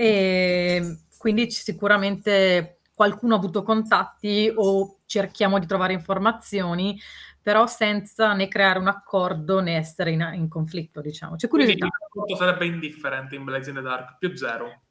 [0.00, 6.98] e quindi sicuramente qualcuno ha avuto contatti o cerchiamo di trovare informazioni,
[7.42, 11.36] però senza né creare un accordo né essere in, in conflitto, diciamo.
[11.36, 11.86] C'è curiosità.
[12.08, 14.84] Quindi sarebbe indifferente in Blaze in the Dark, più zero.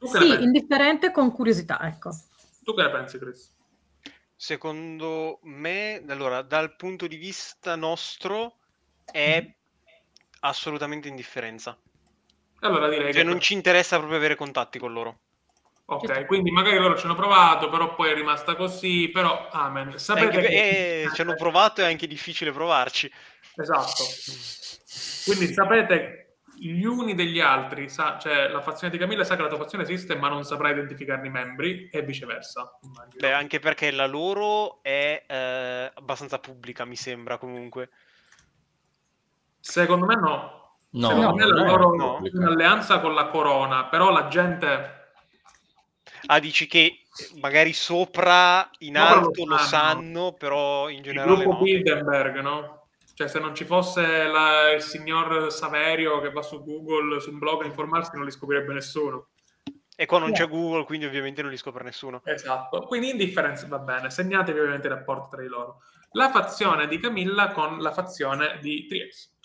[0.00, 2.10] Sì, indifferente con curiosità, ecco.
[2.64, 3.54] Tu che ne pensi, Chris?
[4.34, 8.56] Secondo me, allora, dal punto di vista nostro
[9.04, 9.54] è
[10.40, 11.78] assolutamente indifferenza.
[12.60, 13.28] Allora direi Cioè che...
[13.28, 15.20] non ci interessa proprio avere contatti con loro.
[15.90, 19.98] Ok, quindi magari loro ci hanno provato, però poi è rimasta così, però amen.
[19.98, 21.02] Sapete che...
[21.02, 23.10] eh, ci hanno provato e è anche difficile provarci.
[23.56, 24.04] Esatto.
[25.24, 26.28] Quindi sapete
[26.58, 29.84] gli uni degli altri, sa, cioè la fazione di Camilla sa che la tua fazione
[29.84, 32.78] esiste, ma non saprà identificarne i membri e viceversa.
[32.82, 33.16] Immagino.
[33.16, 37.90] Beh, anche perché la loro è eh, abbastanza pubblica, mi sembra comunque.
[39.60, 40.57] Secondo me no.
[40.90, 42.18] No, no, la loro no.
[42.22, 44.96] è un'alleanza con la corona, però la gente...
[46.26, 47.04] Ah, dici che
[47.40, 50.32] magari sopra, in no, alto lo sanno.
[50.32, 51.62] però in generale Il gruppo no.
[51.62, 52.86] Bilderberg, no?
[53.14, 57.38] Cioè, se non ci fosse la, il signor Saverio che va su Google, su un
[57.38, 59.28] blog a informarsi, non li scoprirebbe nessuno.
[59.96, 60.38] E qua non yeah.
[60.38, 62.22] c'è Google, quindi ovviamente non li scopre nessuno.
[62.24, 62.82] Esatto.
[62.82, 64.10] Quindi indifferenza va bene.
[64.10, 65.82] Segnatevi ovviamente i rapporti tra di loro.
[66.12, 69.37] La fazione di Camilla con la fazione di Tries.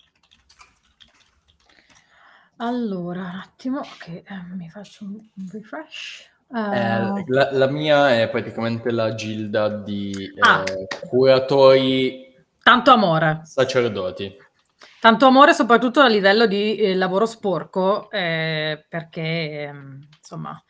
[2.58, 5.20] Allora, un attimo che eh, mi faccio un
[5.52, 6.30] refresh.
[6.48, 6.58] Uh...
[6.58, 10.64] Eh, la, la, mia è praticamente la gilda di ah.
[10.68, 12.32] eh, curatori
[12.64, 13.42] Tanto amore.
[13.44, 14.38] Sacerdoti.
[15.02, 19.74] Tanto amore soprattutto a livello di eh, lavoro sporco, eh, perché eh,
[20.18, 20.64] insomma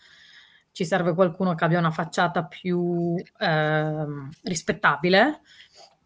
[0.72, 5.42] ci serve qualcuno che abbia una facciata più ehm, rispettabile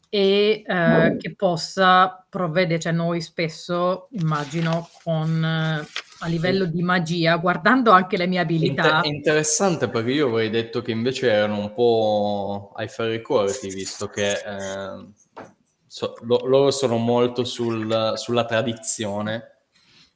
[0.10, 5.86] e eh, che possa provvedere, cioè noi spesso immagino con eh,
[6.20, 8.98] a livello di magia, guardando anche le mie abilità.
[8.98, 14.08] Inter- interessante perché io avrei detto che invece erano un po' ai ferri corti, visto
[14.08, 15.06] che eh,
[15.86, 19.58] so, lo, loro sono molto sul, sulla tradizione.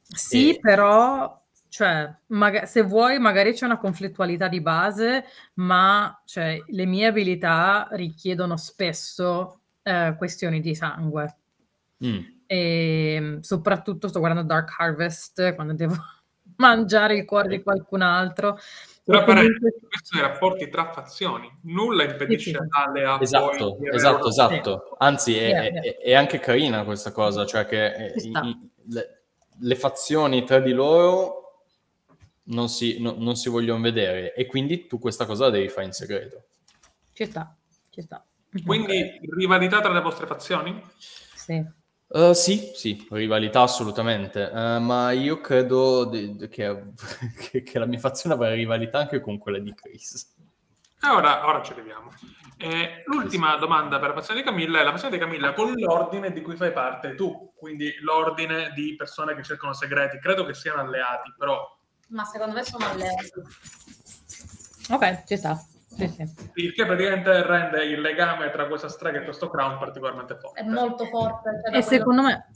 [0.02, 0.60] Sì, e...
[0.60, 7.06] però cioè, maga- se vuoi, magari c'è una conflittualità di base, ma cioè, le mie
[7.06, 11.36] abilità richiedono spesso eh, questioni di sangue.
[12.04, 12.20] Mm.
[12.46, 15.94] E soprattutto sto guardando Dark Harvest quando devo
[16.56, 18.58] mangiare il cuore di qualcun altro.
[19.04, 19.72] Però comunque...
[19.88, 22.66] questi sono i rapporti tra fazioni, nulla impedisce sì, sì.
[22.70, 24.96] alle a Esatto, esatto, esatto.
[24.98, 25.80] Anzi, è, yeah, yeah.
[25.80, 28.30] È, è, anche carina questa cosa, cioè che i,
[28.90, 29.22] le,
[29.58, 31.64] le, fazioni tra di loro
[32.44, 35.86] non si, no, non si vogliono vedere e quindi tu questa cosa la devi fare
[35.86, 36.44] in segreto.
[37.12, 37.56] Ci sta,
[37.90, 38.24] ci sta.
[38.64, 40.82] Quindi rivalità tra le vostre fazioni?
[40.96, 41.80] Sì.
[42.08, 46.92] Uh, sì, sì, rivalità assolutamente, uh, ma io credo di, di, che,
[47.38, 50.34] che, che, la mia fazione avrà rivalità anche con quella di Chris.
[51.02, 52.12] E ora, ora ci arriviamo.
[52.58, 56.32] Eh, l'ultima domanda per la fazione di Camilla è la fazione di Camilla con l'ordine
[56.32, 60.18] di cui fai parte tu, quindi l'ordine di persone che cercano segreti.
[60.18, 61.76] Credo che siano alleati, però...
[62.08, 63.32] Ma secondo me sono alleati.
[64.90, 65.58] Ok, ci sta.
[65.94, 66.50] Sì, sì.
[66.54, 70.60] Il che praticamente rende il legame tra questa strega e questo crown particolarmente forte.
[70.60, 71.60] È molto forte.
[71.64, 72.46] Cioè e secondo me...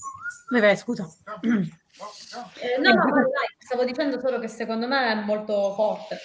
[0.48, 1.06] Vabbè, scusa.
[1.40, 6.18] Eh, no, no, dai, stavo dicendo solo che secondo me è molto forte.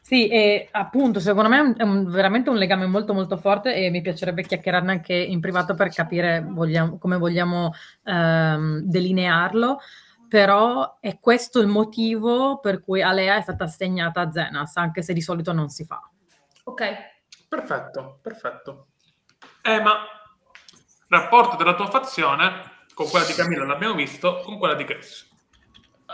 [0.00, 4.02] Sì, e appunto, secondo me è un, veramente un legame molto molto forte e mi
[4.02, 7.72] piacerebbe chiacchierarne anche in privato per capire vogliamo, come vogliamo
[8.04, 9.80] ehm, delinearlo
[10.32, 15.12] però è questo il motivo per cui Alea è stata assegnata a Zenas, anche se
[15.12, 16.00] di solito non si fa.
[16.64, 16.82] Ok.
[17.46, 18.86] Perfetto, perfetto.
[19.60, 20.06] Emma,
[21.08, 22.62] rapporto della tua fazione
[22.94, 25.28] con quella di Camilla l'abbiamo visto, con quella di Chris.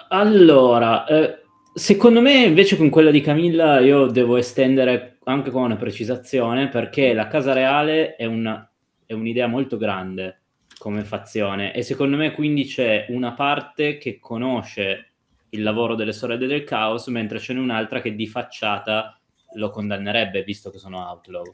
[0.09, 5.77] Allora, eh, secondo me invece con quella di Camilla io devo estendere anche con una
[5.77, 8.69] precisazione perché la Casa Reale è, una,
[9.07, 10.41] è un'idea molto grande
[10.79, 15.11] come fazione e secondo me quindi c'è una parte che conosce
[15.51, 19.19] il lavoro delle sorelle del caos mentre ce n'è un'altra che di facciata
[19.55, 21.45] lo condannerebbe visto che sono outlaw.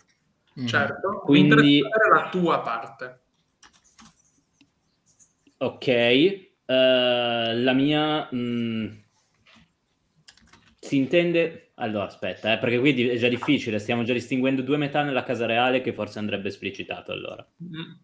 [0.60, 0.66] Mm.
[0.66, 3.20] Certo, quindi la tua parte.
[5.58, 5.86] Ok,
[6.66, 8.86] uh, la mia mh, mm,
[10.78, 15.02] si intende allora aspetta, eh, perché qui è già difficile, stiamo già distinguendo due metà
[15.02, 17.46] nella casa reale che forse andrebbe esplicitato allora.
[17.62, 18.03] Mm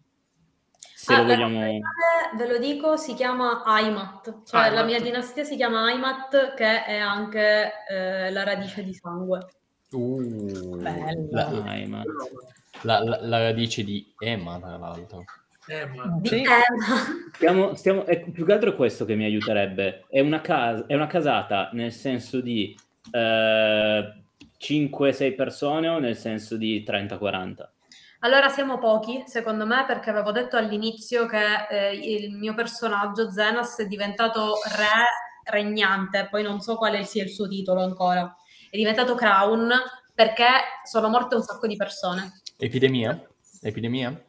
[1.01, 1.79] se ah, lo vogliamo...
[2.37, 4.73] Ve lo dico, si chiama Aimat, cioè Aimat.
[4.75, 9.39] la mia dinastia si chiama Aimat, che è anche eh, la radice di sangue.
[9.93, 10.93] Uh, la,
[11.31, 12.03] la,
[12.83, 15.23] la, la, radice di Emma, tra l'altro.
[15.65, 16.19] Emma.
[16.21, 16.43] Sì.
[17.33, 20.05] Stiamo, stiamo, è più che altro questo che mi aiuterebbe.
[20.07, 22.77] È una, casa, è una casata nel senso di
[23.11, 24.13] eh,
[24.59, 27.69] 5-6 persone o nel senso di 30-40?
[28.23, 33.79] Allora siamo pochi, secondo me, perché avevo detto all'inizio che eh, il mio personaggio Zenas
[33.79, 38.35] è diventato re regnante, poi non so quale sia il suo titolo ancora.
[38.69, 39.71] È diventato Crown
[40.13, 40.47] perché
[40.83, 42.41] sono morte un sacco di persone.
[42.57, 43.27] Epidemia?
[43.59, 44.23] Epidemia?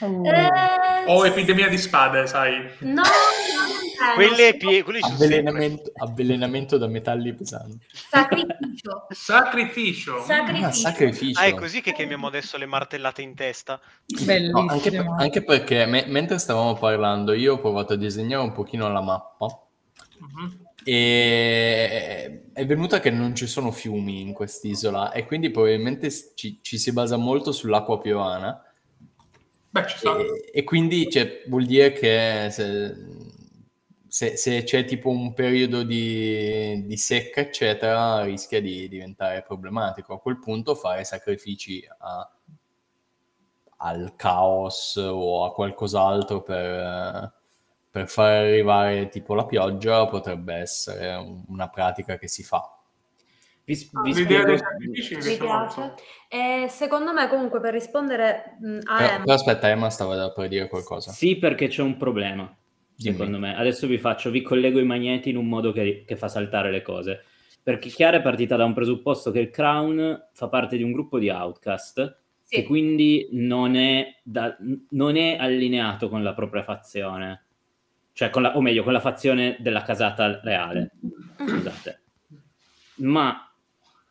[0.00, 0.26] Oh.
[0.26, 1.04] Eh...
[1.06, 2.70] O epidemia di spade, sai.
[2.80, 3.02] No,
[4.14, 7.78] quelle pie- quelli avvelenamento, avvelenamento da metalli pesanti.
[7.92, 9.06] Sacrificio.
[9.10, 10.22] sacrificio.
[10.22, 10.66] Sacrificio.
[10.66, 11.40] Ah, sacrificio.
[11.40, 13.80] Ah, è così che chiamiamo adesso le martellate in testa.
[14.24, 14.62] Bellissimo.
[14.62, 18.90] No, anche, anche, perché me- mentre stavamo parlando io ho provato a disegnare un pochino
[18.90, 20.58] la mappa uh-huh.
[20.84, 26.78] e è venuta che non ci sono fiumi in quest'isola e quindi probabilmente ci, ci
[26.78, 28.62] si basa molto sull'acqua piovana.
[29.70, 30.18] Beh, ci sta.
[30.18, 32.94] E, e quindi cioè, vuol dire che se,
[34.12, 40.12] se, se, c'è tipo un periodo di, di, secca, eccetera, rischia di diventare problematico.
[40.12, 42.30] A quel punto fare sacrifici a,
[43.78, 47.32] al caos o a qualcos'altro per,
[47.90, 51.14] per far arrivare tipo la pioggia potrebbe essere
[51.48, 52.70] una pratica che si fa.
[53.64, 55.94] Vi, vi L'idea dei sacrifici mi piace.
[56.28, 59.22] E secondo me, comunque, per rispondere mh, a però, Emma...
[59.22, 61.12] Però aspetta, Emma stava per dire qualcosa.
[61.12, 62.54] Sì, perché c'è un problema
[63.10, 63.56] secondo me.
[63.56, 66.82] Adesso vi faccio, vi collego i magneti in un modo che, che fa saltare le
[66.82, 67.24] cose.
[67.62, 71.18] Perché Chiara è partita da un presupposto che il Crown fa parte di un gruppo
[71.18, 72.56] di outcast sì.
[72.56, 74.56] che quindi non è, da,
[74.90, 77.44] non è, allineato con la propria fazione.
[78.12, 80.90] Cioè, la, o meglio, con la fazione della casata reale.
[81.36, 82.00] Scusate.
[82.96, 83.52] Ma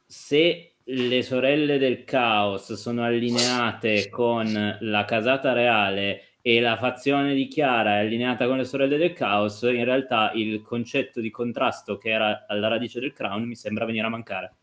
[0.05, 7.47] se le sorelle del caos sono allineate con la casata reale e la fazione di
[7.47, 12.09] Chiara è allineata con le sorelle del caos, in realtà il concetto di contrasto che
[12.09, 14.53] era alla radice del crown mi sembra venire a mancare.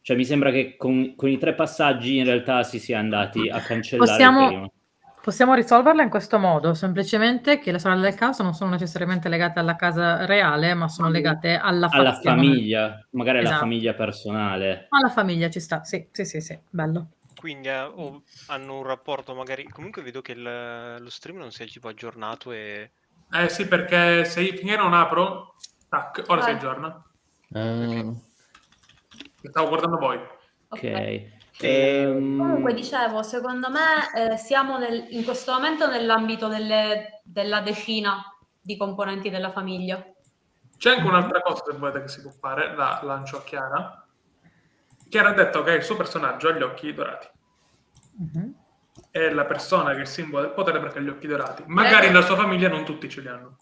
[0.00, 3.60] Cioè mi sembra che con, con i tre passaggi in realtà si sia andati a
[3.60, 4.72] cancellare possiamo,
[5.22, 9.58] possiamo risolverla in questo modo, semplicemente che le sorelle del caos non sono necessariamente legate
[9.58, 13.50] alla casa reale, ma sono legate alla, alla famiglia, magari esatto.
[13.50, 14.86] alla famiglia personale.
[14.88, 19.34] Alla famiglia ci sta, sì, sì, sì, sì, bello quindi eh, oh, hanno un rapporto
[19.34, 22.90] magari comunque vedo che il, lo stream non si è tipo aggiornato e
[23.30, 25.54] Eh sì, perché se io finché non apro,
[25.88, 26.56] tac, ora si Vai.
[26.56, 27.04] aggiorna.
[27.52, 28.14] Eh,
[29.48, 30.16] Stavo guardando voi.
[30.16, 30.66] Ok.
[30.68, 31.62] Ok.
[31.62, 38.22] Ehm, Comunque dicevo, secondo me eh, siamo nel- in questo momento nell'ambito delle- della decina
[38.60, 40.04] di componenti della famiglia.
[40.76, 44.07] C'è anche un'altra cosa, se volete, che si può fare, la lancio a Chiara.
[45.08, 47.28] Chiara ha detto che il suo personaggio ha gli occhi dorati.
[48.18, 48.54] Mhm.
[49.10, 51.62] È la persona che è il simbolo del potere perché ha gli occhi dorati.
[51.66, 52.08] Magari Eh.
[52.10, 53.56] nella sua famiglia non tutti ce li hanno.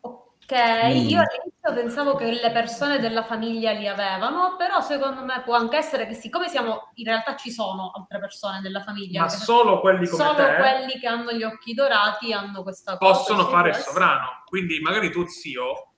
[0.00, 1.08] Ok, Mm.
[1.08, 5.76] io all'inizio pensavo che le persone della famiglia li avevano, però secondo me può anche
[5.76, 10.08] essere che siccome siamo, in realtà ci sono altre persone della famiglia, Ma solo quelli
[10.08, 13.12] come solo te quelli che hanno gli occhi dorati hanno questa cosa.
[13.12, 14.42] possono fare il sovrano.
[14.46, 15.89] Quindi magari tu zio,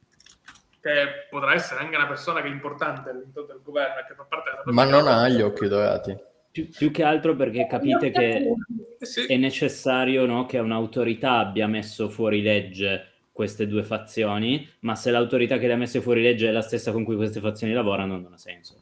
[0.82, 4.24] che potrà essere anche una persona che è importante all'interno del governo e che fa
[4.24, 6.16] parte della ma non ha gli occhi dorati.
[6.50, 8.54] più, più che altro perché capite che
[8.98, 9.26] Eh sì.
[9.26, 15.56] è necessario no, che un'autorità abbia messo fuori legge queste due fazioni, ma se l'autorità
[15.56, 18.32] che le ha messe fuori legge è la stessa con cui queste fazioni lavorano, non
[18.32, 18.74] ha senso.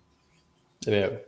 [0.83, 1.25] È vero.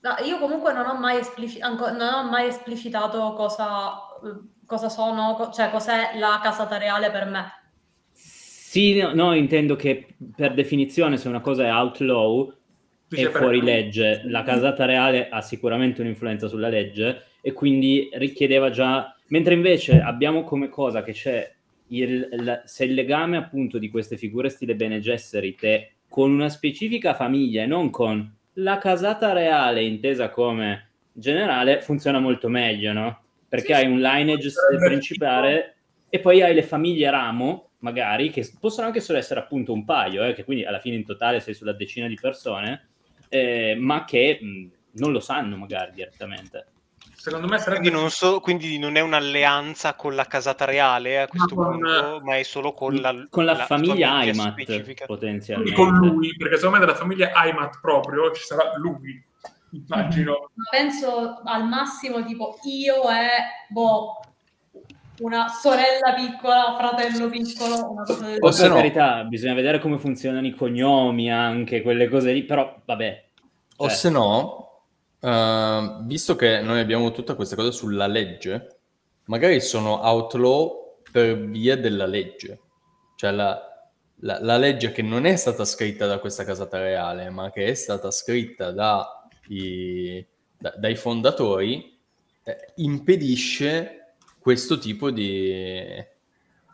[0.00, 3.94] No, io comunque non ho mai, esplici- anco- non ho mai esplicitato cosa,
[4.66, 7.52] cosa sono, co- cioè cos'è la casata reale per me.
[8.74, 12.52] Sì, no, no, intendo che per definizione se una cosa è outlaw
[13.08, 19.14] è fuori legge, la casata reale ha sicuramente un'influenza sulla legge e quindi richiedeva già,
[19.28, 21.48] mentre invece abbiamo come cosa che c'è
[21.90, 26.48] il, il- se il legame appunto di queste figure stile Bene Gesserit è con una
[26.48, 33.22] specifica famiglia e non con la casata reale intesa come generale, funziona molto meglio, no?
[33.48, 34.50] Perché Sì, hai un lineage
[34.84, 35.76] principale
[36.08, 40.24] e poi hai le famiglie ramo, magari, che possono anche solo essere appunto un paio,
[40.24, 42.88] eh, che quindi alla fine in totale sei sulla decina di persone,
[43.28, 46.66] eh, ma che mh, non lo sanno magari direttamente.
[47.14, 51.26] Secondo me sarebbe Quindi non, so- quindi non è un'alleanza con la casata reale a
[51.26, 55.06] questo con- punto, ma è solo con la, Con la, la famiglia Aymat, specifica.
[55.06, 55.74] quindi potenzialmente.
[55.74, 59.22] con lui, perché secondo me della famiglia Aymat proprio ci sarà lui,
[59.72, 60.50] immagino.
[60.54, 63.28] Ma penso al massimo tipo io e
[63.68, 64.20] boh,
[65.20, 69.98] una sorella piccola, fratello piccolo, una cosa del O per no- carità, bisogna vedere come
[69.98, 73.24] funzionano i cognomi anche, quelle cose lì, però vabbè.
[73.76, 74.82] O Cioè, se no,
[75.20, 78.78] eh, visto che noi abbiamo tutta questa cosa sulla legge,
[79.26, 82.60] magari sono outlaw per via della legge.
[83.16, 83.60] Cioè la,
[84.20, 87.74] la- la legge che non è stata scritta da questa casata reale, ma che è
[87.74, 90.24] stata scritta da i-
[90.58, 91.98] da- dai fondatori,
[92.44, 93.98] eh, impedisce
[94.44, 95.50] questo tipo di,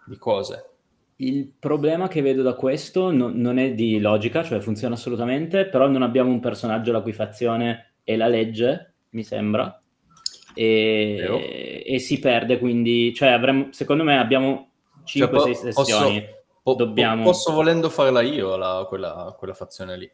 [0.05, 0.65] di cose.
[1.18, 5.86] Il problema che vedo da questo no- non è di logica, cioè funziona assolutamente, però
[5.86, 9.81] non abbiamo un personaggio la cui fazione è la legge, mi sembra,
[10.52, 14.73] e, e si perde, quindi, cioè avremmo, secondo me abbiamo
[15.05, 16.24] Cioè, 5-6 po- sessioni.
[16.65, 20.10] po- Dobbiamo- Posso volendo farla io la- quella, quella fazione lì.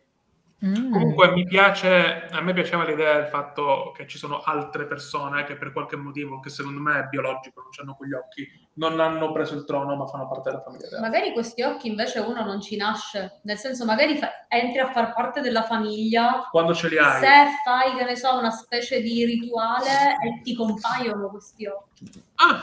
[0.65, 0.91] Mm.
[0.91, 5.55] Comunque mi piace, a me piaceva l'idea del fatto che ci sono altre persone che
[5.57, 9.55] per qualche motivo, che secondo me è biologico, non hanno quegli occhi, non hanno preso
[9.55, 11.07] il trono ma fanno parte della famiglia reale.
[11.07, 15.13] Magari questi occhi invece uno non ci nasce, nel senso magari fa- entri a far
[15.13, 17.27] parte della famiglia, Quando ce li hai, se
[17.63, 19.91] fai, che ne so, una specie di rituale
[20.25, 22.11] e ti compaiono questi occhi.
[22.37, 22.63] ah,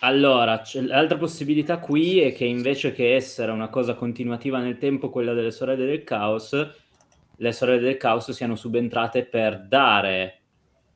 [0.00, 5.08] Allora, c'è- l'altra possibilità qui è che invece che essere una cosa continuativa nel tempo,
[5.08, 6.52] quella delle sorelle del caos,
[7.36, 10.40] le sorelle del caos siano subentrate per dare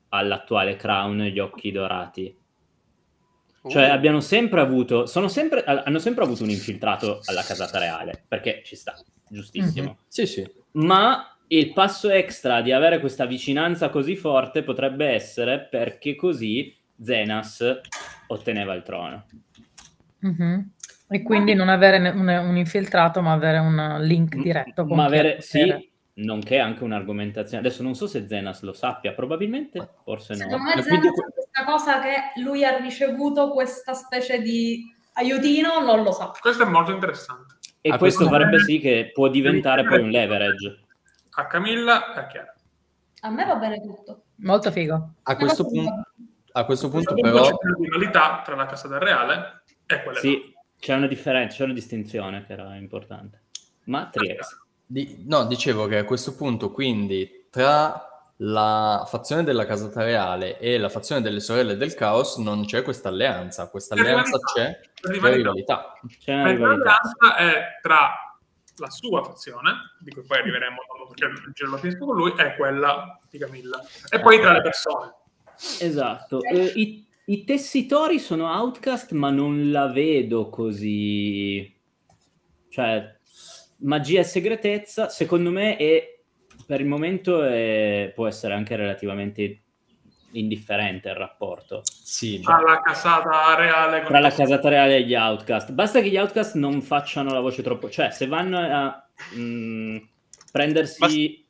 [0.09, 2.37] all'attuale crown gli occhi dorati.
[3.67, 8.23] Cioè Uh, abbiano sempre avuto, sono sempre, hanno sempre avuto un infiltrato alla casata reale,
[8.27, 8.95] perché ci sta,
[9.29, 9.99] giustissimo.
[10.07, 10.51] Sì, sì.
[10.71, 17.81] Ma il passo extra di avere questa vicinanza così forte potrebbe essere perché così Zenas
[18.27, 19.25] otteneva il trono.
[20.19, 20.71] Mhm.
[21.09, 24.85] E quindi non avere un, un infiltrato, ma avere un link diretto.
[24.85, 27.65] con Ma avere, sì, nonché anche un'argomentazione.
[27.65, 30.39] Adesso non so se Zenas lo sappia, probabilmente, forse no.
[30.39, 34.83] Secondo me Zenas quindi- questa cosa che lui ha ricevuto questa specie di
[35.13, 36.31] aiutino non lo sa.
[36.39, 37.55] questo è molto interessante.
[37.81, 40.79] e Ah, questo farebbe sì che può diventare poi un leverage.
[41.31, 42.55] A Camilla e a Chiara.
[43.21, 44.23] A me va bene tutto.
[44.37, 45.13] Molto figo.
[45.23, 46.07] A questo punto,
[46.53, 47.41] a questo punto però...
[47.43, 51.73] c'è una rivalità tra la casata reale e quella Sì, c'è una differenza, c'è una
[51.73, 53.43] distinzione che era importante.
[53.85, 54.60] Ma Triex.
[54.91, 58.05] Di- no, dicevo che a questo punto, quindi, tra
[58.43, 63.07] la fazione della casata reale e la fazione delle sorelle del caos non c'è questa
[63.09, 63.69] alleanza.
[63.69, 65.37] Questa alleanza c'è, C'è c'è rivalità.
[65.37, 65.93] rivalità.
[66.19, 66.83] C'è una rivalità.
[67.21, 68.09] l'alleanza è tra
[68.77, 72.33] la sua fazione, di cui poi arriveremo dopo perché il giro lo finisco con lui,
[72.37, 73.79] e quella di Camilla.
[74.09, 75.13] E poi tra le persone.
[75.79, 76.41] Esatto.
[76.41, 81.73] Eh, i- I tessitori sono Outcast, ma non la vedo così...
[82.69, 83.19] Cioè,
[83.81, 86.19] magia e segretezza, secondo me, è,
[86.65, 89.61] per il momento è, può essere anche relativamente
[90.31, 91.81] indifferente il rapporto.
[91.83, 95.71] Sì, Tra la casata reale con Tra la casata reale e gli Outcast.
[95.71, 97.89] Basta che gli Outcast non facciano la voce troppo...
[97.89, 99.97] Cioè, se vanno a mh,
[100.51, 101.40] prendersi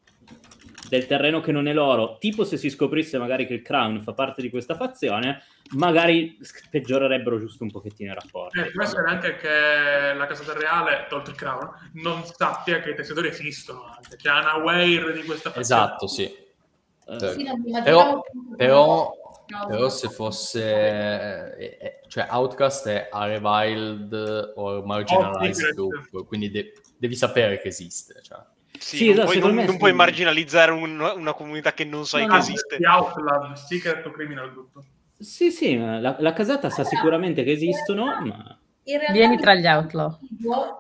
[0.92, 4.12] del terreno che non è loro, tipo se si scoprisse magari che il Crown fa
[4.12, 5.42] parte di questa fazione,
[5.78, 6.38] magari
[6.70, 8.60] peggiorerebbero giusto un pochettino i rapporti.
[8.60, 12.96] Eh, può essere anche che la casata reale, tolto il crown, non sappia che i
[12.96, 15.62] tessitori esistono, anche, che è unaware di questa fazione.
[15.62, 16.24] Esatto, sì.
[16.24, 18.22] Eh, Sì, non mi Però,
[18.58, 19.14] però,
[19.70, 21.56] però se fosse...
[21.56, 24.12] eh, eh, cioè, Outcast è a reviled
[24.56, 28.20] or marginalized Oh, group, quindi de- devi sapere che esiste.
[28.22, 28.40] Cioè.
[28.82, 29.80] Sì, Sì, non, esatto, puoi, secondo non- me non sì.
[29.80, 32.78] puoi marginalizzare un- una comunità che non sai No, che no, esiste.
[32.78, 34.80] Di Outlaw, Secret to Criminal Group.
[35.20, 38.58] Sì, sì, ma la, la casata sa sicuramente che esistono, ma...
[38.86, 40.18] In realtà Vieni tra gli outlaw.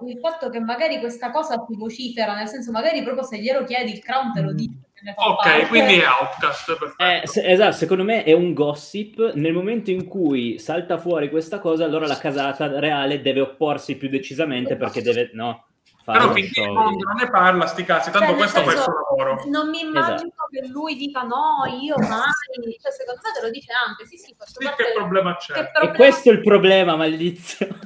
[0.07, 3.91] Il fatto che magari questa cosa ti vocifera, nel senso magari proprio se glielo chiedi
[3.91, 4.71] il crown te lo dice.
[4.95, 5.67] che ne fa Ok, parte.
[5.67, 6.77] quindi è Outcast.
[6.97, 9.33] Eh, se- esatto, secondo me è un gossip.
[9.35, 14.09] Nel momento in cui salta fuori questa cosa, allora la casata reale deve opporsi più
[14.09, 15.65] decisamente perché deve, no,
[16.03, 18.93] Però finché il mondo non ne parla, sti cazzi, tanto Cioè, questo fa il suo
[18.93, 19.43] lavoro.
[19.49, 20.47] Non mi immagino Esatto.
[20.49, 22.77] che lui dica no, io mai.
[22.81, 24.05] Cioè, secondo me te lo dice anche.
[24.05, 25.53] Sì, sì, faccio Sì, parte- che problema c'è?
[25.53, 27.79] che E problema- questo è il problema, maledizione.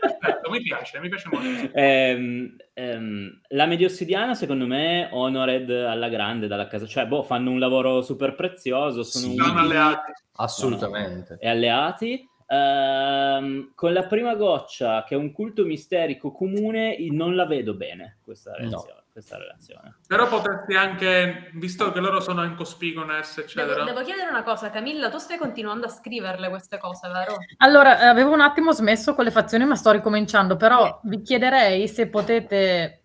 [0.00, 1.44] Perfetto, mi piace, mi piace molto.
[1.74, 6.86] Ehm, ehm, la mediossidiana, secondo me, honored alla grande dalla casa.
[6.86, 9.36] Cioè, boh, fanno un lavoro super prezioso, sono Sì.
[9.36, 10.12] Sono alleati.
[10.36, 11.36] Assolutamente.
[11.40, 12.28] e alleati.
[12.48, 18.18] Ehm, con la prima goccia, che è un culto misterico comune, non la vedo bene
[18.22, 18.56] questa No.
[18.58, 19.04] relazione.
[19.16, 19.96] Questa relazione.
[20.06, 23.72] Però potresti anche, visto che loro sono in cospigones, eccetera.
[23.72, 27.38] Devo, devo chiedere una cosa, Camilla, tu stai continuando a scriverle queste cose, vero?
[27.56, 31.88] Allora, eh, avevo un attimo smesso con le fazioni, ma sto ricominciando, però vi chiederei
[31.88, 33.04] se potete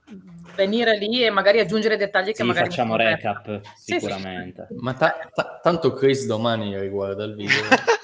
[0.55, 2.67] venire lì e magari aggiungere dettagli che Sì, magari...
[2.69, 3.71] facciamo recap, persa.
[3.75, 3.99] Sì, sì.
[3.99, 4.67] sicuramente.
[4.79, 7.49] Ma ta- ta- tanto Chris domani riguarda il video.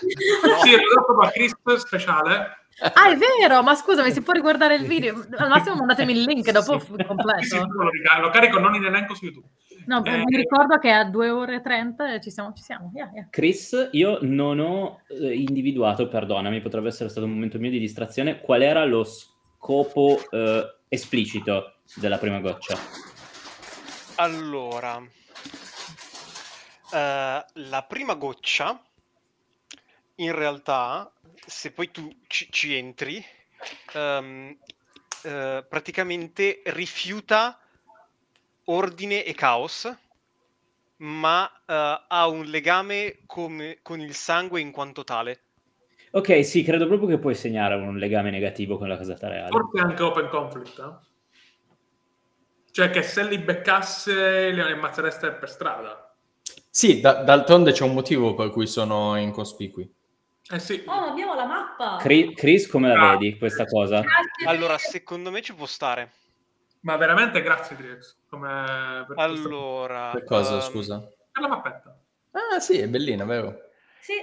[0.63, 2.65] Sì, è proprio a Crisp speciale.
[2.79, 5.25] Ah, è vero, ma scusami, si può riguardare il video?
[5.37, 7.67] Al massimo mandatemi il link dopo Sì, sì, completo.
[7.67, 9.47] lo, rica- lo carico non in elenco su YouTube.
[9.87, 10.17] No, Eh.
[10.25, 12.91] mi ricordo che a 2 ore e 30 e ci siamo, ci siamo.
[12.93, 13.27] Yeah, yeah.
[13.31, 18.39] Chris, io non ho eh, individuato, perdonami, potrebbe essere stato un momento mio di distrazione,
[18.39, 22.77] qual era lo scopo eh, esplicito della prima goccia.
[24.15, 25.01] Allora,
[26.91, 28.81] eh, la prima goccia,
[30.15, 31.11] in realtà,
[31.45, 33.23] se poi tu ci, ci entri,
[33.93, 34.57] ehm,
[35.23, 37.59] eh, praticamente rifiuta
[38.65, 39.93] ordine e caos,
[40.97, 45.46] ma eh, ha un legame come- con il sangue in quanto tale.
[46.11, 49.49] Ok, sì, credo proprio che puoi segnare un legame negativo con la casata reale.
[49.49, 50.79] Forse anche open conflict.
[50.79, 51.05] eh?
[52.71, 56.15] Cioè che se li beccasse li ammazzereste per strada.
[56.69, 59.91] Sì, da- d'altronde c'è un motivo per cui sono incospicui.
[60.49, 60.83] Eh sì.
[60.85, 61.97] Oh, ma abbiamo la mappa!
[61.99, 63.17] Cri- Chris, come la Ah.
[63.17, 63.99] vedi questa cosa?
[64.01, 66.11] Grazie Allora, secondo me ci può stare.
[66.81, 68.15] Ma veramente grazie Drix.
[68.29, 70.99] Come per, questo- Allora, Per cosa, ehm, scusa?
[71.31, 71.99] per la mappetta.
[72.31, 73.57] Ah, sì, è bellina, vero?
[73.99, 74.13] Sì,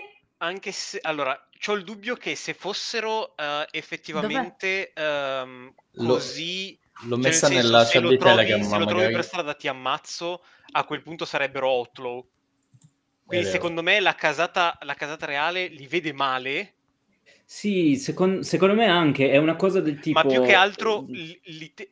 [0.45, 4.93] Anche se, allora, ho il dubbio che se fossero eh, effettivamente
[5.93, 8.85] Lo- così, L'ho cioè, nel messa senso, nella se chat di trovi, Telegram, se lo
[8.85, 9.15] trovi magari...
[9.15, 12.29] per strada ti ammazzo, a quel punto sarebbero outlaw.
[13.25, 16.77] Quindi secondo me la casata, la casata reale li vede male,
[17.47, 20.19] Sì, secon- secondo me anche è una cosa del tipo...
[20.19, 21.41] ma più che altro, li-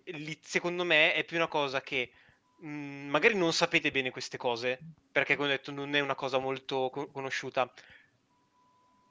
[0.05, 2.13] li secondo me, è più una cosa che
[2.57, 2.69] mh,
[3.09, 6.89] magari non sapete bene queste cose, perché come ho detto non è una cosa molto
[6.91, 7.71] co- conosciuta,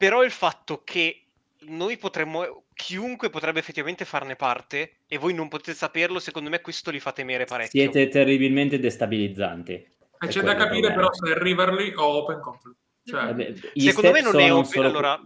[0.01, 1.25] però il fatto che
[1.65, 6.89] noi potremmo, chiunque potrebbe effettivamente farne parte e voi non potete saperlo, secondo me questo
[6.89, 7.79] li fa temere parecchio.
[7.79, 9.73] Siete terribilmente destabilizzanti.
[9.73, 12.77] E c'è da capire però se è Riverly o open conflict.
[13.03, 15.21] Cioè, Vabbè, gli Secondo me step non è sono open, solo- allora-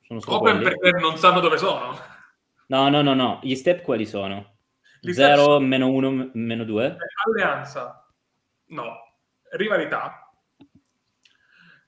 [0.00, 0.78] sono solo open quelli?
[0.80, 1.98] perché non sanno dove sono.
[2.68, 3.40] No, no, no, no.
[3.42, 4.56] Gli step quali sono?
[5.02, 6.96] Gli step 0, sono- meno 1, meno 2?
[7.26, 8.10] Alleanza,
[8.68, 9.18] no.
[9.50, 10.30] Rivalità,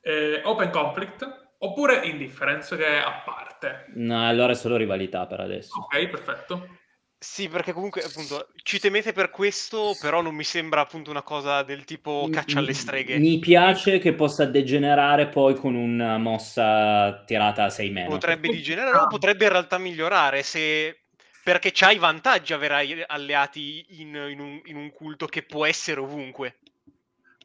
[0.03, 3.87] eh, open conflict, oppure indifference che è a parte.
[3.95, 5.79] No, allora è solo rivalità per adesso.
[5.81, 6.79] Ok, perfetto.
[7.19, 11.63] Sì, perché comunque appunto ci temete per questo, però non mi sembra appunto una cosa
[11.63, 13.17] del tipo caccia alle streghe.
[13.17, 18.09] Mi piace che possa degenerare poi con una mossa tirata a 6 meno.
[18.11, 21.05] Potrebbe degenerare o potrebbe in realtà migliorare se...
[21.43, 26.59] perché c'hai vantaggi avere alleati in, in un, in un culto che può essere ovunque.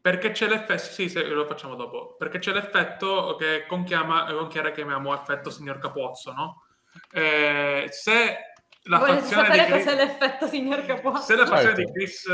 [0.02, 4.48] Perché c'è l'effetto, sì, sì, lo facciamo dopo, perché c'è l'effetto che con, chiama, con
[4.48, 6.64] Chiara chiamiamo effetto signor Capozzo, no?
[7.12, 8.38] Eh, se
[8.84, 11.22] la Volete fazione sapere di Chris, cos'è l'effetto signor Capozzo?
[11.22, 11.82] se la fazione Certo.
[11.82, 12.26] di Chris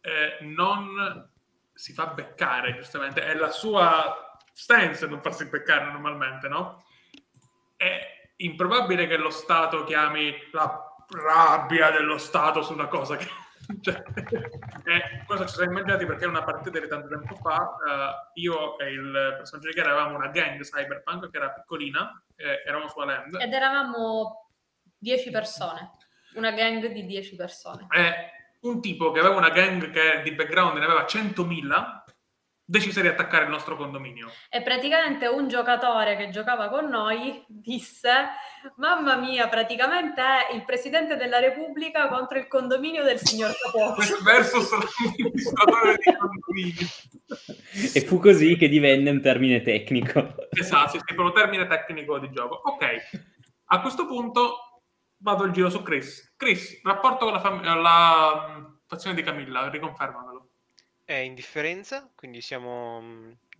[0.00, 1.28] eh, non
[1.74, 6.84] si fa beccare, giustamente, è la sua stance non farsi beccare normalmente, no?
[7.76, 13.26] È improbabile che lo Stato chiami la rabbia dello Stato su una cosa che...
[13.80, 14.02] cioè,
[14.84, 18.78] eh, cosa ci siamo immaginati perché in una partita di tanto tempo fa eh, io
[18.78, 23.00] e il personaggio di Chiara avevamo una gang cyberpunk che era piccolina, eh, eravamo su
[23.00, 24.50] Land Ed eravamo
[24.98, 25.90] 10 persone,
[26.34, 27.86] una gang di 10 persone.
[27.90, 31.97] e un tipo che aveva una gang che di background ne aveva 100.000
[32.68, 34.30] decise di attaccare il nostro condominio.
[34.50, 38.10] E praticamente un giocatore che giocava con noi disse:
[38.76, 44.18] Mamma mia, praticamente è il presidente della Repubblica contro il condominio del signor Capozzo.
[44.22, 46.86] versus l'amministratore di condominio.
[47.94, 50.34] E fu così che divenne un termine tecnico.
[50.50, 52.60] Esatto, sì, proprio termine tecnico di gioco.
[52.64, 52.84] Ok,
[53.66, 54.82] a questo punto
[55.18, 56.34] vado il giro su Chris.
[56.36, 60.37] Chris, rapporto con la, fam- la mm, fazione di Camilla, riconfermamelo.
[61.08, 63.00] È indifferenza, quindi siamo...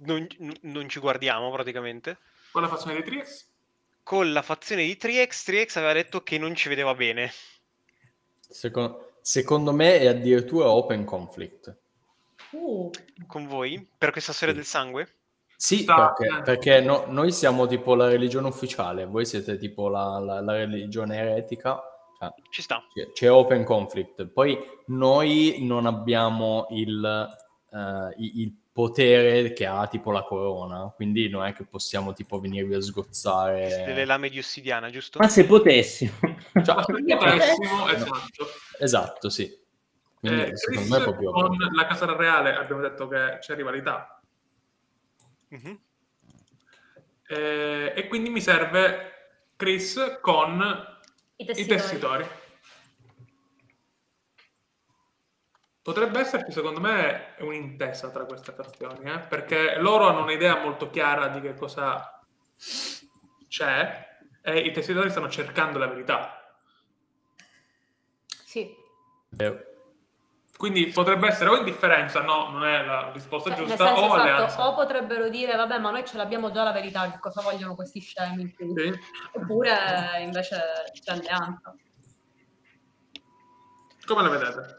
[0.00, 0.26] Non,
[0.60, 2.18] non ci guardiamo praticamente.
[2.52, 3.46] Con la fazione di Trix?
[4.02, 7.30] Con la fazione di Triex, Triex aveva detto che non ci vedeva bene.
[8.38, 11.74] Secondo, secondo me è addirittura open conflict.
[12.50, 12.90] Uh,
[13.26, 13.88] Con voi?
[13.96, 14.60] Per questa storia Sì.
[14.60, 15.12] del sangue?
[15.56, 20.18] Sì, Sta- perché, perché no- noi siamo tipo la religione ufficiale, voi siete tipo la,
[20.18, 21.80] la- la religione eretica,
[22.18, 22.84] cioè, Ci sta.
[22.92, 24.26] c'è, c'è open conflict.
[24.26, 27.04] Poi noi non abbiamo il,
[27.72, 32.38] eh, i- il potere che ha tipo la corona, quindi non è che possiamo tipo
[32.38, 33.82] venirvi a sgozzare.
[33.86, 35.18] Delle lame di ossidiana, giusto?
[35.18, 36.12] Ma se potessimo.
[36.64, 38.46] Cioè, Ma se potessimo, esatto.
[38.78, 39.66] esatto, sì.
[40.20, 43.54] Quindi Eh, secondo Chris, me è proprio con la Casa Reale abbiamo detto che c'è
[43.54, 44.20] rivalità.
[45.48, 45.80] Mhm.
[47.28, 49.12] Eh, e quindi mi serve
[49.56, 50.60] Chris con
[51.38, 51.76] i i tessitori.
[51.76, 52.28] tessitori.
[55.80, 59.20] Potrebbe esserci, secondo me, un'intesa tra queste fazioni, eh?
[59.20, 62.22] perché loro hanno un'idea molto chiara di che cosa
[63.48, 64.06] c'è
[64.42, 66.58] e i tessitori stanno cercando la verità.
[68.26, 68.74] Sì.
[69.36, 69.67] Eh,
[70.58, 74.68] Quindi potrebbe essere o indifferenza, no, non è la risposta Cioè, giusta, o esatto, alleanza.
[74.68, 78.00] o potrebbero dire, vabbè, ma noi ce l'abbiamo già la verità, che cosa vogliono questi
[78.00, 78.52] scemi?
[78.58, 78.92] Sì.
[79.34, 79.76] Oppure
[80.18, 80.56] invece
[81.00, 81.72] c'è alleanza.
[84.04, 84.76] Come la vedete?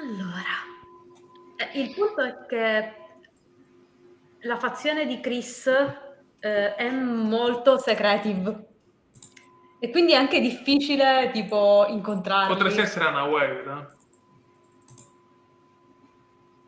[0.00, 0.42] Allora,
[1.58, 2.96] eh, il punto è che
[4.40, 5.68] la fazione di Chris
[6.40, 8.66] eh, è molto secretive
[9.84, 12.54] e quindi è anche difficile tipo incontrarli.
[12.54, 13.96] Potresti essere una wave, no?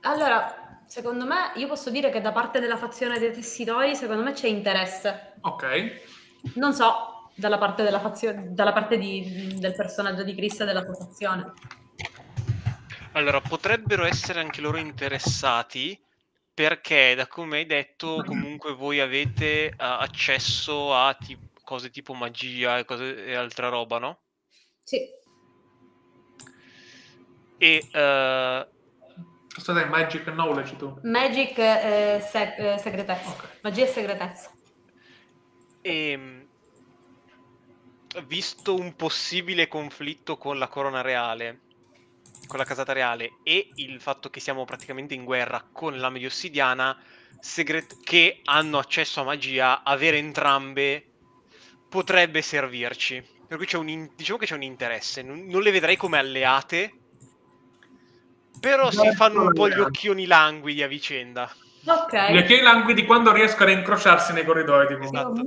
[0.00, 4.32] Allora, secondo me, io posso dire che da parte della fazione dei tessitori, secondo me
[4.32, 5.34] c'è interesse.
[5.42, 6.00] Ok.
[6.54, 10.82] Non so, dalla parte, della fazione, dalla parte di- del personaggio di Chris e della
[10.82, 11.52] sua fazione.
[13.12, 15.96] Allora, potrebbero essere anche loro interessati
[16.52, 22.78] perché, da come hai detto, comunque voi avete eh, accesso a ti- cose tipo magia
[22.78, 24.20] e, cose, e altra roba, no?
[24.84, 24.98] Sì.
[27.58, 28.68] E eh,
[29.54, 30.98] Cosa dai Magic Knowledge tu?
[31.04, 33.30] Magic e seg- eh, segretezza.
[33.30, 33.58] Ok.
[33.62, 34.50] Magia e segretezza.
[35.80, 36.48] E,
[38.26, 41.60] visto un possibile conflitto con la corona reale,
[42.48, 46.26] con la casata reale, e il fatto che siamo praticamente in guerra con la media
[46.26, 47.00] ossidiana,
[47.38, 51.12] segret- che hanno accesso a magia, avere entrambe
[51.94, 53.23] potrebbe servirci.
[53.47, 55.23] Per cui c'è un in- diciamo che c'è un interesse.
[55.23, 56.92] Non, non le vedrei come alleate,
[58.58, 61.48] però si fanno un po' gli occhioni languidi a vicenda.
[61.86, 62.31] Ok.
[62.32, 65.05] Gli occhiali languidi quando riescono a incrociarsi nei corridoi, tipo.
[65.05, 65.40] Esatto.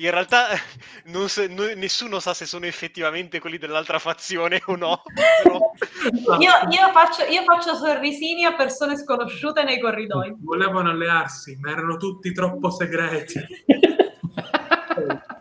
[0.00, 0.48] In realtà
[1.06, 5.02] non se- no- nessuno sa se sono effettivamente quelli dell'altra fazione o no.
[5.42, 5.72] però-
[6.38, 10.34] Io, io faccio, io faccio sorrisini a persone sconosciute nei corridoi.
[10.38, 13.40] Volevano allearsi, ma erano tutti troppo segreti.
[14.38, 15.37] Ma così non- Inse-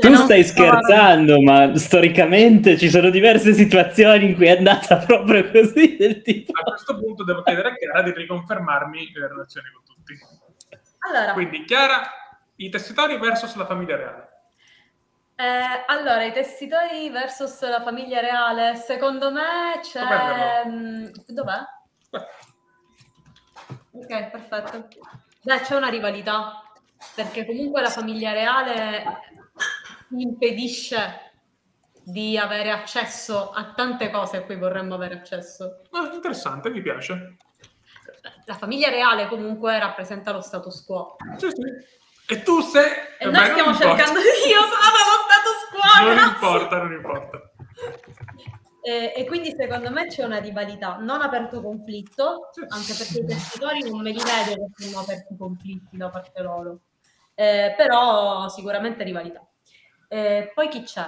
[0.00, 5.96] Tu- stai scherzando, ma storicamente ci sono diverse situazioni in cui è andata proprio così
[5.96, 6.52] del tipo.
[6.58, 10.18] a questo punto devo chiedere a Chiara di riconfermarmi le relazioni con tutti.
[11.00, 12.02] Allora, Quindi, Chiara,
[12.56, 14.28] i tessitori versus la famiglia reale.
[15.36, 20.00] eh, allora, i tessitori versus la famiglia reale, secondo me c'è...
[20.00, 21.58] Dov'è mm, Dov'è?
[22.10, 22.26] Beh,
[23.92, 24.88] Ok, perfetto.
[25.42, 26.62] Beh, c'è una rivalità,
[27.14, 29.04] perché comunque la famiglia reale
[30.10, 31.26] impedisce
[32.02, 35.82] di avere accesso a tante cose a cui vorremmo avere accesso.
[35.90, 37.36] Ah, interessante, mi piace.
[38.46, 41.16] La famiglia reale comunque rappresenta lo status quo.
[41.36, 41.96] Sì, sì.
[42.30, 42.90] E tu sei...
[43.18, 44.20] E noi stiamo cercando...
[44.20, 46.04] Io sono lo status quo!
[46.04, 46.32] Non grazie.
[46.32, 47.50] importa, non importa.
[48.82, 53.80] E, e quindi secondo me c'è una rivalità, non aperto conflitto, anche perché i tessitori
[53.82, 56.80] non me li vedo che sono aperti conflitti da parte loro,
[57.40, 59.46] Eh, però sicuramente rivalità.
[60.08, 61.06] Eh, poi chi c'è?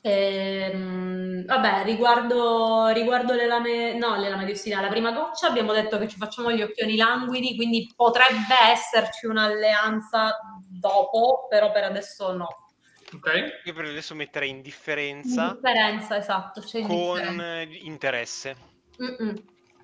[0.00, 5.74] Ehm, vabbè, riguardo, riguardo le lame, no, le lame di ossidina, la prima goccia abbiamo
[5.74, 12.32] detto che ci facciamo gli occhioni languidi, quindi potrebbe esserci un'alleanza dopo, però per adesso
[12.34, 12.48] no.
[13.12, 13.60] Ok?
[13.64, 17.84] Io per adesso metterei indifferenza Indifferenza, esatto, c'è con indifferenza.
[17.84, 18.56] interesse.
[19.02, 19.34] Mm-mm.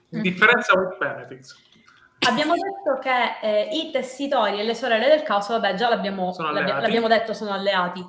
[0.08, 1.54] Differenza with benefits.
[2.28, 6.48] Abbiamo detto che eh, i tessitori e le sorelle del caos, vabbè, già l'abbiamo, Sono
[6.48, 6.82] l'abbia- alleati.
[6.82, 8.04] l'abbiamo detto, sono alleati.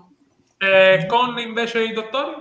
[0.57, 2.33] E con invece i dottori?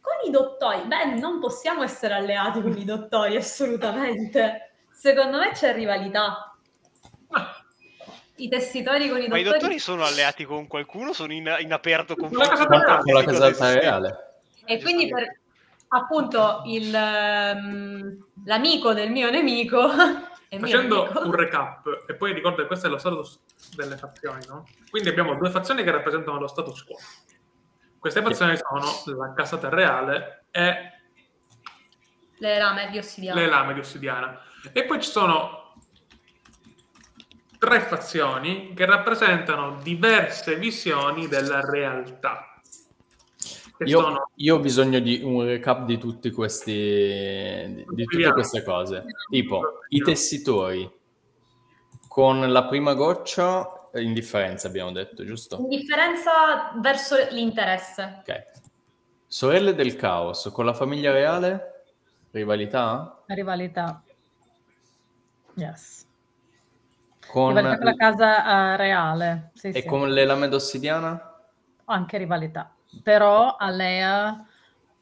[0.00, 4.70] Con i dottori, beh, non possiamo essere alleati con i dottori, assolutamente.
[4.90, 6.56] Secondo me c'è rivalità.
[7.30, 7.62] Ah,
[8.36, 9.60] I tessitori con i Ma i dottori...
[9.60, 11.12] dottori sono alleati con qualcuno?
[11.12, 12.68] Sono in, in aperto Con conflitto?
[12.68, 14.18] la casa Con la casata reale.
[14.64, 15.40] E quindi per,
[15.88, 19.88] appunto il, ehm, l'amico del mio nemico
[20.50, 23.40] Facendo un recap, e poi ricordo che questo è lo status
[23.76, 24.66] delle fazioni, no?
[24.88, 26.96] Quindi abbiamo due fazioni che rappresentano lo status quo.
[27.98, 30.92] Queste fazioni sono la casata reale e
[32.38, 33.40] Le rame di ossidiana.
[33.40, 34.40] le lame di ossidiana.
[34.72, 35.74] E poi ci sono
[37.58, 42.57] tre fazioni che rappresentano diverse visioni della realtà.
[43.84, 48.64] Io, sono io ho bisogno di un recap di tutti questi di, di tutte queste
[48.64, 49.04] cose.
[49.30, 50.90] Tipo, i tessitori
[52.08, 55.58] con la prima goccia eh, indifferenza abbiamo detto, giusto?
[55.58, 58.16] Indifferenza verso l'interesse.
[58.20, 58.44] Ok.
[59.26, 61.84] Sorelle del caos con la famiglia reale?
[62.30, 63.22] Rivalità?
[63.26, 64.02] Rivalità.
[65.54, 66.06] Yes.
[67.26, 69.50] Con, Rivalità con la casa eh, reale.
[69.54, 69.86] Sì, e sì.
[69.86, 71.36] con le lame d'ossidiana?
[71.84, 72.72] Anche rivalità.
[73.02, 74.46] Però Alea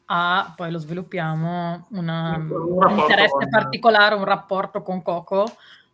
[0.07, 5.44] ha, poi lo sviluppiamo, una- Un un interesse con- particolare, un rapporto con Coco,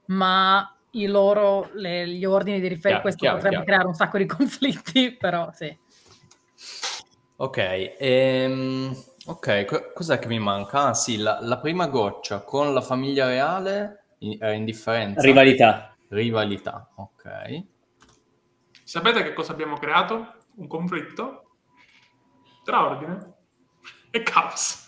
[0.07, 3.71] ma i loro, le- gli ordini di riferimento, questo chiaro, potrebbe chiaro.
[3.71, 5.75] creare un sacco di conflitti, però sì.
[7.37, 8.95] Ok, ehm,
[9.27, 10.85] ok, co- cos'è che mi manca?
[10.89, 15.23] Ah sì, la, la prima goccia con la famiglia reale in- era indifferenza.
[15.23, 15.97] Rivalità.
[16.09, 17.65] Rivalità, ok.
[18.85, 20.35] Sapete che cosa abbiamo creato?
[20.57, 21.52] Un conflitto
[22.65, 23.31] tra ordine
[24.11, 24.87] e caos.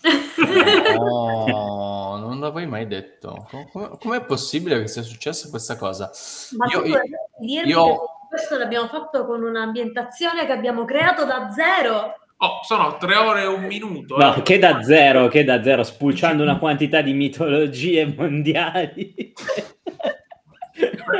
[0.97, 3.45] No, non l'avrei mai detto.
[3.49, 6.11] Com- com- com'è possibile che sia successa questa cosa?
[6.57, 6.99] Ma Io- tu io-
[7.39, 7.97] dirmi io- che
[8.29, 12.13] questo l'abbiamo fatto con un'ambientazione che abbiamo creato da zero.
[12.37, 14.17] Oh, sono tre ore e un minuto.
[14.17, 14.41] No, eh.
[14.41, 19.33] che da zero, che da zero, spulciando una quantità di mitologie mondiali.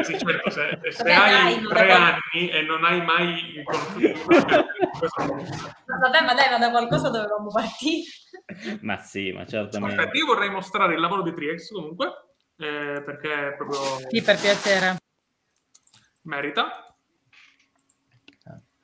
[0.01, 3.64] Sì, certo, se, se Vabbè, hai dai, tre anni e non hai mai
[5.88, 8.03] Ma Vabbè, ma dai, ma da qualcosa dovevamo partire.
[8.81, 9.95] Ma sì, ma certamente.
[10.01, 12.07] Aspetta, io vorrei mostrare il lavoro di Triex comunque,
[12.57, 14.97] eh, perché è proprio Sì, per piacere.
[16.22, 16.84] merita.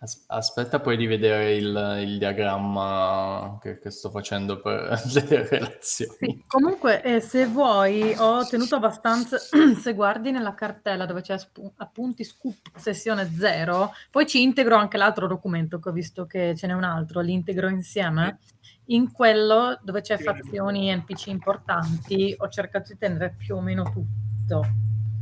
[0.04, 6.16] As- aspetta poi di vedere il, il diagramma che, che sto facendo per le relazioni.
[6.18, 9.38] Sì, comunque, eh, se vuoi, ho tenuto abbastanza.
[9.80, 14.98] se guardi nella cartella dove c'è spu- appunti scoop sessione 0, poi ci integro anche
[14.98, 18.40] l'altro documento che ho visto che ce n'è un altro, li integro insieme.
[18.86, 23.84] In quello dove c'è fazioni e NPC importanti, ho cercato di tenere più o meno
[23.84, 24.66] tutto.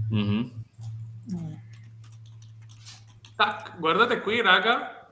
[0.10, 0.64] Mhm.
[1.34, 1.54] Mm,
[3.40, 5.08] Tac, guardate qui, raga.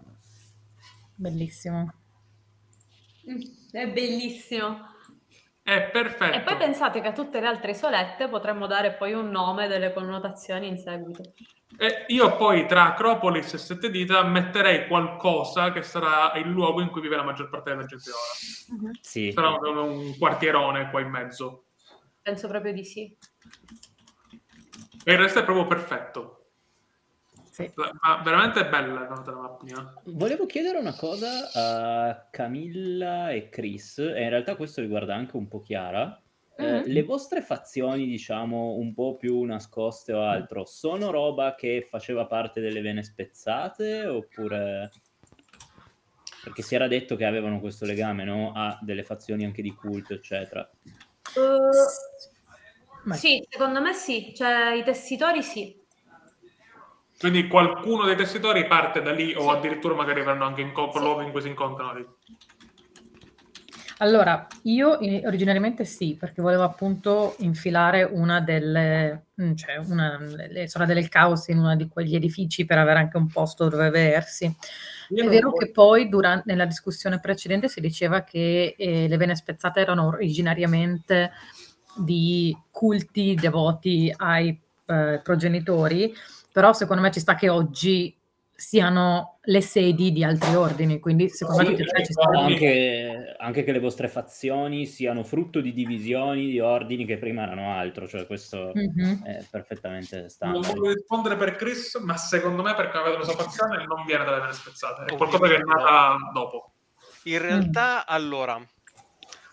[1.15, 1.93] bellissimo.
[3.30, 3.39] Mm,
[3.72, 4.85] È bellissimo.
[5.61, 6.35] È perfetto.
[6.35, 9.93] E poi pensate che a tutte le altre isolette potremmo dare poi un nome delle
[9.93, 11.23] connotazioni in seguito.
[11.77, 16.89] E io poi tra Acropolis e Sette Dita metterei qualcosa che sarà il luogo in
[16.89, 18.91] cui vive la maggior parte della gente ora.
[18.99, 19.31] Sì.
[19.31, 21.67] Sarà un, un quartierone qua in mezzo.
[22.22, 23.17] Penso proprio di sì.
[25.06, 26.36] E il resto è proprio perfetto.
[27.57, 27.71] Sì.
[27.75, 30.01] Ma veramente è bella la nota della mappina.
[30.03, 35.47] Volevo chiedere una cosa a Camilla e Chris, e in realtà questo riguarda anche un
[35.47, 36.21] po' Chiara.
[36.55, 36.83] Eh, Mhm.
[36.85, 42.61] le vostre fazioni, diciamo, un po' più nascoste o altro, sono roba che faceva parte
[42.61, 44.91] delle vene spezzate oppure...
[46.43, 48.51] Perché si era detto che avevano questo legame, no?
[48.55, 50.69] A delle fazioni anche di culto, eccetera.
[51.35, 54.31] Uh, sì, secondo me sì.
[54.35, 55.75] Cioè, i tessitori sì.
[57.19, 61.25] Quindi qualcuno dei tessitori parte da lì o addirittura magari vanno anche in co- luoghi
[61.25, 62.05] in cui si incontrano lì.
[63.99, 70.67] Allora, io in- originariamente sì, perché volevo appunto infilare una delle, mm, cioè una, le
[70.69, 74.45] sorelle del caos in uno di quegli edifici per avere anche un posto dove vedersi.
[75.09, 79.17] Io È vero voglio- che poi durante, nella discussione precedente si diceva che eh, le
[79.17, 81.31] vene spezzate erano originariamente
[81.95, 84.49] di culti devoti ai
[84.89, 86.13] eh, progenitori,
[86.57, 88.19] però secondo me ci sta che oggi
[88.51, 92.29] siano le sedi di altri ordini, quindi secondo Sì, me ci sta.
[92.35, 97.71] Anche, anche che le vostre fazioni siano frutto di divisioni, di ordini che prima erano
[97.77, 99.23] altro, cioè questo Mhm.
[99.23, 100.65] è perfettamente Non standard.
[100.75, 104.25] voglio rispondere per Chris, ma secondo me, per come vedo la sua fazione, non viene
[104.25, 105.13] dalle vene spezzate.
[105.13, 106.73] È qualcosa che è nata dopo.
[107.25, 108.59] In realtà, allora,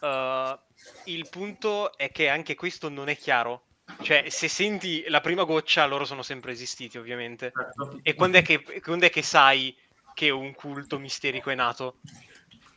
[0.01, 0.59] eh,
[1.05, 3.65] il punto è che anche questo non è chiaro.
[4.03, 7.53] Cioè, se senti la prima goccia, loro sono sempre esistiti, ovviamente.
[7.55, 8.01] Certo.
[8.03, 9.75] E quando è che, quando è che sai
[10.15, 12.01] che un culto misterico è nato?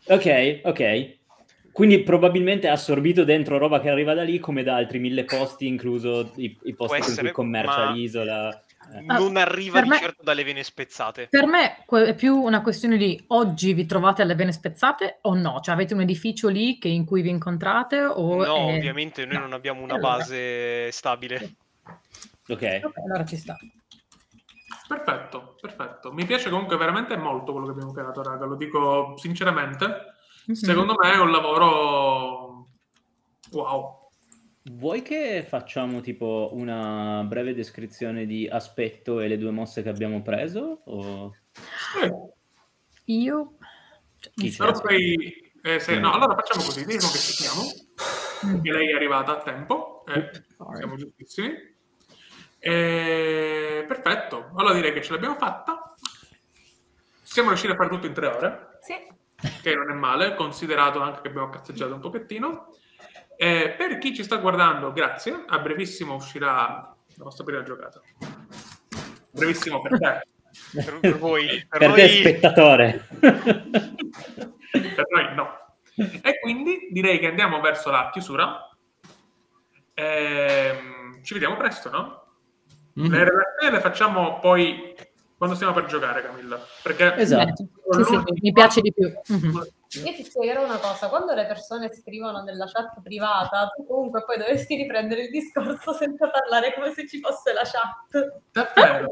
[0.06, 1.16] Ok, ok.
[1.72, 5.68] Quindi probabilmente ha assorbito dentro roba che arriva da lì, come da altri mille posti,
[5.68, 8.64] incluso i, i posti essere, cui commercia ma- l'isola.
[8.92, 9.02] Eh.
[9.02, 11.28] Non arriva di me- certo dalle vene spezzate.
[11.30, 15.60] Per me è più una questione di oggi vi trovate alle vene spezzate o no?
[15.60, 18.44] Cioè avete un edificio lì che- in cui vi incontrate o...
[18.44, 19.42] No, è- ovviamente noi no.
[19.42, 20.18] non abbiamo una Allora.
[20.18, 21.56] base stabile.
[22.50, 22.80] Ok.
[22.84, 23.58] Ok, allora ci sta.
[24.88, 26.14] Perfetto, perfetto.
[26.14, 28.46] Mi piace comunque veramente molto quello che abbiamo creato, raga.
[28.46, 29.86] Lo dico sinceramente.
[30.46, 30.54] Mhm.
[30.54, 32.70] Secondo me è un lavoro
[33.52, 33.97] wow.
[34.72, 40.22] Vuoi che facciamo tipo una breve descrizione di aspetto e le due mosse che abbiamo
[40.22, 40.82] preso?
[40.86, 41.36] O...
[41.54, 43.54] Sì, Io...
[44.20, 44.58] cioè, Chi mi c'è?
[44.58, 48.96] però sei, eh, sei- no, allora facciamo così, diciamo che ci siamo, che lei è
[48.96, 50.30] arrivata a tempo, eh,
[50.76, 51.76] siamo giustissimi.
[52.60, 55.94] Eh, perfetto, allora direi che ce l'abbiamo fatta.
[57.22, 58.96] Siamo riusciti a fare tutto in tre ore, Sì.
[59.62, 62.76] che non è male, considerato anche che abbiamo cazzeggiato un pochettino.
[63.38, 65.44] Eh, per chi ci sta guardando, grazie.
[65.48, 68.02] A brevissimo uscirà la nostra prima giocata.
[69.30, 70.28] Brevissimo per te.
[70.74, 71.66] Per, per voi.
[71.70, 71.98] Per, Per noi...
[71.98, 73.08] te spettatore.
[73.20, 75.66] per noi no.
[75.96, 78.70] E quindi direi che andiamo verso la chiusura.
[79.94, 82.26] Ehm, ci vediamo presto, no?
[82.94, 83.12] Mhm.
[83.12, 84.96] Le relazioni le facciamo poi
[85.38, 86.60] quando stiamo per giocare, Camilla.
[86.82, 87.68] Perché Esatto.
[87.92, 89.12] Sì, sì, mi piace di più.
[89.28, 89.68] Mhm.
[90.04, 94.38] Io ti spiegherò una cosa, quando le persone scrivono nella chat privata, tu comunque poi
[94.38, 98.42] dovresti riprendere il discorso senza parlare come se ci fosse la chat.
[98.52, 99.08] Davvero?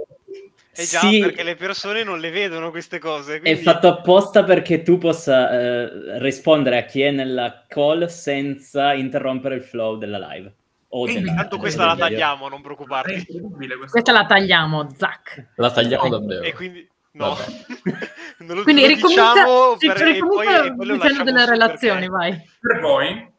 [0.77, 1.19] Eh già, Sì.
[1.21, 3.37] perché le persone non le vedono queste cose.
[3.37, 3.61] È Quindi...
[3.63, 9.63] fatto apposta perché tu possa eh, rispondere a chi è nella call senza interrompere il
[9.63, 10.53] flow della live.
[10.89, 13.13] O Quindi, della- Tanto questa la tagliamo, non È preoccuparti.
[13.13, 15.47] incredibile questa Questa la tagliamo, Zac.
[15.55, 16.43] La tagliamo davvero.
[16.43, 16.89] E quindi...
[17.15, 17.37] No,
[18.39, 22.09] non lo, Quindi lo ricomincia, diciamo sì, per, e poi, ricomincia e poi su relazioni,
[22.09, 22.49] perché- vai.
[22.59, 23.33] Per voi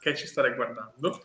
[0.00, 1.22] che ci state guardando,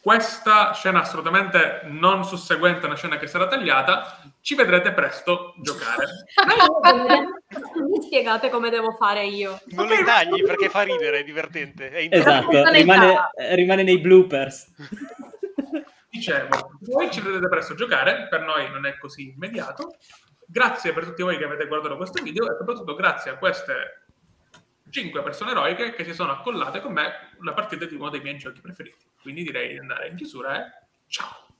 [0.00, 6.06] questa scena assolutamente non susseguente a una scena che sarà tagliata, ci vedrete presto giocare.
[7.88, 9.60] Mi spiegate come devo fare io.
[9.66, 11.90] Non le tagli perché fa ridere, è divertente.
[11.90, 14.72] È Esatto, rimane, eh, rimane nei bloopers.
[16.08, 19.96] Dicevo, voi ci vedrete presto giocare, per noi non è così immediato.
[20.52, 24.02] Grazie per tutti voi che avete guardato questo video e soprattutto grazie a queste
[24.90, 28.36] cinque persone eroiche che si sono accollate con me la partita di uno dei miei
[28.36, 29.06] giochi preferiti.
[29.22, 31.51] Quindi direi di andare in chiusura e ciao!